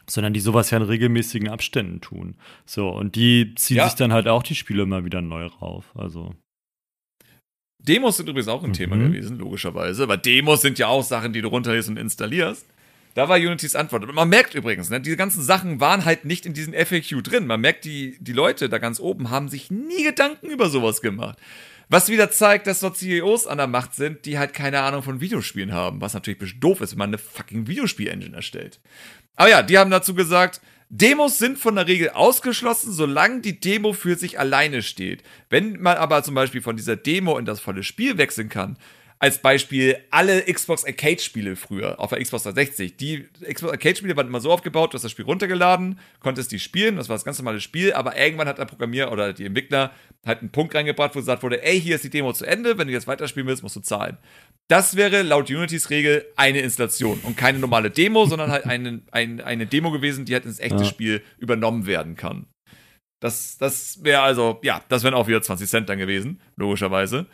sondern 0.06 0.34
die 0.34 0.40
sowas 0.40 0.70
ja 0.70 0.76
in 0.76 0.84
regelmäßigen 0.84 1.48
Abständen 1.48 2.00
tun. 2.00 2.36
So, 2.66 2.90
und 2.90 3.14
die 3.14 3.54
ziehen 3.54 3.78
ja. 3.78 3.86
sich 3.88 3.94
dann 3.94 4.12
halt 4.12 4.28
auch 4.28 4.42
die 4.42 4.54
Spiele 4.54 4.82
immer 4.82 5.04
wieder 5.04 5.22
neu 5.22 5.46
rauf. 5.46 5.92
Also. 5.94 6.34
Demos 7.78 8.16
sind 8.16 8.28
übrigens 8.28 8.48
auch 8.48 8.62
ein 8.62 8.70
mhm. 8.70 8.74
Thema 8.74 8.96
gewesen, 8.96 9.38
logischerweise, 9.38 10.08
weil 10.08 10.18
Demos 10.18 10.62
sind 10.62 10.78
ja 10.78 10.88
auch 10.88 11.02
Sachen, 11.02 11.32
die 11.32 11.42
du 11.42 11.48
runterlädst 11.48 11.88
und 11.88 11.96
installierst. 11.96 12.66
Da 13.14 13.28
war 13.28 13.36
Unitys 13.36 13.76
Antwort. 13.76 14.04
Und 14.04 14.14
man 14.14 14.28
merkt 14.28 14.54
übrigens, 14.54 14.90
ne, 14.90 15.00
diese 15.00 15.16
ganzen 15.16 15.42
Sachen 15.42 15.80
waren 15.80 16.04
halt 16.04 16.24
nicht 16.24 16.46
in 16.46 16.52
diesem 16.52 16.74
FAQ 16.74 17.22
drin. 17.22 17.46
Man 17.46 17.60
merkt, 17.60 17.84
die, 17.84 18.16
die 18.20 18.32
Leute 18.32 18.68
da 18.68 18.78
ganz 18.78 18.98
oben 19.00 19.30
haben 19.30 19.48
sich 19.48 19.70
nie 19.70 20.02
Gedanken 20.02 20.48
über 20.48 20.68
sowas 20.68 21.00
gemacht. 21.00 21.38
Was 21.88 22.08
wieder 22.08 22.30
zeigt, 22.30 22.66
dass 22.66 22.80
dort 22.80 22.96
CEOs 22.96 23.46
an 23.46 23.58
der 23.58 23.66
Macht 23.66 23.94
sind, 23.94 24.24
die 24.24 24.38
halt 24.38 24.52
keine 24.52 24.80
Ahnung 24.80 25.02
von 25.02 25.20
Videospielen 25.20 25.72
haben. 25.72 26.00
Was 26.00 26.14
natürlich 26.14 26.58
doof 26.58 26.80
ist, 26.80 26.92
wenn 26.92 26.98
man 26.98 27.10
eine 27.10 27.18
fucking 27.18 27.66
Videospiel-Engine 27.68 28.34
erstellt. 28.34 28.80
Aber 29.36 29.50
ja, 29.50 29.62
die 29.62 29.78
haben 29.78 29.90
dazu 29.90 30.14
gesagt, 30.14 30.60
Demos 30.88 31.38
sind 31.38 31.58
von 31.58 31.76
der 31.76 31.86
Regel 31.86 32.10
ausgeschlossen, 32.10 32.92
solange 32.92 33.40
die 33.40 33.58
Demo 33.58 33.92
für 33.92 34.16
sich 34.16 34.38
alleine 34.38 34.82
steht. 34.82 35.22
Wenn 35.50 35.80
man 35.80 35.96
aber 35.96 36.22
zum 36.22 36.34
Beispiel 36.34 36.62
von 36.62 36.76
dieser 36.76 36.96
Demo 36.96 37.38
in 37.38 37.44
das 37.44 37.60
volle 37.60 37.82
Spiel 37.82 38.18
wechseln 38.18 38.48
kann, 38.48 38.76
als 39.18 39.38
Beispiel 39.38 39.96
alle 40.10 40.42
Xbox 40.42 40.84
Arcade-Spiele 40.84 41.56
früher 41.56 41.98
auf 42.00 42.10
der 42.10 42.20
Xbox 42.20 42.42
360. 42.44 42.96
Die 42.96 43.28
Xbox 43.52 43.72
Arcade-Spiele 43.72 44.16
waren 44.16 44.26
immer 44.26 44.40
so 44.40 44.52
aufgebaut, 44.52 44.92
du 44.92 44.96
hast 44.96 45.02
das 45.02 45.12
Spiel 45.12 45.24
runtergeladen, 45.24 45.98
konntest 46.20 46.52
die 46.52 46.58
spielen, 46.58 46.96
das 46.96 47.08
war 47.08 47.16
das 47.16 47.24
ganz 47.24 47.38
normale 47.38 47.60
Spiel, 47.60 47.92
aber 47.92 48.16
irgendwann 48.18 48.48
hat 48.48 48.58
der 48.58 48.64
Programmierer 48.64 49.12
oder 49.12 49.32
die 49.32 49.46
Entwickler 49.46 49.92
halt 50.26 50.40
einen 50.40 50.50
Punkt 50.50 50.74
reingebracht, 50.74 51.14
wo 51.14 51.20
gesagt 51.20 51.42
wurde, 51.42 51.62
ey, 51.62 51.80
hier 51.80 51.96
ist 51.96 52.04
die 52.04 52.10
Demo 52.10 52.32
zu 52.32 52.44
Ende, 52.44 52.76
wenn 52.76 52.88
du 52.88 52.92
jetzt 52.92 53.06
weiterspielen 53.06 53.46
willst, 53.46 53.62
musst 53.62 53.76
du 53.76 53.80
zahlen. 53.80 54.18
Das 54.68 54.96
wäre 54.96 55.22
laut 55.22 55.50
Unitys 55.50 55.90
Regel 55.90 56.24
eine 56.36 56.60
Installation 56.60 57.20
und 57.22 57.36
keine 57.36 57.58
normale 57.58 57.90
Demo, 57.90 58.26
sondern 58.26 58.50
halt 58.50 58.64
eine, 58.66 59.02
eine, 59.10 59.44
eine 59.44 59.66
Demo 59.66 59.90
gewesen, 59.90 60.24
die 60.24 60.34
halt 60.34 60.46
ins 60.46 60.58
echte 60.58 60.78
ja. 60.78 60.84
Spiel 60.84 61.22
übernommen 61.38 61.86
werden 61.86 62.16
kann. 62.16 62.46
Das, 63.24 63.56
das 63.56 64.04
wäre 64.04 64.20
also, 64.20 64.60
ja, 64.62 64.82
das 64.90 65.02
wären 65.02 65.14
auch 65.14 65.28
wieder 65.28 65.40
20 65.40 65.66
Cent 65.68 65.88
dann 65.88 65.98
gewesen, 65.98 66.42
logischerweise. 66.56 67.26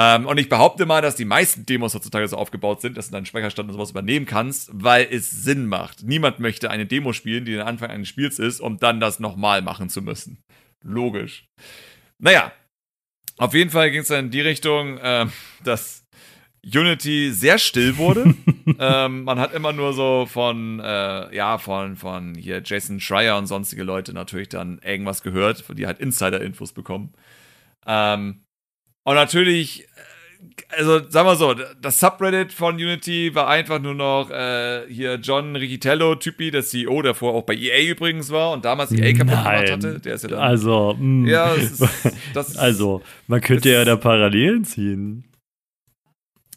Ähm, 0.00 0.26
und 0.26 0.38
ich 0.38 0.48
behaupte 0.48 0.86
mal, 0.86 1.02
dass 1.02 1.16
die 1.16 1.24
meisten 1.24 1.66
Demos 1.66 1.92
heutzutage 1.92 2.28
so 2.28 2.36
aufgebaut 2.36 2.80
sind, 2.80 2.96
dass 2.96 3.06
du 3.06 3.12
deinen 3.12 3.26
Speicherstand 3.26 3.68
und 3.68 3.72
sowas 3.72 3.90
übernehmen 3.90 4.26
kannst, 4.26 4.70
weil 4.72 5.08
es 5.10 5.28
Sinn 5.28 5.66
macht. 5.66 6.04
Niemand 6.04 6.38
möchte 6.38 6.70
eine 6.70 6.86
Demo 6.86 7.12
spielen, 7.12 7.44
die 7.44 7.54
der 7.54 7.66
Anfang 7.66 7.90
eines 7.90 8.06
Spiels 8.06 8.38
ist, 8.38 8.60
um 8.60 8.78
dann 8.78 9.00
das 9.00 9.18
nochmal 9.18 9.60
machen 9.60 9.88
zu 9.88 10.00
müssen. 10.00 10.38
Logisch. 10.84 11.48
Naja, 12.18 12.52
auf 13.38 13.54
jeden 13.54 13.70
Fall 13.70 13.90
ging 13.90 14.02
es 14.02 14.06
dann 14.06 14.26
in 14.26 14.30
die 14.30 14.40
Richtung, 14.40 14.98
äh, 14.98 15.26
dass 15.64 16.04
Unity 16.64 17.32
sehr 17.32 17.58
still 17.58 17.96
wurde. 17.96 18.36
ähm, 18.78 19.24
man 19.24 19.40
hat 19.40 19.52
immer 19.52 19.72
nur 19.72 19.94
so 19.94 20.26
von, 20.30 20.78
äh, 20.78 21.34
ja, 21.34 21.58
von, 21.58 21.96
von 21.96 22.36
hier 22.36 22.62
Jason 22.64 23.00
Schreier 23.00 23.36
und 23.36 23.48
sonstige 23.48 23.82
Leute 23.82 24.12
natürlich 24.12 24.48
dann 24.48 24.78
irgendwas 24.78 25.24
gehört, 25.24 25.64
die 25.76 25.88
halt 25.88 25.98
Insider-Infos 25.98 26.72
bekommen. 26.72 27.14
Ähm, 27.84 28.44
und 29.08 29.14
natürlich, 29.14 29.84
äh, 29.84 30.76
also 30.76 31.00
sagen 31.08 31.26
wir 31.26 31.36
so, 31.36 31.54
das 31.80 31.98
Subreddit 31.98 32.52
von 32.52 32.74
Unity 32.74 33.34
war 33.34 33.48
einfach 33.48 33.80
nur 33.80 33.94
noch 33.94 34.30
äh, 34.30 34.82
hier 34.86 35.14
John 35.14 35.56
Riccitello, 35.56 36.16
Typi, 36.16 36.50
der 36.50 36.62
CEO, 36.62 37.00
der 37.00 37.14
vorher 37.14 37.38
auch 37.38 37.46
bei 37.46 37.54
EA 37.54 37.90
übrigens 37.90 38.30
war 38.30 38.52
und 38.52 38.66
damals 38.66 38.92
EA 38.92 39.12
kaputt 39.12 39.28
gemacht 39.28 39.70
hatte. 39.70 39.98
Der 40.00 40.14
ist 40.14 40.24
ja 40.24 40.28
dann, 40.28 40.40
also, 40.40 40.94
mh. 40.98 41.02
Mm. 41.02 41.26
ja, 41.26 41.54
ist, 41.54 41.80
ist, 42.34 42.58
also, 42.58 43.00
man 43.28 43.40
könnte 43.40 43.70
ja 43.70 43.82
da 43.86 43.96
Parallelen 43.96 44.66
ziehen. 44.66 45.24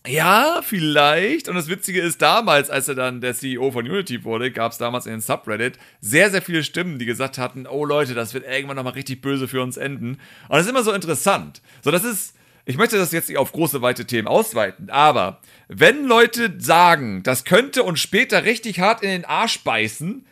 Ja, 0.08 0.62
vielleicht. 0.64 1.48
Und 1.48 1.56
das 1.56 1.68
Witzige 1.68 2.02
ist, 2.02 2.22
damals, 2.24 2.72
als 2.72 2.88
er 2.88 2.96
dann 2.96 3.22
der 3.22 3.36
CEO 3.36 3.72
von 3.72 3.88
Unity 3.88 4.24
wurde, 4.24 4.52
gab 4.52 4.72
es 4.72 4.80
damals 4.80 5.06
in 5.06 5.12
den 5.12 5.22
Subreddit 5.22 5.78
sehr, 6.00 6.32
sehr 6.32 6.42
viele 6.42 6.64
Stimmen, 6.64 6.98
die 6.98 7.06
gesagt 7.06 7.38
hatten, 7.38 7.68
oh 7.68 7.86
Leute, 7.86 8.16
das 8.16 8.34
wird 8.34 8.46
irgendwann 8.46 8.78
nochmal 8.78 8.94
richtig 8.94 9.22
böse 9.22 9.48
für 9.48 9.62
uns 9.62 9.78
enden. 9.78 10.14
Und 10.14 10.20
das 10.50 10.62
ist 10.62 10.70
immer 10.70 10.84
so 10.84 10.92
interessant. 10.92 11.62
So, 11.84 11.92
das 11.92 12.04
ist, 12.04 12.36
ich 12.66 12.78
möchte 12.78 12.98
das 12.98 13.12
jetzt 13.12 13.30
nicht 13.30 13.38
auf 13.38 13.52
große, 13.52 13.82
weite 13.82 14.06
Themen 14.06 14.28
ausweiten, 14.28 14.90
aber 14.90 15.42
wenn 15.68 16.06
Leute 16.06 16.54
sagen, 16.60 17.24
das 17.24 17.44
könnte 17.44 17.84
uns 17.84 18.00
später 18.00 18.44
richtig 18.44 18.80
hart 18.80 19.04
in 19.04 19.10
den 19.10 19.26
Arsch 19.26 19.64
beißen, 19.64 20.26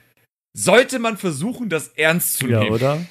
sollte 0.53 0.99
man 0.99 1.17
versuchen, 1.17 1.69
das 1.69 1.89
ernst 1.89 2.37
zu 2.37 2.47
nehmen. 2.47 2.63
Ja, 2.63 2.71
oder? 2.71 3.05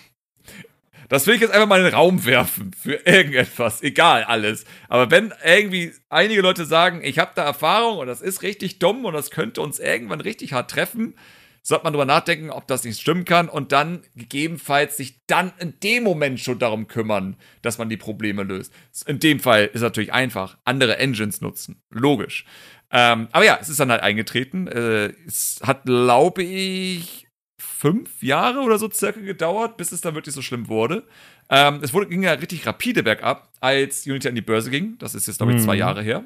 Das 1.08 1.26
will 1.26 1.34
ich 1.34 1.40
jetzt 1.40 1.52
einfach 1.52 1.66
mal 1.66 1.78
in 1.78 1.86
den 1.86 1.94
Raum 1.94 2.24
werfen 2.26 2.72
für 2.72 2.94
irgendetwas, 3.06 3.82
egal 3.82 4.24
alles. 4.24 4.64
Aber 4.88 5.10
wenn 5.10 5.32
irgendwie 5.44 5.92
einige 6.10 6.42
Leute 6.42 6.66
sagen, 6.66 7.00
ich 7.02 7.18
habe 7.18 7.32
da 7.34 7.44
Erfahrung 7.44 7.98
und 7.98 8.06
das 8.06 8.20
ist 8.20 8.42
richtig 8.42 8.78
dumm 8.78 9.04
und 9.04 9.14
das 9.14 9.30
könnte 9.30 9.62
uns 9.62 9.78
irgendwann 9.78 10.20
richtig 10.20 10.52
hart 10.52 10.70
treffen, 10.70 11.14
sollte 11.62 11.84
man 11.84 11.92
drüber 11.92 12.04
nachdenken, 12.04 12.50
ob 12.50 12.66
das 12.66 12.84
nicht 12.84 13.00
stimmen 13.00 13.24
kann 13.24 13.48
und 13.48 13.72
dann 13.72 14.02
gegebenenfalls 14.14 14.96
sich 14.96 15.20
dann 15.26 15.52
in 15.58 15.78
dem 15.80 16.04
Moment 16.04 16.40
schon 16.40 16.58
darum 16.58 16.88
kümmern, 16.88 17.36
dass 17.62 17.78
man 17.78 17.88
die 17.88 17.96
Probleme 17.96 18.42
löst. 18.42 18.72
In 19.06 19.18
dem 19.18 19.40
Fall 19.40 19.70
ist 19.72 19.82
natürlich 19.82 20.12
einfach, 20.12 20.58
andere 20.64 20.98
Engines 20.98 21.40
nutzen. 21.40 21.82
Logisch. 21.90 22.44
Ähm, 22.90 23.28
aber 23.32 23.44
ja, 23.44 23.58
es 23.60 23.68
ist 23.68 23.80
dann 23.80 23.90
halt 23.90 24.02
eingetreten. 24.02 24.66
Äh, 24.66 25.12
es 25.26 25.60
hat, 25.62 25.84
glaube 25.84 26.42
ich, 26.42 27.28
fünf 27.60 28.22
Jahre 28.22 28.60
oder 28.60 28.78
so 28.78 28.90
circa 28.90 29.20
gedauert, 29.20 29.76
bis 29.76 29.92
es 29.92 30.00
dann 30.00 30.14
wirklich 30.14 30.34
so 30.34 30.42
schlimm 30.42 30.68
wurde. 30.68 31.06
Ähm, 31.50 31.80
es 31.82 31.92
wurde, 31.92 32.08
ging 32.08 32.22
ja 32.22 32.32
richtig 32.32 32.66
rapide 32.66 33.02
bergab, 33.02 33.52
als 33.60 34.06
Unity 34.06 34.28
an 34.28 34.34
die 34.34 34.42
Börse 34.42 34.70
ging. 34.70 34.96
Das 34.98 35.14
ist 35.14 35.26
jetzt, 35.26 35.38
glaube 35.38 35.54
ich, 35.54 35.62
zwei 35.62 35.74
mhm. 35.74 35.80
Jahre 35.80 36.02
her. 36.02 36.24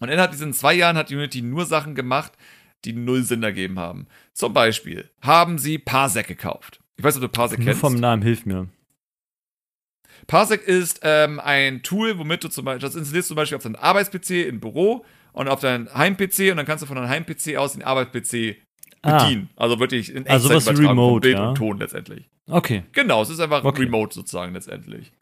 Und 0.00 0.08
innerhalb 0.08 0.32
diesen 0.32 0.52
zwei 0.52 0.74
Jahren 0.74 0.96
hat 0.96 1.10
Unity 1.10 1.42
nur 1.42 1.66
Sachen 1.66 1.94
gemacht, 1.94 2.32
die 2.84 2.92
null 2.92 3.22
Sinn 3.22 3.42
ergeben 3.42 3.78
haben. 3.78 4.06
Zum 4.32 4.52
Beispiel 4.52 5.10
haben 5.22 5.58
sie 5.58 5.78
Parsec 5.78 6.26
gekauft. 6.26 6.80
Ich 6.96 7.04
weiß 7.04 7.16
ob 7.16 7.22
du 7.22 7.28
Parsec 7.28 7.58
nur 7.58 7.66
kennst. 7.66 7.80
vom 7.80 7.94
Namen 7.96 8.22
hilf 8.22 8.46
mir. 8.46 8.68
Parsec 10.26 10.62
ist 10.66 11.00
ähm, 11.02 11.40
ein 11.40 11.82
Tool, 11.82 12.18
womit 12.18 12.44
du 12.44 12.48
zum 12.48 12.64
Beispiel, 12.64 12.80
das 12.86 12.94
installierst 12.94 13.28
du 13.28 13.34
zum 13.34 13.36
Beispiel 13.36 13.56
auf 13.56 13.62
deinem 13.62 13.76
Arbeits-PC 13.76 14.46
im 14.48 14.60
Büro 14.60 15.04
und 15.32 15.48
auf 15.48 15.60
deinem 15.60 15.92
Heim-PC 15.94 16.50
und 16.50 16.56
dann 16.56 16.66
kannst 16.66 16.82
du 16.82 16.86
von 16.86 16.96
deinem 16.96 17.08
Heim-PC 17.08 17.56
aus 17.56 17.72
den 17.74 17.82
Arbeits-PC 17.82 18.56
Ah. 19.02 19.22
bedienen. 19.22 19.50
Ah. 19.56 19.64
Also 19.64 19.78
wirklich 19.80 20.08
in 20.10 20.24
Echtzeit 20.24 20.32
also 20.32 20.48
übertragen 20.50 20.88
remote, 20.88 21.20
Bild 21.20 21.36
ja? 21.38 21.48
und 21.50 21.54
Ton 21.56 21.78
letztendlich. 21.78 22.30
Okay. 22.46 22.84
Genau, 22.92 23.20
es 23.20 23.28
ist 23.28 23.38
einfach 23.40 23.62
okay. 23.62 23.82
remote 23.82 24.14
sozusagen 24.14 24.54
letztendlich. 24.54 25.12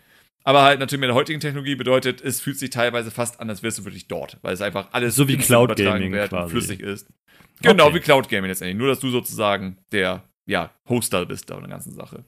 Aber 0.45 0.62
halt 0.62 0.80
natürlich 0.80 1.01
mit 1.01 1.09
der 1.09 1.14
heutigen 1.14 1.40
Technologie 1.40 1.74
bedeutet, 1.74 2.20
es 2.20 2.40
fühlt 2.40 2.59
sich 2.59 2.70
teilweise 2.70 3.11
fast 3.11 3.40
an, 3.40 3.49
als 3.49 3.62
wärst 3.62 3.78
du 3.78 3.84
wirklich 3.84 4.09
dort, 4.09 4.38
weil 4.43 4.55
es 4.55 4.61
einfach 4.61 4.88
alles 4.93 5.14
so 5.14 5.28
wie 5.28 5.36
Cloud 5.36 5.76
Gaming 5.76 6.12
quasi. 6.12 6.51
flüssig 6.51 6.80
ist. 6.80 7.09
Genau, 7.62 7.86
okay. 7.86 7.97
wie 7.97 8.01
Cloud 8.01 8.28
Gaming 8.28 8.49
letztendlich. 8.49 8.76
Nur, 8.76 8.88
dass 8.88 9.01
du 9.01 9.11
sozusagen 9.11 9.78
der 9.93 10.24
ja, 10.47 10.70
Hoster 10.88 11.24
bist 11.26 11.51
da 11.51 11.59
der 11.59 11.68
ganzen 11.68 11.95
Sache. 11.95 12.24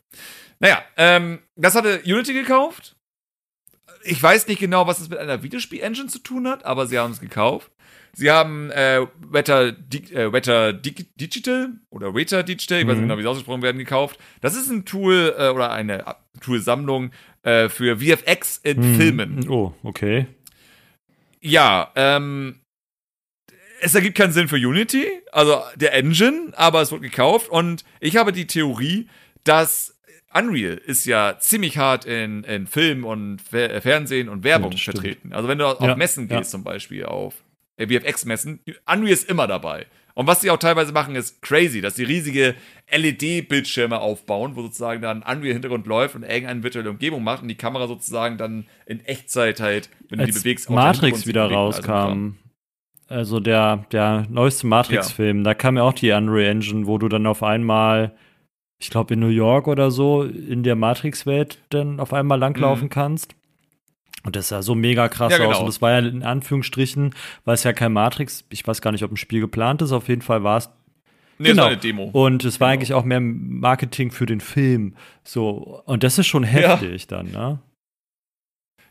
Naja, 0.61 0.83
ähm, 0.97 1.41
das 1.57 1.75
hatte 1.75 2.03
Unity 2.05 2.33
gekauft. 2.33 2.97
Ich 4.05 4.23
weiß 4.23 4.47
nicht 4.49 4.61
genau, 4.61 4.87
was 4.87 5.01
es 5.01 5.09
mit 5.09 5.19
einer 5.19 5.43
Videospiel-Engine 5.43 6.09
zu 6.09 6.19
tun 6.19 6.47
hat, 6.47 6.65
aber 6.65 6.87
sie 6.87 6.99
haben 6.99 7.12
es 7.12 7.21
gekauft. 7.21 7.71
Sie 8.12 8.31
haben 8.31 8.71
äh, 8.71 9.07
Wetter, 9.29 9.73
Di 9.73 9.99
äh, 10.15 10.33
Wetter 10.33 10.73
Di 10.73 10.93
Digital 11.17 11.73
oder 11.91 12.15
Weta 12.15 12.45
Digital, 12.45 12.79
ich 12.79 12.87
weiß 12.87 12.95
nicht 12.95 13.03
mhm. 13.03 13.09
genau, 13.09 13.19
wie 13.19 13.23
es 13.23 13.27
ausgesprochen 13.27 13.62
werden, 13.62 13.79
gekauft. 13.79 14.21
Das 14.41 14.55
ist 14.55 14.71
ein 14.71 14.85
Tool 14.85 15.35
äh, 15.37 15.49
oder 15.49 15.73
eine 15.73 16.05
Toolsammlung 16.41 17.11
äh, 17.45 17.68
für 17.68 17.99
VFX 17.99 18.59
in 18.62 18.80
mhm. 18.80 18.95
Filmen. 18.97 19.49
Oh, 19.49 19.72
okay. 19.82 20.26
Ja, 21.40 21.92
ähm, 21.95 22.61
es 23.80 23.95
ergibt 23.95 24.16
keinen 24.16 24.32
Sinn 24.32 24.49
für 24.49 24.57
Unity, 24.57 25.07
also 25.30 25.62
der 25.76 25.92
Engine, 25.92 26.53
aber 26.57 26.80
es 26.80 26.90
wird 26.90 27.03
gekauft 27.03 27.51
und 27.51 27.84
ich 28.01 28.16
habe 28.16 28.32
die 28.32 28.47
Theorie, 28.47 29.09
dass 29.45 29.95
Unreal 30.32 30.80
ist 30.86 31.05
ja 31.05 31.36
ziemlich 31.38 31.78
hart 31.78 32.07
in, 32.07 32.45
in 32.45 32.66
Film 32.66 33.05
und 33.05 33.40
Fernsehen 33.40 34.28
und 34.28 34.42
Werbung 34.42 34.72
ja, 34.72 34.78
vertreten. 34.78 35.32
Also 35.32 35.49
wenn 35.49 35.59
du 35.59 35.66
auf 35.66 35.80
ja, 35.80 35.95
Messen 35.95 36.28
gehst 36.28 36.38
ja. 36.38 36.45
zum 36.45 36.64
Beispiel, 36.64 37.05
auf 37.05 37.34
äh, 37.76 37.86
VFX-Messen, 37.86 38.61
Unreal 38.90 39.12
ist 39.12 39.28
immer 39.28 39.47
dabei. 39.47 39.86
Und 40.15 40.29
was 40.29 40.41
sie 40.41 40.51
auch 40.51 40.59
teilweise 40.59 40.93
machen, 40.93 41.17
ist 41.17 41.43
crazy, 41.43 41.81
dass 41.81 41.97
sie 41.97 42.05
riesige 42.05 42.55
LED-Bildschirme 42.91 43.99
aufbauen, 43.99 44.55
wo 44.55 44.62
sozusagen 44.62 45.03
dann 45.03 45.23
Unreal-Hintergrund 45.23 45.87
läuft 45.87 46.15
und 46.15 46.23
irgendeine 46.23 46.62
virtuelle 46.62 46.91
Umgebung 46.91 47.25
macht 47.25 47.43
und 47.43 47.49
die 47.49 47.57
Kamera 47.57 47.89
sozusagen 47.89 48.39
dann 48.39 48.67
in 48.87 49.05
Echtzeit 49.05 49.59
halt, 49.59 49.91
wenn 50.09 50.21
Als 50.21 50.29
du 50.29 50.35
die 50.35 50.39
bewegst, 50.41 50.71
Matrix 50.71 51.27
wieder 51.27 51.49
bewegen, 51.49 51.61
also 51.61 51.81
rauskam. 51.81 51.91
Also, 51.91 52.35
also, 53.09 53.41
der, 53.41 53.85
der 53.91 54.27
neueste 54.31 54.67
Matrix-Film, 54.67 55.39
ja. 55.39 55.45
da 55.45 55.55
kam 55.55 55.77
ja 55.77 55.83
auch 55.83 55.93
die 55.93 56.12
Unreal 56.12 56.51
Engine, 56.51 56.87
wo 56.87 56.97
du 56.99 57.09
dann 57.09 57.27
auf 57.27 57.43
einmal, 57.43 58.12
ich 58.81 58.91
glaube 58.91 59.15
in 59.15 59.21
New 59.21 59.29
York 59.29 59.67
oder 59.67 59.91
so, 59.91 60.23
in 60.23 60.62
der 60.62 60.77
Matrix-Welt 60.77 61.59
dann 61.71 61.99
auf 61.99 62.12
einmal 62.12 62.39
langlaufen 62.39 62.85
mhm. 62.85 62.91
kannst. 62.91 63.35
Und 64.25 64.37
das 64.37 64.49
sah 64.49 64.62
so 64.62 64.75
mega 64.75 65.09
krass 65.09 65.33
ja, 65.33 65.39
genau. 65.39 65.51
aus. 65.51 65.61
Und 65.61 65.66
das 65.66 65.83
war 65.83 65.93
ja 65.93 65.99
in 65.99 66.22
Anführungsstrichen, 66.22 67.14
weil 67.45 67.55
es 67.55 67.62
ja 67.62 67.72
kein 67.72 67.93
Matrix, 67.93 68.45
ich 68.49 68.66
weiß 68.66 68.81
gar 68.81 68.91
nicht, 68.91 69.05
ob 69.05 69.12
ein 69.12 69.16
Spiel 69.16 69.41
geplant 69.41 69.83
ist, 69.83 69.93
auf 69.93 70.09
jeden 70.09 70.22
Fall 70.22 70.43
war 70.43 70.59
es. 70.59 70.70
Nee, 71.39 71.51
genau. 71.51 71.66
eine 71.66 71.77
Demo. 71.77 72.05
Und 72.05 72.45
es 72.45 72.61
war 72.61 72.68
genau. 72.68 72.75
eigentlich 72.75 72.95
auch 72.95 73.05
mehr 73.05 73.20
Marketing 73.20 74.11
für 74.11 74.25
den 74.25 74.41
Film. 74.41 74.97
So, 75.25 75.83
und 75.85 76.03
das 76.03 76.18
ist 76.18 76.27
schon 76.27 76.45
heftig 76.45 77.03
ja. 77.03 77.16
dann, 77.16 77.31
ne? 77.31 77.59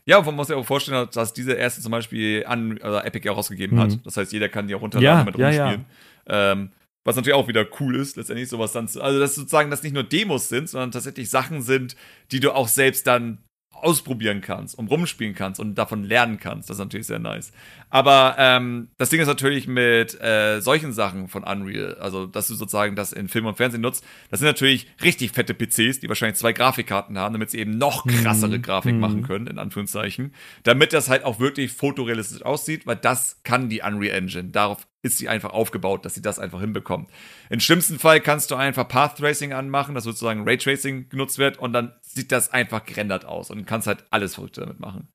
Ja, 0.06 0.20
man 0.20 0.34
muss 0.36 0.48
sich 0.48 0.56
auch 0.56 0.66
vorstellen, 0.66 1.08
dass 1.12 1.32
diese 1.32 1.54
erste 1.54 1.80
zum 1.80 1.90
Beispiel 1.90 2.44
an 2.46 2.78
also 2.82 2.98
Epic 2.98 3.26
ja 3.26 3.32
rausgegeben 3.32 3.78
mhm. 3.78 3.82
hat. 3.82 4.06
Das 4.06 4.16
heißt, 4.16 4.32
jeder 4.32 4.50
kann 4.50 4.68
die 4.68 4.74
auch 4.74 4.82
runterladen 4.82 5.18
ja, 5.18 5.24
mit 5.24 5.34
rumspielen. 5.38 5.86
Ja, 6.28 6.52
ähm, 6.52 6.70
was 7.04 7.16
natürlich 7.16 7.34
auch 7.34 7.48
wieder 7.48 7.66
cool 7.80 7.96
ist, 7.96 8.16
letztendlich 8.16 8.48
sowas 8.48 8.72
dann 8.72 8.88
zu, 8.88 9.02
also 9.02 9.18
dass 9.18 9.34
sozusagen 9.34 9.70
das 9.70 9.82
nicht 9.82 9.94
nur 9.94 10.04
Demos 10.04 10.48
sind, 10.48 10.68
sondern 10.68 10.90
tatsächlich 10.90 11.30
Sachen 11.30 11.62
sind, 11.62 11.96
die 12.32 12.40
du 12.40 12.52
auch 12.52 12.68
selbst 12.68 13.06
dann 13.06 13.38
ausprobieren 13.76 14.40
kannst 14.40 14.78
und 14.78 14.90
rumspielen 14.90 15.34
kannst 15.34 15.60
und 15.60 15.74
davon 15.74 16.04
lernen 16.04 16.38
kannst. 16.38 16.70
Das 16.70 16.76
ist 16.76 16.84
natürlich 16.84 17.06
sehr 17.06 17.18
nice. 17.18 17.52
Aber 17.94 18.34
ähm, 18.38 18.88
das 18.98 19.10
Ding 19.10 19.20
ist 19.20 19.28
natürlich 19.28 19.68
mit 19.68 20.20
äh, 20.20 20.60
solchen 20.60 20.92
Sachen 20.92 21.28
von 21.28 21.44
Unreal, 21.44 21.94
also 22.00 22.26
dass 22.26 22.48
du 22.48 22.56
sozusagen 22.56 22.96
das 22.96 23.12
in 23.12 23.28
Film 23.28 23.46
und 23.46 23.56
Fernsehen 23.56 23.82
nutzt, 23.82 24.04
das 24.32 24.40
sind 24.40 24.48
natürlich 24.48 24.88
richtig 25.04 25.30
fette 25.30 25.54
PCs, 25.54 26.00
die 26.00 26.08
wahrscheinlich 26.08 26.36
zwei 26.36 26.52
Grafikkarten 26.52 27.16
haben, 27.16 27.34
damit 27.34 27.52
sie 27.52 27.60
eben 27.60 27.78
noch 27.78 28.04
mhm. 28.04 28.20
krassere 28.20 28.58
Grafik 28.58 28.94
mhm. 28.94 29.00
machen 29.00 29.22
können, 29.22 29.46
in 29.46 29.60
Anführungszeichen, 29.60 30.34
damit 30.64 30.92
das 30.92 31.08
halt 31.08 31.22
auch 31.22 31.38
wirklich 31.38 31.70
fotorealistisch 31.70 32.42
aussieht, 32.42 32.84
weil 32.84 32.96
das 32.96 33.44
kann 33.44 33.68
die 33.68 33.82
Unreal 33.82 34.16
Engine. 34.16 34.48
Darauf 34.48 34.88
ist 35.04 35.18
sie 35.18 35.28
einfach 35.28 35.52
aufgebaut, 35.52 36.04
dass 36.04 36.14
sie 36.14 36.22
das 36.22 36.38
einfach 36.38 36.60
hinbekommt. 36.60 37.10
Im 37.50 37.60
schlimmsten 37.60 37.98
Fall 37.98 38.20
kannst 38.20 38.50
du 38.50 38.56
einfach 38.56 38.88
Path 38.88 39.18
Tracing 39.18 39.52
anmachen, 39.52 39.94
dass 39.94 40.02
sozusagen 40.02 40.48
Raytracing 40.48 41.10
genutzt 41.10 41.38
wird 41.38 41.58
und 41.58 41.74
dann 41.74 41.92
sieht 42.00 42.32
das 42.32 42.52
einfach 42.52 42.84
gerendert 42.84 43.26
aus 43.26 43.50
und 43.50 43.66
kannst 43.66 43.86
halt 43.86 44.04
alles 44.10 44.34
Verrückte 44.34 44.62
damit 44.62 44.80
machen. 44.80 45.08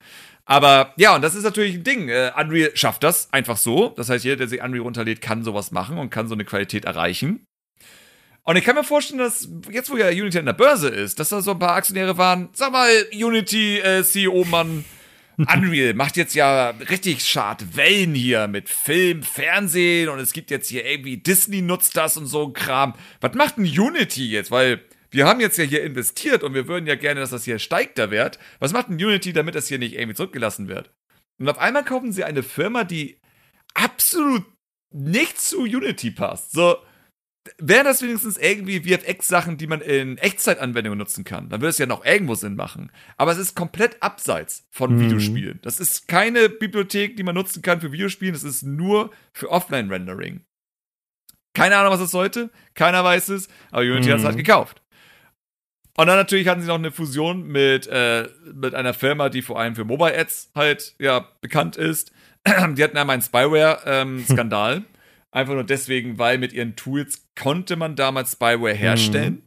Aber 0.49 0.93
ja, 0.97 1.15
und 1.15 1.21
das 1.21 1.35
ist 1.35 1.43
natürlich 1.43 1.75
ein 1.75 1.83
Ding. 1.83 2.09
Uh, 2.09 2.31
Unreal 2.35 2.71
schafft 2.73 3.03
das 3.03 3.31
einfach 3.31 3.55
so. 3.55 3.89
Das 3.89 4.09
heißt, 4.09 4.25
jeder, 4.25 4.37
der 4.37 4.47
sich 4.47 4.63
Unreal 4.63 4.81
runterlädt, 4.81 5.21
kann 5.21 5.43
sowas 5.43 5.69
machen 5.69 5.99
und 5.99 6.09
kann 6.09 6.27
so 6.27 6.33
eine 6.33 6.43
Qualität 6.43 6.85
erreichen. 6.85 7.45
Und 8.43 8.55
ich 8.55 8.63
kann 8.63 8.73
mir 8.73 8.83
vorstellen, 8.83 9.19
dass 9.19 9.47
jetzt, 9.71 9.91
wo 9.91 9.97
ja 9.97 10.07
Unity 10.07 10.39
an 10.39 10.47
der 10.47 10.53
Börse 10.53 10.89
ist, 10.89 11.19
dass 11.19 11.29
da 11.29 11.41
so 11.41 11.51
ein 11.51 11.59
paar 11.59 11.75
Aktionäre 11.75 12.17
waren, 12.17 12.49
sag 12.53 12.71
mal, 12.71 12.89
Unity-CEO-Mann, 13.13 14.85
äh, 15.37 15.55
Unreal 15.55 15.93
macht 15.93 16.17
jetzt 16.17 16.33
ja 16.33 16.71
richtig 16.89 17.23
schad 17.23 17.77
Wellen 17.77 18.15
hier 18.15 18.47
mit 18.47 18.69
Film, 18.69 19.21
Fernsehen 19.21 20.09
und 20.09 20.17
es 20.17 20.33
gibt 20.33 20.49
jetzt 20.49 20.67
hier 20.67 20.83
irgendwie 20.83 21.17
Disney 21.17 21.61
nutzt 21.61 21.95
das 21.95 22.17
und 22.17 22.25
so 22.25 22.47
ein 22.47 22.53
Kram. 22.53 22.95
Was 23.21 23.35
macht 23.35 23.57
denn 23.57 23.65
Unity 23.65 24.27
jetzt? 24.31 24.49
Weil 24.49 24.81
wir 25.11 25.25
haben 25.25 25.39
jetzt 25.39 25.57
ja 25.57 25.63
hier 25.63 25.83
investiert 25.83 26.43
und 26.43 26.53
wir 26.53 26.67
würden 26.67 26.87
ja 26.87 26.95
gerne, 26.95 27.19
dass 27.19 27.31
das 27.31 27.45
hier 27.45 27.59
steigt, 27.59 27.97
der 27.97 28.11
Wert. 28.11 28.39
Was 28.59 28.73
macht 28.73 28.89
denn 28.89 28.95
Unity, 28.95 29.33
damit 29.33 29.55
das 29.55 29.67
hier 29.67 29.79
nicht 29.79 29.95
irgendwie 29.95 30.15
zurückgelassen 30.15 30.67
wird? 30.67 30.91
Und 31.39 31.49
auf 31.49 31.57
einmal 31.57 31.83
kaufen 31.83 32.11
sie 32.11 32.23
eine 32.23 32.43
Firma, 32.43 32.83
die 32.83 33.19
absolut 33.73 34.45
nicht 34.91 35.39
zu 35.39 35.61
Unity 35.61 36.11
passt. 36.11 36.51
So, 36.51 36.77
wären 37.57 37.85
das 37.85 38.01
wenigstens 38.01 38.37
irgendwie 38.37 38.81
VFX-Sachen, 38.81 39.57
die 39.57 39.67
man 39.67 39.81
in 39.81 40.17
Echtzeitanwendungen 40.17 40.99
nutzen 40.99 41.23
kann, 41.23 41.49
dann 41.49 41.61
würde 41.61 41.69
es 41.69 41.77
ja 41.77 41.85
noch 41.85 42.05
irgendwo 42.05 42.35
Sinn 42.35 42.55
machen. 42.55 42.91
Aber 43.17 43.31
es 43.31 43.37
ist 43.37 43.55
komplett 43.55 44.01
abseits 44.01 44.67
von 44.71 44.95
mhm. 44.95 45.01
Videospielen. 45.01 45.59
Das 45.61 45.79
ist 45.79 46.07
keine 46.07 46.49
Bibliothek, 46.49 47.15
die 47.17 47.23
man 47.23 47.35
nutzen 47.35 47.61
kann 47.61 47.81
für 47.81 47.91
Videospielen, 47.91 48.33
das 48.33 48.43
ist 48.43 48.63
nur 48.63 49.11
für 49.33 49.49
Offline-Rendering. 49.49 50.41
Keine 51.53 51.77
Ahnung, 51.77 51.93
was 51.93 52.01
es 52.01 52.11
sollte, 52.11 52.51
keiner 52.75 53.03
weiß 53.03 53.29
es, 53.29 53.47
aber 53.71 53.81
Unity 53.81 54.09
mhm. 54.09 54.13
hat 54.13 54.19
es 54.19 54.25
halt 54.25 54.37
gekauft. 54.37 54.81
Und 55.99 56.07
dann 56.07 56.15
natürlich 56.15 56.47
hatten 56.47 56.61
sie 56.61 56.67
noch 56.67 56.75
eine 56.75 56.93
Fusion 56.93 57.45
mit, 57.45 57.85
äh, 57.87 58.29
mit 58.53 58.73
einer 58.73 58.93
Firma, 58.93 59.27
die 59.27 59.41
vor 59.41 59.59
allem 59.59 59.75
für 59.75 59.83
Mobile 59.83 60.17
Ads 60.17 60.51
halt 60.55 60.95
ja 60.97 61.27
bekannt 61.41 61.75
ist. 61.75 62.13
die 62.47 62.81
hatten 62.81 62.95
einmal 62.95 63.15
einen 63.15 63.21
Spyware-Skandal. 63.21 64.75
Ähm, 64.77 64.85
Einfach 65.31 65.53
nur 65.55 65.65
deswegen, 65.65 66.17
weil 66.17 66.37
mit 66.37 66.53
ihren 66.53 66.77
Tools 66.77 67.27
konnte 67.37 67.75
man 67.75 67.97
damals 67.97 68.31
Spyware 68.31 68.73
herstellen. 68.73 69.43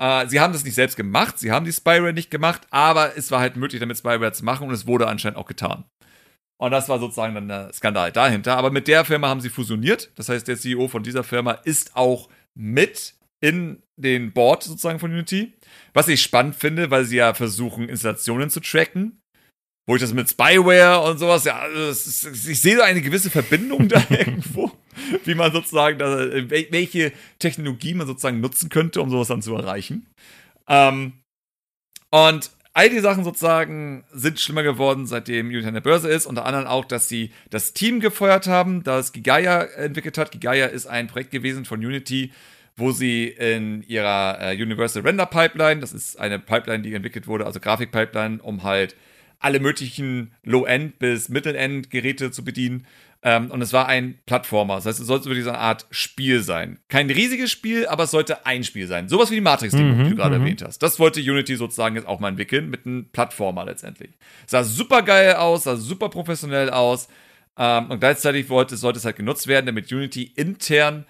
Mhm. 0.00 0.04
Äh, 0.04 0.26
sie 0.26 0.40
haben 0.40 0.52
das 0.52 0.64
nicht 0.64 0.74
selbst 0.74 0.96
gemacht, 0.96 1.38
sie 1.38 1.52
haben 1.52 1.64
die 1.64 1.72
Spyware 1.72 2.12
nicht 2.12 2.32
gemacht, 2.32 2.62
aber 2.70 3.16
es 3.16 3.30
war 3.30 3.38
halt 3.38 3.54
möglich, 3.54 3.78
damit 3.78 3.96
Spyware 3.96 4.32
zu 4.32 4.44
machen 4.44 4.66
und 4.66 4.74
es 4.74 4.88
wurde 4.88 5.06
anscheinend 5.06 5.38
auch 5.38 5.46
getan. 5.46 5.84
Und 6.60 6.72
das 6.72 6.88
war 6.88 6.98
sozusagen 6.98 7.36
dann 7.36 7.46
der 7.46 7.72
Skandal 7.72 8.10
dahinter. 8.10 8.56
Aber 8.56 8.72
mit 8.72 8.88
der 8.88 9.04
Firma 9.04 9.28
haben 9.28 9.40
sie 9.40 9.48
fusioniert. 9.48 10.10
Das 10.16 10.28
heißt, 10.28 10.48
der 10.48 10.56
CEO 10.56 10.88
von 10.88 11.04
dieser 11.04 11.22
Firma 11.22 11.52
ist 11.52 11.94
auch 11.94 12.28
mit 12.54 13.14
in 13.42 13.82
den 13.96 14.32
Board 14.32 14.62
sozusagen 14.62 14.98
von 14.98 15.12
Unity. 15.12 15.52
Was 15.92 16.08
ich 16.08 16.22
spannend 16.22 16.54
finde, 16.54 16.90
weil 16.90 17.04
sie 17.04 17.16
ja 17.16 17.34
versuchen, 17.34 17.88
Installationen 17.88 18.48
zu 18.48 18.60
tracken. 18.60 19.18
Wo 19.84 19.96
ich 19.96 20.00
das 20.00 20.14
mit 20.14 20.30
Spyware 20.30 21.02
und 21.02 21.18
sowas, 21.18 21.44
ja, 21.44 21.66
ist, 21.66 22.24
ich 22.24 22.60
sehe 22.60 22.76
da 22.76 22.84
eine 22.84 23.02
gewisse 23.02 23.30
Verbindung 23.30 23.88
da 23.88 24.00
irgendwo, 24.10 24.70
wie 25.24 25.34
man 25.34 25.52
sozusagen, 25.52 25.98
da, 25.98 26.30
welche 26.48 27.12
Technologie 27.40 27.92
man 27.94 28.06
sozusagen 28.06 28.40
nutzen 28.40 28.68
könnte, 28.68 29.02
um 29.02 29.10
sowas 29.10 29.26
dann 29.26 29.42
zu 29.42 29.56
erreichen. 29.56 30.06
Ähm, 30.68 31.14
und 32.10 32.52
all 32.74 32.90
die 32.90 33.00
Sachen 33.00 33.24
sozusagen 33.24 34.04
sind 34.12 34.38
schlimmer 34.38 34.62
geworden, 34.62 35.06
seitdem 35.06 35.48
Unity 35.48 35.66
an 35.66 35.74
der 35.74 35.80
Börse 35.80 36.08
ist. 36.08 36.26
Unter 36.26 36.46
anderem 36.46 36.68
auch, 36.68 36.84
dass 36.84 37.08
sie 37.08 37.32
das 37.50 37.72
Team 37.72 37.98
gefeuert 37.98 38.46
haben, 38.46 38.84
das 38.84 39.12
Gigaya 39.12 39.62
entwickelt 39.62 40.16
hat. 40.16 40.30
Gigaya 40.30 40.66
ist 40.66 40.86
ein 40.86 41.08
Projekt 41.08 41.32
gewesen 41.32 41.64
von 41.64 41.80
Unity, 41.80 42.30
wo 42.76 42.92
sie 42.92 43.28
in 43.28 43.82
ihrer 43.82 44.38
äh, 44.40 44.62
Universal 44.62 45.02
Render 45.02 45.26
Pipeline, 45.26 45.80
das 45.80 45.92
ist 45.92 46.18
eine 46.18 46.38
Pipeline, 46.38 46.82
die 46.82 46.94
entwickelt 46.94 47.26
wurde, 47.26 47.46
also 47.46 47.60
Grafikpipeline, 47.60 48.40
um 48.42 48.62
halt 48.62 48.96
alle 49.38 49.60
möglichen 49.60 50.32
Low-End 50.44 50.98
bis 50.98 51.28
Mittel-End-Geräte 51.28 52.30
zu 52.30 52.44
bedienen. 52.44 52.86
Ähm, 53.24 53.50
und 53.50 53.62
es 53.62 53.72
war 53.72 53.86
ein 53.86 54.18
Plattformer. 54.26 54.76
Das 54.76 54.86
heißt, 54.86 55.00
es 55.00 55.06
sollte 55.06 55.26
wirklich 55.26 55.44
so 55.44 55.50
eine 55.50 55.58
Art 55.58 55.86
Spiel 55.90 56.42
sein. 56.42 56.78
Kein 56.88 57.08
riesiges 57.08 57.50
Spiel, 57.50 57.86
aber 57.86 58.04
es 58.04 58.10
sollte 58.10 58.46
ein 58.46 58.64
Spiel 58.64 58.86
sein. 58.86 59.08
Sowas 59.08 59.30
wie 59.30 59.36
die 59.36 59.40
Matrix-Demo, 59.40 59.94
mhm, 59.94 60.04
die 60.04 60.10
du 60.10 60.16
gerade 60.16 60.36
mhm. 60.36 60.42
erwähnt 60.42 60.62
hast. 60.62 60.78
Das 60.78 60.98
wollte 60.98 61.20
Unity 61.20 61.56
sozusagen 61.56 61.94
jetzt 61.94 62.06
auch 62.06 62.18
mal 62.18 62.28
entwickeln 62.28 62.68
mit 62.70 62.84
einem 62.84 63.10
Plattformer 63.10 63.64
letztendlich. 63.64 64.10
Sah 64.46 64.64
super 64.64 65.02
geil 65.02 65.34
aus, 65.34 65.64
sah 65.64 65.76
super 65.76 66.08
professionell 66.08 66.70
aus. 66.70 67.08
Ähm, 67.56 67.90
und 67.90 68.00
gleichzeitig 68.00 68.48
wollte, 68.48 68.76
sollte 68.76 68.98
es 68.98 69.04
halt 69.04 69.16
genutzt 69.16 69.46
werden, 69.46 69.66
damit 69.66 69.92
Unity 69.92 70.24
intern 70.24 71.04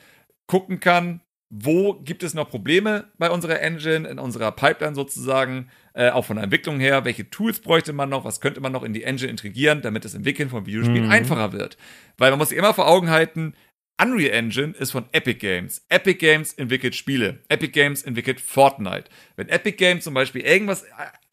gucken 0.46 0.80
kann, 0.80 1.20
wo 1.54 1.92
gibt 1.92 2.22
es 2.22 2.32
noch 2.32 2.48
Probleme 2.48 3.04
bei 3.18 3.30
unserer 3.30 3.60
Engine, 3.60 4.08
in 4.08 4.18
unserer 4.18 4.52
Pipeline 4.52 4.94
sozusagen, 4.94 5.68
äh, 5.92 6.08
auch 6.08 6.24
von 6.24 6.36
der 6.36 6.44
Entwicklung 6.44 6.80
her, 6.80 7.04
welche 7.04 7.28
Tools 7.28 7.60
bräuchte 7.60 7.92
man 7.92 8.08
noch, 8.08 8.24
was 8.24 8.40
könnte 8.40 8.62
man 8.62 8.72
noch 8.72 8.82
in 8.82 8.94
die 8.94 9.04
Engine 9.04 9.30
integrieren, 9.30 9.82
damit 9.82 10.06
das 10.06 10.14
Entwickeln 10.14 10.48
von 10.48 10.64
Videospielen 10.64 11.04
mhm. 11.04 11.10
einfacher 11.10 11.52
wird. 11.52 11.76
Weil 12.16 12.30
man 12.30 12.38
muss 12.38 12.48
sich 12.48 12.56
immer 12.56 12.72
vor 12.72 12.88
Augen 12.88 13.10
halten, 13.10 13.52
Unreal 14.00 14.32
Engine 14.32 14.72
ist 14.78 14.90
von 14.90 15.04
Epic 15.12 15.38
Games. 15.38 15.84
Epic 15.88 16.18
Games 16.18 16.54
entwickelt 16.54 16.94
Spiele. 16.94 17.40
Epic 17.48 17.72
Games 17.72 18.02
entwickelt 18.02 18.40
Fortnite. 18.40 19.04
Wenn 19.36 19.48
Epic 19.48 19.76
Games 19.76 20.02
zum 20.02 20.14
Beispiel 20.14 20.42
irgendwas 20.42 20.82
äh, 20.82 20.86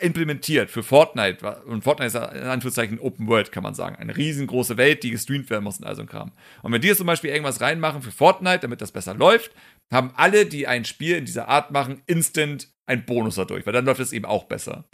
implementiert 0.05 0.69
für 0.69 0.83
Fortnite, 0.83 1.63
und 1.65 1.83
Fortnite 1.83 2.07
ist 2.07 2.15
in 2.15 2.43
Anführungszeichen 2.43 2.99
Open 2.99 3.27
World, 3.27 3.51
kann 3.51 3.63
man 3.63 3.73
sagen, 3.73 3.95
eine 3.95 4.15
riesengroße 4.15 4.77
Welt, 4.77 5.03
die 5.03 5.11
gestreamt 5.11 5.49
werden 5.49 5.63
muss 5.63 5.79
und 5.79 5.85
all 5.85 5.95
so 5.95 6.01
ein 6.01 6.07
Kram. 6.07 6.31
Und 6.61 6.73
wenn 6.73 6.81
die 6.81 6.89
jetzt 6.89 6.97
zum 6.97 7.07
Beispiel 7.07 7.31
irgendwas 7.31 7.61
reinmachen 7.61 8.01
für 8.01 8.11
Fortnite, 8.11 8.59
damit 8.59 8.81
das 8.81 8.91
besser 8.91 9.15
läuft, 9.15 9.51
haben 9.91 10.11
alle, 10.15 10.45
die 10.45 10.67
ein 10.67 10.85
Spiel 10.85 11.15
in 11.15 11.25
dieser 11.25 11.47
Art 11.47 11.71
machen, 11.71 12.01
instant 12.05 12.69
einen 12.85 13.05
Bonus 13.05 13.35
dadurch, 13.35 13.65
weil 13.65 13.73
dann 13.73 13.85
läuft 13.85 13.99
es 13.99 14.13
eben 14.13 14.25
auch 14.25 14.45
besser. 14.45 14.85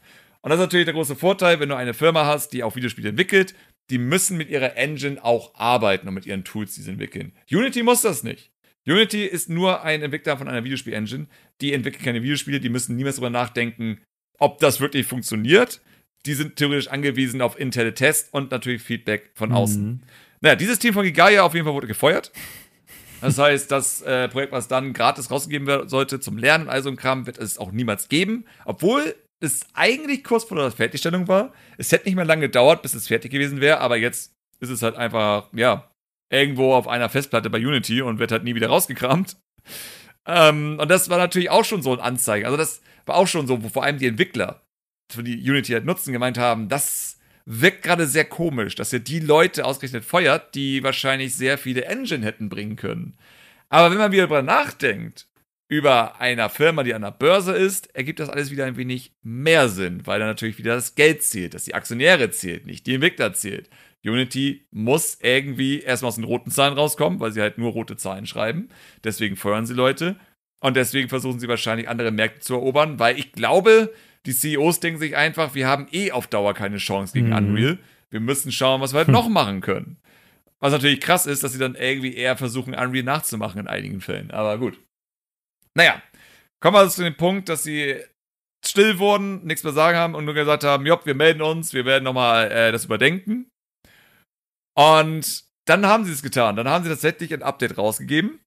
Und 0.41 0.50
das 0.50 0.60
ist 0.60 0.66
natürlich 0.66 0.86
der 0.86 0.93
große 0.93 1.16
Vorteil, 1.16 1.60
wenn 1.60 1.70
du 1.70 1.76
eine 1.76 1.93
Firma 1.93 2.26
hast, 2.26 2.54
die 2.54 2.64
auch 2.64 2.76
Videospiele 2.76 3.10
entwickelt, 3.10 3.56
die 3.89 3.98
müssen 3.98 4.38
mit 4.38 4.50
ihrer 4.50 4.78
Engine 4.78 5.24
auch 5.24 5.56
arbeiten 5.56 6.08
und 6.08 6.14
mit 6.14 6.26
ihren 6.26 6.43
Tools, 6.43 6.76
die 6.76 6.82
sie 6.82 6.91
entwickeln. 6.91 7.34
Unity 7.52 7.84
muss 7.84 8.02
das 8.02 8.24
nicht. 8.24 8.52
Unity 8.88 9.26
ist 9.26 9.50
nur 9.50 9.84
ein 9.84 10.02
Entwickler 10.02 10.38
von 10.38 10.48
einer 10.48 10.64
Videospiel-Engine. 10.64 11.28
Die 11.62 11.74
entwickeln 11.74 12.04
keine 12.04 12.22
Videospiele, 12.22 12.60
die 12.60 12.70
müssen 12.70 12.96
niemals 12.96 13.16
darüber 13.16 13.32
nachdenken, 13.32 14.02
ob 14.38 14.60
das 14.60 14.80
wirklich 14.80 15.08
funktioniert. 15.08 15.82
Die 16.26 16.34
sind 16.34 16.56
theoretisch 16.56 16.88
angewiesen 16.88 17.41
auf 17.41 17.60
interne 17.60 17.93
Tests 17.93 18.30
und 18.32 18.52
natürlich 18.52 18.82
Feedback 18.82 19.32
von 19.34 19.52
außen. 19.52 19.84
Mhm. 19.84 20.02
Naja, 20.41 20.56
dieses 20.56 20.80
Team 20.80 20.93
von 20.93 21.04
Gigaya 21.04 21.43
auf 21.43 21.54
jeden 21.54 21.66
Fall 21.66 21.74
wurde 21.74 21.88
gefeuert. 21.88 22.32
Das 23.26 23.38
heißt, 23.39 23.71
das 23.71 24.01
äh, 24.03 24.28
Projekt, 24.30 24.51
was 24.51 24.67
dann 24.67 24.93
gratis 24.93 25.32
rausgegeben 25.32 25.67
werden 25.67 25.89
sollte 25.89 26.19
zum 26.19 26.38
Lernen 26.38 26.65
und 26.65 26.69
all 26.69 26.84
so 26.84 26.89
ein 26.89 26.95
Kram, 26.95 27.26
wird 27.26 27.38
es 27.38 27.57
auch 27.57 27.71
niemals 27.71 28.07
geben. 28.07 28.45
Obwohl 28.65 29.15
es 29.39 29.65
eigentlich 29.73 30.23
kurz 30.23 30.43
vor 30.43 30.57
der 30.57 30.71
Fertigstellung 30.71 31.28
war. 31.28 31.53
Es 31.78 31.91
hätte 31.91 32.05
nicht 32.05 32.15
mehr 32.15 32.26
lange 32.26 32.41
gedauert, 32.41 32.82
bis 32.82 32.93
es 32.93 33.07
fertig 33.07 33.32
gewesen 33.32 33.61
wäre, 33.61 33.80
aber 33.80 33.97
jetzt 33.97 34.34
ist 34.59 34.69
es 34.69 34.82
halt 34.82 34.95
einfach, 34.95 35.49
ja, 35.53 35.89
irgendwo 36.32 36.73
auf 36.73 36.88
einer 36.88 37.09
Festplatte 37.09 37.49
bei 37.49 37.59
Unity 37.59 38.01
und 38.01 38.19
wird 38.19 38.32
halt 38.32 38.43
nie 38.43 38.55
wieder 38.55 38.67
rausgekramt. 38.67 39.38
Ähm, 40.26 40.80
und 40.80 40.89
das 40.89 41.09
war 41.09 41.17
natürlich 41.17 41.49
auch 41.49 41.65
schon 41.65 41.82
so 41.82 41.93
ein 41.93 41.99
Anzeichen. 41.99 42.45
Also, 42.45 42.57
das 42.57 42.82
war 43.05 43.15
auch 43.15 43.28
schon 43.28 43.47
so, 43.47 43.63
wo 43.63 43.69
vor 43.69 43.84
allem 43.84 43.99
die 43.99 44.07
Entwickler, 44.07 44.61
die 45.15 45.49
Unity 45.49 45.73
halt 45.73 45.86
nutzen, 45.86 46.13
gemeint 46.13 46.38
haben, 46.38 46.69
das 46.69 47.14
wirkt 47.46 47.84
gerade 47.84 48.08
sehr 48.08 48.26
komisch, 48.26 48.76
dass 48.76 48.93
ihr 48.93 49.00
die 49.00 49.20
Leute 49.20 49.66
ausgerechnet 49.66 50.04
feuert, 50.04 50.56
die 50.56 50.84
wahrscheinlich 50.84 51.36
sehr 51.36 51.58
viele 51.58 51.86
Engine 51.86 52.26
hätten 52.26 52.50
bringen 52.50 52.76
können. 52.76 53.18
Aber 53.70 53.91
wenn 53.91 53.98
man 53.98 54.12
wieder 54.12 54.24
darüber 54.24 54.41
nachdenkt, 54.41 55.28
über 55.68 56.20
einer 56.20 56.50
Firma, 56.50 56.84
die 56.84 56.93
an 56.93 57.02
der 57.02 57.12
Börse 57.12 57.54
ist, 57.54 57.96
ergibt 57.96 58.20
das 58.20 58.30
alles 58.30 58.52
wieder 58.52 58.66
ein 58.66 58.78
wenig 58.78 59.14
mehr 59.24 59.68
Sinn, 59.70 60.06
weil 60.06 60.20
dann 60.20 60.28
natürlich 60.28 60.60
wieder 60.60 60.76
das 60.76 60.96
Geld 60.96 61.24
zählt, 61.24 61.54
dass 61.54 61.64
die 61.64 61.74
Aktionäre 61.74 62.30
zählt, 62.30 62.66
nicht 62.68 62.86
die 62.86 62.96
Entwickler 62.96 63.34
zählt. 63.34 63.70
Unity 64.04 64.68
muss 64.72 65.18
irgendwie 65.22 65.80
erstmal 65.82 66.10
aus 66.10 66.16
den 66.16 66.24
roten 66.24 66.52
Zahlen 66.52 66.76
rauskommen, 66.76 67.20
weil 67.20 67.32
sie 67.32 67.41
halt 67.41 67.58
nur 67.58 67.72
rote 67.72 67.98
Zahlen 67.98 68.28
schreiben. 68.28 68.70
Deswegen 69.04 69.36
feuern 69.36 69.66
sie 69.66 69.74
Leute. 69.74 70.16
Und 70.60 70.76
deswegen 70.78 71.10
versuchen 71.10 71.39
sie 71.39 71.48
wahrscheinlich 71.48 71.89
andere 71.89 72.12
Märkte 72.12 72.41
zu 72.41 72.54
erobern, 72.54 73.00
weil 73.00 73.18
ich 73.18 73.32
glaube, 73.32 73.91
die 74.26 74.34
CEOs 74.34 74.80
denken 74.80 74.99
sich 74.99 75.15
einfach, 75.15 75.55
wir 75.55 75.67
haben 75.67 75.88
eh 75.91 76.11
auf 76.11 76.28
Dauer 76.28 76.53
keine 76.53 76.78
Chance 76.78 77.13
gegen 77.13 77.28
mhm. 77.28 77.36
Unreal. 77.36 77.80
Wir 78.09 78.19
müssen 78.19 78.51
schauen, 78.51 78.82
was 78.82 78.93
wir 78.93 78.99
halt 78.99 79.07
noch 79.07 79.30
machen 79.30 79.61
können. 79.61 79.97
Was 80.59 80.71
natürlich 80.71 81.01
krass 81.01 81.26
ist, 81.26 81.43
dass 81.43 81.53
sie 81.53 81.59
dann 81.59 81.76
irgendwie 81.76 82.15
eher 82.15 82.38
versuchen, 82.38 82.73
Unreal 82.73 83.03
nachzumachen 83.03 83.59
in 83.59 83.67
einigen 83.67 84.01
Fällen. 84.01 84.32
Aber 84.32 84.57
gut. 84.57 84.80
Naja, 85.76 86.01
kommen 86.61 86.76
wir 86.76 86.80
also 86.80 86.95
zu 86.95 87.03
dem 87.03 87.15
Punkt, 87.15 87.49
dass 87.49 87.63
sie 87.63 87.99
still 88.65 88.97
wurden, 88.97 89.45
nichts 89.45 89.63
mehr 89.63 89.73
sagen 89.73 89.97
haben 89.97 90.15
und 90.15 90.26
nur 90.26 90.34
gesagt 90.34 90.63
haben, 90.63 90.86
jopp, 90.86 91.05
wir 91.05 91.15
melden 91.15 91.41
uns, 91.41 91.73
wir 91.73 91.86
werden 91.86 92.03
nochmal 92.03 92.51
äh, 92.51 92.71
das 92.71 92.86
überdenken. 92.86 93.49
Und 94.76 95.45
dann 95.65 95.86
haben 95.86 96.05
sie 96.05 96.11
es 96.11 96.21
getan. 96.21 96.55
Dann 96.55 96.67
haben 96.67 96.84
sie 96.84 96.89
tatsächlich 96.89 97.34
ein 97.34 97.43
Update 97.43 97.78
rausgegeben. 97.78 98.39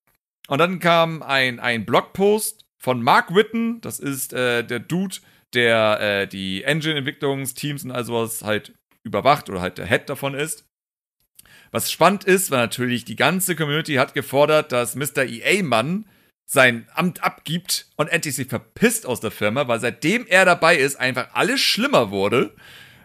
Und 0.48 0.58
dann 0.58 0.78
kam 0.78 1.22
ein, 1.22 1.60
ein 1.60 1.84
Blogpost 1.84 2.64
von 2.80 3.02
Mark 3.02 3.34
Witten, 3.34 3.80
das 3.80 4.00
ist 4.00 4.32
äh, 4.32 4.64
der 4.64 4.78
Dude, 4.78 5.16
der 5.54 6.00
äh, 6.00 6.26
die 6.26 6.64
Engine-Entwicklungsteams 6.64 7.84
und 7.84 7.90
all 7.90 8.04
sowas 8.04 8.42
halt 8.42 8.74
überwacht 9.02 9.48
oder 9.48 9.60
halt 9.60 9.78
der 9.78 9.86
Head 9.86 10.08
davon 10.08 10.34
ist. 10.34 10.64
Was 11.70 11.90
spannend 11.90 12.24
ist, 12.24 12.50
weil 12.50 12.60
natürlich 12.60 13.04
die 13.04 13.16
ganze 13.16 13.54
Community 13.56 13.94
hat 13.94 14.14
gefordert, 14.14 14.72
dass 14.72 14.96
Mr. 14.96 15.24
EA-Mann 15.24 16.06
sein 16.46 16.88
Amt 16.94 17.22
abgibt 17.22 17.90
und 17.96 18.08
endlich 18.08 18.34
sich 18.34 18.48
verpisst 18.48 19.04
aus 19.04 19.20
der 19.20 19.30
Firma, 19.30 19.68
weil 19.68 19.80
seitdem 19.80 20.26
er 20.26 20.46
dabei 20.46 20.76
ist, 20.78 20.96
einfach 20.96 21.28
alles 21.34 21.60
schlimmer 21.60 22.10
wurde. 22.10 22.54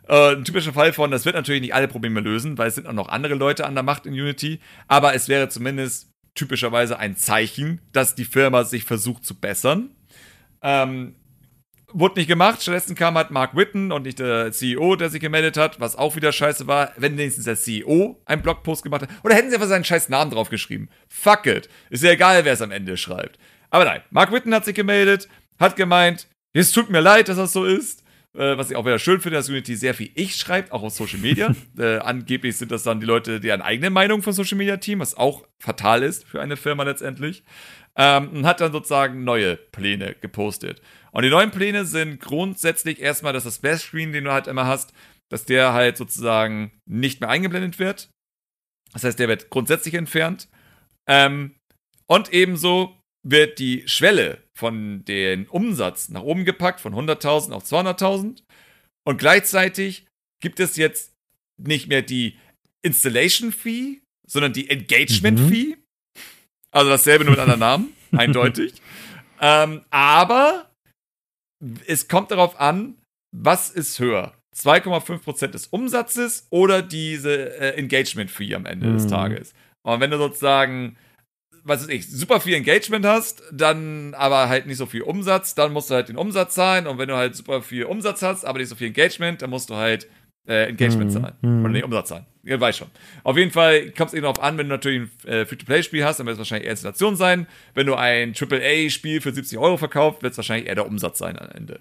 Äh, 0.08 0.36
ein 0.36 0.46
typischer 0.46 0.74
Fall 0.74 0.94
von, 0.94 1.12
das 1.12 1.26
wird 1.26 1.36
natürlich 1.36 1.62
nicht 1.62 1.74
alle 1.74 1.90
Probleme 1.90 2.22
lösen, 2.22 2.58
weil 2.58 2.70
es 2.70 2.76
sind 2.76 2.88
auch 2.88 2.94
noch 2.94 3.10
andere 3.10 3.36
Leute 3.36 3.66
an 3.66 3.76
der 3.76 3.84
Macht 3.84 4.06
in 4.06 4.14
Unity, 4.14 4.60
aber 4.88 5.14
es 5.14 5.28
wäre 5.28 5.50
zumindest 5.50 6.10
typischerweise 6.36 6.98
ein 6.98 7.18
Zeichen, 7.18 7.82
dass 7.92 8.16
die 8.16 8.26
Firma 8.26 8.64
sich 8.64 8.86
versucht 8.86 9.26
zu 9.26 9.36
bessern. 9.36 9.92
Ähm, 10.62 11.16
Wurde 11.94 12.20
nicht 12.20 12.28
gemacht. 12.28 12.62
Stattdessen 12.62 12.96
kam 12.96 13.16
halt 13.16 13.30
Mark 13.30 13.56
Witten 13.56 13.92
und 13.92 14.04
nicht 14.04 14.20
der 14.20 14.52
CEO, 14.52 14.96
der 14.96 15.10
sich 15.10 15.22
gemeldet 15.22 15.58
hat, 15.58 15.80
was 15.80 15.96
auch 15.96 16.16
wieder 16.16 16.32
scheiße 16.32 16.66
war. 16.66 16.92
Wenn 16.98 17.18
wenigstens 17.18 17.46
der 17.46 17.56
CEO 17.56 18.20
einen 18.26 18.42
Blogpost 18.42 18.84
gemacht 18.84 19.04
hat. 19.04 19.10
Oder 19.24 19.36
hätten 19.36 19.50
sie 19.50 19.56
einfach 19.56 19.68
seinen 19.68 19.86
scheiß 19.86 20.10
Namen 20.10 20.32
draufgeschrieben. 20.32 20.90
Fuck 21.08 21.46
it. 21.46 21.70
Ist 21.90 22.04
ja 22.04 22.12
egal, 22.12 22.46
wer 22.46 22.54
es 22.54 22.62
am 22.62 22.72
Ende 22.72 22.98
schreibt. 22.98 23.38
Aber 23.70 23.86
nein, 23.86 24.02
Mark 24.10 24.32
Witten 24.32 24.54
hat 24.54 24.66
sich 24.66 24.76
gemeldet, 24.76 25.28
hat 25.60 25.76
gemeint, 25.76 26.28
es 26.54 26.72
tut 26.72 26.90
mir 26.90 27.00
leid, 27.00 27.30
dass 27.30 27.38
das 27.38 27.54
so 27.54 27.66
ist. 27.66 28.04
Äh, 28.36 28.58
was 28.58 28.72
ich 28.72 28.76
auch 28.76 28.86
wieder 28.86 28.98
schön 28.98 29.22
finde, 29.22 29.38
dass 29.38 29.50
Unity 29.50 29.76
sehr 29.76 29.94
viel 29.94 30.10
Ich 30.16 30.36
schreibt, 30.36 30.72
auch 30.72 30.82
auf 30.82 30.94
Social 30.94 31.20
Media. 31.20 31.56
äh, 31.78 31.98
angeblich 31.98 32.58
sind 32.58 32.72
das 32.72 32.82
dann 32.82 33.00
die 33.00 33.06
Leute, 33.06 33.40
die 33.40 33.52
eine 33.52 33.64
eigene 33.64 33.92
Meinung 33.92 34.24
von 34.24 34.34
Social 34.34 34.58
Media 34.58 34.78
Team, 34.78 35.00
was 35.00 35.16
auch 35.16 35.46
fatal 35.60 36.02
ist 36.02 36.26
für 36.26 36.42
eine 36.42 36.58
Firma 36.58 36.84
letztendlich. 36.84 37.44
Ähm, 37.96 38.30
und 38.30 38.46
hat 38.46 38.60
dann 38.60 38.72
sozusagen 38.72 39.24
neue 39.24 39.56
Pläne 39.56 40.16
gepostet. 40.20 40.82
Und 41.12 41.24
die 41.24 41.30
neuen 41.30 41.52
Pläne 41.52 41.86
sind 41.86 42.20
grundsätzlich 42.20 43.00
erstmal, 43.00 43.34
dass 43.34 43.44
das 43.44 43.58
Splash-Screen, 43.58 44.14
den 44.14 44.24
du 44.24 44.32
halt 44.32 44.48
immer 44.48 44.66
hast, 44.66 44.94
dass 45.30 45.46
der 45.46 45.74
halt 45.74 45.98
sozusagen 45.98 46.72
nicht 46.90 47.22
mehr 47.22 47.30
eingeblendet 47.30 47.78
wird. 47.78 48.10
Das 48.94 49.04
heißt, 49.04 49.20
der 49.20 49.28
wird 49.28 49.50
grundsätzlich 49.50 49.94
entfernt. 49.94 50.48
Ähm, 51.08 51.56
und 52.08 52.34
ebenso 52.34 53.00
wird 53.26 53.60
die 53.60 53.88
Schwelle 53.88 54.44
von 54.56 55.06
den 55.06 55.48
Umsatz 55.48 56.10
nach 56.10 56.24
oben 56.24 56.46
gepackt, 56.46 56.82
von 56.82 56.94
100.000 56.94 57.52
auf 57.52 57.64
200.000. 57.64 58.44
Und 59.06 59.18
gleichzeitig 59.18 60.08
gibt 60.42 60.60
es 60.60 60.78
jetzt 60.78 61.14
nicht 61.58 61.88
mehr 61.88 62.02
die 62.02 62.38
Installation 62.82 63.52
Fee, 63.52 64.02
sondern 64.28 64.54
die 64.54 64.70
Engagement 64.70 65.40
mhm. 65.40 65.48
Also 66.74 66.90
dasselbe 66.90 67.24
nur 67.24 67.32
mit 67.32 67.40
anderen 67.40 67.60
Namen, 67.60 67.94
eindeutig. 68.12 68.74
Ähm, 69.40 69.82
aber 69.90 70.70
es 71.88 72.08
kommt 72.08 72.32
darauf 72.32 72.60
an, 72.60 72.96
was 73.32 73.70
ist 73.70 74.00
höher? 74.00 74.34
2,5% 74.56 75.48
des 75.48 75.68
Umsatzes 75.68 76.48
oder 76.50 76.82
diese 76.82 77.58
äh, 77.60 77.78
Engagement 77.78 78.30
Fee 78.30 78.54
am 78.54 78.66
Ende 78.66 78.88
mhm. 78.88 78.94
des 78.94 79.08
Tages. 79.08 79.54
Und 79.84 80.00
wenn 80.00 80.12
du 80.12 80.18
sozusagen 80.18 80.98
was 81.64 81.82
weiß 81.82 81.90
ich, 81.90 82.10
super 82.10 82.42
viel 82.42 82.56
Engagement 82.56 83.06
hast, 83.06 83.42
dann 83.52 84.14
aber 84.16 84.50
halt 84.50 84.66
nicht 84.66 84.78
so 84.78 84.86
viel 84.86 85.02
Umsatz, 85.02 85.56
dann 85.56 85.72
musst 85.72 85.90
du 85.90 85.96
halt 85.96 86.10
den 86.10 86.18
Umsatz 86.18 86.56
zahlen. 86.56 86.88
Und 86.88 86.98
wenn 86.98 87.08
du 87.08 87.16
halt 87.16 87.36
super 87.36 87.62
viel 87.62 87.86
Umsatz 87.86 88.22
hast, 88.22 88.46
aber 88.46 88.60
nicht 88.60 88.68
so 88.68 88.76
viel 88.76 88.88
Engagement, 88.88 89.42
dann 89.42 89.50
musst 89.50 89.70
du 89.70 89.76
halt 89.76 90.10
äh, 90.48 90.70
Engagement 90.70 91.12
mhm. 91.12 91.22
zahlen. 91.22 91.34
Mhm. 91.42 91.64
Oder 91.64 91.74
nicht 91.74 91.84
Umsatz 91.84 92.10
zahlen. 92.10 92.26
Ihr 92.44 92.60
weißt 92.60 92.80
schon. 92.80 92.90
Auf 93.24 93.38
jeden 93.38 93.52
Fall 93.52 93.92
kommt 93.92 94.10
es 94.10 94.14
eben 94.14 94.24
darauf 94.24 94.42
an, 94.42 94.58
wenn 94.58 94.68
du 94.68 94.74
natürlich 94.74 95.10
ein 95.26 95.30
äh, 95.30 95.46
Free-to-Play-Spiel 95.46 96.04
hast, 96.04 96.20
dann 96.20 96.28
wird 96.28 96.34
es 96.34 96.40
wahrscheinlich 96.40 96.66
eher 96.66 96.72
Installation 96.72 97.16
sein. 97.16 97.48
Wenn 97.74 97.88
du 97.88 97.96
ein 97.96 98.34
AAA-Spiel 98.38 99.22
für 99.22 99.34
70 99.34 99.58
Euro 99.58 99.78
verkaufst, 99.78 100.24
wird 100.24 100.32
es 100.32 100.38
wahrscheinlich 100.38 100.68
eher 100.68 100.76
der 100.76 100.88
Umsatz 100.88 101.20
sein 101.20 101.40
am 101.40 101.50
Ende. 101.50 101.80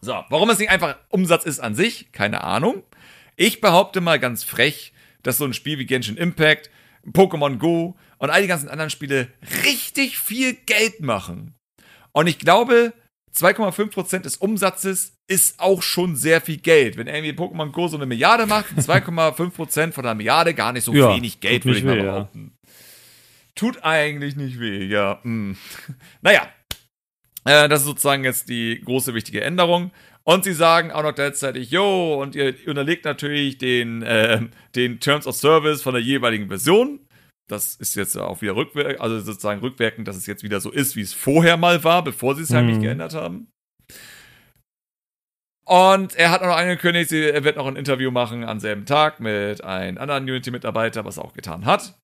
So, 0.00 0.12
warum 0.28 0.50
es 0.50 0.58
nicht 0.58 0.70
einfach 0.70 0.96
Umsatz 1.08 1.44
ist 1.44 1.60
an 1.60 1.74
sich, 1.74 2.12
keine 2.12 2.44
Ahnung. 2.44 2.82
Ich 3.36 3.60
behaupte 3.60 4.00
mal 4.00 4.18
ganz 4.18 4.44
frech, 4.44 4.92
dass 5.22 5.38
so 5.38 5.44
ein 5.44 5.54
Spiel 5.54 5.78
wie 5.78 5.86
Genshin 5.86 6.16
Impact, 6.16 6.70
Pokémon 7.06 7.56
Go 7.58 7.96
und 8.18 8.30
all 8.30 8.42
die 8.42 8.48
ganzen 8.48 8.68
anderen 8.68 8.90
Spiele 8.90 9.28
richtig 9.64 10.18
viel 10.18 10.54
Geld 10.54 11.00
machen. 11.00 11.54
Und 12.12 12.26
ich 12.26 12.38
glaube, 12.38 12.92
2,5% 13.34 14.18
des 14.20 14.36
Umsatzes 14.36 15.16
ist 15.26 15.58
auch 15.58 15.82
schon 15.82 16.16
sehr 16.16 16.40
viel 16.40 16.58
Geld. 16.58 16.96
Wenn 16.96 17.06
irgendwie 17.06 17.32
Pokémon 17.32 17.70
Go 17.70 17.88
so 17.88 17.96
eine 17.96 18.06
Milliarde 18.06 18.46
macht, 18.46 18.72
2,5% 18.76 19.92
von 19.92 20.04
einer 20.04 20.14
Milliarde 20.14 20.54
gar 20.54 20.72
nicht 20.72 20.84
so 20.84 20.92
ja, 20.92 21.14
wenig 21.14 21.40
Geld, 21.40 21.64
würde 21.64 21.78
ich 21.78 21.84
mal 21.84 21.96
behaupten. 21.96 22.52
Ja. 22.54 22.70
Tut 23.54 23.84
eigentlich 23.84 24.36
nicht 24.36 24.60
weh, 24.60 24.84
ja. 24.84 25.20
Hm. 25.22 25.56
Naja, 26.22 26.48
äh, 27.44 27.68
das 27.68 27.80
ist 27.80 27.86
sozusagen 27.86 28.24
jetzt 28.24 28.48
die 28.48 28.80
große 28.84 29.14
wichtige 29.14 29.42
Änderung. 29.42 29.90
Und 30.24 30.44
sie 30.44 30.52
sagen 30.52 30.92
auch 30.92 31.02
noch 31.02 31.14
gleichzeitig, 31.14 31.70
yo, 31.70 32.20
und 32.22 32.36
ihr 32.36 32.54
unterlegt 32.66 33.04
natürlich 33.04 33.58
den, 33.58 34.02
äh, 34.02 34.40
den 34.76 35.00
Terms 35.00 35.26
of 35.26 35.34
Service 35.34 35.82
von 35.82 35.94
der 35.94 36.02
jeweiligen 36.02 36.48
Version. 36.48 37.00
Das 37.48 37.74
ist 37.76 37.96
jetzt 37.96 38.16
auch 38.16 38.40
wieder 38.40 38.56
rückwirkend, 38.56 39.00
also 39.00 39.20
sozusagen 39.20 39.60
rückwirkend, 39.60 40.08
dass 40.08 40.16
es 40.16 40.26
jetzt 40.26 40.42
wieder 40.42 40.60
so 40.60 40.70
ist, 40.70 40.96
wie 40.96 41.02
es 41.02 41.12
vorher 41.12 41.56
mal 41.56 41.84
war, 41.84 42.02
bevor 42.04 42.34
sie 42.34 42.42
es 42.42 42.52
heimlich 42.52 42.76
mhm. 42.76 42.82
geändert 42.82 43.14
haben. 43.14 43.48
Und 45.64 46.14
er 46.16 46.30
hat 46.30 46.42
auch 46.42 46.46
noch 46.46 46.56
angekündigt, 46.56 47.12
er 47.12 47.44
wird 47.44 47.56
noch 47.56 47.66
ein 47.66 47.76
Interview 47.76 48.10
machen 48.10 48.44
am 48.44 48.58
selben 48.58 48.84
Tag 48.84 49.20
mit 49.20 49.62
einem 49.62 49.98
anderen 49.98 50.24
Unity-Mitarbeiter, 50.24 51.04
was 51.04 51.18
er 51.18 51.24
auch 51.24 51.34
getan 51.34 51.66
hat. 51.66 51.94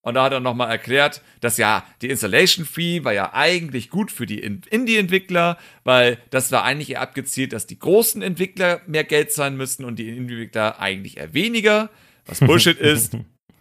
Und 0.00 0.14
da 0.14 0.24
hat 0.24 0.32
er 0.32 0.40
nochmal 0.40 0.70
erklärt, 0.70 1.22
dass 1.40 1.58
ja 1.58 1.84
die 2.00 2.08
Installation 2.08 2.64
Fee 2.64 3.04
war 3.04 3.12
ja 3.12 3.34
eigentlich 3.34 3.90
gut 3.90 4.12
für 4.12 4.26
die 4.26 4.38
Indie-Entwickler, 4.38 5.58
weil 5.84 6.18
das 6.30 6.52
war 6.52 6.64
eigentlich 6.64 6.90
eher 6.90 7.00
abgezielt, 7.00 7.52
dass 7.52 7.66
die 7.66 7.78
großen 7.78 8.22
Entwickler 8.22 8.80
mehr 8.86 9.04
Geld 9.04 9.32
zahlen 9.32 9.56
müssten 9.56 9.84
und 9.84 9.98
die 9.98 10.08
Indie-Entwickler 10.08 10.78
eigentlich 10.78 11.16
eher 11.16 11.34
weniger. 11.34 11.90
Was 12.26 12.38
Bullshit 12.46 12.78
ist, 12.78 13.16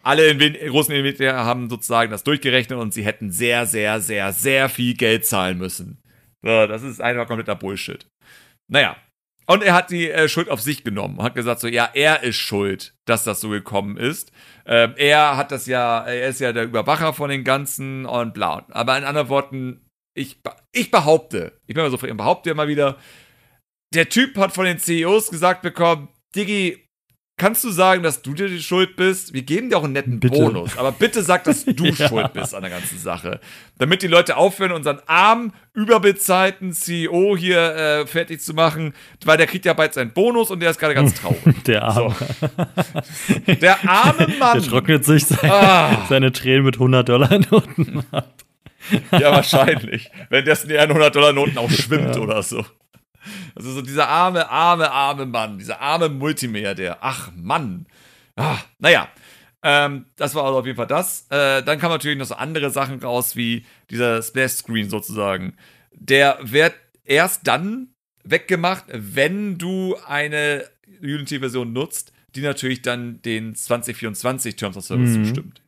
alle 0.07 0.37
großen 0.37 0.95
Entwickler 0.95 1.43
haben 1.43 1.69
sozusagen 1.69 2.11
das 2.11 2.23
durchgerechnet 2.23 2.79
und 2.79 2.93
sie 2.93 3.03
hätten 3.03 3.29
sehr, 3.29 3.65
sehr, 3.65 3.99
sehr, 3.99 4.31
sehr 4.31 4.69
viel 4.69 4.95
Geld 4.95 5.25
zahlen 5.25 5.57
müssen. 5.57 6.01
So, 6.41 6.65
das 6.65 6.81
ist 6.81 7.01
einfach 7.01 7.27
kompletter 7.27 7.55
Bullshit. 7.55 8.07
Naja. 8.71 8.95
Und 9.49 9.63
er 9.63 9.73
hat 9.73 9.91
die 9.91 10.09
äh, 10.09 10.27
Schuld 10.27 10.49
auf 10.49 10.61
sich 10.61 10.83
genommen 10.83 11.17
und 11.17 11.23
hat 11.23 11.35
gesagt, 11.35 11.61
so, 11.61 11.67
ja, 11.67 11.89
er 11.93 12.23
ist 12.23 12.35
schuld, 12.35 12.95
dass 13.05 13.23
das 13.23 13.39
so 13.41 13.49
gekommen 13.49 13.95
ist. 13.97 14.31
Ähm, 14.65 14.93
er 14.97 15.37
hat 15.37 15.51
das 15.51 15.67
ja, 15.67 16.05
er 16.05 16.29
ist 16.29 16.39
ja 16.39 16.51
der 16.51 16.63
Überwacher 16.63 17.13
von 17.13 17.29
den 17.29 17.43
Ganzen 17.45 18.05
und 18.05 18.33
bla. 18.33 18.65
Aber 18.71 18.97
in 18.97 19.05
anderen 19.05 19.29
Worten, 19.29 19.85
ich, 20.13 20.41
ich 20.73 20.91
behaupte, 20.91 21.59
ich 21.65 21.75
bin 21.75 21.83
mal 21.83 21.91
so 21.91 21.97
frei, 21.97 22.13
behaupte 22.13 22.49
immer 22.49 22.67
wieder, 22.67 22.97
der 23.93 24.09
Typ 24.09 24.37
hat 24.37 24.53
von 24.53 24.65
den 24.65 24.79
CEOs 24.79 25.31
gesagt 25.31 25.61
bekommen, 25.61 26.09
Diggi, 26.35 26.86
kannst 27.37 27.63
du 27.63 27.69
sagen, 27.69 28.03
dass 28.03 28.23
du 28.23 28.33
dir 28.33 28.47
die 28.47 28.61
Schuld 28.61 28.95
bist? 28.95 29.33
Wir 29.33 29.43
geben 29.43 29.69
dir 29.69 29.77
auch 29.77 29.83
einen 29.83 29.93
netten 29.93 30.19
bitte. 30.19 30.37
Bonus, 30.37 30.77
aber 30.77 30.91
bitte 30.91 31.21
sag, 31.21 31.43
dass 31.43 31.63
du 31.63 31.85
ja. 31.85 32.07
schuld 32.07 32.33
bist 32.33 32.53
an 32.53 32.63
der 32.63 32.71
ganzen 32.71 32.97
Sache. 32.97 33.39
Damit 33.77 34.01
die 34.01 34.07
Leute 34.07 34.37
aufhören, 34.37 34.71
unseren 34.71 34.99
armen, 35.05 35.53
überbezahlten 35.73 36.73
CEO 36.73 37.37
hier 37.37 37.75
äh, 37.75 38.07
fertig 38.07 38.41
zu 38.41 38.53
machen, 38.53 38.93
weil 39.23 39.37
der 39.37 39.45
kriegt 39.45 39.65
ja 39.65 39.73
bald 39.73 39.93
seinen 39.93 40.11
Bonus 40.11 40.49
und 40.49 40.59
der 40.59 40.71
ist 40.71 40.79
gerade 40.79 40.95
ganz 40.95 41.13
traurig. 41.21 41.63
Der 41.65 41.83
arme. 41.83 42.15
So. 42.15 43.53
Der 43.53 43.87
arme 43.87 44.27
Mann. 44.39 44.59
Der 44.59 44.69
trocknet 44.69 45.05
sich 45.05 45.25
seine, 45.25 45.53
ah. 45.53 46.05
seine 46.09 46.31
Tränen 46.31 46.65
mit 46.65 46.75
100 46.75 47.07
Dollar 47.07 47.39
Noten 47.51 48.03
ab. 48.11 48.33
Ja, 49.11 49.31
wahrscheinlich. 49.31 50.09
Wenn 50.29 50.45
dessen 50.45 50.69
eher 50.69 50.83
100 50.83 51.15
Dollar 51.15 51.33
Noten 51.33 51.57
auch 51.57 51.69
schwimmt 51.69 52.15
ja. 52.15 52.21
oder 52.21 52.41
so. 52.41 52.65
Also 53.55 53.71
so 53.71 53.81
dieser 53.81 54.07
arme, 54.07 54.49
arme, 54.49 54.91
arme 54.91 55.25
Mann, 55.25 55.57
dieser 55.57 55.81
arme 55.81 56.09
Multimilliardär. 56.09 56.97
Ach 57.01 57.31
Mann. 57.35 57.85
Ah, 58.35 58.57
naja, 58.79 59.09
ähm, 59.63 60.05
das 60.15 60.35
war 60.35 60.45
also 60.45 60.59
auf 60.59 60.65
jeden 60.65 60.77
Fall 60.77 60.87
das. 60.87 61.25
Äh, 61.29 61.63
dann 61.63 61.79
kamen 61.79 61.93
natürlich 61.93 62.17
noch 62.17 62.25
so 62.25 62.35
andere 62.35 62.69
Sachen 62.69 62.99
raus, 62.99 63.35
wie 63.35 63.65
dieser 63.89 64.21
Splash-Screen 64.21 64.89
sozusagen. 64.89 65.57
Der 65.91 66.37
wird 66.41 66.75
erst 67.03 67.47
dann 67.47 67.89
weggemacht, 68.23 68.85
wenn 68.89 69.57
du 69.57 69.95
eine 70.05 70.65
Unity-Version 71.01 71.73
nutzt, 71.73 72.13
die 72.35 72.41
natürlich 72.41 72.81
dann 72.81 73.21
den 73.23 73.55
2024 73.55 74.55
Terms 74.55 74.77
of 74.77 74.85
Service 74.85 75.17
mhm. 75.17 75.25
zustimmt. 75.25 75.61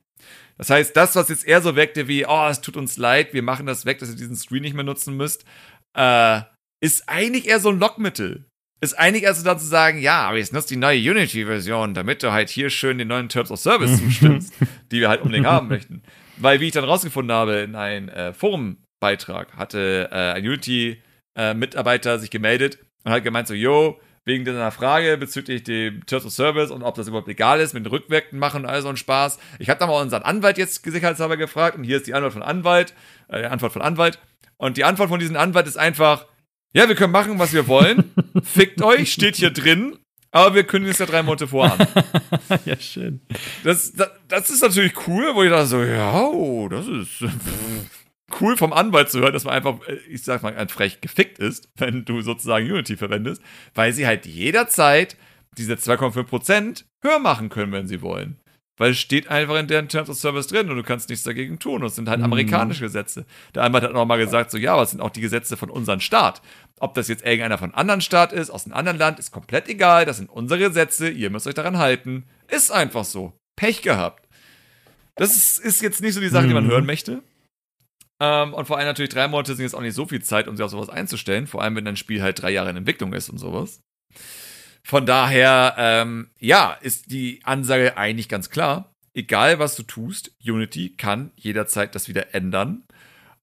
Das 0.57 0.69
heißt, 0.69 0.95
das, 0.95 1.15
was 1.15 1.29
jetzt 1.29 1.47
eher 1.47 1.61
so 1.61 1.75
wirkte 1.75 2.07
wie, 2.07 2.25
oh, 2.25 2.47
es 2.49 2.61
tut 2.61 2.75
uns 2.75 2.97
leid, 2.97 3.33
wir 3.33 3.41
machen 3.41 3.65
das 3.65 3.85
weg, 3.85 3.99
dass 3.99 4.09
ihr 4.09 4.17
diesen 4.17 4.35
Screen 4.35 4.61
nicht 4.61 4.73
mehr 4.73 4.83
nutzen 4.83 5.15
müsst, 5.15 5.45
äh, 5.93 6.41
ist 6.81 7.07
eigentlich 7.07 7.47
eher 7.47 7.59
so 7.59 7.69
ein 7.69 7.79
Lockmittel. 7.79 8.45
Ist 8.81 8.97
eigentlich 8.97 9.23
erst 9.23 9.41
so 9.41 9.45
dann 9.45 9.59
zu 9.59 9.65
sagen, 9.65 9.99
ja, 9.99 10.21
aber 10.21 10.37
jetzt 10.37 10.53
nutzt 10.53 10.69
die 10.69 10.77
neue 10.77 10.99
Unity-Version, 10.99 11.93
damit 11.93 12.23
du 12.23 12.31
halt 12.31 12.49
hier 12.49 12.69
schön 12.69 12.97
den 12.97 13.09
neuen 13.09 13.27
Terms 13.27 13.51
of 13.51 13.59
Service 13.59 13.99
zustimmst, 14.03 14.53
die 14.91 15.01
wir 15.01 15.09
halt 15.09 15.21
unbedingt 15.21 15.47
haben 15.47 15.67
möchten. 15.67 16.01
Weil, 16.37 16.61
wie 16.61 16.67
ich 16.67 16.73
dann 16.73 16.85
rausgefunden 16.85 17.35
habe, 17.35 17.55
in 17.55 17.75
einem 17.75 18.07
äh, 18.07 18.33
Forum-Beitrag 18.33 19.57
hatte 19.57 20.07
äh, 20.11 20.37
ein 20.37 20.45
Unity-Mitarbeiter 20.45 22.15
äh, 22.15 22.19
sich 22.19 22.31
gemeldet 22.31 22.79
und 23.03 23.11
hat 23.11 23.25
gemeint 23.25 23.49
so, 23.49 23.53
yo, 23.53 23.99
wegen 24.23 24.45
deiner 24.45 24.71
Frage 24.71 25.17
bezüglich 25.17 25.63
dem 25.63 26.05
Terms 26.05 26.25
of 26.25 26.31
Service 26.31 26.71
und 26.71 26.83
ob 26.83 26.95
das 26.95 27.07
überhaupt 27.07 27.27
legal 27.27 27.59
ist 27.59 27.73
mit 27.73 27.85
den 27.85 27.89
Rückwirkenden 27.89 28.39
machen 28.39 28.63
und 28.63 28.69
all 28.69 28.81
so 28.81 28.87
ein 28.87 28.95
Spaß. 28.95 29.39
Ich 29.57 29.69
habe 29.69 29.79
da 29.79 29.87
mal 29.87 30.01
unseren 30.01 30.23
Anwalt 30.23 30.57
jetzt 30.57 30.83
sicherheitshalber 30.85 31.35
gefragt 31.35 31.77
und 31.77 31.83
hier 31.83 31.97
ist 31.97 32.07
die 32.07 32.13
Antwort 32.13 32.33
von 32.33 32.43
Anwalt, 32.43 32.93
äh, 33.27 33.43
Antwort 33.45 33.73
von 33.73 33.81
Anwalt. 33.81 34.19
Und 34.57 34.77
die 34.77 34.83
Antwort 34.83 35.09
von 35.09 35.19
diesem 35.19 35.35
Anwalt 35.35 35.67
ist 35.67 35.77
einfach, 35.77 36.27
ja, 36.73 36.87
wir 36.87 36.95
können 36.95 37.11
machen, 37.11 37.39
was 37.39 37.53
wir 37.53 37.67
wollen. 37.67 38.11
Fickt 38.43 38.81
euch, 38.81 39.11
steht 39.11 39.35
hier 39.35 39.51
drin. 39.51 39.97
Aber 40.31 40.53
wir 40.53 40.63
kündigen 40.63 40.91
es 40.91 40.99
ja 40.99 41.07
drei 41.07 41.23
Monate 41.23 41.47
vor 41.47 41.71
an. 41.71 41.87
ja, 42.65 42.77
schön. 42.79 43.21
Das, 43.63 43.93
das, 43.93 44.09
das, 44.27 44.49
ist 44.51 44.61
natürlich 44.61 45.07
cool, 45.07 45.33
wo 45.33 45.41
ich 45.41 45.49
da 45.49 45.65
so, 45.65 45.83
ja, 45.83 46.21
oh, 46.21 46.69
das 46.69 46.87
ist 46.87 47.23
cool 48.39 48.55
vom 48.55 48.71
Anwalt 48.71 49.09
zu 49.09 49.21
hören, 49.21 49.33
dass 49.33 49.45
man 49.45 49.55
einfach, 49.55 49.79
äh, 49.87 49.97
ich 50.07 50.21
sag 50.21 50.43
mal, 50.43 50.55
ein 50.55 50.69
frech 50.69 51.01
gefickt 51.01 51.39
ist, 51.39 51.69
wenn 51.77 52.05
du 52.05 52.21
sozusagen 52.21 52.69
Unity 52.69 52.95
verwendest, 52.95 53.41
weil 53.73 53.91
sie 53.91 54.05
halt 54.05 54.27
jederzeit 54.27 55.17
diese 55.57 55.73
2,5% 55.73 56.83
höher 57.01 57.17
machen 57.17 57.49
können, 57.49 57.71
wenn 57.71 57.87
sie 57.87 58.03
wollen 58.03 58.39
weil 58.79 58.91
es 58.91 58.97
steht 58.97 59.27
einfach 59.27 59.57
in 59.57 59.67
deren 59.67 59.89
Terms 59.89 60.09
of 60.09 60.17
Service 60.17 60.47
drin 60.47 60.69
und 60.69 60.77
du 60.77 60.83
kannst 60.83 61.09
nichts 61.09 61.23
dagegen 61.23 61.59
tun. 61.59 61.81
Und 61.81 61.87
es 61.87 61.95
sind 61.95 62.09
halt 62.09 62.19
mhm. 62.19 62.25
amerikanische 62.25 62.85
Gesetze. 62.85 63.25
Der 63.53 63.63
Anwalt 63.63 63.83
hat 63.83 63.93
nochmal 63.93 64.17
gesagt, 64.17 64.49
so 64.49 64.57
ja, 64.57 64.73
aber 64.73 64.83
es 64.83 64.91
sind 64.91 65.01
auch 65.01 65.09
die 65.11 65.21
Gesetze 65.21 65.57
von 65.57 65.69
unserem 65.69 65.99
Staat. 65.99 66.41
Ob 66.79 66.93
das 66.93 67.09
jetzt 67.09 67.25
irgendeiner 67.25 67.57
von 67.57 67.73
anderen 67.75 67.99
Staat 67.99 68.31
ist, 68.31 68.49
aus 68.49 68.65
einem 68.65 68.73
anderen 68.73 68.97
Land, 68.97 69.19
ist 69.19 69.31
komplett 69.31 69.67
egal. 69.67 70.05
Das 70.05 70.17
sind 70.17 70.29
unsere 70.29 70.59
Gesetze, 70.59 71.09
ihr 71.09 71.29
müsst 71.29 71.45
euch 71.45 71.53
daran 71.53 71.77
halten. 71.77 72.23
Ist 72.47 72.71
einfach 72.71 73.03
so. 73.03 73.33
Pech 73.57 73.81
gehabt. 73.81 74.27
Das 75.17 75.35
ist, 75.35 75.59
ist 75.59 75.81
jetzt 75.81 76.01
nicht 76.01 76.13
so 76.13 76.21
die 76.21 76.29
Sache, 76.29 76.47
die 76.47 76.53
man 76.53 76.63
mhm. 76.63 76.71
hören 76.71 76.85
möchte. 76.85 77.21
Ähm, 78.21 78.53
und 78.53 78.65
vor 78.65 78.77
allem 78.77 78.87
natürlich 78.87 79.11
drei 79.11 79.27
Monate 79.27 79.55
sind 79.55 79.63
jetzt 79.63 79.75
auch 79.75 79.81
nicht 79.81 79.93
so 79.93 80.05
viel 80.05 80.23
Zeit, 80.23 80.47
um 80.47 80.55
sich 80.55 80.63
auf 80.63 80.71
sowas 80.71 80.89
einzustellen. 80.89 81.47
Vor 81.47 81.61
allem, 81.61 81.75
wenn 81.75 81.85
ein 81.85 81.97
Spiel 81.97 82.21
halt 82.21 82.41
drei 82.41 82.51
Jahre 82.51 82.69
in 82.69 82.77
Entwicklung 82.77 83.11
ist 83.11 83.29
und 83.29 83.39
sowas. 83.39 83.81
Von 84.83 85.05
daher, 85.05 85.75
ähm, 85.77 86.29
ja, 86.39 86.73
ist 86.81 87.11
die 87.11 87.41
Ansage 87.43 87.97
eigentlich 87.97 88.29
ganz 88.29 88.49
klar. 88.49 88.93
Egal, 89.13 89.59
was 89.59 89.75
du 89.75 89.83
tust, 89.83 90.31
Unity 90.43 90.95
kann 90.95 91.31
jederzeit 91.35 91.95
das 91.95 92.07
wieder 92.07 92.33
ändern. 92.33 92.83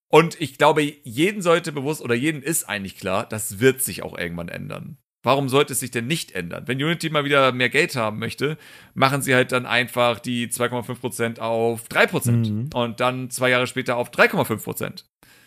Und 0.08 0.40
ich 0.40 0.56
glaube, 0.58 0.82
jeden 1.02 1.42
sollte 1.42 1.72
bewusst 1.72 2.02
oder 2.02 2.14
jeden 2.14 2.42
ist 2.42 2.68
eigentlich 2.68 2.96
klar, 2.96 3.26
das 3.28 3.60
wird 3.60 3.82
sich 3.82 4.02
auch 4.02 4.16
irgendwann 4.16 4.48
ändern. 4.48 4.98
Warum 5.22 5.48
sollte 5.48 5.72
es 5.72 5.80
sich 5.80 5.90
denn 5.90 6.06
nicht 6.06 6.32
ändern? 6.32 6.68
Wenn 6.68 6.80
Unity 6.80 7.10
mal 7.10 7.24
wieder 7.24 7.50
mehr 7.50 7.68
Geld 7.68 7.96
haben 7.96 8.20
möchte, 8.20 8.56
machen 8.94 9.22
sie 9.22 9.34
halt 9.34 9.50
dann 9.50 9.66
einfach 9.66 10.20
die 10.20 10.46
2,5% 10.46 11.40
auf 11.40 11.88
3% 11.88 12.30
mhm. 12.30 12.70
und 12.72 13.00
dann 13.00 13.28
zwei 13.30 13.50
Jahre 13.50 13.66
später 13.66 13.96
auf 13.96 14.10
3,5%. 14.10 15.02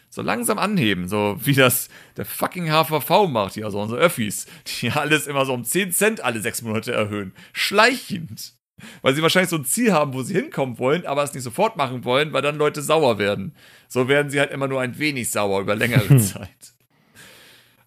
So 0.10 0.22
langsam 0.24 0.58
anheben, 0.58 1.08
so 1.08 1.38
wie 1.40 1.54
das 1.54 1.88
der 2.18 2.26
fucking 2.26 2.68
HVV 2.68 3.28
macht, 3.28 3.54
hier, 3.54 3.66
also 3.66 3.80
unsere 3.80 4.00
Öffis, 4.00 4.48
die 4.82 4.92
alles 4.92 5.28
immer 5.28 5.46
so 5.46 5.54
um 5.54 5.64
10 5.64 5.92
Cent 5.92 6.22
alle 6.22 6.42
sechs 6.42 6.62
Monate 6.62 6.92
erhöhen. 6.92 7.34
Schleichend. 7.54 8.54
Weil 9.02 9.14
sie 9.14 9.22
wahrscheinlich 9.22 9.50
so 9.50 9.58
ein 9.58 9.66
Ziel 9.66 9.92
haben, 9.92 10.14
wo 10.14 10.24
sie 10.24 10.34
hinkommen 10.34 10.80
wollen, 10.80 11.06
aber 11.06 11.24
es 11.24 11.34
nicht 11.34 11.44
sofort 11.44 11.76
machen 11.76 12.06
wollen, 12.06 12.34
weil 12.34 12.42
dann 12.42 12.56
Leute 12.56 12.82
sauer 12.82 13.20
werden. 13.20 13.54
So 13.88 14.08
werden 14.08 14.32
sie 14.32 14.40
halt 14.40 14.52
immer 14.52 14.68
nur 14.68 14.82
ein 14.82 14.98
wenig 14.98 15.30
sauer 15.30 15.62
über 15.62 15.76
längere 15.76 16.18
Zeit. 16.18 16.74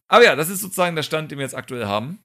Aber 0.07 0.25
ja, 0.25 0.37
das 0.37 0.51
ist 0.51 0.61
sozusagen 0.61 0.95
der 0.95 1.03
Stand, 1.03 1.31
den 1.31 1.39
wir 1.39 1.45
jetzt 1.45 1.57
aktuell 1.57 1.87
haben. 1.87 2.23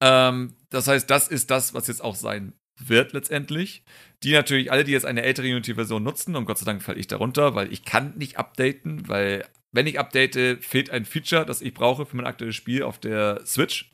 Ähm, 0.00 0.56
das 0.70 0.88
heißt, 0.88 1.08
das 1.08 1.28
ist 1.28 1.50
das, 1.50 1.72
was 1.72 1.86
jetzt 1.86 2.02
auch 2.02 2.16
sein 2.16 2.57
wird 2.78 3.12
letztendlich. 3.12 3.82
Die 4.22 4.32
natürlich, 4.32 4.72
alle, 4.72 4.84
die 4.84 4.92
jetzt 4.92 5.06
eine 5.06 5.22
ältere 5.22 5.46
Unity-Version 5.46 6.02
nutzen, 6.02 6.36
und 6.36 6.44
Gott 6.44 6.58
sei 6.58 6.64
Dank 6.64 6.82
falle 6.82 6.98
ich 6.98 7.06
darunter, 7.06 7.54
weil 7.54 7.72
ich 7.72 7.84
kann 7.84 8.14
nicht 8.16 8.38
updaten, 8.38 9.08
weil 9.08 9.44
wenn 9.72 9.86
ich 9.86 9.98
update, 9.98 10.64
fehlt 10.64 10.90
ein 10.90 11.04
Feature, 11.04 11.44
das 11.44 11.60
ich 11.60 11.74
brauche 11.74 12.06
für 12.06 12.16
mein 12.16 12.26
aktuelles 12.26 12.56
Spiel 12.56 12.82
auf 12.82 12.98
der 12.98 13.42
Switch. 13.46 13.90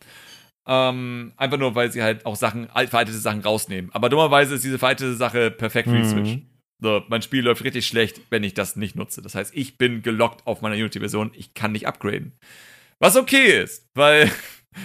Ähm, 0.67 1.33
einfach 1.37 1.59
nur, 1.59 1.75
weil 1.75 1.93
sie 1.93 2.03
halt 2.03 2.25
auch 2.25 2.37
Sachen, 2.37 2.69
veraltete 2.69 3.19
Sachen 3.19 3.41
rausnehmen. 3.41 3.91
Aber 3.93 4.09
dummerweise 4.09 4.55
ist 4.55 4.65
diese 4.65 4.79
veraltete 4.79 5.15
Sache 5.15 5.51
perfekt 5.51 5.89
für 5.89 5.97
die 5.97 6.03
mhm. 6.03 6.11
Switch. 6.11 6.39
So, 6.81 7.03
mein 7.09 7.23
Spiel 7.23 7.45
läuft 7.45 7.65
richtig 7.65 7.87
schlecht, 7.87 8.21
wenn 8.31 8.45
ich 8.45 8.55
das 8.55 8.77
nicht 8.77 8.97
nutze. 8.97 9.23
Das 9.23 9.35
heißt, 9.35 9.55
ich 9.55 9.79
bin 9.79 10.03
gelockt 10.03 10.47
auf 10.47 10.63
meiner 10.63 10.77
Unity-Version, 10.77 11.33
ich 11.35 11.55
kann 11.55 11.73
nicht 11.73 11.87
upgraden. 11.87 12.33
Was 12.99 13.17
okay 13.17 13.63
ist, 13.63 13.89
weil 13.95 14.31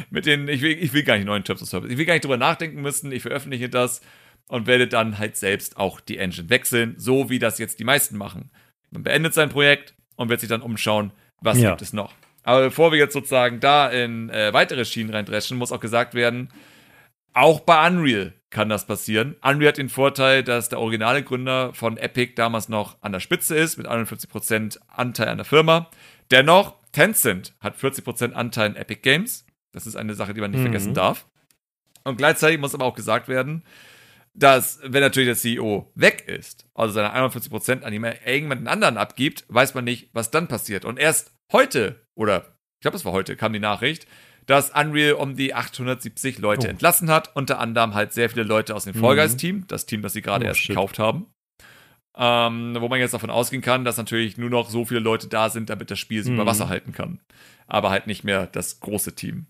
mit 0.09 0.25
den, 0.25 0.47
ich 0.47 0.61
will, 0.61 0.71
ich 0.71 0.93
will 0.93 1.03
gar 1.03 1.15
nicht 1.15 1.25
neuen 1.25 1.43
Terms 1.43 1.61
of 1.61 1.69
Service. 1.69 1.91
Ich 1.91 1.97
will 1.97 2.05
gar 2.05 2.13
nicht 2.13 2.23
drüber 2.23 2.37
nachdenken 2.37 2.81
müssen. 2.81 3.11
Ich 3.11 3.21
veröffentliche 3.21 3.69
das 3.69 4.01
und 4.47 4.67
werde 4.67 4.87
dann 4.87 5.17
halt 5.17 5.37
selbst 5.37 5.77
auch 5.77 5.99
die 5.99 6.17
Engine 6.17 6.49
wechseln, 6.49 6.95
so 6.97 7.29
wie 7.29 7.39
das 7.39 7.59
jetzt 7.59 7.79
die 7.79 7.83
meisten 7.83 8.17
machen. 8.17 8.51
Man 8.91 9.03
beendet 9.03 9.33
sein 9.33 9.49
Projekt 9.49 9.93
und 10.15 10.29
wird 10.29 10.39
sich 10.39 10.49
dann 10.49 10.61
umschauen, 10.61 11.11
was 11.41 11.59
ja. 11.59 11.69
gibt 11.69 11.81
es 11.81 11.93
noch. 11.93 12.13
Aber 12.43 12.63
bevor 12.63 12.91
wir 12.91 12.97
jetzt 12.97 13.13
sozusagen 13.13 13.59
da 13.59 13.87
in 13.89 14.29
äh, 14.29 14.53
weitere 14.53 14.85
Schienen 14.85 15.11
reindreschen, 15.11 15.57
muss 15.57 15.71
auch 15.71 15.79
gesagt 15.79 16.13
werden, 16.15 16.49
auch 17.33 17.59
bei 17.59 17.87
Unreal 17.87 18.33
kann 18.49 18.69
das 18.69 18.87
passieren. 18.87 19.35
Unreal 19.43 19.69
hat 19.69 19.77
den 19.77 19.89
Vorteil, 19.89 20.43
dass 20.43 20.69
der 20.69 20.79
originale 20.79 21.23
Gründer 21.23 21.73
von 21.73 21.97
Epic 21.97 22.33
damals 22.35 22.69
noch 22.69 22.97
an 23.01 23.11
der 23.11 23.19
Spitze 23.19 23.55
ist, 23.55 23.77
mit 23.77 23.87
41% 23.87 24.79
Anteil 24.87 25.27
an 25.27 25.37
der 25.37 25.45
Firma. 25.45 25.89
Dennoch 26.31 26.75
Tencent 26.91 27.53
hat 27.59 27.77
40% 27.77 28.33
Anteil 28.33 28.71
in 28.71 28.75
Epic 28.75 29.01
Games. 29.01 29.45
Das 29.71 29.87
ist 29.87 29.95
eine 29.95 30.15
Sache, 30.15 30.33
die 30.33 30.41
man 30.41 30.51
nicht 30.51 30.59
mhm. 30.59 30.65
vergessen 30.65 30.93
darf. 30.93 31.27
Und 32.03 32.17
gleichzeitig 32.17 32.59
muss 32.59 32.73
aber 32.73 32.85
auch 32.85 32.95
gesagt 32.95 33.27
werden, 33.27 33.63
dass, 34.33 34.79
wenn 34.83 35.01
natürlich 35.01 35.27
der 35.27 35.35
CEO 35.35 35.91
weg 35.95 36.23
ist, 36.27 36.67
also 36.73 36.93
seine 36.93 37.13
41% 37.13 37.81
an 37.81 37.93
irgendjemanden 37.93 38.67
anderen 38.67 38.97
abgibt, 38.97 39.45
weiß 39.49 39.73
man 39.73 39.83
nicht, 39.83 40.09
was 40.13 40.31
dann 40.31 40.47
passiert. 40.47 40.85
Und 40.85 40.97
erst 40.97 41.33
heute, 41.51 42.05
oder 42.15 42.57
ich 42.77 42.81
glaube, 42.81 42.97
es 42.97 43.05
war 43.05 43.11
heute, 43.11 43.35
kam 43.35 43.53
die 43.53 43.59
Nachricht, 43.59 44.07
dass 44.45 44.71
Unreal 44.71 45.13
um 45.13 45.35
die 45.35 45.53
870 45.53 46.39
Leute 46.39 46.67
oh. 46.67 46.69
entlassen 46.69 47.11
hat. 47.11 47.35
Unter 47.35 47.59
anderem 47.59 47.93
halt 47.93 48.13
sehr 48.13 48.29
viele 48.29 48.43
Leute 48.43 48.75
aus 48.75 48.85
dem 48.85 48.95
Fall 48.95 49.15
Guys-Team, 49.15 49.65
das 49.67 49.85
Team, 49.85 50.01
das 50.01 50.13
sie 50.13 50.21
gerade 50.21 50.45
oh, 50.45 50.47
erst 50.47 50.61
shit. 50.61 50.69
gekauft 50.69 50.99
haben 50.99 51.27
ähm, 52.19 52.75
wo 52.77 52.89
man 52.89 52.99
jetzt 52.99 53.13
davon 53.13 53.29
ausgehen 53.29 53.61
kann, 53.61 53.85
dass 53.85 53.97
natürlich 53.97 54.37
nur 54.37 54.49
noch 54.49 54.69
so 54.69 54.83
viele 54.83 54.99
Leute 54.99 55.27
da 55.27 55.49
sind, 55.49 55.69
damit 55.69 55.89
das 55.89 55.99
Spiel 55.99 56.21
sich 56.21 56.31
mhm. 56.31 56.39
über 56.39 56.45
Wasser 56.45 56.67
halten 56.67 56.91
kann. 56.91 57.19
Aber 57.65 57.91
halt 57.91 58.07
nicht 58.07 58.25
mehr 58.25 58.45
das 58.47 58.81
große 58.81 59.15
Team. 59.15 59.47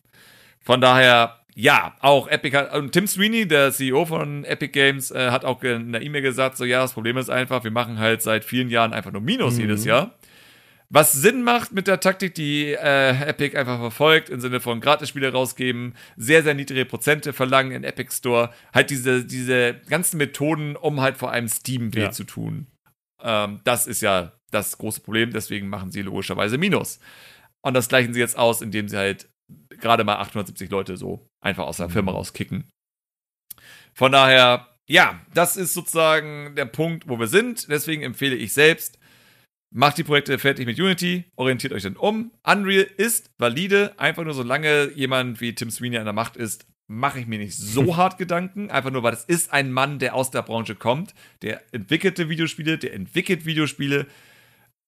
Von 0.61 0.81
daher, 0.81 1.39
ja, 1.55 1.95
auch 1.99 2.27
Epic 2.27 2.55
hat, 2.55 2.73
und 2.73 2.91
Tim 2.91 3.07
Sweeney, 3.07 3.47
der 3.47 3.71
CEO 3.71 4.05
von 4.05 4.43
Epic 4.45 4.71
Games, 4.71 5.11
äh, 5.11 5.31
hat 5.31 5.45
auch 5.45 5.61
in 5.63 5.91
der 5.91 6.01
E-Mail 6.01 6.21
gesagt, 6.21 6.57
so 6.57 6.65
ja, 6.65 6.81
das 6.81 6.93
Problem 6.93 7.17
ist 7.17 7.29
einfach, 7.29 7.63
wir 7.63 7.71
machen 7.71 7.99
halt 7.99 8.21
seit 8.21 8.45
vielen 8.45 8.69
Jahren 8.69 8.93
einfach 8.93 9.11
nur 9.11 9.21
Minus 9.21 9.55
mhm. 9.55 9.61
jedes 9.61 9.85
Jahr. 9.85 10.15
Was 10.91 11.13
Sinn 11.13 11.43
macht 11.43 11.71
mit 11.71 11.85
der 11.85 11.99
Taktik, 11.99 12.33
die 12.33 12.71
äh, 12.71 13.29
Epic 13.29 13.55
einfach 13.55 13.77
verfolgt, 13.77 14.29
im 14.29 14.39
Sinne 14.39 14.59
von 14.59 14.81
Gratis-Spiele 14.81 15.31
rausgeben, 15.31 15.93
sehr, 16.17 16.41
sehr 16.41 16.55
niedrige 16.55 16.85
Prozente 16.85 17.31
verlangen 17.31 17.73
in 17.73 17.83
Epic 17.83 18.11
Store, 18.15 18.51
halt 18.73 18.89
diese, 18.89 19.23
diese 19.23 19.75
ganzen 19.87 20.17
Methoden, 20.17 20.75
um 20.75 20.99
halt 20.99 21.17
vor 21.17 21.31
allem 21.31 21.47
Steam 21.47 21.93
weh 21.93 22.01
ja. 22.01 22.11
zu 22.11 22.23
tun. 22.23 22.65
Ähm, 23.21 23.59
das 23.65 23.85
ist 23.85 24.01
ja 24.01 24.33
das 24.49 24.79
große 24.79 25.01
Problem, 25.01 25.31
deswegen 25.31 25.69
machen 25.69 25.91
sie 25.91 26.01
logischerweise 26.01 26.57
Minus. 26.57 26.99
Und 27.61 27.75
das 27.75 27.87
gleichen 27.87 28.15
sie 28.15 28.19
jetzt 28.19 28.37
aus, 28.37 28.63
indem 28.63 28.87
sie 28.87 28.97
halt 28.97 29.29
gerade 29.69 30.03
mal 30.03 30.17
870 30.17 30.69
Leute 30.69 30.97
so 30.97 31.27
einfach 31.41 31.65
aus 31.65 31.77
der 31.77 31.89
Firma 31.89 32.11
mhm. 32.11 32.17
rauskicken. 32.17 32.69
Von 33.93 34.11
daher, 34.11 34.67
ja, 34.87 35.21
das 35.33 35.57
ist 35.57 35.73
sozusagen 35.73 36.55
der 36.55 36.65
Punkt, 36.65 37.07
wo 37.07 37.19
wir 37.19 37.27
sind. 37.27 37.69
Deswegen 37.69 38.03
empfehle 38.03 38.35
ich 38.35 38.53
selbst, 38.53 38.99
Macht 39.71 39.99
die 39.99 40.03
Projekte 40.03 40.39
fertig 40.39 40.65
mit 40.65 40.79
Unity, 40.79 41.25
orientiert 41.35 41.73
euch 41.73 41.83
dann 41.83 41.95
um. 41.95 42.31
Unreal 42.43 42.87
ist 42.97 43.29
valide, 43.37 43.93
einfach 43.99 44.23
nur 44.23 44.33
solange 44.33 44.91
jemand 44.95 45.41
wie 45.41 45.53
Tim 45.53 45.69
Sweeney 45.69 45.97
an 45.99 46.05
der 46.05 46.13
Macht 46.13 46.37
ist, 46.37 46.65
mache 46.87 47.19
ich 47.19 47.27
mir 47.27 47.37
nicht 47.37 47.55
so 47.55 47.95
hart 47.97 48.17
Gedanken, 48.17 48.71
einfach 48.71 48.89
nur, 48.89 49.03
weil 49.03 49.13
es 49.13 49.25
ist 49.25 49.53
ein 49.53 49.71
Mann, 49.71 49.99
der 49.99 50.15
aus 50.15 50.31
der 50.31 50.41
Branche 50.41 50.73
kommt, 50.73 51.13
der 51.43 51.61
entwickelte 51.71 52.29
Videospiele, 52.29 52.79
der 52.79 52.93
entwickelt 52.95 53.45
Videospiele. 53.45 54.07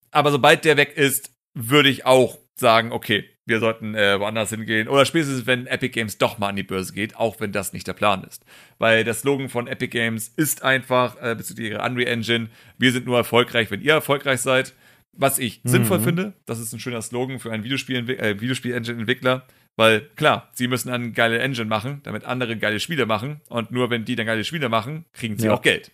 Aber 0.09 0.32
sobald 0.32 0.66
der 0.66 0.78
weg 0.78 0.97
ist, 0.97 1.32
würde 1.53 1.89
ich 1.89 2.07
auch 2.07 2.39
sagen, 2.55 2.91
okay, 2.91 3.30
wir 3.46 3.60
sollten 3.60 3.96
äh, 3.96 4.20
woanders 4.20 4.50
hingehen. 4.52 4.88
Oder 4.88 5.06
spätestens, 5.06 5.46
wenn 5.46 5.68
Epic 5.68 5.94
Games 5.94 6.18
doch 6.18 6.38
mal 6.38 6.50
an 6.50 6.56
die 6.56 6.64
Börse 6.64 6.94
geht, 6.94 7.16
auch 7.16 7.39
wenn 7.39 7.52
das 7.52 7.74
nicht 7.74 7.88
der 7.88 7.94
Plan 7.94 8.24
ist. 8.24 8.46
Weil 8.78 9.04
der 9.04 9.14
Slogan 9.14 9.50
von 9.50 9.68
Epic 9.68 9.89
Games 9.89 10.28
ist 10.28 10.64
einfach, 10.64 11.22
äh, 11.22 11.36
bezüglich 11.36 11.72
ihrer 11.72 11.84
Unreal 11.84 12.12
Engine, 12.12 12.50
wir 12.78 12.92
sind 12.92 13.06
nur 13.06 13.18
erfolgreich, 13.18 13.72
wenn 13.72 13.82
ihr 13.82 13.94
erfolgreich 13.94 14.42
seid. 14.42 14.74
Was 15.14 15.39
ich 15.39 15.64
mhm. 15.64 15.70
sinnvoll 15.70 16.00
finde, 16.00 16.34
das 16.46 16.60
ist 16.60 16.72
ein 16.72 16.80
schöner 16.80 17.02
Slogan 17.02 17.39
für 17.39 17.52
einen 17.52 17.64
Videospiel, 17.64 18.10
äh, 18.12 18.39
Videospiel-Engine-Entwickler. 18.39 19.46
Weil 19.76 20.02
klar, 20.16 20.50
sie 20.54 20.68
müssen 20.68 20.89
eine 20.89 21.12
geile 21.12 21.39
Engine 21.39 21.66
machen, 21.66 22.02
damit 22.04 22.26
andere 22.26 22.58
geile 22.58 22.80
Spiele 22.80 23.06
machen. 23.06 23.42
Und 23.50 23.72
nur 23.72 23.89
wenn 23.89 24.06
die 24.06 24.16
dann 24.16 24.26
geile 24.26 24.44
Spiele 24.44 24.70
machen, 24.70 25.06
kriegen 25.14 25.38
sie 25.38 25.48
ja. 25.48 25.54
auch 25.54 25.62
Geld. 25.62 25.92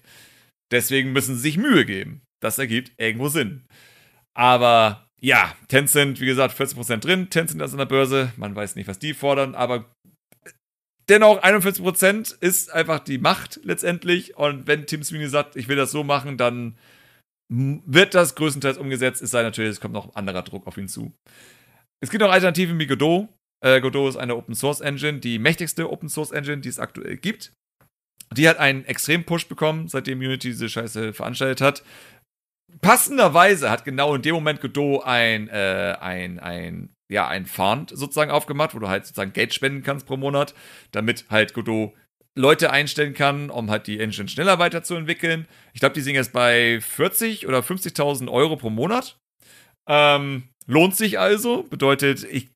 Deswegen 0.72 1.14
müssen 1.14 1.36
sie 1.36 1.42
sich 1.42 1.58
Mühe 1.58 1.86
geben. 1.86 2.22
Das 2.40 2.60
ergibt 2.60 2.92
irgendwo 2.98 3.30
Sinn. 3.30 3.64
Aber 4.34 5.07
ja, 5.20 5.56
Tencent, 5.68 6.20
wie 6.20 6.26
gesagt, 6.26 6.60
40% 6.60 6.98
drin. 6.98 7.30
Tencent 7.30 7.62
ist 7.62 7.72
an 7.72 7.80
der 7.80 7.86
Börse. 7.86 8.32
Man 8.38 8.56
weiß 8.56 8.76
nicht, 8.76 8.88
was 8.88 9.00
die 9.00 9.14
fordern, 9.14 9.56
aber 9.56 9.86
dennoch 11.10 11.42
41% 11.42 12.40
ist 12.40 12.72
einfach 12.72 13.00
die 13.00 13.18
Macht 13.18 13.60
letztendlich. 13.64 14.38
Und 14.38 14.68
wenn 14.68 14.86
Tim 14.86 15.04
Sweeney 15.04 15.28
sagt, 15.28 15.56
ich 15.56 15.68
will 15.68 15.76
das 15.76 15.92
so 15.92 16.04
machen, 16.04 16.38
dann 16.38 16.78
wird 17.50 18.14
das 18.14 18.36
größtenteils 18.36 18.78
umgesetzt. 18.78 19.22
Es 19.22 19.32
sei 19.32 19.42
natürlich, 19.42 19.72
es 19.72 19.80
kommt 19.80 19.94
noch 19.94 20.16
anderer 20.16 20.44
Druck 20.44 20.68
auf 20.68 20.78
ihn 20.78 20.90
zu. 20.90 21.14
Es 22.04 22.12
gibt 22.12 22.24
auch 22.24 22.32
Alternativen 22.32 22.78
wie 22.78 22.88
Godot. 22.88 23.30
Äh, 23.66 23.82
Godot 23.82 24.10
ist 24.10 24.18
eine 24.18 24.36
Open 24.36 24.54
Source 24.54 24.82
Engine, 24.82 25.20
die 25.20 25.40
mächtigste 25.40 25.92
Open 25.92 26.10
Source 26.10 26.32
Engine, 26.32 26.60
die 26.60 26.70
es 26.70 26.78
aktuell 26.78 27.18
gibt. 27.18 27.54
Die 28.36 28.48
hat 28.48 28.58
einen 28.58 28.86
extremen 28.86 29.24
Push 29.24 29.48
bekommen, 29.48 29.88
seitdem 29.88 30.20
Unity 30.20 30.50
diese 30.50 30.70
Scheiße 30.70 31.14
veranstaltet 31.14 31.62
hat 31.62 31.84
passenderweise 32.82 33.70
hat 33.70 33.86
genau 33.86 34.16
in 34.16 34.22
dem 34.22 34.36
Moment 34.36 34.62
Godot 34.62 35.04
ein, 35.06 35.48
äh, 35.50 35.96
ein, 36.00 36.40
ein, 36.40 36.90
ja, 37.10 37.28
ein 37.28 37.46
Fund 37.46 37.92
sozusagen 37.94 38.32
aufgemacht, 38.32 38.76
wo 38.76 38.80
du 38.80 38.88
halt 38.88 39.06
sozusagen 39.06 39.34
Geld 39.34 39.54
spenden 39.54 39.84
kannst 39.84 40.06
pro 40.06 40.18
Monat, 40.18 40.54
damit 40.92 41.26
halt 41.30 41.54
Godot 41.54 41.94
Leute 42.36 42.72
einstellen 42.72 43.14
kann, 43.14 43.50
um 43.50 43.72
halt 43.72 43.88
die 43.88 44.00
Engine 44.00 44.30
schneller 44.30 44.60
weiterzuentwickeln. 44.60 45.48
Ich 45.74 45.80
glaube, 45.80 45.96
die 45.96 46.02
sind 46.02 46.16
jetzt 46.16 46.34
bei 46.34 46.80
40 46.82 47.48
oder 47.48 47.60
50.000 47.60 48.30
Euro 48.32 48.58
pro 48.58 48.70
Monat. 48.70 49.18
Ähm, 49.88 50.44
lohnt 50.68 50.96
sich 50.96 51.18
also. 51.18 51.64
Bedeutet, 51.64 52.24
ich, 52.30 52.50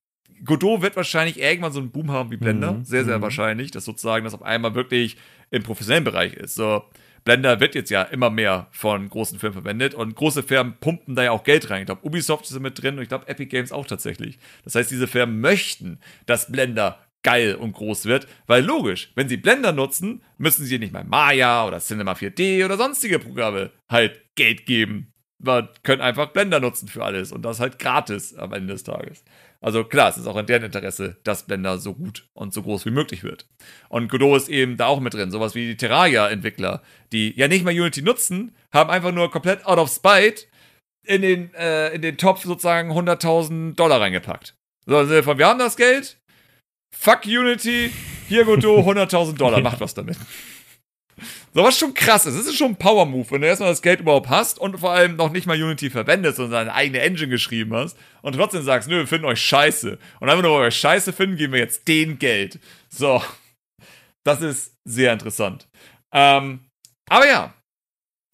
Godot 0.46 0.82
wird 0.82 0.96
wahrscheinlich 0.96 1.40
irgendwann 1.40 1.72
so 1.72 1.80
einen 1.80 1.92
Boom 1.92 2.12
haben 2.12 2.30
wie 2.30 2.38
Blender. 2.38 2.74
Mhm. 2.74 2.86
Sehr, 2.86 3.06
sehr 3.06 3.18
mhm. 3.18 3.24
wahrscheinlich, 3.24 3.72
dass 3.72 3.86
sozusagen 3.86 4.24
das 4.24 4.36
auf 4.36 4.44
einmal 4.44 4.76
wirklich 4.76 5.18
im 5.50 5.64
professionellen 5.64 6.04
Bereich 6.04 6.34
ist. 6.34 6.54
So, 6.54 6.84
Blender 7.24 7.60
wird 7.60 7.76
jetzt 7.76 7.92
ja 7.92 8.02
immer 8.04 8.30
mehr 8.30 8.68
von 8.72 9.08
großen 9.10 9.40
Firmen 9.40 9.62
verwendet 9.62 9.94
und 9.94 10.16
große 10.16 10.44
Firmen 10.44 10.76
pumpen 10.80 11.16
da 11.16 11.24
ja 11.24 11.32
auch 11.32 11.44
Geld 11.44 11.70
rein. 11.70 11.82
Ich 11.82 11.86
glaube, 11.86 12.06
Ubisoft 12.06 12.50
ist 12.50 12.60
mit 12.60 12.82
drin 12.82 12.98
und 12.98 13.04
ich 13.04 13.10
glaube, 13.10 13.28
Epic 13.28 13.50
Games 13.50 13.72
auch 13.72 13.86
tatsächlich. 13.86 14.40
Das 14.64 14.76
heißt, 14.76 14.90
diese 14.90 15.08
Firmen 15.08 15.40
möchten, 15.40 16.00
dass 16.26 16.52
Blender 16.52 17.00
geil 17.24 17.56
und 17.56 17.74
groß 17.74 18.06
wird, 18.06 18.28
weil 18.48 18.64
logisch, 18.64 19.12
wenn 19.16 19.30
sie 19.30 19.38
Blender 19.38 19.72
nutzen, 19.72 20.24
müssen 20.38 20.66
sie 20.66 20.80
nicht 20.80 20.94
mal 20.94 21.04
Maya 21.04 21.68
oder 21.68 21.80
Cinema 21.80 22.14
4D 22.14 22.66
oder 22.66 22.78
sonstige 22.78 23.20
Programme 23.20 23.72
halt 23.90 24.22
Geld 24.36 24.66
geben. 24.66 25.11
Wir 25.44 25.70
können 25.84 26.02
einfach 26.02 26.28
Blender 26.28 26.60
nutzen 26.60 26.88
für 26.88 27.04
alles 27.04 27.32
und 27.32 27.42
das 27.42 27.60
halt 27.60 27.80
gratis 27.80 28.36
am 28.36 28.54
Ende 28.54 28.74
des 28.74 28.84
Tages. 28.84 29.24
Also 29.60 29.84
klar, 29.84 30.10
es 30.10 30.18
ist 30.18 30.28
auch 30.28 30.38
in 30.38 30.46
deren 30.46 30.64
Interesse, 30.64 31.18
dass 31.24 31.46
Blender 31.46 31.78
so 31.78 31.94
gut 31.94 32.28
und 32.34 32.54
so 32.54 32.64
groß 32.64 32.86
wie 32.86 32.92
möglich 32.92 33.24
wird. 33.24 33.48
Und 33.90 34.10
Godot 34.10 34.38
ist 34.38 34.50
eben 34.50 34.78
da 34.78 34.88
auch 34.88 35.00
mit 35.00 35.14
drin. 35.14 35.32
Sowas 35.32 35.54
wie 35.54 35.68
die 35.68 35.78
Terraria-Entwickler, 35.78 36.82
die 37.12 37.38
ja 37.38 37.48
nicht 37.48 37.64
mal 37.64 37.72
Unity 37.74 38.02
nutzen, 38.02 38.56
haben 38.72 38.90
einfach 38.90 39.12
nur 39.12 39.30
komplett 39.30 39.66
out 39.66 39.78
of 39.78 39.90
spite 39.90 40.46
in 41.04 41.22
den, 41.22 41.54
äh, 41.54 41.94
in 41.94 42.02
den 42.02 42.18
Topf 42.18 42.44
sozusagen 42.44 42.92
100.000 42.92 43.76
Dollar 43.76 44.02
reingepackt. 44.02 44.56
So, 44.86 44.98
also 44.98 45.22
von, 45.22 45.38
wir 45.38 45.48
haben 45.48 45.60
das 45.60 45.78
Geld, 45.78 46.20
fuck 46.96 47.26
Unity, 47.26 47.92
hier 48.28 48.46
Godot, 48.46 48.86
100.000 48.86 49.38
Dollar, 49.38 49.62
macht 49.62 49.80
was 49.80 49.94
damit. 49.94 50.18
So 51.54 51.64
was 51.64 51.78
schon 51.78 51.94
krass 51.94 52.26
ist. 52.26 52.38
Das 52.38 52.46
ist 52.46 52.58
schon 52.58 52.72
ein 52.72 52.78
Power-Move, 52.78 53.32
wenn 53.32 53.42
du 53.42 53.48
erstmal 53.48 53.70
das 53.70 53.82
Geld 53.82 54.00
überhaupt 54.00 54.30
hast 54.30 54.60
und 54.60 54.80
vor 54.80 54.92
allem 54.92 55.16
noch 55.16 55.32
nicht 55.32 55.48
mal 55.48 55.62
Unity 55.62 55.90
verwendest 55.90 56.40
und 56.40 56.52
deine 56.52 56.74
eigene 56.74 57.02
Engine 57.02 57.30
geschrieben 57.30 57.74
hast 57.74 57.98
und 58.22 58.36
trotzdem 58.36 58.64
sagst, 58.64 58.90
nö, 58.90 58.98
wir 58.98 59.08
finden 59.08 59.26
euch 59.26 59.42
scheiße. 59.42 59.98
Und 60.20 60.30
einfach 60.30 60.44
nur, 60.44 60.54
weil 60.54 60.62
wir 60.62 60.68
euch 60.68 60.78
scheiße 60.78 61.14
finden, 61.14 61.38
geben 61.38 61.54
wir 61.54 61.60
jetzt 61.60 61.88
den 61.88 62.20
Geld. 62.20 62.60
So. 62.90 63.22
Das 64.24 64.42
ist 64.42 64.76
sehr 64.86 65.14
interessant. 65.14 65.68
Ähm, 66.14 66.62
aber 67.10 67.28
ja, 67.28 67.54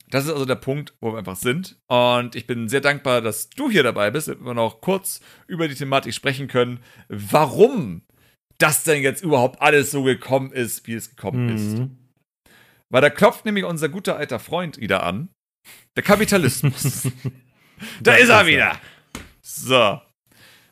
das 0.09 0.25
ist 0.25 0.31
also 0.31 0.45
der 0.45 0.55
Punkt, 0.55 0.93
wo 1.01 1.11
wir 1.11 1.19
einfach 1.19 1.35
sind. 1.35 1.77
Und 1.87 2.35
ich 2.35 2.47
bin 2.47 2.69
sehr 2.69 2.81
dankbar, 2.81 3.21
dass 3.21 3.49
du 3.49 3.69
hier 3.69 3.83
dabei 3.83 4.11
bist, 4.11 4.27
damit 4.27 4.45
wir 4.45 4.53
noch 4.53 4.81
kurz 4.81 5.19
über 5.47 5.67
die 5.67 5.75
Thematik 5.75 6.13
sprechen 6.13 6.47
können, 6.47 6.79
warum 7.09 8.03
das 8.57 8.83
denn 8.83 9.03
jetzt 9.03 9.23
überhaupt 9.23 9.61
alles 9.61 9.91
so 9.91 10.03
gekommen 10.03 10.51
ist, 10.51 10.87
wie 10.87 10.93
es 10.93 11.09
gekommen 11.09 11.47
mhm. 11.47 11.55
ist. 11.55 12.06
Weil 12.89 13.01
da 13.01 13.09
klopft 13.09 13.45
nämlich 13.45 13.65
unser 13.65 13.89
guter 13.89 14.15
alter 14.17 14.39
Freund 14.39 14.77
wieder 14.77 15.03
an. 15.03 15.29
Der 15.95 16.03
Kapitalismus. 16.03 17.11
da 18.01 18.15
ist 18.15 18.29
er 18.29 18.47
wieder. 18.47 18.77
So. 19.41 19.99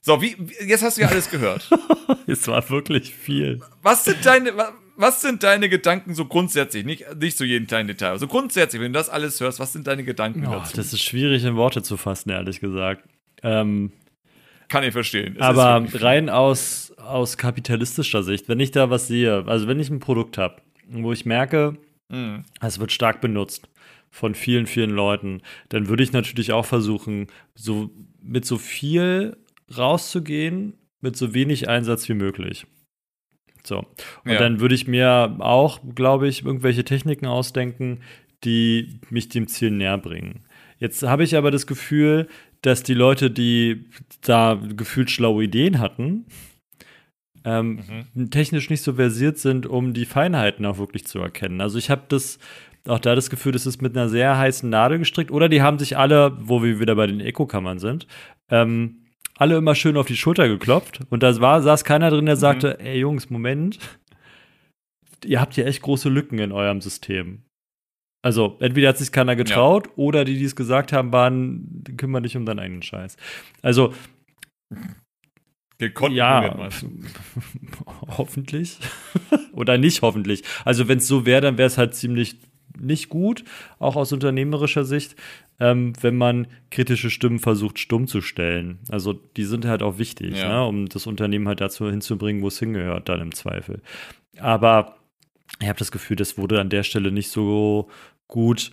So, 0.02 0.22
wie, 0.22 0.36
jetzt 0.66 0.84
hast 0.84 0.98
du 0.98 1.02
ja 1.02 1.08
alles 1.08 1.30
gehört. 1.30 1.68
es 2.28 2.48
war 2.48 2.70
wirklich 2.70 3.14
viel. 3.14 3.60
Was 3.82 4.06
sind 4.06 4.24
deine, 4.26 4.54
was 4.96 5.22
sind 5.22 5.44
deine 5.44 5.68
Gedanken 5.68 6.14
so 6.14 6.26
grundsätzlich? 6.26 6.86
Nicht, 6.86 7.06
nicht 7.20 7.38
so 7.38 7.44
jeden 7.44 7.66
kleinen 7.66 7.88
Detail. 7.88 8.12
Also 8.12 8.28
grundsätzlich, 8.28 8.82
wenn 8.82 8.94
du 8.94 9.00
das 9.00 9.10
alles 9.10 9.42
hörst, 9.42 9.60
was 9.60 9.74
sind 9.74 9.88
deine 9.88 10.04
Gedanken 10.04 10.46
oh, 10.46 10.52
dazu? 10.52 10.76
Das 10.76 10.94
ist 10.94 11.02
schwierig 11.02 11.44
in 11.44 11.56
Worte 11.56 11.82
zu 11.82 11.98
fassen, 11.98 12.30
ehrlich 12.30 12.60
gesagt. 12.60 13.04
Ähm, 13.42 13.92
Kann 14.70 14.84
ich 14.84 14.92
verstehen. 14.92 15.36
Es 15.38 15.42
aber 15.42 15.86
rein 15.96 16.30
aus, 16.30 16.94
aus 16.98 17.38
kapitalistischer 17.38 18.22
Sicht, 18.22 18.48
wenn 18.48 18.60
ich 18.60 18.70
da 18.72 18.92
was 18.92 19.08
sehe, 19.08 19.44
also 19.48 19.68
wenn 19.68 19.80
ich 19.80 19.90
ein 19.90 20.00
Produkt 20.00 20.38
habe, 20.38 20.62
wo 20.88 21.12
ich 21.14 21.26
merke. 21.26 21.78
Es 22.62 22.80
wird 22.80 22.92
stark 22.92 23.22
benutzt 23.22 23.68
von 24.12 24.36
vielen, 24.36 24.68
vielen 24.68 24.92
Leuten. 24.92 25.42
Dann 25.70 25.88
würde 25.90 26.04
ich 26.04 26.14
natürlich 26.14 26.54
auch 26.54 26.66
versuchen, 26.66 27.28
so 27.54 27.90
mit 28.22 28.46
so 28.46 28.58
viel 28.58 29.38
rauszugehen, 29.76 30.78
mit 31.02 31.18
so 31.18 31.34
wenig 31.34 31.68
Einsatz 31.68 32.08
wie 32.08 32.14
möglich. 32.14 32.66
So. 33.64 33.80
Und 34.24 34.32
ja. 34.32 34.40
dann 34.40 34.60
würde 34.60 34.76
ich 34.76 34.88
mir 34.88 35.36
auch, 35.40 35.80
glaube 35.96 36.28
ich, 36.28 36.46
irgendwelche 36.46 36.86
Techniken 36.86 37.26
ausdenken, 37.26 38.02
die 38.44 39.00
mich 39.10 39.30
dem 39.30 39.48
Ziel 39.48 39.72
näher 39.72 39.98
bringen. 39.98 40.46
Jetzt 40.78 41.04
habe 41.04 41.24
ich 41.24 41.36
aber 41.36 41.52
das 41.52 41.68
Gefühl, 41.68 42.28
dass 42.62 42.84
die 42.84 42.94
Leute, 42.94 43.32
die 43.32 43.86
da 44.22 44.60
gefühlt 44.76 45.12
schlaue 45.12 45.44
Ideen 45.44 45.80
hatten, 45.80 46.26
ähm, 47.46 47.80
mhm. 48.14 48.32
technisch 48.32 48.70
nicht 48.70 48.82
so 48.82 48.94
versiert 48.94 49.38
sind, 49.38 49.66
um 49.68 49.94
die 49.94 50.06
Feinheiten 50.06 50.66
auch 50.66 50.78
wirklich 50.78 51.06
zu 51.06 51.20
erkennen. 51.20 51.62
Also 51.62 51.78
ich 51.78 51.90
habe 51.90 52.04
das 52.08 52.40
auch 52.88 53.00
da 53.00 53.16
das 53.16 53.30
Gefühl, 53.30 53.52
das 53.52 53.66
ist 53.66 53.82
mit 53.82 53.96
einer 53.96 54.10
sehr 54.10 54.38
heißen 54.38 54.70
Nadel 54.70 55.00
gestrickt. 55.00 55.32
Oder 55.32 55.50
die 55.50 55.62
haben 55.62 55.80
sich 55.80 55.98
alle, 55.98 56.38
wo 56.40 56.62
wir 56.62 56.80
wieder 56.80 56.96
bei 56.96 57.08
den 57.08 57.20
Eco-Kammern 57.20 57.80
sind, 57.80 58.08
ähm, 58.50 59.06
alle 59.38 59.58
immer 59.58 59.76
schön 59.76 59.98
auf 59.98 60.08
die 60.08 60.16
Schulter 60.16 60.48
geklopft. 60.48 61.02
Und 61.10 61.24
da 61.24 61.40
war, 61.42 61.62
saß 61.62 61.84
keiner 61.84 62.10
drin, 62.10 62.26
der 62.26 62.36
mhm. 62.36 62.40
sagte, 62.40 62.80
ey 62.80 63.00
Jungs, 63.00 63.30
Moment, 63.30 63.80
ihr 65.26 65.42
habt 65.42 65.56
hier 65.56 65.66
echt 65.66 65.82
große 65.82 66.10
Lücken 66.10 66.40
in 66.40 66.52
eurem 66.52 66.82
System. 66.82 67.44
Also 68.24 68.58
entweder 68.60 68.90
hat 68.90 68.98
sich 68.98 69.12
keiner 69.12 69.36
getraut 69.36 69.88
ja. 69.88 69.94
oder 69.98 70.26
die, 70.26 70.38
die 70.38 70.46
es 70.46 70.56
gesagt 70.56 70.94
haben, 70.94 71.12
waren, 71.12 71.84
kümmern 71.98 72.24
dich 72.24 72.36
um 72.36 72.46
deinen 72.46 72.60
eigenen 72.60 72.82
Scheiß. 72.82 73.18
Also 73.62 73.94
Gekonnt 75.78 76.16
ja, 76.16 76.70
hoffentlich. 78.08 78.80
Oder 79.52 79.78
nicht 79.78 80.02
hoffentlich. 80.02 80.44
Also 80.64 80.88
wenn 80.88 81.00
es 81.00 81.08
so 81.08 81.26
wäre, 81.26 81.42
dann 81.42 81.58
wäre 81.58 81.68
es 81.68 81.78
halt 81.78 81.96
ziemlich 81.96 82.38
nicht 82.80 83.10
gut, 83.10 83.44
auch 83.80 83.96
aus 83.96 84.12
unternehmerischer 84.12 84.86
Sicht, 84.86 85.16
ähm, 85.60 85.94
wenn 86.02 86.18
man 86.18 86.48
kritische 86.72 87.10
Stimmen 87.10 87.40
versucht, 87.40 87.80
stumm 87.80 88.08
zu 88.08 88.22
stellen. 88.22 88.80
Also 88.90 89.14
die 89.14 89.46
sind 89.46 89.66
halt 89.66 89.82
auch 89.82 89.98
wichtig, 89.98 90.38
ja. 90.38 90.50
ne, 90.50 90.66
um 90.66 90.88
das 90.88 91.08
Unternehmen 91.08 91.48
halt 91.48 91.62
dazu 91.62 91.90
hinzubringen, 91.90 92.42
wo 92.42 92.48
es 92.48 92.60
hingehört, 92.60 93.08
dann 93.10 93.22
im 93.22 93.34
Zweifel. 93.34 93.82
Aber 94.38 94.98
ich 95.62 95.68
habe 95.68 95.80
das 95.80 95.92
Gefühl, 95.92 96.18
das 96.18 96.38
wurde 96.38 96.60
an 96.60 96.70
der 96.70 96.84
Stelle 96.84 97.12
nicht 97.12 97.30
so 97.30 97.90
gut 98.28 98.72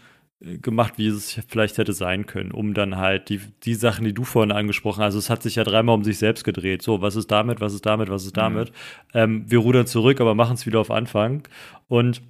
gemacht, 0.61 0.95
wie 0.97 1.07
es 1.07 1.41
vielleicht 1.49 1.79
hätte 1.79 1.93
sein 1.93 2.27
können, 2.27 2.51
um 2.51 2.75
dann 2.75 2.97
halt 2.97 3.29
die, 3.29 3.41
die 3.63 3.75
Sachen, 3.75 4.05
die 4.05 4.13
du 4.13 4.25
vorhin 4.25 4.53
angesprochen 4.53 5.01
hast, 5.01 5.15
also 5.15 5.19
es 5.19 5.31
hat 5.31 5.43
sich 5.43 5.57
ja 5.57 5.65
dreimal 5.65 5.95
um 5.95 6.05
sich 6.05 6.19
selbst 6.19 6.43
gedreht. 6.45 6.83
So, 6.83 7.01
was 7.01 7.17
ist 7.17 7.31
damit, 7.31 7.61
was 7.61 7.75
ist 7.75 7.87
damit, 7.87 8.09
was 8.09 8.25
ist 8.25 8.37
damit? 8.37 8.71
Mhm. 8.71 8.75
Ähm, 9.15 9.45
wir 9.49 9.59
rudern 9.59 9.87
zurück, 9.87 10.21
aber 10.21 10.35
machen 10.35 10.55
es 10.55 10.67
wieder 10.67 10.81
auf 10.81 10.91
Anfang. 10.91 11.43
Und 11.89 12.23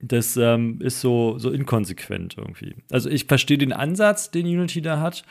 das 0.00 0.36
ähm, 0.36 0.80
ist 0.80 1.00
so, 1.00 1.38
so 1.38 1.50
inkonsequent 1.50 2.36
irgendwie. 2.38 2.76
Also 2.90 3.10
ich 3.10 3.24
verstehe 3.24 3.58
den 3.58 3.72
Ansatz, 3.72 4.30
den 4.30 4.46
Unity 4.46 4.80
da 4.80 5.00
hat, 5.00 5.24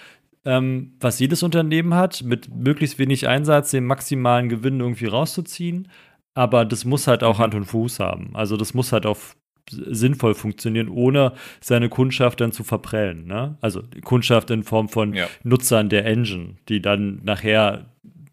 ähm, 0.44 0.94
was 1.00 1.20
jedes 1.20 1.44
Unternehmen 1.44 1.94
hat, 1.94 2.24
mit 2.24 2.54
möglichst 2.54 3.00
wenig 3.00 3.28
Einsatz 3.28 3.72
den 3.72 3.86
maximalen 3.86 4.50
Gewinn 4.50 4.82
irgendwie 4.82 5.06
rauszuziehen. 5.06 5.88
Aber 6.34 6.66
das 6.66 6.84
muss 6.84 7.08
halt 7.08 7.24
auch 7.24 7.40
Hand 7.40 7.56
und 7.56 7.66
Fuß 7.66 8.00
haben. 8.00 8.32
Also 8.34 8.58
das 8.58 8.74
muss 8.74 8.92
halt 8.92 9.06
auf 9.06 9.37
sinnvoll 9.70 10.34
funktionieren, 10.34 10.90
ohne 10.90 11.34
seine 11.60 11.90
Kundschaft 11.90 12.42
dann 12.42 12.52
zu 12.52 12.64
verprellen. 12.64 13.28
Ne? 13.28 13.58
Also 13.62 13.84
Kundschaft 14.04 14.50
in 14.50 14.64
Form 14.64 14.90
von 14.90 15.14
ja. 15.14 15.28
Nutzern 15.44 15.90
der 15.90 16.06
Engine, 16.06 16.56
die 16.70 16.82
dann 16.82 17.22
nachher 17.24 17.86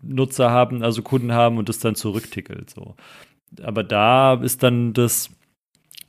Nutzer 0.03 0.51
haben, 0.51 0.83
also 0.83 1.03
Kunden 1.03 1.33
haben 1.33 1.59
und 1.59 1.69
das 1.69 1.79
dann 1.79 1.95
zurücktickelt. 1.95 2.71
So. 2.71 2.97
Aber 3.63 3.83
da 3.83 4.35
ist 4.35 4.63
dann 4.63 4.93
das 4.93 5.31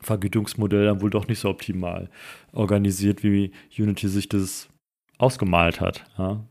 Vergütungsmodell 0.01 0.85
dann 0.85 1.01
wohl 1.01 1.09
doch 1.09 1.27
nicht 1.27 1.39
so 1.39 1.49
optimal 1.49 2.09
organisiert, 2.51 3.23
wie 3.23 3.51
Unity 3.77 4.07
sich 4.07 4.29
das 4.29 4.69
ausgemalt 5.17 5.81
hat. 5.81 6.05
Ja. 6.17 6.45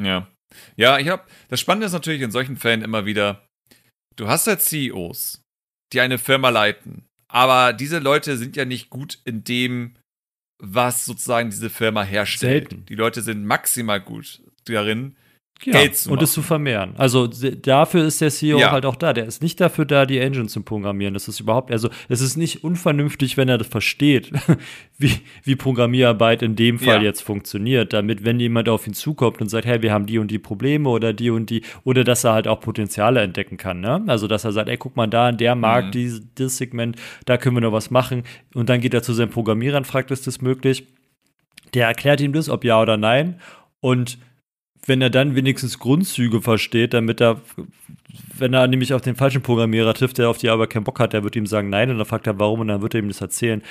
Ja, 0.00 0.28
ja 0.76 0.98
ich 0.98 1.08
habe, 1.08 1.24
das 1.48 1.60
Spannende 1.60 1.86
ist 1.86 1.92
natürlich 1.92 2.22
in 2.22 2.30
solchen 2.30 2.56
Fällen 2.56 2.82
immer 2.82 3.06
wieder, 3.06 3.46
du 4.16 4.28
hast 4.28 4.46
halt 4.46 4.60
CEOs, 4.60 5.42
die 5.92 6.00
eine 6.00 6.18
Firma 6.18 6.50
leiten 6.50 7.06
aber 7.32 7.72
diese 7.72 7.98
Leute 7.98 8.36
sind 8.36 8.56
ja 8.56 8.66
nicht 8.66 8.90
gut 8.90 9.18
in 9.24 9.42
dem, 9.42 9.96
was 10.58 11.06
sozusagen 11.06 11.48
diese 11.48 11.70
Firma 11.70 12.02
herstellt. 12.02 12.68
Selten. 12.68 12.84
Die 12.86 12.94
Leute 12.94 13.22
sind 13.22 13.46
maximal 13.46 14.02
gut 14.02 14.42
darin, 14.66 15.16
ja, 15.66 15.72
Geld 15.72 15.96
zu 15.96 16.08
machen. 16.08 16.18
Und 16.18 16.24
es 16.24 16.32
zu 16.32 16.42
vermehren. 16.42 16.94
Also 16.96 17.26
dafür 17.26 18.04
ist 18.04 18.20
der 18.20 18.30
CEO 18.30 18.58
ja. 18.58 18.72
halt 18.72 18.86
auch 18.86 18.96
da. 18.96 19.12
Der 19.12 19.26
ist 19.26 19.42
nicht 19.42 19.60
dafür 19.60 19.84
da, 19.84 20.06
die 20.06 20.18
Engine 20.18 20.46
zu 20.46 20.62
programmieren. 20.62 21.14
Das 21.14 21.28
ist 21.28 21.40
überhaupt, 21.40 21.70
also 21.70 21.88
es 22.08 22.20
ist 22.20 22.36
nicht 22.36 22.64
unvernünftig, 22.64 23.36
wenn 23.36 23.48
er 23.48 23.58
das 23.58 23.66
versteht, 23.66 24.32
wie, 24.98 25.12
wie 25.44 25.56
Programmierarbeit 25.56 26.42
in 26.42 26.56
dem 26.56 26.78
Fall 26.78 26.96
ja. 26.96 27.02
jetzt 27.02 27.22
funktioniert. 27.22 27.92
Damit, 27.92 28.24
wenn 28.24 28.40
jemand 28.40 28.68
auf 28.68 28.86
ihn 28.86 28.94
zukommt 28.94 29.40
und 29.40 29.48
sagt, 29.48 29.66
hey, 29.66 29.82
wir 29.82 29.92
haben 29.92 30.06
die 30.06 30.18
und 30.18 30.30
die 30.30 30.38
Probleme 30.38 30.88
oder 30.88 31.12
die 31.12 31.30
und 31.30 31.50
die, 31.50 31.62
oder 31.84 32.04
dass 32.04 32.24
er 32.24 32.32
halt 32.32 32.48
auch 32.48 32.60
Potenziale 32.60 33.20
entdecken 33.20 33.56
kann. 33.56 33.80
Ne? 33.80 34.02
Also 34.06 34.26
dass 34.28 34.44
er 34.44 34.52
sagt, 34.52 34.68
ey, 34.68 34.76
guck 34.76 34.96
mal 34.96 35.06
da, 35.06 35.28
in 35.28 35.36
der 35.36 35.54
Markt, 35.54 35.88
mhm. 35.88 35.92
dieses, 35.92 36.22
dieses 36.34 36.56
Segment, 36.56 36.96
da 37.26 37.36
können 37.36 37.56
wir 37.56 37.60
noch 37.60 37.72
was 37.72 37.90
machen. 37.90 38.24
Und 38.54 38.68
dann 38.68 38.80
geht 38.80 38.94
er 38.94 39.02
zu 39.02 39.12
seinem 39.12 39.30
Programmierer 39.30 39.76
und 39.76 39.86
fragt, 39.86 40.10
ist 40.10 40.26
das 40.26 40.40
möglich? 40.40 40.86
Der 41.74 41.86
erklärt 41.86 42.20
ihm 42.20 42.32
das, 42.32 42.48
ob 42.48 42.64
ja 42.64 42.80
oder 42.80 42.96
nein. 42.96 43.40
Und 43.80 44.18
wenn 44.86 45.00
er 45.00 45.10
dann 45.10 45.34
wenigstens 45.36 45.78
Grundzüge 45.78 46.42
versteht, 46.42 46.94
damit 46.94 47.20
er, 47.20 47.40
wenn 48.36 48.52
er 48.52 48.66
nämlich 48.66 48.94
auf 48.94 49.00
den 49.00 49.14
falschen 49.14 49.42
Programmierer 49.42 49.94
trifft, 49.94 50.18
der 50.18 50.28
auf 50.28 50.38
die 50.38 50.48
aber 50.48 50.66
keinen 50.66 50.84
Bock 50.84 50.98
hat, 50.98 51.12
der 51.12 51.22
wird 51.22 51.36
ihm 51.36 51.46
sagen 51.46 51.70
nein 51.70 51.90
und 51.90 51.98
dann 51.98 52.06
fragt 52.06 52.26
er 52.26 52.38
warum 52.38 52.60
und 52.60 52.68
dann 52.68 52.82
wird 52.82 52.94
er 52.94 53.00
ihm 53.00 53.08
das 53.08 53.20
erzählen. 53.20 53.62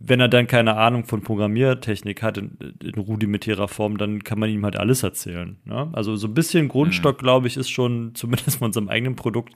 Wenn 0.00 0.18
er 0.20 0.28
dann 0.28 0.48
keine 0.48 0.76
Ahnung 0.76 1.04
von 1.04 1.22
Programmiertechnik 1.22 2.22
hat 2.22 2.36
in, 2.36 2.74
in 2.82 2.94
rudimentärer 2.94 3.68
Form, 3.68 3.96
dann 3.96 4.24
kann 4.24 4.38
man 4.38 4.50
ihm 4.50 4.64
halt 4.64 4.76
alles 4.76 5.04
erzählen. 5.04 5.56
Ne? 5.64 5.88
Also 5.92 6.16
so 6.16 6.26
ein 6.26 6.34
bisschen 6.34 6.68
Grundstock, 6.68 7.18
mhm. 7.18 7.22
glaube 7.22 7.46
ich, 7.46 7.56
ist 7.56 7.70
schon 7.70 8.14
zumindest 8.14 8.58
von 8.58 8.66
unserem 8.66 8.88
eigenen 8.88 9.14
Produkt 9.14 9.54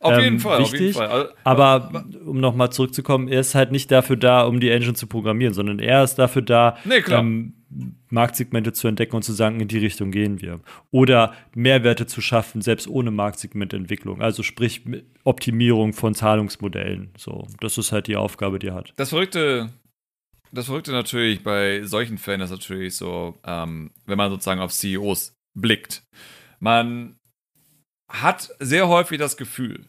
auf 0.00 0.12
ähm, 0.12 0.20
jeden 0.20 0.38
Fall, 0.38 0.60
wichtig. 0.60 0.74
auf 0.74 0.80
jeden 0.80 0.94
Fall. 0.94 1.08
Also, 1.08 1.32
aber 1.44 2.04
um 2.24 2.38
nochmal 2.38 2.70
zurückzukommen, 2.70 3.28
er 3.28 3.40
ist 3.40 3.54
halt 3.54 3.72
nicht 3.72 3.90
dafür 3.90 4.16
da, 4.16 4.42
um 4.42 4.60
die 4.60 4.70
Engine 4.70 4.94
zu 4.94 5.06
programmieren, 5.06 5.54
sondern 5.54 5.80
er 5.80 6.04
ist 6.04 6.16
dafür 6.16 6.42
da, 6.42 6.76
nee, 6.84 7.02
ähm, 7.10 7.54
Marktsegmente 8.08 8.72
zu 8.72 8.88
entdecken 8.88 9.16
und 9.16 9.22
zu 9.22 9.32
sagen, 9.32 9.60
in 9.60 9.68
die 9.68 9.78
Richtung 9.78 10.10
gehen 10.10 10.40
wir. 10.40 10.60
Oder 10.90 11.34
Mehrwerte 11.54 12.06
zu 12.06 12.20
schaffen, 12.20 12.62
selbst 12.62 12.88
ohne 12.88 13.10
Marktsegmententwicklung. 13.10 14.22
Also 14.22 14.42
sprich 14.42 14.82
Optimierung 15.24 15.92
von 15.92 16.14
Zahlungsmodellen. 16.14 17.10
So, 17.16 17.46
das 17.60 17.76
ist 17.78 17.92
halt 17.92 18.06
die 18.06 18.16
Aufgabe, 18.16 18.58
die 18.58 18.68
er 18.68 18.74
hat. 18.74 18.92
Das 18.96 19.10
Verrückte, 19.10 19.70
das 20.52 20.66
Verrückte 20.66 20.92
natürlich 20.92 21.42
bei 21.42 21.82
solchen 21.84 22.18
Fällen 22.18 22.40
ist 22.40 22.50
natürlich 22.50 22.96
so, 22.96 23.38
ähm, 23.44 23.90
wenn 24.06 24.18
man 24.18 24.30
sozusagen 24.30 24.60
auf 24.60 24.72
CEOs 24.72 25.34
blickt. 25.54 26.02
Man 26.60 27.16
hat 28.10 28.50
sehr 28.58 28.88
häufig 28.88 29.18
das 29.18 29.36
Gefühl, 29.36 29.84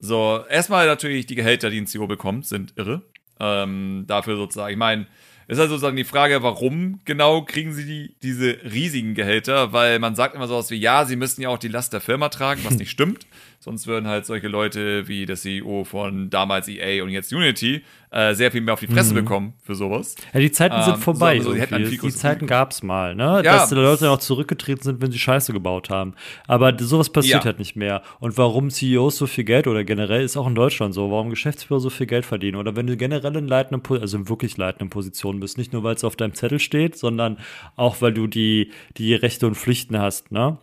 so, 0.00 0.44
erstmal 0.48 0.86
natürlich 0.86 1.26
die 1.26 1.34
Gehälter, 1.34 1.70
die 1.70 1.80
ein 1.80 1.86
CEO 1.86 2.06
bekommt, 2.06 2.46
sind 2.46 2.74
irre. 2.76 3.02
Ähm, 3.40 4.04
dafür 4.06 4.36
sozusagen, 4.36 4.72
ich 4.72 4.78
meine, 4.78 5.06
ist 5.48 5.58
halt 5.58 5.70
sozusagen 5.70 5.96
die 5.96 6.04
Frage, 6.04 6.42
warum 6.42 7.00
genau 7.06 7.42
kriegen 7.42 7.72
sie 7.72 7.86
die, 7.86 8.14
diese 8.22 8.58
riesigen 8.70 9.14
Gehälter? 9.14 9.72
Weil 9.72 9.98
man 9.98 10.14
sagt 10.14 10.34
immer 10.34 10.46
so 10.46 10.56
was 10.56 10.70
wie, 10.70 10.76
ja, 10.76 11.06
sie 11.06 11.16
müssen 11.16 11.40
ja 11.40 11.48
auch 11.48 11.58
die 11.58 11.68
Last 11.68 11.94
der 11.94 12.02
Firma 12.02 12.28
tragen, 12.28 12.60
was 12.64 12.76
nicht 12.76 12.90
stimmt. 12.92 13.26
Sonst 13.60 13.88
würden 13.88 14.06
halt 14.06 14.24
solche 14.24 14.46
Leute 14.46 15.08
wie 15.08 15.26
der 15.26 15.36
CEO 15.36 15.84
von 15.84 16.30
damals 16.30 16.68
EA 16.68 17.02
und 17.02 17.10
jetzt 17.10 17.32
Unity 17.32 17.82
äh, 18.10 18.32
sehr 18.34 18.52
viel 18.52 18.60
mehr 18.60 18.74
auf 18.74 18.80
die 18.80 18.86
Fresse 18.86 19.12
mhm. 19.12 19.18
bekommen 19.18 19.52
für 19.62 19.74
sowas. 19.74 20.14
Ja, 20.32 20.40
die 20.40 20.52
Zeiten 20.52 20.76
ähm, 20.76 20.84
sind 20.84 20.98
vorbei. 20.98 21.40
So, 21.40 21.50
also 21.50 21.76
die, 21.76 21.98
die 21.98 22.10
Zeiten 22.10 22.46
gab 22.46 22.70
es 22.70 22.82
mal, 22.82 23.14
ne? 23.14 23.42
Ja. 23.44 23.58
Dass 23.58 23.68
die 23.68 23.74
Leute 23.74 24.10
auch 24.10 24.18
zurückgetreten 24.18 24.82
sind, 24.82 25.02
wenn 25.02 25.10
sie 25.10 25.18
Scheiße 25.18 25.52
gebaut 25.52 25.90
haben. 25.90 26.14
Aber 26.46 26.74
sowas 26.78 27.10
passiert 27.10 27.40
ja. 27.40 27.44
halt 27.44 27.58
nicht 27.58 27.74
mehr. 27.76 28.02
Und 28.20 28.38
warum 28.38 28.70
CEOs 28.70 29.16
so 29.16 29.26
viel 29.26 29.44
Geld 29.44 29.66
oder 29.66 29.82
generell 29.84 30.22
ist 30.22 30.36
auch 30.36 30.46
in 30.46 30.54
Deutschland 30.54 30.94
so, 30.94 31.10
warum 31.10 31.28
Geschäftsführer 31.28 31.80
so 31.80 31.90
viel 31.90 32.06
Geld 32.06 32.24
verdienen 32.24 32.56
oder 32.56 32.76
wenn 32.76 32.86
du 32.86 32.96
generell 32.96 33.36
in 33.36 33.48
leitenden, 33.48 34.00
also 34.00 34.16
in 34.16 34.28
wirklich 34.28 34.56
leitenden 34.56 34.88
Positionen 34.88 35.40
bist, 35.40 35.58
nicht 35.58 35.72
nur 35.72 35.82
weil 35.82 35.96
es 35.96 36.04
auf 36.04 36.16
deinem 36.16 36.34
Zettel 36.34 36.60
steht, 36.60 36.96
sondern 36.96 37.38
auch 37.76 38.00
weil 38.00 38.14
du 38.14 38.28
die, 38.28 38.70
die 38.96 39.14
Rechte 39.14 39.46
und 39.46 39.56
Pflichten 39.56 39.98
hast, 39.98 40.30
ne? 40.30 40.58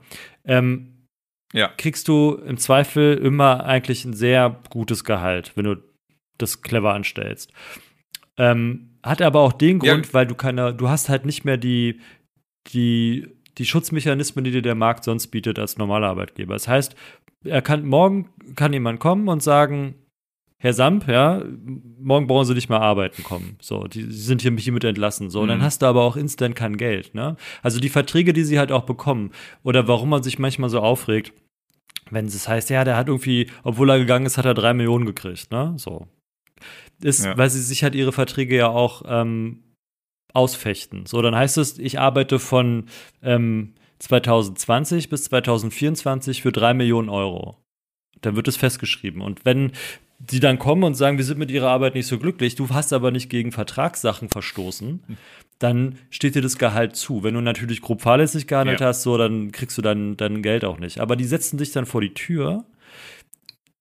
Ähm, 0.47 0.94
ja. 1.55 1.69
kriegst 1.77 2.07
du 2.07 2.35
im 2.45 2.57
Zweifel 2.57 3.17
immer 3.17 3.65
eigentlich 3.65 4.05
ein 4.05 4.13
sehr 4.13 4.59
gutes 4.69 5.03
Gehalt, 5.03 5.53
wenn 5.55 5.65
du 5.65 5.77
das 6.37 6.61
clever 6.61 6.93
anstellst. 6.93 7.51
Ähm, 8.37 8.97
hat 9.01 9.21
aber 9.21 9.39
auch 9.39 9.53
den 9.53 9.79
Grund, 9.79 10.07
ja. 10.07 10.13
weil 10.13 10.27
du 10.27 10.35
keine, 10.35 10.73
du 10.73 10.89
hast 10.89 11.09
halt 11.09 11.25
nicht 11.25 11.45
mehr 11.45 11.57
die, 11.57 12.01
die, 12.73 13.27
die 13.57 13.65
Schutzmechanismen, 13.65 14.43
die 14.43 14.51
dir 14.51 14.61
der 14.61 14.75
Markt 14.75 15.05
sonst 15.05 15.27
bietet 15.27 15.57
als 15.57 15.77
normaler 15.77 16.07
Arbeitgeber. 16.07 16.53
Das 16.53 16.67
heißt, 16.67 16.95
er 17.45 17.61
kann, 17.61 17.85
morgen 17.85 18.29
kann 18.55 18.73
jemand 18.73 18.99
kommen 18.99 19.27
und 19.29 19.41
sagen, 19.41 19.95
Herr 20.57 20.73
Samp, 20.73 21.07
ja, 21.07 21.43
morgen 21.99 22.27
brauchen 22.27 22.45
Sie 22.45 22.55
nicht 22.55 22.69
mehr 22.69 22.81
arbeiten 22.81 23.23
kommen. 23.23 23.57
So, 23.61 23.83
die 23.83 24.03
sind 24.03 24.41
hier 24.41 24.51
hiermit 24.57 24.83
entlassen. 24.83 25.29
So, 25.29 25.43
mhm. 25.43 25.47
dann 25.49 25.61
hast 25.61 25.81
du 25.81 25.85
aber 25.85 26.01
auch 26.01 26.15
instant 26.17 26.55
kein 26.55 26.77
Geld, 26.77 27.13
ne? 27.13 27.35
Also 27.61 27.79
die 27.79 27.89
Verträge, 27.89 28.33
die 28.33 28.43
sie 28.43 28.57
halt 28.57 28.71
auch 28.71 28.83
bekommen, 28.83 29.31
oder 29.63 29.87
warum 29.87 30.09
man 30.09 30.23
sich 30.23 30.39
manchmal 30.39 30.69
so 30.69 30.79
aufregt, 30.79 31.33
wenn 32.11 32.25
es 32.25 32.47
heißt, 32.47 32.69
ja, 32.69 32.83
der 32.83 32.97
hat 32.97 33.07
irgendwie, 33.07 33.49
obwohl 33.63 33.89
er 33.89 33.99
gegangen 33.99 34.25
ist, 34.25 34.37
hat 34.37 34.45
er 34.45 34.53
drei 34.53 34.73
Millionen 34.73 35.05
gekriegt, 35.05 35.51
ne? 35.51 35.73
So 35.77 36.07
ist, 37.01 37.25
ja. 37.25 37.37
weil 37.37 37.49
sie 37.49 37.61
sich 37.61 37.83
halt 37.83 37.95
ihre 37.95 38.11
Verträge 38.11 38.55
ja 38.55 38.67
auch 38.69 39.03
ähm, 39.07 39.63
ausfechten. 40.33 41.05
So, 41.05 41.21
dann 41.21 41.35
heißt 41.35 41.57
es, 41.57 41.77
ich 41.79 41.99
arbeite 41.99 42.39
von 42.39 42.85
ähm, 43.21 43.75
2020 43.99 45.09
bis 45.09 45.25
2024 45.25 46.41
für 46.41 46.51
drei 46.51 46.73
Millionen 46.73 47.09
Euro. 47.09 47.57
Dann 48.21 48.35
wird 48.35 48.47
es 48.47 48.57
festgeschrieben. 48.57 49.21
Und 49.21 49.45
wenn 49.45 49.71
die 50.19 50.39
dann 50.39 50.59
kommen 50.59 50.83
und 50.83 50.95
sagen, 50.95 51.17
wir 51.17 51.25
sind 51.25 51.37
mit 51.37 51.51
ihrer 51.51 51.69
Arbeit 51.69 51.95
nicht 51.95 52.07
so 52.07 52.17
glücklich, 52.17 52.55
du 52.55 52.69
hast 52.69 52.93
aber 52.93 53.11
nicht 53.11 53.29
gegen 53.29 53.51
Vertragssachen 53.51 54.29
verstoßen, 54.29 55.03
dann 55.59 55.97
steht 56.09 56.35
dir 56.35 56.41
das 56.41 56.57
Gehalt 56.57 56.95
zu. 56.95 57.23
Wenn 57.23 57.33
du 57.33 57.41
natürlich 57.41 57.81
grob 57.81 58.01
fahrlässig 58.01 58.47
gehandelt 58.47 58.81
ja. 58.81 58.87
hast, 58.87 59.03
so, 59.03 59.17
dann 59.17 59.51
kriegst 59.51 59.77
du 59.77 59.81
dein, 59.81 60.17
dein 60.17 60.41
Geld 60.41 60.65
auch 60.65 60.79
nicht. 60.79 60.99
Aber 60.99 61.15
die 61.15 61.25
setzen 61.25 61.57
dich 61.57 61.71
dann 61.71 61.85
vor 61.85 62.01
die 62.01 62.13
Tür 62.13 62.65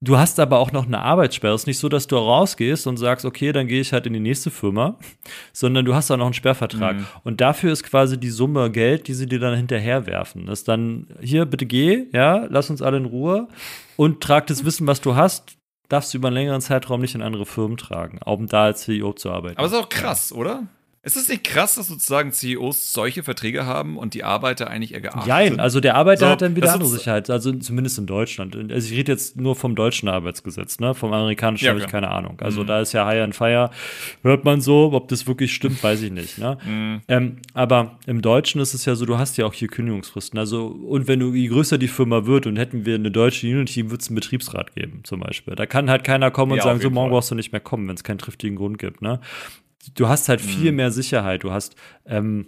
Du 0.04 0.18
hast 0.18 0.38
aber 0.38 0.58
auch 0.58 0.70
noch 0.70 0.86
eine 0.86 1.00
Arbeitssperre. 1.00 1.54
Es 1.54 1.62
ist 1.62 1.66
nicht 1.66 1.78
so, 1.78 1.88
dass 1.88 2.06
du 2.06 2.16
rausgehst 2.16 2.86
und 2.86 2.98
sagst, 2.98 3.24
okay, 3.24 3.52
dann 3.52 3.66
gehe 3.66 3.80
ich 3.80 3.94
halt 3.94 4.06
in 4.06 4.12
die 4.12 4.20
nächste 4.20 4.50
Firma, 4.50 4.98
sondern 5.54 5.86
du 5.86 5.94
hast 5.94 6.10
auch 6.10 6.18
noch 6.18 6.26
einen 6.26 6.34
Sperrvertrag. 6.34 6.96
Mhm. 6.96 7.06
Und 7.22 7.40
dafür 7.40 7.72
ist 7.72 7.84
quasi 7.84 8.20
die 8.20 8.28
Summe 8.28 8.70
Geld, 8.70 9.08
die 9.08 9.14
sie 9.14 9.26
dir 9.26 9.38
dann 9.38 9.56
hinterherwerfen. 9.56 10.44
Das 10.44 10.60
ist 10.60 10.68
dann, 10.68 11.06
hier, 11.20 11.46
bitte 11.46 11.64
geh, 11.64 12.06
ja, 12.12 12.46
lass 12.50 12.68
uns 12.68 12.82
alle 12.82 12.98
in 12.98 13.06
Ruhe 13.06 13.48
und 13.96 14.20
trag 14.20 14.46
das 14.46 14.66
Wissen, 14.66 14.86
was 14.86 15.00
du 15.00 15.16
hast, 15.16 15.56
darfst 15.88 16.12
du 16.12 16.18
über 16.18 16.28
einen 16.28 16.36
längeren 16.36 16.60
Zeitraum 16.60 17.00
nicht 17.00 17.14
in 17.14 17.22
andere 17.22 17.46
Firmen 17.46 17.78
tragen, 17.78 18.18
um 18.26 18.46
da 18.46 18.64
als 18.64 18.82
CEO 18.82 19.14
zu 19.14 19.30
arbeiten. 19.30 19.56
Aber 19.56 19.66
ist 19.66 19.74
auch 19.74 19.88
krass, 19.88 20.30
ja. 20.30 20.36
oder? 20.36 20.62
Ist 21.04 21.16
es 21.16 21.28
nicht 21.28 21.44
krass, 21.44 21.74
dass 21.74 21.88
sozusagen 21.88 22.32
CEOs 22.32 22.94
solche 22.94 23.22
Verträge 23.22 23.66
haben 23.66 23.98
und 23.98 24.14
die 24.14 24.24
Arbeiter 24.24 24.70
eigentlich 24.70 24.94
eher 24.94 25.02
geachtet 25.02 25.26
Nein, 25.26 25.60
also 25.60 25.80
der 25.80 25.96
Arbeiter 25.96 26.26
so, 26.26 26.32
hat 26.32 26.40
dann 26.40 26.56
wieder 26.56 26.72
andere 26.72 26.88
Sicherheit, 26.88 27.28
also 27.28 27.52
zumindest 27.52 27.98
in 27.98 28.06
Deutschland. 28.06 28.56
Also 28.56 28.90
ich 28.90 28.98
rede 28.98 29.12
jetzt 29.12 29.36
nur 29.36 29.54
vom 29.54 29.74
deutschen 29.74 30.08
Arbeitsgesetz, 30.08 30.80
ne? 30.80 30.94
Vom 30.94 31.12
amerikanischen 31.12 31.66
ja, 31.66 31.72
habe 31.72 31.80
ich 31.80 31.88
keine 31.88 32.10
Ahnung. 32.10 32.38
Also 32.40 32.62
mhm. 32.62 32.68
da 32.68 32.80
ist 32.80 32.94
ja 32.94 33.04
High 33.04 33.22
and 33.22 33.34
Fire, 33.34 33.70
hört 34.22 34.46
man 34.46 34.62
so, 34.62 34.92
ob 34.94 35.08
das 35.08 35.26
wirklich 35.26 35.54
stimmt, 35.54 35.82
weiß 35.82 36.02
ich 36.02 36.10
nicht. 36.10 36.38
Ne? 36.38 36.58
Mhm. 36.64 37.02
Ähm, 37.08 37.36
aber 37.52 37.98
im 38.06 38.22
Deutschen 38.22 38.60
ist 38.60 38.74
es 38.74 38.84
ja 38.84 38.94
so, 38.94 39.04
du 39.04 39.18
hast 39.18 39.36
ja 39.36 39.44
auch 39.44 39.52
hier 39.52 39.68
Kündigungsfristen. 39.68 40.38
Also, 40.38 40.66
und 40.66 41.08
wenn 41.08 41.20
du, 41.20 41.34
je 41.34 41.48
größer 41.48 41.78
die 41.78 41.88
Firma 41.88 42.24
wird 42.24 42.46
und 42.46 42.56
hätten 42.56 42.86
wir 42.86 42.94
eine 42.94 43.10
deutsche 43.10 43.46
Unity, 43.46 43.90
wird 43.90 44.00
es 44.00 44.08
einen 44.08 44.14
Betriebsrat 44.14 44.74
geben, 44.74 45.00
zum 45.04 45.20
Beispiel. 45.20 45.54
Da 45.54 45.66
kann 45.66 45.90
halt 45.90 46.02
keiner 46.04 46.30
kommen 46.30 46.52
und 46.52 46.58
ja, 46.58 46.64
sagen, 46.64 46.80
so 46.80 46.90
morgen 46.90 47.10
brauchst 47.10 47.30
du 47.30 47.34
nicht 47.34 47.52
mehr 47.52 47.60
kommen, 47.60 47.86
wenn 47.86 47.96
es 47.96 48.02
keinen 48.02 48.18
triftigen 48.18 48.56
Grund 48.56 48.78
gibt. 48.78 49.02
Ne? 49.02 49.20
Du 49.94 50.08
hast 50.08 50.28
halt 50.28 50.40
viel 50.40 50.70
mhm. 50.70 50.76
mehr 50.76 50.90
Sicherheit. 50.90 51.44
Du 51.44 51.50
hast 51.50 51.76
ähm, 52.06 52.46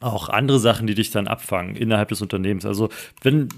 auch 0.00 0.28
andere 0.28 0.58
Sachen, 0.58 0.86
die 0.86 0.94
dich 0.94 1.10
dann 1.10 1.26
abfangen 1.26 1.76
innerhalb 1.76 2.08
des 2.08 2.22
Unternehmens. 2.22 2.64
Also, 2.64 2.90
wenn 3.22 3.48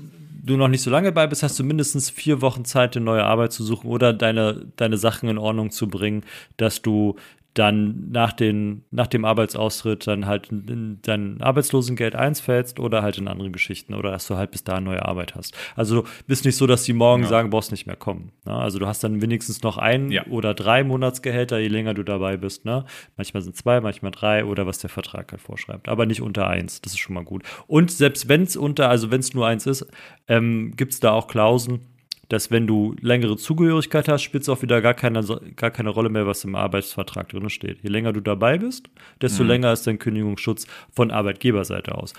du 0.42 0.56
noch 0.56 0.68
nicht 0.68 0.82
so 0.82 0.90
lange 0.90 1.12
bei 1.12 1.26
bist, 1.26 1.42
hast 1.42 1.58
du 1.58 1.64
mindestens 1.64 2.10
vier 2.10 2.40
Wochen 2.40 2.64
Zeit, 2.64 2.96
eine 2.96 3.04
neue 3.04 3.24
Arbeit 3.24 3.52
zu 3.52 3.64
suchen 3.64 3.88
oder 3.88 4.12
deine, 4.12 4.66
deine 4.76 4.96
Sachen 4.96 5.28
in 5.28 5.38
Ordnung 5.38 5.70
zu 5.70 5.88
bringen, 5.88 6.24
dass 6.56 6.82
du 6.82 7.16
dann 7.54 8.10
nach, 8.10 8.32
den, 8.32 8.84
nach 8.90 9.06
dem 9.06 9.24
Arbeitsaustritt 9.24 10.06
dann 10.06 10.26
halt 10.26 10.50
in 10.50 10.98
dein 11.02 11.40
Arbeitslosengeld 11.40 12.14
einfällst 12.14 12.78
oder 12.78 13.02
halt 13.02 13.18
in 13.18 13.26
andere 13.26 13.50
Geschichten 13.50 13.94
oder 13.94 14.12
dass 14.12 14.26
du 14.26 14.36
halt 14.36 14.50
bis 14.50 14.64
dahin 14.64 14.84
neue 14.84 15.04
Arbeit 15.04 15.34
hast. 15.34 15.56
Also 15.74 16.02
du 16.02 16.08
bist 16.26 16.44
nicht 16.44 16.56
so, 16.56 16.66
dass 16.66 16.84
die 16.84 16.92
morgen 16.92 17.24
ja. 17.24 17.28
sagen, 17.28 17.50
brauchst 17.50 17.70
nicht 17.70 17.86
mehr 17.86 17.96
kommen. 17.96 18.30
Ne? 18.44 18.54
Also 18.54 18.78
du 18.78 18.86
hast 18.86 19.02
dann 19.02 19.20
wenigstens 19.22 19.62
noch 19.62 19.76
ein 19.76 20.10
ja. 20.10 20.26
oder 20.26 20.54
drei 20.54 20.84
Monatsgehälter, 20.84 21.58
je 21.58 21.68
länger 21.68 21.94
du 21.94 22.04
dabei 22.04 22.36
bist. 22.36 22.64
Ne? 22.64 22.84
Manchmal 23.16 23.42
sind 23.42 23.56
zwei, 23.56 23.80
manchmal 23.80 24.12
drei 24.12 24.44
oder 24.44 24.66
was 24.66 24.78
der 24.78 24.90
Vertrag 24.90 25.32
halt 25.32 25.40
vorschreibt. 25.40 25.88
Aber 25.88 26.06
nicht 26.06 26.22
unter 26.22 26.46
eins. 26.46 26.80
Das 26.80 26.92
ist 26.92 26.98
schon 26.98 27.14
mal 27.14 27.24
gut. 27.24 27.42
Und 27.66 27.90
selbst 27.90 28.28
wenn 28.28 28.42
es 28.42 28.56
unter, 28.56 28.88
also 28.88 29.10
wenn 29.10 29.20
es 29.20 29.34
nur 29.34 29.46
eins 29.46 29.66
ist, 29.66 29.86
ähm, 30.28 30.74
gibt 30.76 30.92
es 30.92 31.00
da 31.00 31.12
auch 31.12 31.26
Klausen, 31.26 31.80
dass 32.28 32.50
wenn 32.50 32.66
du 32.66 32.94
längere 33.00 33.36
Zugehörigkeit 33.36 34.06
hast, 34.08 34.22
spielt 34.22 34.42
es 34.42 34.48
auch 34.48 34.62
wieder 34.62 34.82
gar 34.82 34.94
keine, 34.94 35.24
gar 35.56 35.70
keine 35.70 35.90
Rolle 35.90 36.10
mehr, 36.10 36.26
was 36.26 36.44
im 36.44 36.54
Arbeitsvertrag 36.54 37.28
drin 37.30 37.48
steht. 37.48 37.82
Je 37.82 37.88
länger 37.88 38.12
du 38.12 38.20
dabei 38.20 38.58
bist, 38.58 38.90
desto 39.22 39.42
mhm. 39.42 39.48
länger 39.48 39.72
ist 39.72 39.86
dein 39.86 39.98
Kündigungsschutz 39.98 40.66
von 40.92 41.10
Arbeitgeberseite 41.10 41.94
aus. 41.94 42.12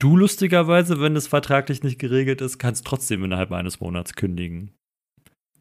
Du 0.00 0.16
lustigerweise, 0.16 1.00
wenn 1.00 1.14
es 1.14 1.28
vertraglich 1.28 1.84
nicht 1.84 2.00
geregelt 2.00 2.40
ist, 2.40 2.58
kannst 2.58 2.84
trotzdem 2.84 3.22
innerhalb 3.22 3.52
eines 3.52 3.78
Monats 3.80 4.14
kündigen. 4.14 4.72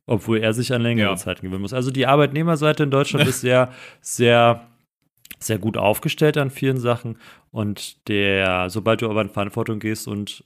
Obwohl 0.07 0.39
er 0.39 0.53
sich 0.53 0.73
an 0.73 0.81
längere 0.81 1.11
ja. 1.11 1.15
Zeiten 1.15 1.43
gewöhnen 1.43 1.61
muss. 1.61 1.73
Also 1.73 1.91
die 1.91 2.07
Arbeitnehmerseite 2.07 2.83
in 2.83 2.91
Deutschland 2.91 3.27
ist 3.29 3.41
sehr, 3.41 3.71
sehr, 4.01 4.67
sehr 5.37 5.59
gut 5.59 5.77
aufgestellt 5.77 6.37
an 6.37 6.49
vielen 6.49 6.77
Sachen. 6.77 7.17
Und 7.51 8.07
der, 8.07 8.71
sobald 8.71 9.03
du 9.03 9.09
aber 9.11 9.21
in 9.21 9.29
Verantwortung 9.29 9.77
gehst 9.77 10.07
und 10.07 10.43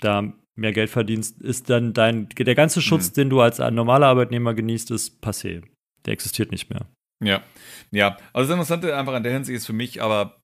da 0.00 0.32
mehr 0.56 0.72
Geld 0.72 0.90
verdienst, 0.90 1.40
ist 1.40 1.70
dann 1.70 1.92
dein, 1.92 2.28
der 2.28 2.54
ganze 2.54 2.82
Schutz, 2.82 3.10
mhm. 3.10 3.14
den 3.14 3.30
du 3.30 3.40
als 3.40 3.58
normaler 3.58 4.06
Arbeitnehmer 4.06 4.54
genießt, 4.54 4.90
ist 4.90 5.22
passé. 5.22 5.62
Der 6.04 6.12
existiert 6.12 6.50
nicht 6.50 6.70
mehr. 6.70 6.86
Ja, 7.22 7.42
ja. 7.90 8.16
Also 8.32 8.48
das 8.48 8.56
Interessante 8.56 8.96
einfach 8.96 9.14
an 9.14 9.22
der 9.22 9.32
Hinsicht 9.32 9.56
ist 9.56 9.66
für 9.66 9.72
mich 9.72 10.02
aber, 10.02 10.40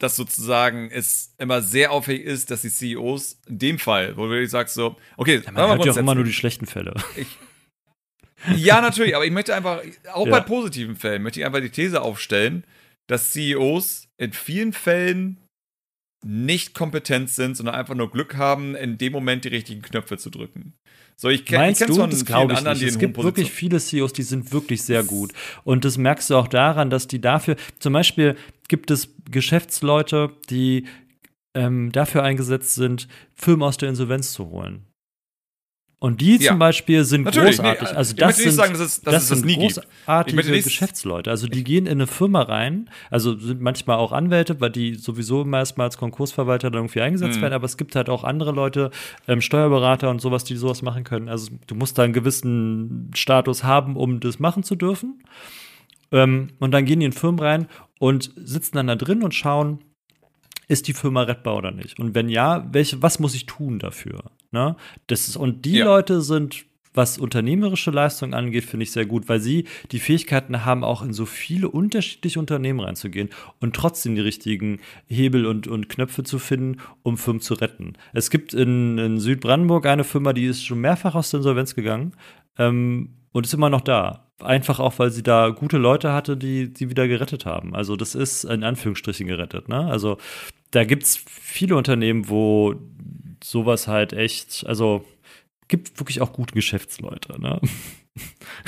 dass 0.00 0.16
sozusagen 0.16 0.90
es 0.90 1.34
immer 1.38 1.62
sehr 1.62 1.92
auffällig 1.92 2.24
ist, 2.24 2.50
dass 2.50 2.62
die 2.62 2.70
CEOs 2.70 3.40
in 3.46 3.58
dem 3.58 3.78
Fall, 3.78 4.16
wo 4.16 4.26
du 4.26 4.46
sagst 4.46 4.74
so, 4.74 4.96
okay, 5.16 5.42
ja, 5.44 5.52
man 5.52 5.68
hört 5.68 5.84
ja 5.84 5.92
auch 5.92 5.96
immer 5.96 6.14
nur 6.14 6.24
die 6.24 6.32
schlechten 6.32 6.66
Fälle. 6.66 6.94
Ich, 7.16 7.38
ja, 8.56 8.80
natürlich, 8.80 9.14
aber 9.16 9.24
ich 9.24 9.32
möchte 9.32 9.54
einfach, 9.54 9.82
auch 10.12 10.26
ja. 10.26 10.32
bei 10.32 10.40
positiven 10.40 10.96
Fällen, 10.96 11.22
möchte 11.22 11.40
ich 11.40 11.46
einfach 11.46 11.60
die 11.60 11.70
These 11.70 12.02
aufstellen, 12.02 12.64
dass 13.06 13.30
CEOs 13.30 14.08
in 14.18 14.32
vielen 14.32 14.72
Fällen 14.72 15.43
nicht 16.24 16.74
kompetent 16.74 17.30
sind, 17.30 17.56
sondern 17.56 17.74
einfach 17.74 17.94
nur 17.94 18.10
Glück 18.10 18.36
haben, 18.36 18.74
in 18.74 18.98
dem 18.98 19.12
Moment 19.12 19.44
die 19.44 19.48
richtigen 19.48 19.82
Knöpfe 19.82 20.16
zu 20.16 20.30
drücken. 20.30 20.74
So, 21.16 21.28
ich 21.28 21.44
kenne 21.44 21.72
kenn 21.74 21.94
von 21.94 22.10
das 22.10 22.22
vielen 22.22 22.50
ich 22.50 22.56
anderen, 22.56 22.78
nicht. 22.78 22.88
Es 22.88 22.98
gibt 22.98 23.16
wirklich 23.16 23.52
viele 23.52 23.78
CEOs, 23.78 24.12
die 24.12 24.22
sind 24.22 24.52
wirklich 24.52 24.82
sehr 24.82 25.04
gut. 25.04 25.32
Und 25.62 25.84
das 25.84 25.96
merkst 25.96 26.30
du 26.30 26.36
auch 26.36 26.48
daran, 26.48 26.90
dass 26.90 27.06
die 27.06 27.20
dafür, 27.20 27.56
zum 27.78 27.92
Beispiel 27.92 28.36
gibt 28.68 28.90
es 28.90 29.14
Geschäftsleute, 29.30 30.32
die 30.50 30.86
ähm, 31.54 31.92
dafür 31.92 32.24
eingesetzt 32.24 32.74
sind, 32.74 33.06
Firmen 33.34 33.62
aus 33.62 33.76
der 33.76 33.88
Insolvenz 33.88 34.32
zu 34.32 34.48
holen. 34.48 34.86
Und 36.04 36.20
die 36.20 36.36
ja. 36.36 36.50
zum 36.50 36.58
Beispiel 36.58 37.02
sind 37.02 37.22
Natürlich, 37.22 37.56
großartig. 37.56 37.88
Nee, 37.88 37.96
also 37.96 38.14
das 38.14 38.36
sind, 38.36 38.52
sagen, 38.52 38.72
dass 38.74 38.82
es, 38.82 39.00
dass 39.00 39.14
das, 39.14 39.28
das 39.28 39.38
sind 39.38 39.54
großartige 39.54 40.62
Geschäftsleute. 40.62 41.30
Also 41.30 41.46
die 41.46 41.64
gehen 41.64 41.86
in 41.86 41.92
eine 41.92 42.06
Firma 42.06 42.42
rein, 42.42 42.90
also 43.08 43.38
sind 43.38 43.62
manchmal 43.62 43.96
auch 43.96 44.12
Anwälte, 44.12 44.60
weil 44.60 44.68
die 44.68 44.96
sowieso 44.96 45.40
immer 45.40 45.60
erstmal 45.60 45.86
als 45.86 45.96
Konkursverwalter 45.96 46.70
dann 46.70 46.82
irgendwie 46.82 47.00
eingesetzt 47.00 47.38
mhm. 47.38 47.40
werden, 47.40 47.54
aber 47.54 47.64
es 47.64 47.78
gibt 47.78 47.96
halt 47.96 48.10
auch 48.10 48.22
andere 48.22 48.52
Leute, 48.52 48.90
ähm, 49.28 49.40
Steuerberater 49.40 50.10
und 50.10 50.20
sowas, 50.20 50.44
die 50.44 50.56
sowas 50.56 50.82
machen 50.82 51.04
können. 51.04 51.30
Also 51.30 51.52
du 51.66 51.74
musst 51.74 51.96
da 51.96 52.02
einen 52.02 52.12
gewissen 52.12 53.10
Status 53.14 53.64
haben, 53.64 53.96
um 53.96 54.20
das 54.20 54.38
machen 54.38 54.62
zu 54.62 54.74
dürfen. 54.74 55.22
Ähm, 56.12 56.48
und 56.58 56.72
dann 56.72 56.84
gehen 56.84 57.00
die 57.00 57.06
in 57.06 57.12
Firmen 57.12 57.40
rein 57.40 57.66
und 57.98 58.30
sitzen 58.36 58.76
dann 58.76 58.88
da 58.88 58.96
drin 58.96 59.22
und 59.22 59.34
schauen, 59.34 59.78
ist 60.68 60.86
die 60.86 60.92
Firma 60.92 61.22
rettbar 61.22 61.56
oder 61.56 61.70
nicht? 61.70 61.98
Und 61.98 62.14
wenn 62.14 62.28
ja, 62.28 62.68
welche, 62.72 63.00
was 63.00 63.18
muss 63.20 63.34
ich 63.34 63.46
tun 63.46 63.78
dafür? 63.78 64.24
Ne? 64.54 64.76
Das 65.08 65.28
ist, 65.28 65.36
und 65.36 65.64
die 65.66 65.78
ja. 65.78 65.84
Leute 65.84 66.22
sind 66.22 66.64
was 66.94 67.18
unternehmerische 67.18 67.90
Leistung 67.90 68.34
angeht, 68.34 68.64
finde 68.64 68.84
ich 68.84 68.92
sehr 68.92 69.04
gut, 69.04 69.28
weil 69.28 69.40
sie 69.40 69.64
die 69.90 69.98
Fähigkeiten 69.98 70.64
haben, 70.64 70.84
auch 70.84 71.02
in 71.02 71.12
so 71.12 71.26
viele 71.26 71.68
unterschiedliche 71.68 72.38
Unternehmen 72.38 72.78
reinzugehen 72.78 73.30
und 73.60 73.74
trotzdem 73.74 74.14
die 74.14 74.20
richtigen 74.20 74.78
Hebel 75.08 75.44
und, 75.44 75.66
und 75.66 75.88
Knöpfe 75.88 76.22
zu 76.22 76.38
finden, 76.38 76.80
um 77.02 77.18
Firmen 77.18 77.40
zu 77.40 77.54
retten. 77.54 77.94
Es 78.12 78.30
gibt 78.30 78.54
in, 78.54 78.96
in 78.98 79.18
Südbrandenburg 79.18 79.86
eine 79.86 80.04
Firma, 80.04 80.32
die 80.32 80.46
ist 80.46 80.64
schon 80.64 80.80
mehrfach 80.80 81.16
aus 81.16 81.30
der 81.30 81.38
Insolvenz 81.38 81.74
gegangen 81.74 82.12
ähm, 82.58 83.10
und 83.32 83.44
ist 83.44 83.54
immer 83.54 83.70
noch 83.70 83.80
da. 83.80 84.28
Einfach 84.38 84.78
auch, 84.78 84.98
weil 84.98 85.10
sie 85.10 85.22
da 85.22 85.48
gute 85.48 85.78
Leute 85.78 86.12
hatte, 86.12 86.36
die 86.36 86.72
sie 86.76 86.90
wieder 86.90 87.08
gerettet 87.08 87.44
haben. 87.44 87.74
Also 87.74 87.96
das 87.96 88.14
ist 88.14 88.44
in 88.44 88.62
Anführungsstrichen 88.62 89.26
gerettet. 89.26 89.68
Ne? 89.68 89.84
Also 89.86 90.18
da 90.70 90.84
gibt 90.84 91.04
es 91.04 91.16
viele 91.28 91.76
Unternehmen, 91.76 92.28
wo 92.28 92.74
sowas 93.44 93.86
halt 93.88 94.12
echt, 94.12 94.64
also 94.66 95.04
gibt 95.68 95.98
wirklich 96.00 96.20
auch 96.20 96.32
gute 96.32 96.54
Geschäftsleute, 96.54 97.40
ne? 97.40 97.60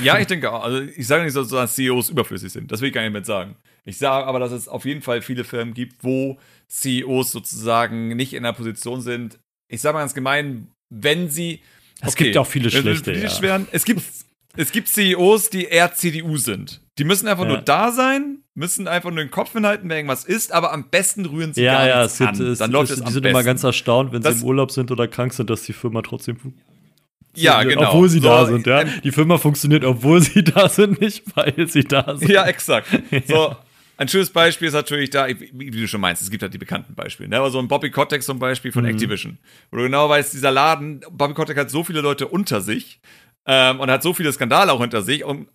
Ja, 0.01 0.19
ich 0.19 0.27
denke 0.27 0.51
auch. 0.51 0.61
Also 0.61 0.81
ich 0.81 1.07
sage 1.07 1.23
nicht, 1.23 1.33
dass 1.33 1.75
CEOs 1.75 2.09
überflüssig 2.09 2.51
sind. 2.51 2.69
Das 2.69 2.81
will 2.81 2.89
ich 2.89 2.93
gar 2.93 3.01
nicht 3.03 3.13
mit 3.13 3.25
sagen. 3.25 3.55
Ich 3.85 3.97
sage 3.97 4.27
aber, 4.27 4.39
dass 4.39 4.51
es 4.51 4.67
auf 4.67 4.83
jeden 4.83 5.01
Fall 5.01 5.21
viele 5.21 5.45
Firmen 5.45 5.73
gibt, 5.73 6.03
wo 6.03 6.37
CEOs 6.67 7.31
sozusagen 7.31 8.09
nicht 8.09 8.33
in 8.33 8.43
der 8.43 8.51
Position 8.51 8.99
sind. 8.99 9.39
Ich 9.69 9.79
sage 9.79 9.93
mal 9.93 10.01
ganz 10.01 10.13
gemein, 10.13 10.67
wenn 10.93 11.29
sie. 11.29 11.61
Es 12.01 12.13
okay, 12.13 12.25
gibt 12.25 12.37
auch 12.37 12.45
viele 12.45 12.69
schlechte. 12.69 13.13
Ja. 13.13 13.41
Werden, 13.41 13.69
es 13.71 13.85
gibt 13.85 14.01
es 14.57 14.71
gibt 14.73 14.89
CEOs, 14.89 15.49
die 15.49 15.63
eher 15.63 15.93
CDU 15.93 16.35
sind. 16.35 16.81
Die 16.97 17.05
müssen 17.05 17.29
einfach 17.29 17.45
ja. 17.45 17.51
nur 17.51 17.61
da 17.61 17.93
sein, 17.93 18.43
müssen 18.57 18.87
einfach 18.87 19.11
nur 19.11 19.23
den 19.23 19.29
Kopf 19.29 19.53
hinhalten, 19.53 19.87
wenn 19.87 19.97
irgendwas 19.97 20.25
ist, 20.25 20.51
aber 20.51 20.73
am 20.73 20.89
besten 20.89 21.25
rühren 21.25 21.53
sie 21.53 21.61
ja, 21.61 21.73
gar 21.73 21.87
ja, 21.87 22.01
nichts 22.01 22.19
es 22.19 22.27
an. 22.27 22.41
Es, 22.41 22.57
Dann 22.57 22.71
läuft 22.71 22.91
es, 22.91 22.97
es 22.97 23.03
Die 23.05 23.11
sind 23.11 23.21
besten. 23.21 23.35
immer 23.35 23.43
ganz 23.43 23.63
erstaunt, 23.63 24.11
wenn 24.11 24.23
das, 24.23 24.35
sie 24.35 24.41
im 24.41 24.47
Urlaub 24.47 24.71
sind 24.71 24.89
oder 24.89 25.07
krank 25.07 25.33
sind, 25.33 25.49
dass 25.51 25.61
die 25.63 25.73
Firma 25.73 26.01
trotzdem 26.01 26.37
ja, 27.35 27.61
genau. 27.61 27.89
Obwohl 27.89 28.09
sie 28.09 28.19
so, 28.19 28.27
da 28.29 28.47
sind, 28.47 28.65
ja. 28.65 28.81
Ähm, 28.81 28.89
die 29.03 29.11
Firma 29.11 29.37
funktioniert, 29.37 29.85
obwohl 29.85 30.21
sie 30.21 30.43
da 30.43 30.67
sind, 30.69 30.99
nicht 30.99 31.23
weil 31.35 31.67
sie 31.67 31.83
da 31.83 32.17
sind. 32.17 32.31
Ja, 32.31 32.47
exakt. 32.47 32.87
So, 33.27 33.55
ein 33.97 34.07
schönes 34.07 34.31
Beispiel 34.31 34.69
ist 34.69 34.73
natürlich 34.73 35.11
da, 35.11 35.27
wie 35.27 35.69
du 35.69 35.87
schon 35.87 36.01
meinst, 36.01 36.23
es 36.23 36.31
gibt 36.31 36.41
halt 36.41 36.51
die 36.51 36.57
bekannten 36.57 36.95
Beispiele. 36.95 37.29
Ne? 37.29 37.37
Aber 37.37 37.51
so 37.51 37.59
ein 37.59 37.67
Bobby 37.67 37.91
Kotick 37.91 38.23
zum 38.23 38.39
Beispiel 38.39 38.71
von 38.71 38.85
mhm. 38.85 38.89
Activision, 38.89 39.37
wo 39.69 39.77
du 39.77 39.83
genau 39.83 40.09
weißt, 40.09 40.33
dieser 40.33 40.49
Laden, 40.49 41.01
Bobby 41.11 41.35
Kotick 41.35 41.57
hat 41.57 41.69
so 41.69 41.83
viele 41.83 42.01
Leute 42.01 42.27
unter 42.27 42.61
sich 42.61 43.01
ähm, 43.45 43.79
und 43.79 43.91
hat 43.91 44.01
so 44.01 44.15
viele 44.15 44.33
Skandale 44.33 44.73
auch 44.73 44.81
hinter 44.81 45.03
sich 45.03 45.23
und 45.23 45.47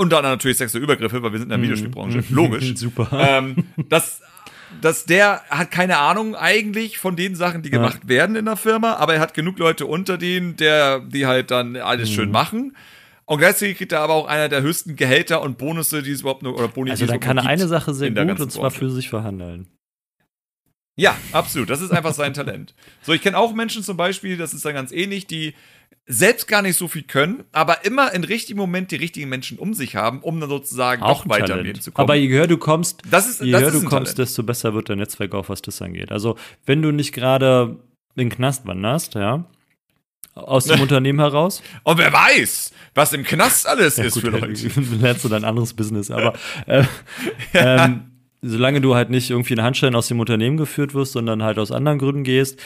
unter 0.00 0.18
anderem 0.18 0.34
natürlich 0.34 0.56
sexuelle 0.56 0.84
Übergriffe, 0.84 1.22
weil 1.22 1.32
wir 1.32 1.38
sind 1.38 1.46
in 1.46 1.50
der 1.50 1.58
mhm. 1.58 1.62
Videospielbranche, 1.62 2.24
logisch. 2.30 2.72
Super. 2.74 3.08
Ähm, 3.12 3.64
das 3.88 4.22
dass 4.80 5.04
der 5.04 5.42
hat 5.50 5.70
keine 5.70 5.98
Ahnung 5.98 6.36
eigentlich 6.36 6.98
von 6.98 7.16
den 7.16 7.34
Sachen, 7.34 7.62
die 7.62 7.70
gemacht 7.70 8.00
ja. 8.04 8.08
werden 8.08 8.36
in 8.36 8.44
der 8.44 8.56
Firma, 8.56 8.94
aber 8.94 9.14
er 9.14 9.20
hat 9.20 9.34
genug 9.34 9.58
Leute 9.58 9.86
unter 9.86 10.16
denen, 10.16 10.56
der, 10.56 11.00
die 11.00 11.26
halt 11.26 11.50
dann 11.50 11.76
alles 11.76 12.10
mhm. 12.10 12.14
schön 12.14 12.30
machen. 12.30 12.76
Und 13.24 13.38
gleichzeitig 13.38 13.78
kriegt 13.78 13.92
er 13.92 14.00
aber 14.00 14.14
auch 14.14 14.26
einer 14.26 14.48
der 14.48 14.62
höchsten 14.62 14.96
Gehälter 14.96 15.42
und 15.42 15.58
Bonusse, 15.58 16.02
die 16.02 16.10
es 16.10 16.20
überhaupt 16.20 16.42
nur, 16.42 16.56
oder 16.56 16.68
Boni, 16.68 16.90
Also 16.90 17.06
da 17.06 17.18
kann 17.18 17.38
er 17.38 17.46
eine 17.46 17.68
Sache 17.68 17.94
sehr 17.94 18.10
gut 18.10 18.40
und 18.40 18.50
zwar 18.50 18.70
für 18.70 18.90
sich 18.90 19.08
verhandeln. 19.08 19.68
Ja, 20.96 21.16
absolut. 21.32 21.70
Das 21.70 21.80
ist 21.80 21.92
einfach 21.92 22.12
sein 22.12 22.34
Talent. 22.34 22.74
So, 23.02 23.12
ich 23.12 23.22
kenne 23.22 23.38
auch 23.38 23.54
Menschen 23.54 23.82
zum 23.82 23.96
Beispiel, 23.96 24.36
das 24.36 24.52
ist 24.52 24.64
dann 24.64 24.74
ganz 24.74 24.92
ähnlich, 24.92 25.26
die 25.26 25.54
selbst 26.10 26.48
gar 26.48 26.60
nicht 26.60 26.76
so 26.76 26.88
viel 26.88 27.04
können, 27.04 27.44
aber 27.52 27.84
immer 27.84 28.12
im 28.12 28.24
richtigen 28.24 28.58
Moment 28.58 28.90
die 28.90 28.96
richtigen 28.96 29.28
Menschen 29.28 29.58
um 29.58 29.74
sich 29.74 29.94
haben, 29.94 30.20
um 30.20 30.40
dann 30.40 30.50
sozusagen 30.50 31.02
auch 31.02 31.24
noch 31.24 31.30
weiter 31.30 31.62
Leben 31.62 31.80
zu 31.80 31.92
kommen. 31.92 32.04
Aber 32.04 32.16
je 32.16 32.28
höher 32.28 32.48
du 32.48 32.58
kommst, 32.58 33.02
das 33.08 33.28
ist, 33.28 33.40
je 33.40 33.52
das 33.52 33.62
höher 33.62 33.70
du 33.70 33.84
kommst, 33.84 34.16
Talent. 34.16 34.18
desto 34.18 34.42
besser 34.42 34.74
wird 34.74 34.88
dein 34.88 34.98
Netzwerk 34.98 35.34
auch, 35.34 35.48
was 35.48 35.62
das 35.62 35.80
angeht. 35.80 36.10
Also, 36.10 36.36
wenn 36.66 36.82
du 36.82 36.90
nicht 36.90 37.12
gerade 37.12 37.76
in 38.16 38.28
den 38.28 38.28
Knast 38.28 38.66
wanderst, 38.66 39.14
ja, 39.14 39.44
aus 40.34 40.64
dem 40.64 40.80
Unternehmen 40.82 41.20
heraus. 41.20 41.62
Und 41.84 41.98
wer 41.98 42.12
weiß, 42.12 42.72
was 42.94 43.12
im 43.12 43.22
Knast 43.22 43.68
alles 43.68 43.96
ja, 43.96 44.04
ist 44.04 44.14
gut, 44.14 44.24
für 44.24 44.30
Leute. 44.30 44.70
lernst 45.00 45.24
du 45.24 45.28
dein 45.28 45.44
anderes 45.44 45.74
Business, 45.74 46.10
aber 46.10 46.34
äh, 46.66 46.82
ja. 47.52 47.84
ähm, 47.84 48.10
solange 48.42 48.80
du 48.80 48.96
halt 48.96 49.10
nicht 49.10 49.30
irgendwie 49.30 49.52
in 49.52 49.62
Handstellen 49.62 49.94
aus 49.94 50.08
dem 50.08 50.18
Unternehmen 50.18 50.56
geführt 50.56 50.92
wirst, 50.92 51.12
sondern 51.12 51.44
halt 51.44 51.60
aus 51.60 51.70
anderen 51.70 52.00
Gründen 52.00 52.24
gehst, 52.24 52.60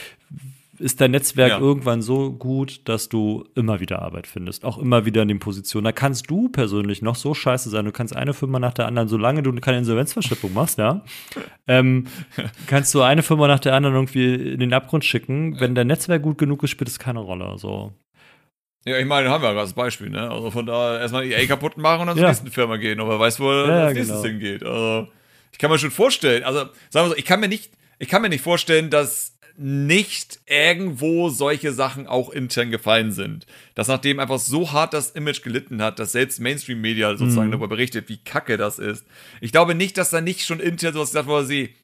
ist 0.78 1.00
dein 1.00 1.12
Netzwerk 1.12 1.50
ja. 1.50 1.58
irgendwann 1.58 2.02
so 2.02 2.32
gut, 2.32 2.88
dass 2.88 3.08
du 3.08 3.44
immer 3.54 3.80
wieder 3.80 4.02
Arbeit 4.02 4.26
findest, 4.26 4.64
auch 4.64 4.78
immer 4.78 5.04
wieder 5.04 5.22
in 5.22 5.28
den 5.28 5.38
Positionen. 5.38 5.84
Da 5.84 5.92
kannst 5.92 6.30
du 6.30 6.48
persönlich 6.48 7.02
noch 7.02 7.16
so 7.16 7.34
scheiße 7.34 7.70
sein. 7.70 7.84
Du 7.84 7.92
kannst 7.92 8.14
eine 8.14 8.34
Firma 8.34 8.58
nach 8.58 8.74
der 8.74 8.86
anderen, 8.86 9.08
solange 9.08 9.42
du 9.42 9.52
keine 9.54 9.78
Insolvenzverschippung 9.78 10.52
machst, 10.52 10.78
ja, 10.78 11.04
ähm, 11.66 12.06
kannst 12.66 12.94
du 12.94 13.02
eine 13.02 13.22
Firma 13.22 13.48
nach 13.48 13.60
der 13.60 13.74
anderen 13.74 13.94
irgendwie 13.94 14.34
in 14.34 14.60
den 14.60 14.72
Abgrund 14.72 15.04
schicken. 15.04 15.58
Wenn 15.60 15.74
dein 15.74 15.86
Netzwerk 15.86 16.22
gut 16.22 16.38
genug 16.38 16.62
ist, 16.62 16.70
spielt 16.70 16.88
es 16.88 16.98
keine 16.98 17.20
Rolle. 17.20 17.58
So. 17.58 17.92
Ja, 18.86 18.98
ich 18.98 19.06
meine, 19.06 19.30
haben 19.30 19.42
wir 19.42 19.48
ja 19.48 19.54
gerade 19.54 19.66
das 19.66 19.72
Beispiel, 19.72 20.10
ne? 20.10 20.30
Also 20.30 20.50
von 20.50 20.66
da 20.66 20.98
erstmal 20.98 21.24
EA 21.24 21.46
kaputt 21.46 21.78
machen 21.78 22.02
und 22.02 22.08
dann 22.08 22.16
ja. 22.18 22.22
zur 22.24 22.28
nächsten 22.28 22.50
Firma 22.50 22.76
gehen. 22.76 23.00
Aber 23.00 23.18
weiß, 23.18 23.40
wo 23.40 23.50
ja, 23.50 23.66
das 23.86 23.94
nächstes 23.94 24.22
genau. 24.22 24.28
hingeht. 24.28 24.62
Also, 24.62 25.08
ich 25.52 25.58
kann 25.58 25.70
mir 25.70 25.78
schon 25.78 25.90
vorstellen, 25.90 26.42
also 26.44 26.66
sagen 26.90 27.06
wir 27.06 27.08
so, 27.10 27.16
ich 27.16 27.24
kann 27.24 27.40
mir 27.40 27.48
nicht, 27.48 27.72
ich 27.98 28.08
kann 28.08 28.20
mir 28.20 28.28
nicht 28.28 28.42
vorstellen, 28.42 28.90
dass 28.90 29.33
nicht 29.56 30.40
irgendwo 30.46 31.28
solche 31.28 31.72
Sachen 31.72 32.06
auch 32.06 32.30
intern 32.30 32.70
gefallen 32.70 33.12
sind. 33.12 33.46
Dass 33.74 33.88
nachdem 33.88 34.18
einfach 34.18 34.38
so 34.38 34.72
hart 34.72 34.94
das 34.94 35.10
Image 35.10 35.42
gelitten 35.42 35.80
hat, 35.82 35.98
dass 35.98 36.12
selbst 36.12 36.40
Mainstream-Media 36.40 37.16
sozusagen 37.16 37.48
mhm. 37.48 37.52
darüber 37.52 37.68
berichtet, 37.68 38.08
wie 38.08 38.18
kacke 38.18 38.56
das 38.56 38.78
ist. 38.78 39.04
Ich 39.40 39.52
glaube 39.52 39.74
nicht, 39.74 39.96
dass 39.96 40.10
da 40.10 40.20
nicht 40.20 40.44
schon 40.44 40.60
intern 40.60 40.92
sowas 40.94 41.10
gesagt 41.10 41.28
wurde, 41.28 41.46
sie, 41.46 41.74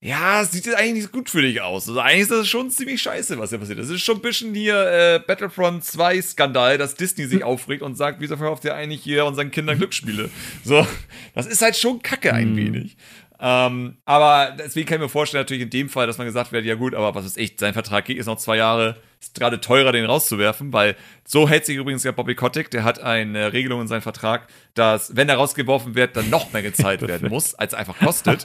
ja, 0.00 0.42
es 0.42 0.52
sieht 0.52 0.66
jetzt 0.66 0.76
eigentlich 0.76 1.04
nicht 1.04 1.12
gut 1.12 1.30
für 1.30 1.42
dich 1.42 1.60
aus. 1.62 1.88
Also 1.88 2.00
eigentlich 2.00 2.22
ist 2.22 2.30
das 2.30 2.48
schon 2.48 2.70
ziemlich 2.70 3.02
scheiße, 3.02 3.38
was 3.38 3.50
hier 3.50 3.58
passiert. 3.58 3.78
Das 3.78 3.88
ist 3.88 4.02
schon 4.02 4.16
ein 4.16 4.22
bisschen 4.22 4.54
hier 4.54 4.76
äh, 4.76 5.20
Battlefront 5.26 5.84
2 5.84 6.22
Skandal, 6.22 6.78
dass 6.78 6.94
Disney 6.94 7.26
sich 7.26 7.42
aufregt 7.42 7.82
und 7.82 7.96
sagt, 7.96 8.20
wieso 8.20 8.36
verkauft 8.36 8.64
ihr 8.64 8.74
eigentlich 8.74 9.02
hier 9.02 9.24
unseren 9.24 9.50
Kindern 9.50 9.78
Glücksspiele? 9.78 10.30
So, 10.64 10.86
das 11.34 11.46
ist 11.46 11.62
halt 11.62 11.76
schon 11.76 12.02
kacke 12.02 12.32
ein 12.32 12.52
mhm. 12.52 12.56
wenig. 12.56 12.96
Ähm, 13.38 13.98
aber 14.04 14.56
deswegen 14.58 14.86
kann 14.88 14.96
ich 14.96 15.02
mir 15.02 15.08
vorstellen, 15.08 15.42
natürlich 15.42 15.62
in 15.62 15.70
dem 15.70 15.88
Fall, 15.88 16.06
dass 16.06 16.18
man 16.18 16.26
gesagt 16.26 16.52
wird, 16.52 16.64
ja 16.64 16.74
gut, 16.74 16.94
aber 16.94 17.14
was 17.14 17.26
ist 17.26 17.36
echt, 17.36 17.60
sein 17.60 17.74
Vertrag 17.74 18.04
geht 18.04 18.16
jetzt 18.16 18.26
noch 18.26 18.38
zwei 18.38 18.56
Jahre, 18.56 18.96
ist 19.20 19.34
gerade 19.34 19.60
teurer, 19.60 19.92
den 19.92 20.06
rauszuwerfen, 20.06 20.72
weil 20.72 20.96
so 21.24 21.48
hält 21.48 21.66
sich 21.66 21.76
übrigens 21.76 22.04
ja 22.04 22.12
Bobby 22.12 22.34
Kotick, 22.34 22.70
der 22.70 22.84
hat 22.84 23.00
eine 23.00 23.52
Regelung 23.52 23.82
in 23.82 23.88
seinem 23.88 24.02
Vertrag, 24.02 24.48
dass, 24.78 25.16
wenn 25.16 25.28
er 25.28 25.36
rausgeworfen 25.36 25.94
wird, 25.94 26.16
dann 26.16 26.30
noch 26.30 26.52
mehr 26.52 26.62
gezahlt 26.62 27.02
werden 27.08 27.28
muss, 27.28 27.54
als 27.54 27.74
einfach 27.74 27.98
kostet. 27.98 28.42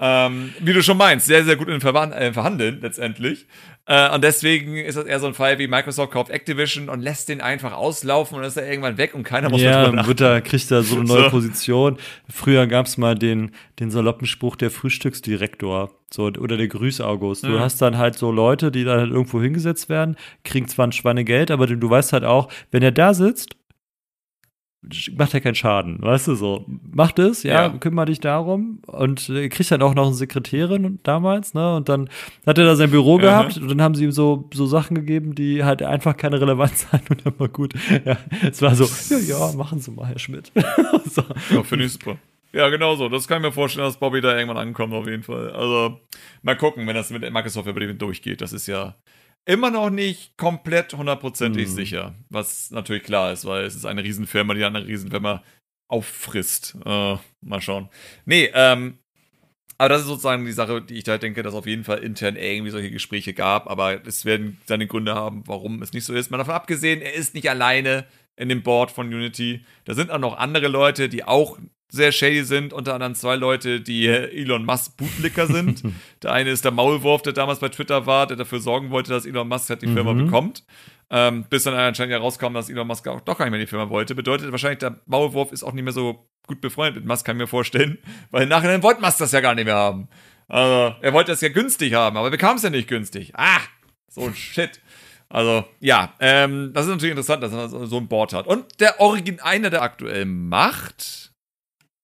ähm, 0.00 0.52
wie 0.60 0.72
du 0.72 0.82
schon 0.82 0.96
meinst, 0.96 1.26
sehr, 1.26 1.44
sehr 1.44 1.56
gut 1.56 1.68
in 1.68 1.80
Ver 1.80 1.94
äh, 1.94 2.32
Verhandeln 2.32 2.80
letztendlich. 2.80 3.46
Äh, 3.88 4.14
und 4.14 4.22
deswegen 4.22 4.76
ist 4.76 4.96
das 4.96 5.06
eher 5.06 5.18
so 5.18 5.26
ein 5.26 5.34
Fall 5.34 5.58
wie 5.58 5.66
Microsoft 5.66 6.12
kauft 6.12 6.30
Activision 6.30 6.90
und 6.90 7.00
lässt 7.00 7.28
den 7.30 7.40
einfach 7.40 7.72
auslaufen 7.72 8.36
und 8.36 8.44
ist 8.44 8.56
er 8.56 8.68
irgendwann 8.68 8.98
weg 8.98 9.14
und 9.14 9.22
keiner 9.22 9.48
muss 9.48 9.62
ja, 9.62 9.90
mehr 9.90 10.06
wird 10.06 10.20
da 10.20 10.42
kriegt 10.42 10.70
er 10.70 10.82
so 10.82 10.96
eine 10.96 11.04
neue 11.08 11.24
so. 11.24 11.30
Position. 11.30 11.96
Früher 12.28 12.66
gab 12.66 12.84
es 12.84 12.98
mal 12.98 13.14
den, 13.14 13.52
den 13.80 13.90
saloppen 13.90 14.26
Spruch 14.26 14.56
der 14.56 14.70
Frühstücksdirektor 14.70 15.90
so, 16.12 16.24
oder 16.24 16.58
der 16.58 16.68
Grüß 16.68 17.00
August. 17.00 17.44
Du 17.44 17.48
mhm. 17.48 17.60
hast 17.60 17.80
dann 17.80 17.96
halt 17.96 18.16
so 18.16 18.30
Leute, 18.30 18.70
die 18.70 18.84
dann 18.84 19.00
halt 19.00 19.10
irgendwo 19.10 19.40
hingesetzt 19.40 19.88
werden, 19.88 20.16
kriegen 20.44 20.68
zwar 20.68 20.86
ein 20.86 20.92
Schweinegeld, 20.92 21.50
aber 21.50 21.66
du 21.66 21.90
weißt 21.90 22.12
halt 22.12 22.24
auch, 22.24 22.48
wenn 22.70 22.82
er 22.82 22.92
da 22.92 23.14
sitzt 23.14 23.56
macht 25.16 25.32
ja 25.34 25.40
keinen 25.40 25.56
Schaden, 25.56 26.00
weißt 26.00 26.28
du 26.28 26.34
so. 26.34 26.64
Macht 26.66 27.18
es, 27.18 27.42
ja, 27.42 27.66
ja. 27.66 27.68
kümmere 27.68 28.06
dich 28.06 28.20
darum 28.20 28.80
und 28.86 29.28
äh, 29.28 29.48
kriegt 29.48 29.70
dann 29.70 29.82
auch 29.82 29.94
noch 29.94 30.06
eine 30.06 30.14
Sekretärin 30.14 31.00
damals, 31.02 31.52
ne? 31.54 31.76
Und 31.76 31.88
dann 31.88 32.08
hat 32.46 32.58
er 32.58 32.64
da 32.64 32.76
sein 32.76 32.90
Büro 32.90 33.16
gehabt 33.16 33.56
und 33.58 33.68
dann 33.68 33.82
haben 33.82 33.94
sie 33.94 34.04
ihm 34.04 34.12
so, 34.12 34.48
so 34.54 34.66
Sachen 34.66 34.94
gegeben, 34.94 35.34
die 35.34 35.64
halt 35.64 35.82
einfach 35.82 36.16
keine 36.16 36.40
Relevanz 36.40 36.86
hatten 36.92 37.12
und 37.12 37.26
dann 37.26 37.38
war 37.38 37.48
gut. 37.48 37.74
Ja, 38.04 38.18
es 38.48 38.62
war 38.62 38.74
so, 38.74 38.84
ja, 39.14 39.20
ja, 39.20 39.52
machen 39.56 39.80
Sie 39.80 39.90
mal, 39.90 40.06
Herr 40.06 40.18
Schmidt. 40.18 40.52
so. 41.04 41.22
Ja, 41.50 41.62
finde 41.64 41.84
ich 41.86 41.92
super. 41.92 42.16
Ja, 42.52 42.68
genau 42.70 42.94
so. 42.94 43.08
Das 43.08 43.28
kann 43.28 43.38
ich 43.42 43.48
mir 43.48 43.52
vorstellen, 43.52 43.86
dass 43.86 43.98
Bobby 43.98 44.20
da 44.20 44.34
irgendwann 44.36 44.56
ankommt, 44.56 44.94
auf 44.94 45.06
jeden 45.06 45.22
Fall. 45.22 45.50
Also, 45.50 46.00
mal 46.42 46.56
gucken, 46.56 46.86
wenn 46.86 46.94
das 46.94 47.10
mit 47.10 47.22
Microsoft 47.30 47.68
über 47.68 47.80
den 47.80 47.98
durchgeht. 47.98 48.40
Das 48.40 48.52
ist 48.52 48.66
ja 48.66 48.94
immer 49.46 49.70
noch 49.70 49.90
nicht 49.90 50.36
komplett 50.36 50.92
hundertprozentig 50.94 51.68
mhm. 51.68 51.72
sicher. 51.72 52.14
Was 52.28 52.70
natürlich 52.70 53.02
klar 53.02 53.32
ist, 53.32 53.44
weil 53.44 53.64
es 53.64 53.74
ist 53.74 53.86
eine 53.86 54.04
Riesenfirma, 54.04 54.54
die 54.54 54.64
eine 54.64 54.86
Riesenfirma 54.86 55.42
auffrisst. 55.88 56.76
Äh, 56.84 57.16
mal 57.40 57.60
schauen. 57.60 57.88
Nee, 58.26 58.50
ähm, 58.54 58.98
aber 59.78 59.90
das 59.90 60.02
ist 60.02 60.08
sozusagen 60.08 60.44
die 60.44 60.52
Sache, 60.52 60.82
die 60.82 60.94
ich 60.94 61.08
halt 61.08 61.22
denke, 61.22 61.42
dass 61.42 61.54
auf 61.54 61.66
jeden 61.66 61.84
Fall 61.84 61.98
intern 61.98 62.34
irgendwie 62.34 62.72
solche 62.72 62.90
Gespräche 62.90 63.32
gab, 63.32 63.70
aber 63.70 64.04
es 64.06 64.24
werden 64.24 64.60
seine 64.66 64.88
Gründe 64.88 65.14
haben, 65.14 65.44
warum 65.46 65.82
es 65.82 65.92
nicht 65.92 66.04
so 66.04 66.14
ist. 66.14 66.30
Mal 66.30 66.38
davon 66.38 66.54
abgesehen, 66.54 67.00
er 67.00 67.14
ist 67.14 67.34
nicht 67.34 67.48
alleine 67.48 68.04
in 68.36 68.48
dem 68.48 68.62
Board 68.62 68.90
von 68.90 69.06
Unity. 69.06 69.64
Da 69.84 69.94
sind 69.94 70.10
auch 70.10 70.18
noch 70.18 70.36
andere 70.36 70.66
Leute, 70.66 71.08
die 71.08 71.24
auch 71.24 71.58
sehr 71.90 72.12
shady 72.12 72.44
sind, 72.44 72.72
unter 72.72 72.94
anderem 72.94 73.14
zwei 73.14 73.36
Leute, 73.36 73.80
die 73.80 74.06
Elon 74.06 74.64
Musk 74.64 74.96
Bootlicker 74.96 75.46
sind. 75.46 75.82
der 76.22 76.32
eine 76.32 76.50
ist 76.50 76.64
der 76.64 76.72
Maulwurf, 76.72 77.22
der 77.22 77.32
damals 77.32 77.60
bei 77.60 77.68
Twitter 77.68 78.06
war, 78.06 78.26
der 78.26 78.36
dafür 78.36 78.60
sorgen 78.60 78.90
wollte, 78.90 79.10
dass 79.10 79.24
Elon 79.26 79.48
Musk 79.48 79.70
halt 79.70 79.82
die 79.82 79.88
Firma 79.88 80.12
mhm. 80.12 80.26
bekommt. 80.26 80.64
Ähm, 81.10 81.46
bis 81.48 81.62
dann 81.62 81.72
anscheinend 81.72 82.12
herauskam, 82.12 82.52
dass 82.52 82.68
Elon 82.68 82.86
Musk 82.86 83.08
auch 83.08 83.20
doch 83.20 83.38
gar 83.38 83.46
nicht 83.46 83.52
mehr 83.52 83.60
die 83.60 83.66
Firma 83.66 83.88
wollte. 83.88 84.14
Bedeutet 84.14 84.50
wahrscheinlich, 84.52 84.80
der 84.80 85.00
Maulwurf 85.06 85.52
ist 85.52 85.62
auch 85.62 85.72
nicht 85.72 85.84
mehr 85.84 85.94
so 85.94 86.28
gut 86.46 86.60
befreundet 86.60 86.96
mit 86.96 87.06
Musk, 87.06 87.24
kann 87.24 87.36
ich 87.36 87.40
mir 87.40 87.46
vorstellen. 87.46 87.98
Weil 88.30 88.46
nachher 88.46 88.82
wollte 88.82 89.00
Musk 89.00 89.18
das 89.18 89.32
ja 89.32 89.40
gar 89.40 89.54
nicht 89.54 89.64
mehr 89.64 89.76
haben. 89.76 90.08
Also, 90.48 90.96
er 91.00 91.12
wollte 91.12 91.32
es 91.32 91.40
ja 91.40 91.48
günstig 91.48 91.94
haben, 91.94 92.16
aber 92.16 92.30
bekam 92.30 92.56
es 92.56 92.62
ja 92.62 92.70
nicht 92.70 92.88
günstig. 92.88 93.32
Ah, 93.34 93.60
so 94.08 94.24
ein 94.24 94.34
Shit. 94.34 94.80
Also, 95.30 95.64
ja, 95.80 96.14
ähm, 96.20 96.72
das 96.72 96.86
ist 96.86 96.90
natürlich 96.90 97.12
interessant, 97.12 97.42
dass 97.42 97.52
er 97.52 97.68
so 97.68 97.96
ein 97.98 98.08
Board 98.08 98.32
hat. 98.32 98.46
Und 98.46 98.80
der 98.80 98.98
Origin, 99.00 99.40
einer, 99.40 99.68
der 99.68 99.82
aktuell 99.82 100.24
macht, 100.24 101.27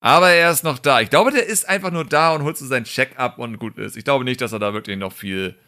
aber 0.05 0.33
er 0.33 0.51
ist 0.51 0.65
noch 0.65 0.79
da. 0.79 1.01
Ich 1.01 1.09
glaube, 1.09 1.31
der 1.31 1.47
ist 1.47 1.67
einfach 1.67 1.91
nur 1.91 2.05
da 2.05 2.35
und 2.35 2.43
holt 2.43 2.59
so 2.59 2.67
seinen 2.67 2.85
Check 2.85 3.19
ab 3.19 3.39
und 3.39 3.59
gut 3.59 3.79
ist. 3.79 3.97
Ich 3.97 4.05
glaube 4.05 4.25
nicht, 4.25 4.43
dass 4.43 4.53
er 4.53 4.59
da 4.59 4.75
wirklich 4.75 4.99
noch 4.99 5.15
viel, 5.15 5.59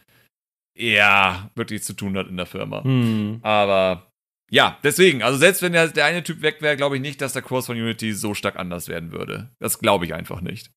ja, 0.76 1.50
wirklich 1.54 1.82
zu 1.82 1.94
tun 1.94 2.18
hat 2.18 2.28
in 2.28 2.36
der 2.36 2.44
Firma. 2.44 2.84
Hm. 2.84 3.38
Aber 3.40 4.12
ja, 4.50 4.78
deswegen, 4.82 5.22
also 5.22 5.38
selbst 5.38 5.62
wenn 5.62 5.72
der, 5.72 5.88
der 5.88 6.04
eine 6.04 6.22
Typ 6.22 6.42
weg 6.42 6.60
wäre, 6.60 6.76
glaube 6.76 6.96
ich 6.96 7.02
nicht, 7.02 7.22
dass 7.22 7.32
der 7.32 7.40
Kurs 7.40 7.64
von 7.64 7.80
Unity 7.80 8.12
so 8.12 8.34
stark 8.34 8.56
anders 8.56 8.88
werden 8.88 9.10
würde. 9.10 9.48
Das 9.58 9.78
glaube 9.78 10.04
ich 10.04 10.12
einfach 10.12 10.42
nicht. 10.42 10.70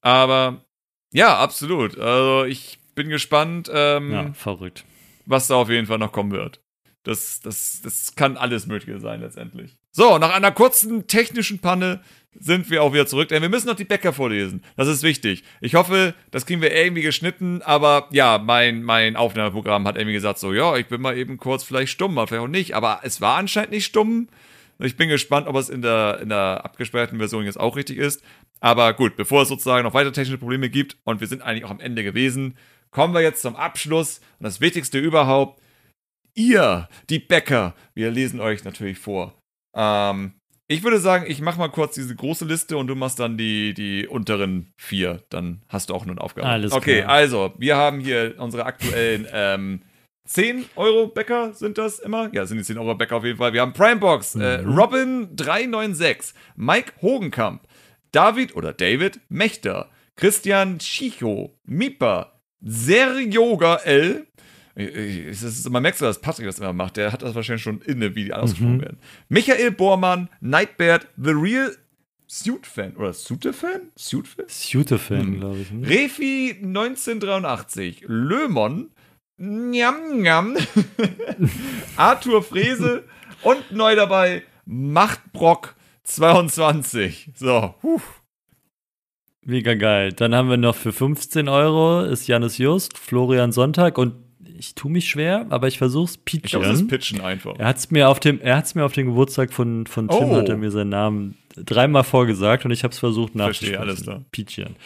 Aber 0.00 0.64
ja, 1.12 1.38
absolut. 1.38 1.96
Also 1.96 2.46
ich 2.46 2.80
bin 2.96 3.10
gespannt. 3.10 3.70
Ähm, 3.72 4.10
ja, 4.10 4.32
verrückt. 4.32 4.84
Was 5.24 5.46
da 5.46 5.54
auf 5.54 5.70
jeden 5.70 5.86
Fall 5.86 5.98
noch 5.98 6.10
kommen 6.10 6.32
wird. 6.32 6.60
Das, 7.04 7.38
das, 7.40 7.80
das 7.80 8.16
kann 8.16 8.36
alles 8.36 8.66
Mögliche 8.66 8.98
sein 8.98 9.20
letztendlich. 9.20 9.78
So, 9.98 10.16
nach 10.18 10.32
einer 10.32 10.52
kurzen 10.52 11.08
technischen 11.08 11.58
Panne 11.58 11.98
sind 12.38 12.70
wir 12.70 12.84
auch 12.84 12.92
wieder 12.92 13.08
zurück, 13.08 13.30
denn 13.30 13.42
wir 13.42 13.48
müssen 13.48 13.66
noch 13.66 13.74
die 13.74 13.82
Bäcker 13.82 14.12
vorlesen. 14.12 14.62
Das 14.76 14.86
ist 14.86 15.02
wichtig. 15.02 15.42
Ich 15.60 15.74
hoffe, 15.74 16.14
das 16.30 16.46
kriegen 16.46 16.62
wir 16.62 16.72
irgendwie 16.72 17.02
geschnitten, 17.02 17.62
aber 17.62 18.08
ja, 18.12 18.38
mein, 18.38 18.84
mein 18.84 19.16
Aufnahmeprogramm 19.16 19.88
hat 19.88 19.96
irgendwie 19.96 20.12
gesagt, 20.12 20.38
so, 20.38 20.52
ja, 20.52 20.76
ich 20.76 20.86
bin 20.86 21.00
mal 21.00 21.18
eben 21.18 21.36
kurz 21.36 21.64
vielleicht 21.64 21.90
stumm, 21.90 22.16
aber 22.16 22.28
vielleicht 22.28 22.44
auch 22.44 22.46
nicht, 22.46 22.76
aber 22.76 23.00
es 23.02 23.20
war 23.20 23.38
anscheinend 23.38 23.72
nicht 23.72 23.86
stumm. 23.86 24.28
Ich 24.78 24.96
bin 24.96 25.08
gespannt, 25.08 25.48
ob 25.48 25.56
es 25.56 25.68
in 25.68 25.82
der, 25.82 26.20
in 26.22 26.28
der 26.28 26.64
abgesperrten 26.64 27.18
Version 27.18 27.44
jetzt 27.44 27.58
auch 27.58 27.74
richtig 27.74 27.96
ist. 27.98 28.22
Aber 28.60 28.94
gut, 28.94 29.16
bevor 29.16 29.42
es 29.42 29.48
sozusagen 29.48 29.82
noch 29.82 29.94
weitere 29.94 30.12
technische 30.12 30.38
Probleme 30.38 30.70
gibt 30.70 30.96
und 31.02 31.18
wir 31.18 31.26
sind 31.26 31.42
eigentlich 31.42 31.64
auch 31.64 31.72
am 31.72 31.80
Ende 31.80 32.04
gewesen, 32.04 32.56
kommen 32.92 33.14
wir 33.14 33.20
jetzt 33.20 33.42
zum 33.42 33.56
Abschluss 33.56 34.20
und 34.38 34.44
das 34.44 34.60
Wichtigste 34.60 35.00
überhaupt. 35.00 35.60
Ihr, 36.36 36.88
die 37.10 37.18
Bäcker, 37.18 37.74
wir 37.94 38.12
lesen 38.12 38.38
euch 38.38 38.62
natürlich 38.62 38.98
vor. 38.98 39.34
Ähm, 39.78 40.32
ich 40.66 40.82
würde 40.82 40.98
sagen, 40.98 41.24
ich 41.26 41.40
mache 41.40 41.58
mal 41.58 41.70
kurz 41.70 41.94
diese 41.94 42.14
große 42.14 42.44
Liste 42.44 42.76
und 42.76 42.88
du 42.88 42.94
machst 42.94 43.18
dann 43.18 43.38
die, 43.38 43.72
die 43.72 44.06
unteren 44.06 44.74
vier. 44.76 45.22
Dann 45.30 45.62
hast 45.68 45.88
du 45.88 45.94
auch 45.94 46.04
nur 46.04 46.14
eine 46.14 46.20
Aufgabe. 46.20 46.46
Alles 46.46 46.72
okay, 46.72 47.00
klar. 47.00 47.10
also, 47.10 47.54
wir 47.56 47.76
haben 47.76 48.00
hier 48.00 48.34
unsere 48.38 48.66
aktuellen 48.66 49.26
ähm, 49.32 49.80
10 50.26 50.66
Euro 50.76 51.06
Bäcker 51.06 51.54
sind 51.54 51.78
das 51.78 51.98
immer. 52.00 52.28
Ja, 52.34 52.44
sind 52.44 52.58
die 52.58 52.64
10 52.64 52.76
Euro 52.76 52.94
Bäcker 52.94 53.16
auf 53.16 53.24
jeden 53.24 53.38
Fall. 53.38 53.54
Wir 53.54 53.62
haben 53.62 53.72
Primebox, 53.72 54.34
äh, 54.34 54.58
mhm. 54.58 54.78
Robin 54.78 55.28
396, 55.34 56.34
Mike 56.54 56.92
Hogenkamp, 57.00 57.62
David 58.12 58.54
oder 58.54 58.74
David 58.74 59.20
Mechter, 59.30 59.88
Christian 60.16 60.78
Chicho, 60.80 61.58
Mipa, 61.64 62.40
Seryoga 62.60 63.76
L. 63.76 64.26
Es 64.78 65.42
ist, 65.42 65.68
man 65.68 65.82
merkt 65.82 65.98
so, 65.98 66.04
dass 66.04 66.20
Patrick 66.20 66.46
das 66.46 66.60
immer 66.60 66.72
macht. 66.72 66.96
Der 66.96 67.12
hat 67.12 67.22
das 67.22 67.34
wahrscheinlich 67.34 67.62
schon 67.62 67.80
inne, 67.80 68.14
wie 68.14 68.24
die 68.24 68.32
ausgesprochen 68.32 68.76
mhm. 68.76 68.82
werden. 68.82 68.98
Michael 69.28 69.72
Bormann, 69.72 70.28
Nightbird, 70.40 71.08
The 71.16 71.30
Real 71.30 71.76
Suit-Fan. 72.28 72.94
Oder 72.96 73.12
Suite-Fan? 73.12 73.90
Suite-Fan? 73.96 74.44
Suite-Fan, 74.48 75.20
hm. 75.20 75.40
glaube 75.40 75.58
ich. 75.58 75.72
Ne? 75.72 75.88
Refi 75.88 76.56
1983, 76.62 78.04
Lömon, 78.06 78.90
Njam 79.38 80.20
Njam, 80.20 80.56
Arthur 81.96 82.42
Frese 82.42 83.04
und 83.42 83.72
neu 83.72 83.96
dabei 83.96 84.42
Machtbrock 84.66 85.74
22. 86.04 87.32
So, 87.34 87.74
huh. 87.82 88.00
Mega 89.42 89.74
geil. 89.74 90.12
Dann 90.12 90.34
haben 90.34 90.50
wir 90.50 90.56
noch 90.58 90.76
für 90.76 90.92
15 90.92 91.48
Euro 91.48 92.02
ist 92.02 92.26
Janis 92.26 92.58
Just, 92.58 92.98
Florian 92.98 93.50
Sonntag 93.50 93.96
und 93.96 94.27
ich 94.56 94.74
tue 94.74 94.90
mich 94.90 95.08
schwer, 95.08 95.46
aber 95.50 95.68
ich 95.68 95.78
versuche 95.78 96.04
es 96.04 96.18
pitchen. 96.18 96.44
Ich 96.44 96.50
glaube, 96.50 96.66
es 96.66 96.80
ist 96.80 96.88
pitchen 96.88 97.20
einfach. 97.20 97.56
Er 97.58 97.66
hat 97.66 97.78
es 97.78 97.90
mir 97.90 98.08
auf 98.08 98.20
dem, 98.20 98.40
er 98.40 98.56
hat's 98.56 98.74
mir 98.74 98.84
auf 98.84 98.92
dem 98.92 99.06
Geburtstag 99.06 99.52
von, 99.52 99.86
von 99.86 100.08
Tim, 100.08 100.30
oh. 100.30 100.36
hat 100.36 100.48
er 100.48 100.56
mir 100.56 100.70
seinen 100.70 100.90
Namen 100.90 101.38
dreimal 101.56 102.04
vorgesagt 102.04 102.64
und 102.64 102.70
ich 102.70 102.84
habe 102.84 102.92
es 102.92 102.98
versucht 102.98 103.34
nachzusprechen. 103.34 103.74
Verstehe, 103.74 103.80
alles 103.80 104.02
klar. 104.02 104.24
Pitchen. 104.30 104.76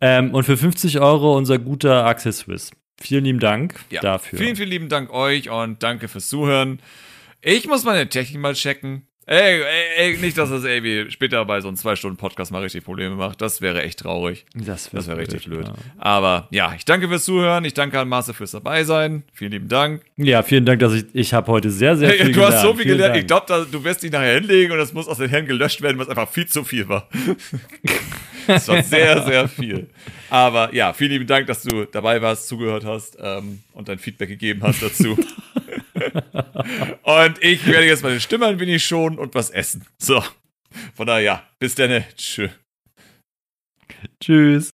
Ähm, 0.00 0.34
und 0.34 0.44
für 0.44 0.56
50 0.56 1.00
Euro 1.00 1.36
unser 1.36 1.58
guter 1.58 2.04
Axel 2.06 2.32
Swiss. 2.32 2.70
Vielen 3.00 3.24
lieben 3.24 3.40
Dank 3.40 3.80
ja. 3.90 4.00
dafür. 4.00 4.38
Vielen, 4.38 4.56
vielen 4.56 4.70
lieben 4.70 4.88
Dank 4.88 5.10
euch 5.12 5.50
und 5.50 5.82
danke 5.82 6.08
fürs 6.08 6.28
Zuhören. 6.28 6.80
Ich 7.40 7.66
muss 7.66 7.84
meine 7.84 8.08
Technik 8.08 8.40
mal 8.40 8.54
checken. 8.54 9.06
Ey, 9.26 9.62
ey, 9.62 10.12
ey, 10.12 10.16
nicht, 10.18 10.36
dass 10.36 10.50
das 10.50 10.64
irgendwie 10.64 11.10
später 11.10 11.42
bei 11.46 11.60
so 11.62 11.68
einem 11.68 11.78
zwei 11.78 11.96
Stunden 11.96 12.18
Podcast 12.18 12.52
mal 12.52 12.60
richtig 12.60 12.84
Probleme 12.84 13.14
macht. 13.14 13.40
Das 13.40 13.62
wäre 13.62 13.82
echt 13.82 14.00
traurig. 14.00 14.44
Das 14.54 14.92
wäre 14.92 15.06
wär 15.06 15.16
richtig 15.16 15.46
blöd. 15.46 15.66
Ja. 15.66 15.74
Aber 15.96 16.46
ja, 16.50 16.74
ich 16.76 16.84
danke 16.84 17.08
fürs 17.08 17.24
Zuhören. 17.24 17.64
Ich 17.64 17.72
danke 17.72 17.98
an 17.98 18.06
Marce 18.08 18.32
fürs 18.32 18.50
dabei 18.50 18.84
sein. 18.84 19.22
Vielen 19.32 19.52
lieben 19.52 19.68
Dank. 19.68 20.02
Ja, 20.18 20.42
vielen 20.42 20.66
Dank, 20.66 20.80
dass 20.80 20.92
ich 20.92 21.06
ich 21.14 21.32
habe 21.32 21.50
heute 21.50 21.70
sehr 21.70 21.96
sehr 21.96 22.10
viel 22.12 22.26
Du 22.26 22.32
gelernt. 22.32 22.54
hast 22.54 22.62
so 22.62 22.74
viel 22.74 22.84
gelernt. 22.84 23.16
Ich 23.16 23.26
glaube, 23.26 23.66
du 23.72 23.82
wirst 23.82 24.02
dich 24.02 24.12
nachher 24.12 24.34
hinlegen 24.34 24.72
und 24.72 24.78
das 24.78 24.92
muss 24.92 25.08
aus 25.08 25.16
den 25.16 25.30
Händen 25.30 25.48
gelöscht 25.48 25.80
werden, 25.80 25.98
was 25.98 26.10
einfach 26.10 26.28
viel 26.28 26.46
zu 26.46 26.62
viel 26.62 26.86
war. 26.90 27.08
das 28.46 28.68
war 28.68 28.82
sehr 28.82 29.22
sehr 29.24 29.48
viel. 29.48 29.88
Aber 30.28 30.74
ja, 30.74 30.92
vielen 30.92 31.12
lieben 31.12 31.26
Dank, 31.26 31.46
dass 31.46 31.62
du 31.62 31.86
dabei 31.86 32.20
warst, 32.20 32.46
zugehört 32.48 32.84
hast 32.84 33.16
ähm, 33.20 33.60
und 33.72 33.88
dein 33.88 33.98
Feedback 33.98 34.28
gegeben 34.28 34.62
hast 34.62 34.82
dazu. 34.82 35.16
und 37.02 37.42
ich 37.42 37.66
werde 37.66 37.86
jetzt 37.86 38.02
meine 38.02 38.20
Stimme 38.20 38.46
ein 38.46 38.60
wenig 38.60 38.84
schonen 38.84 39.18
und 39.18 39.34
was 39.34 39.50
essen. 39.50 39.86
So. 39.98 40.22
Von 40.94 41.06
daher, 41.06 41.22
ja, 41.22 41.48
bis 41.58 41.74
dann. 41.74 42.04
Tschö. 42.16 42.48
Tschüss. 44.20 44.72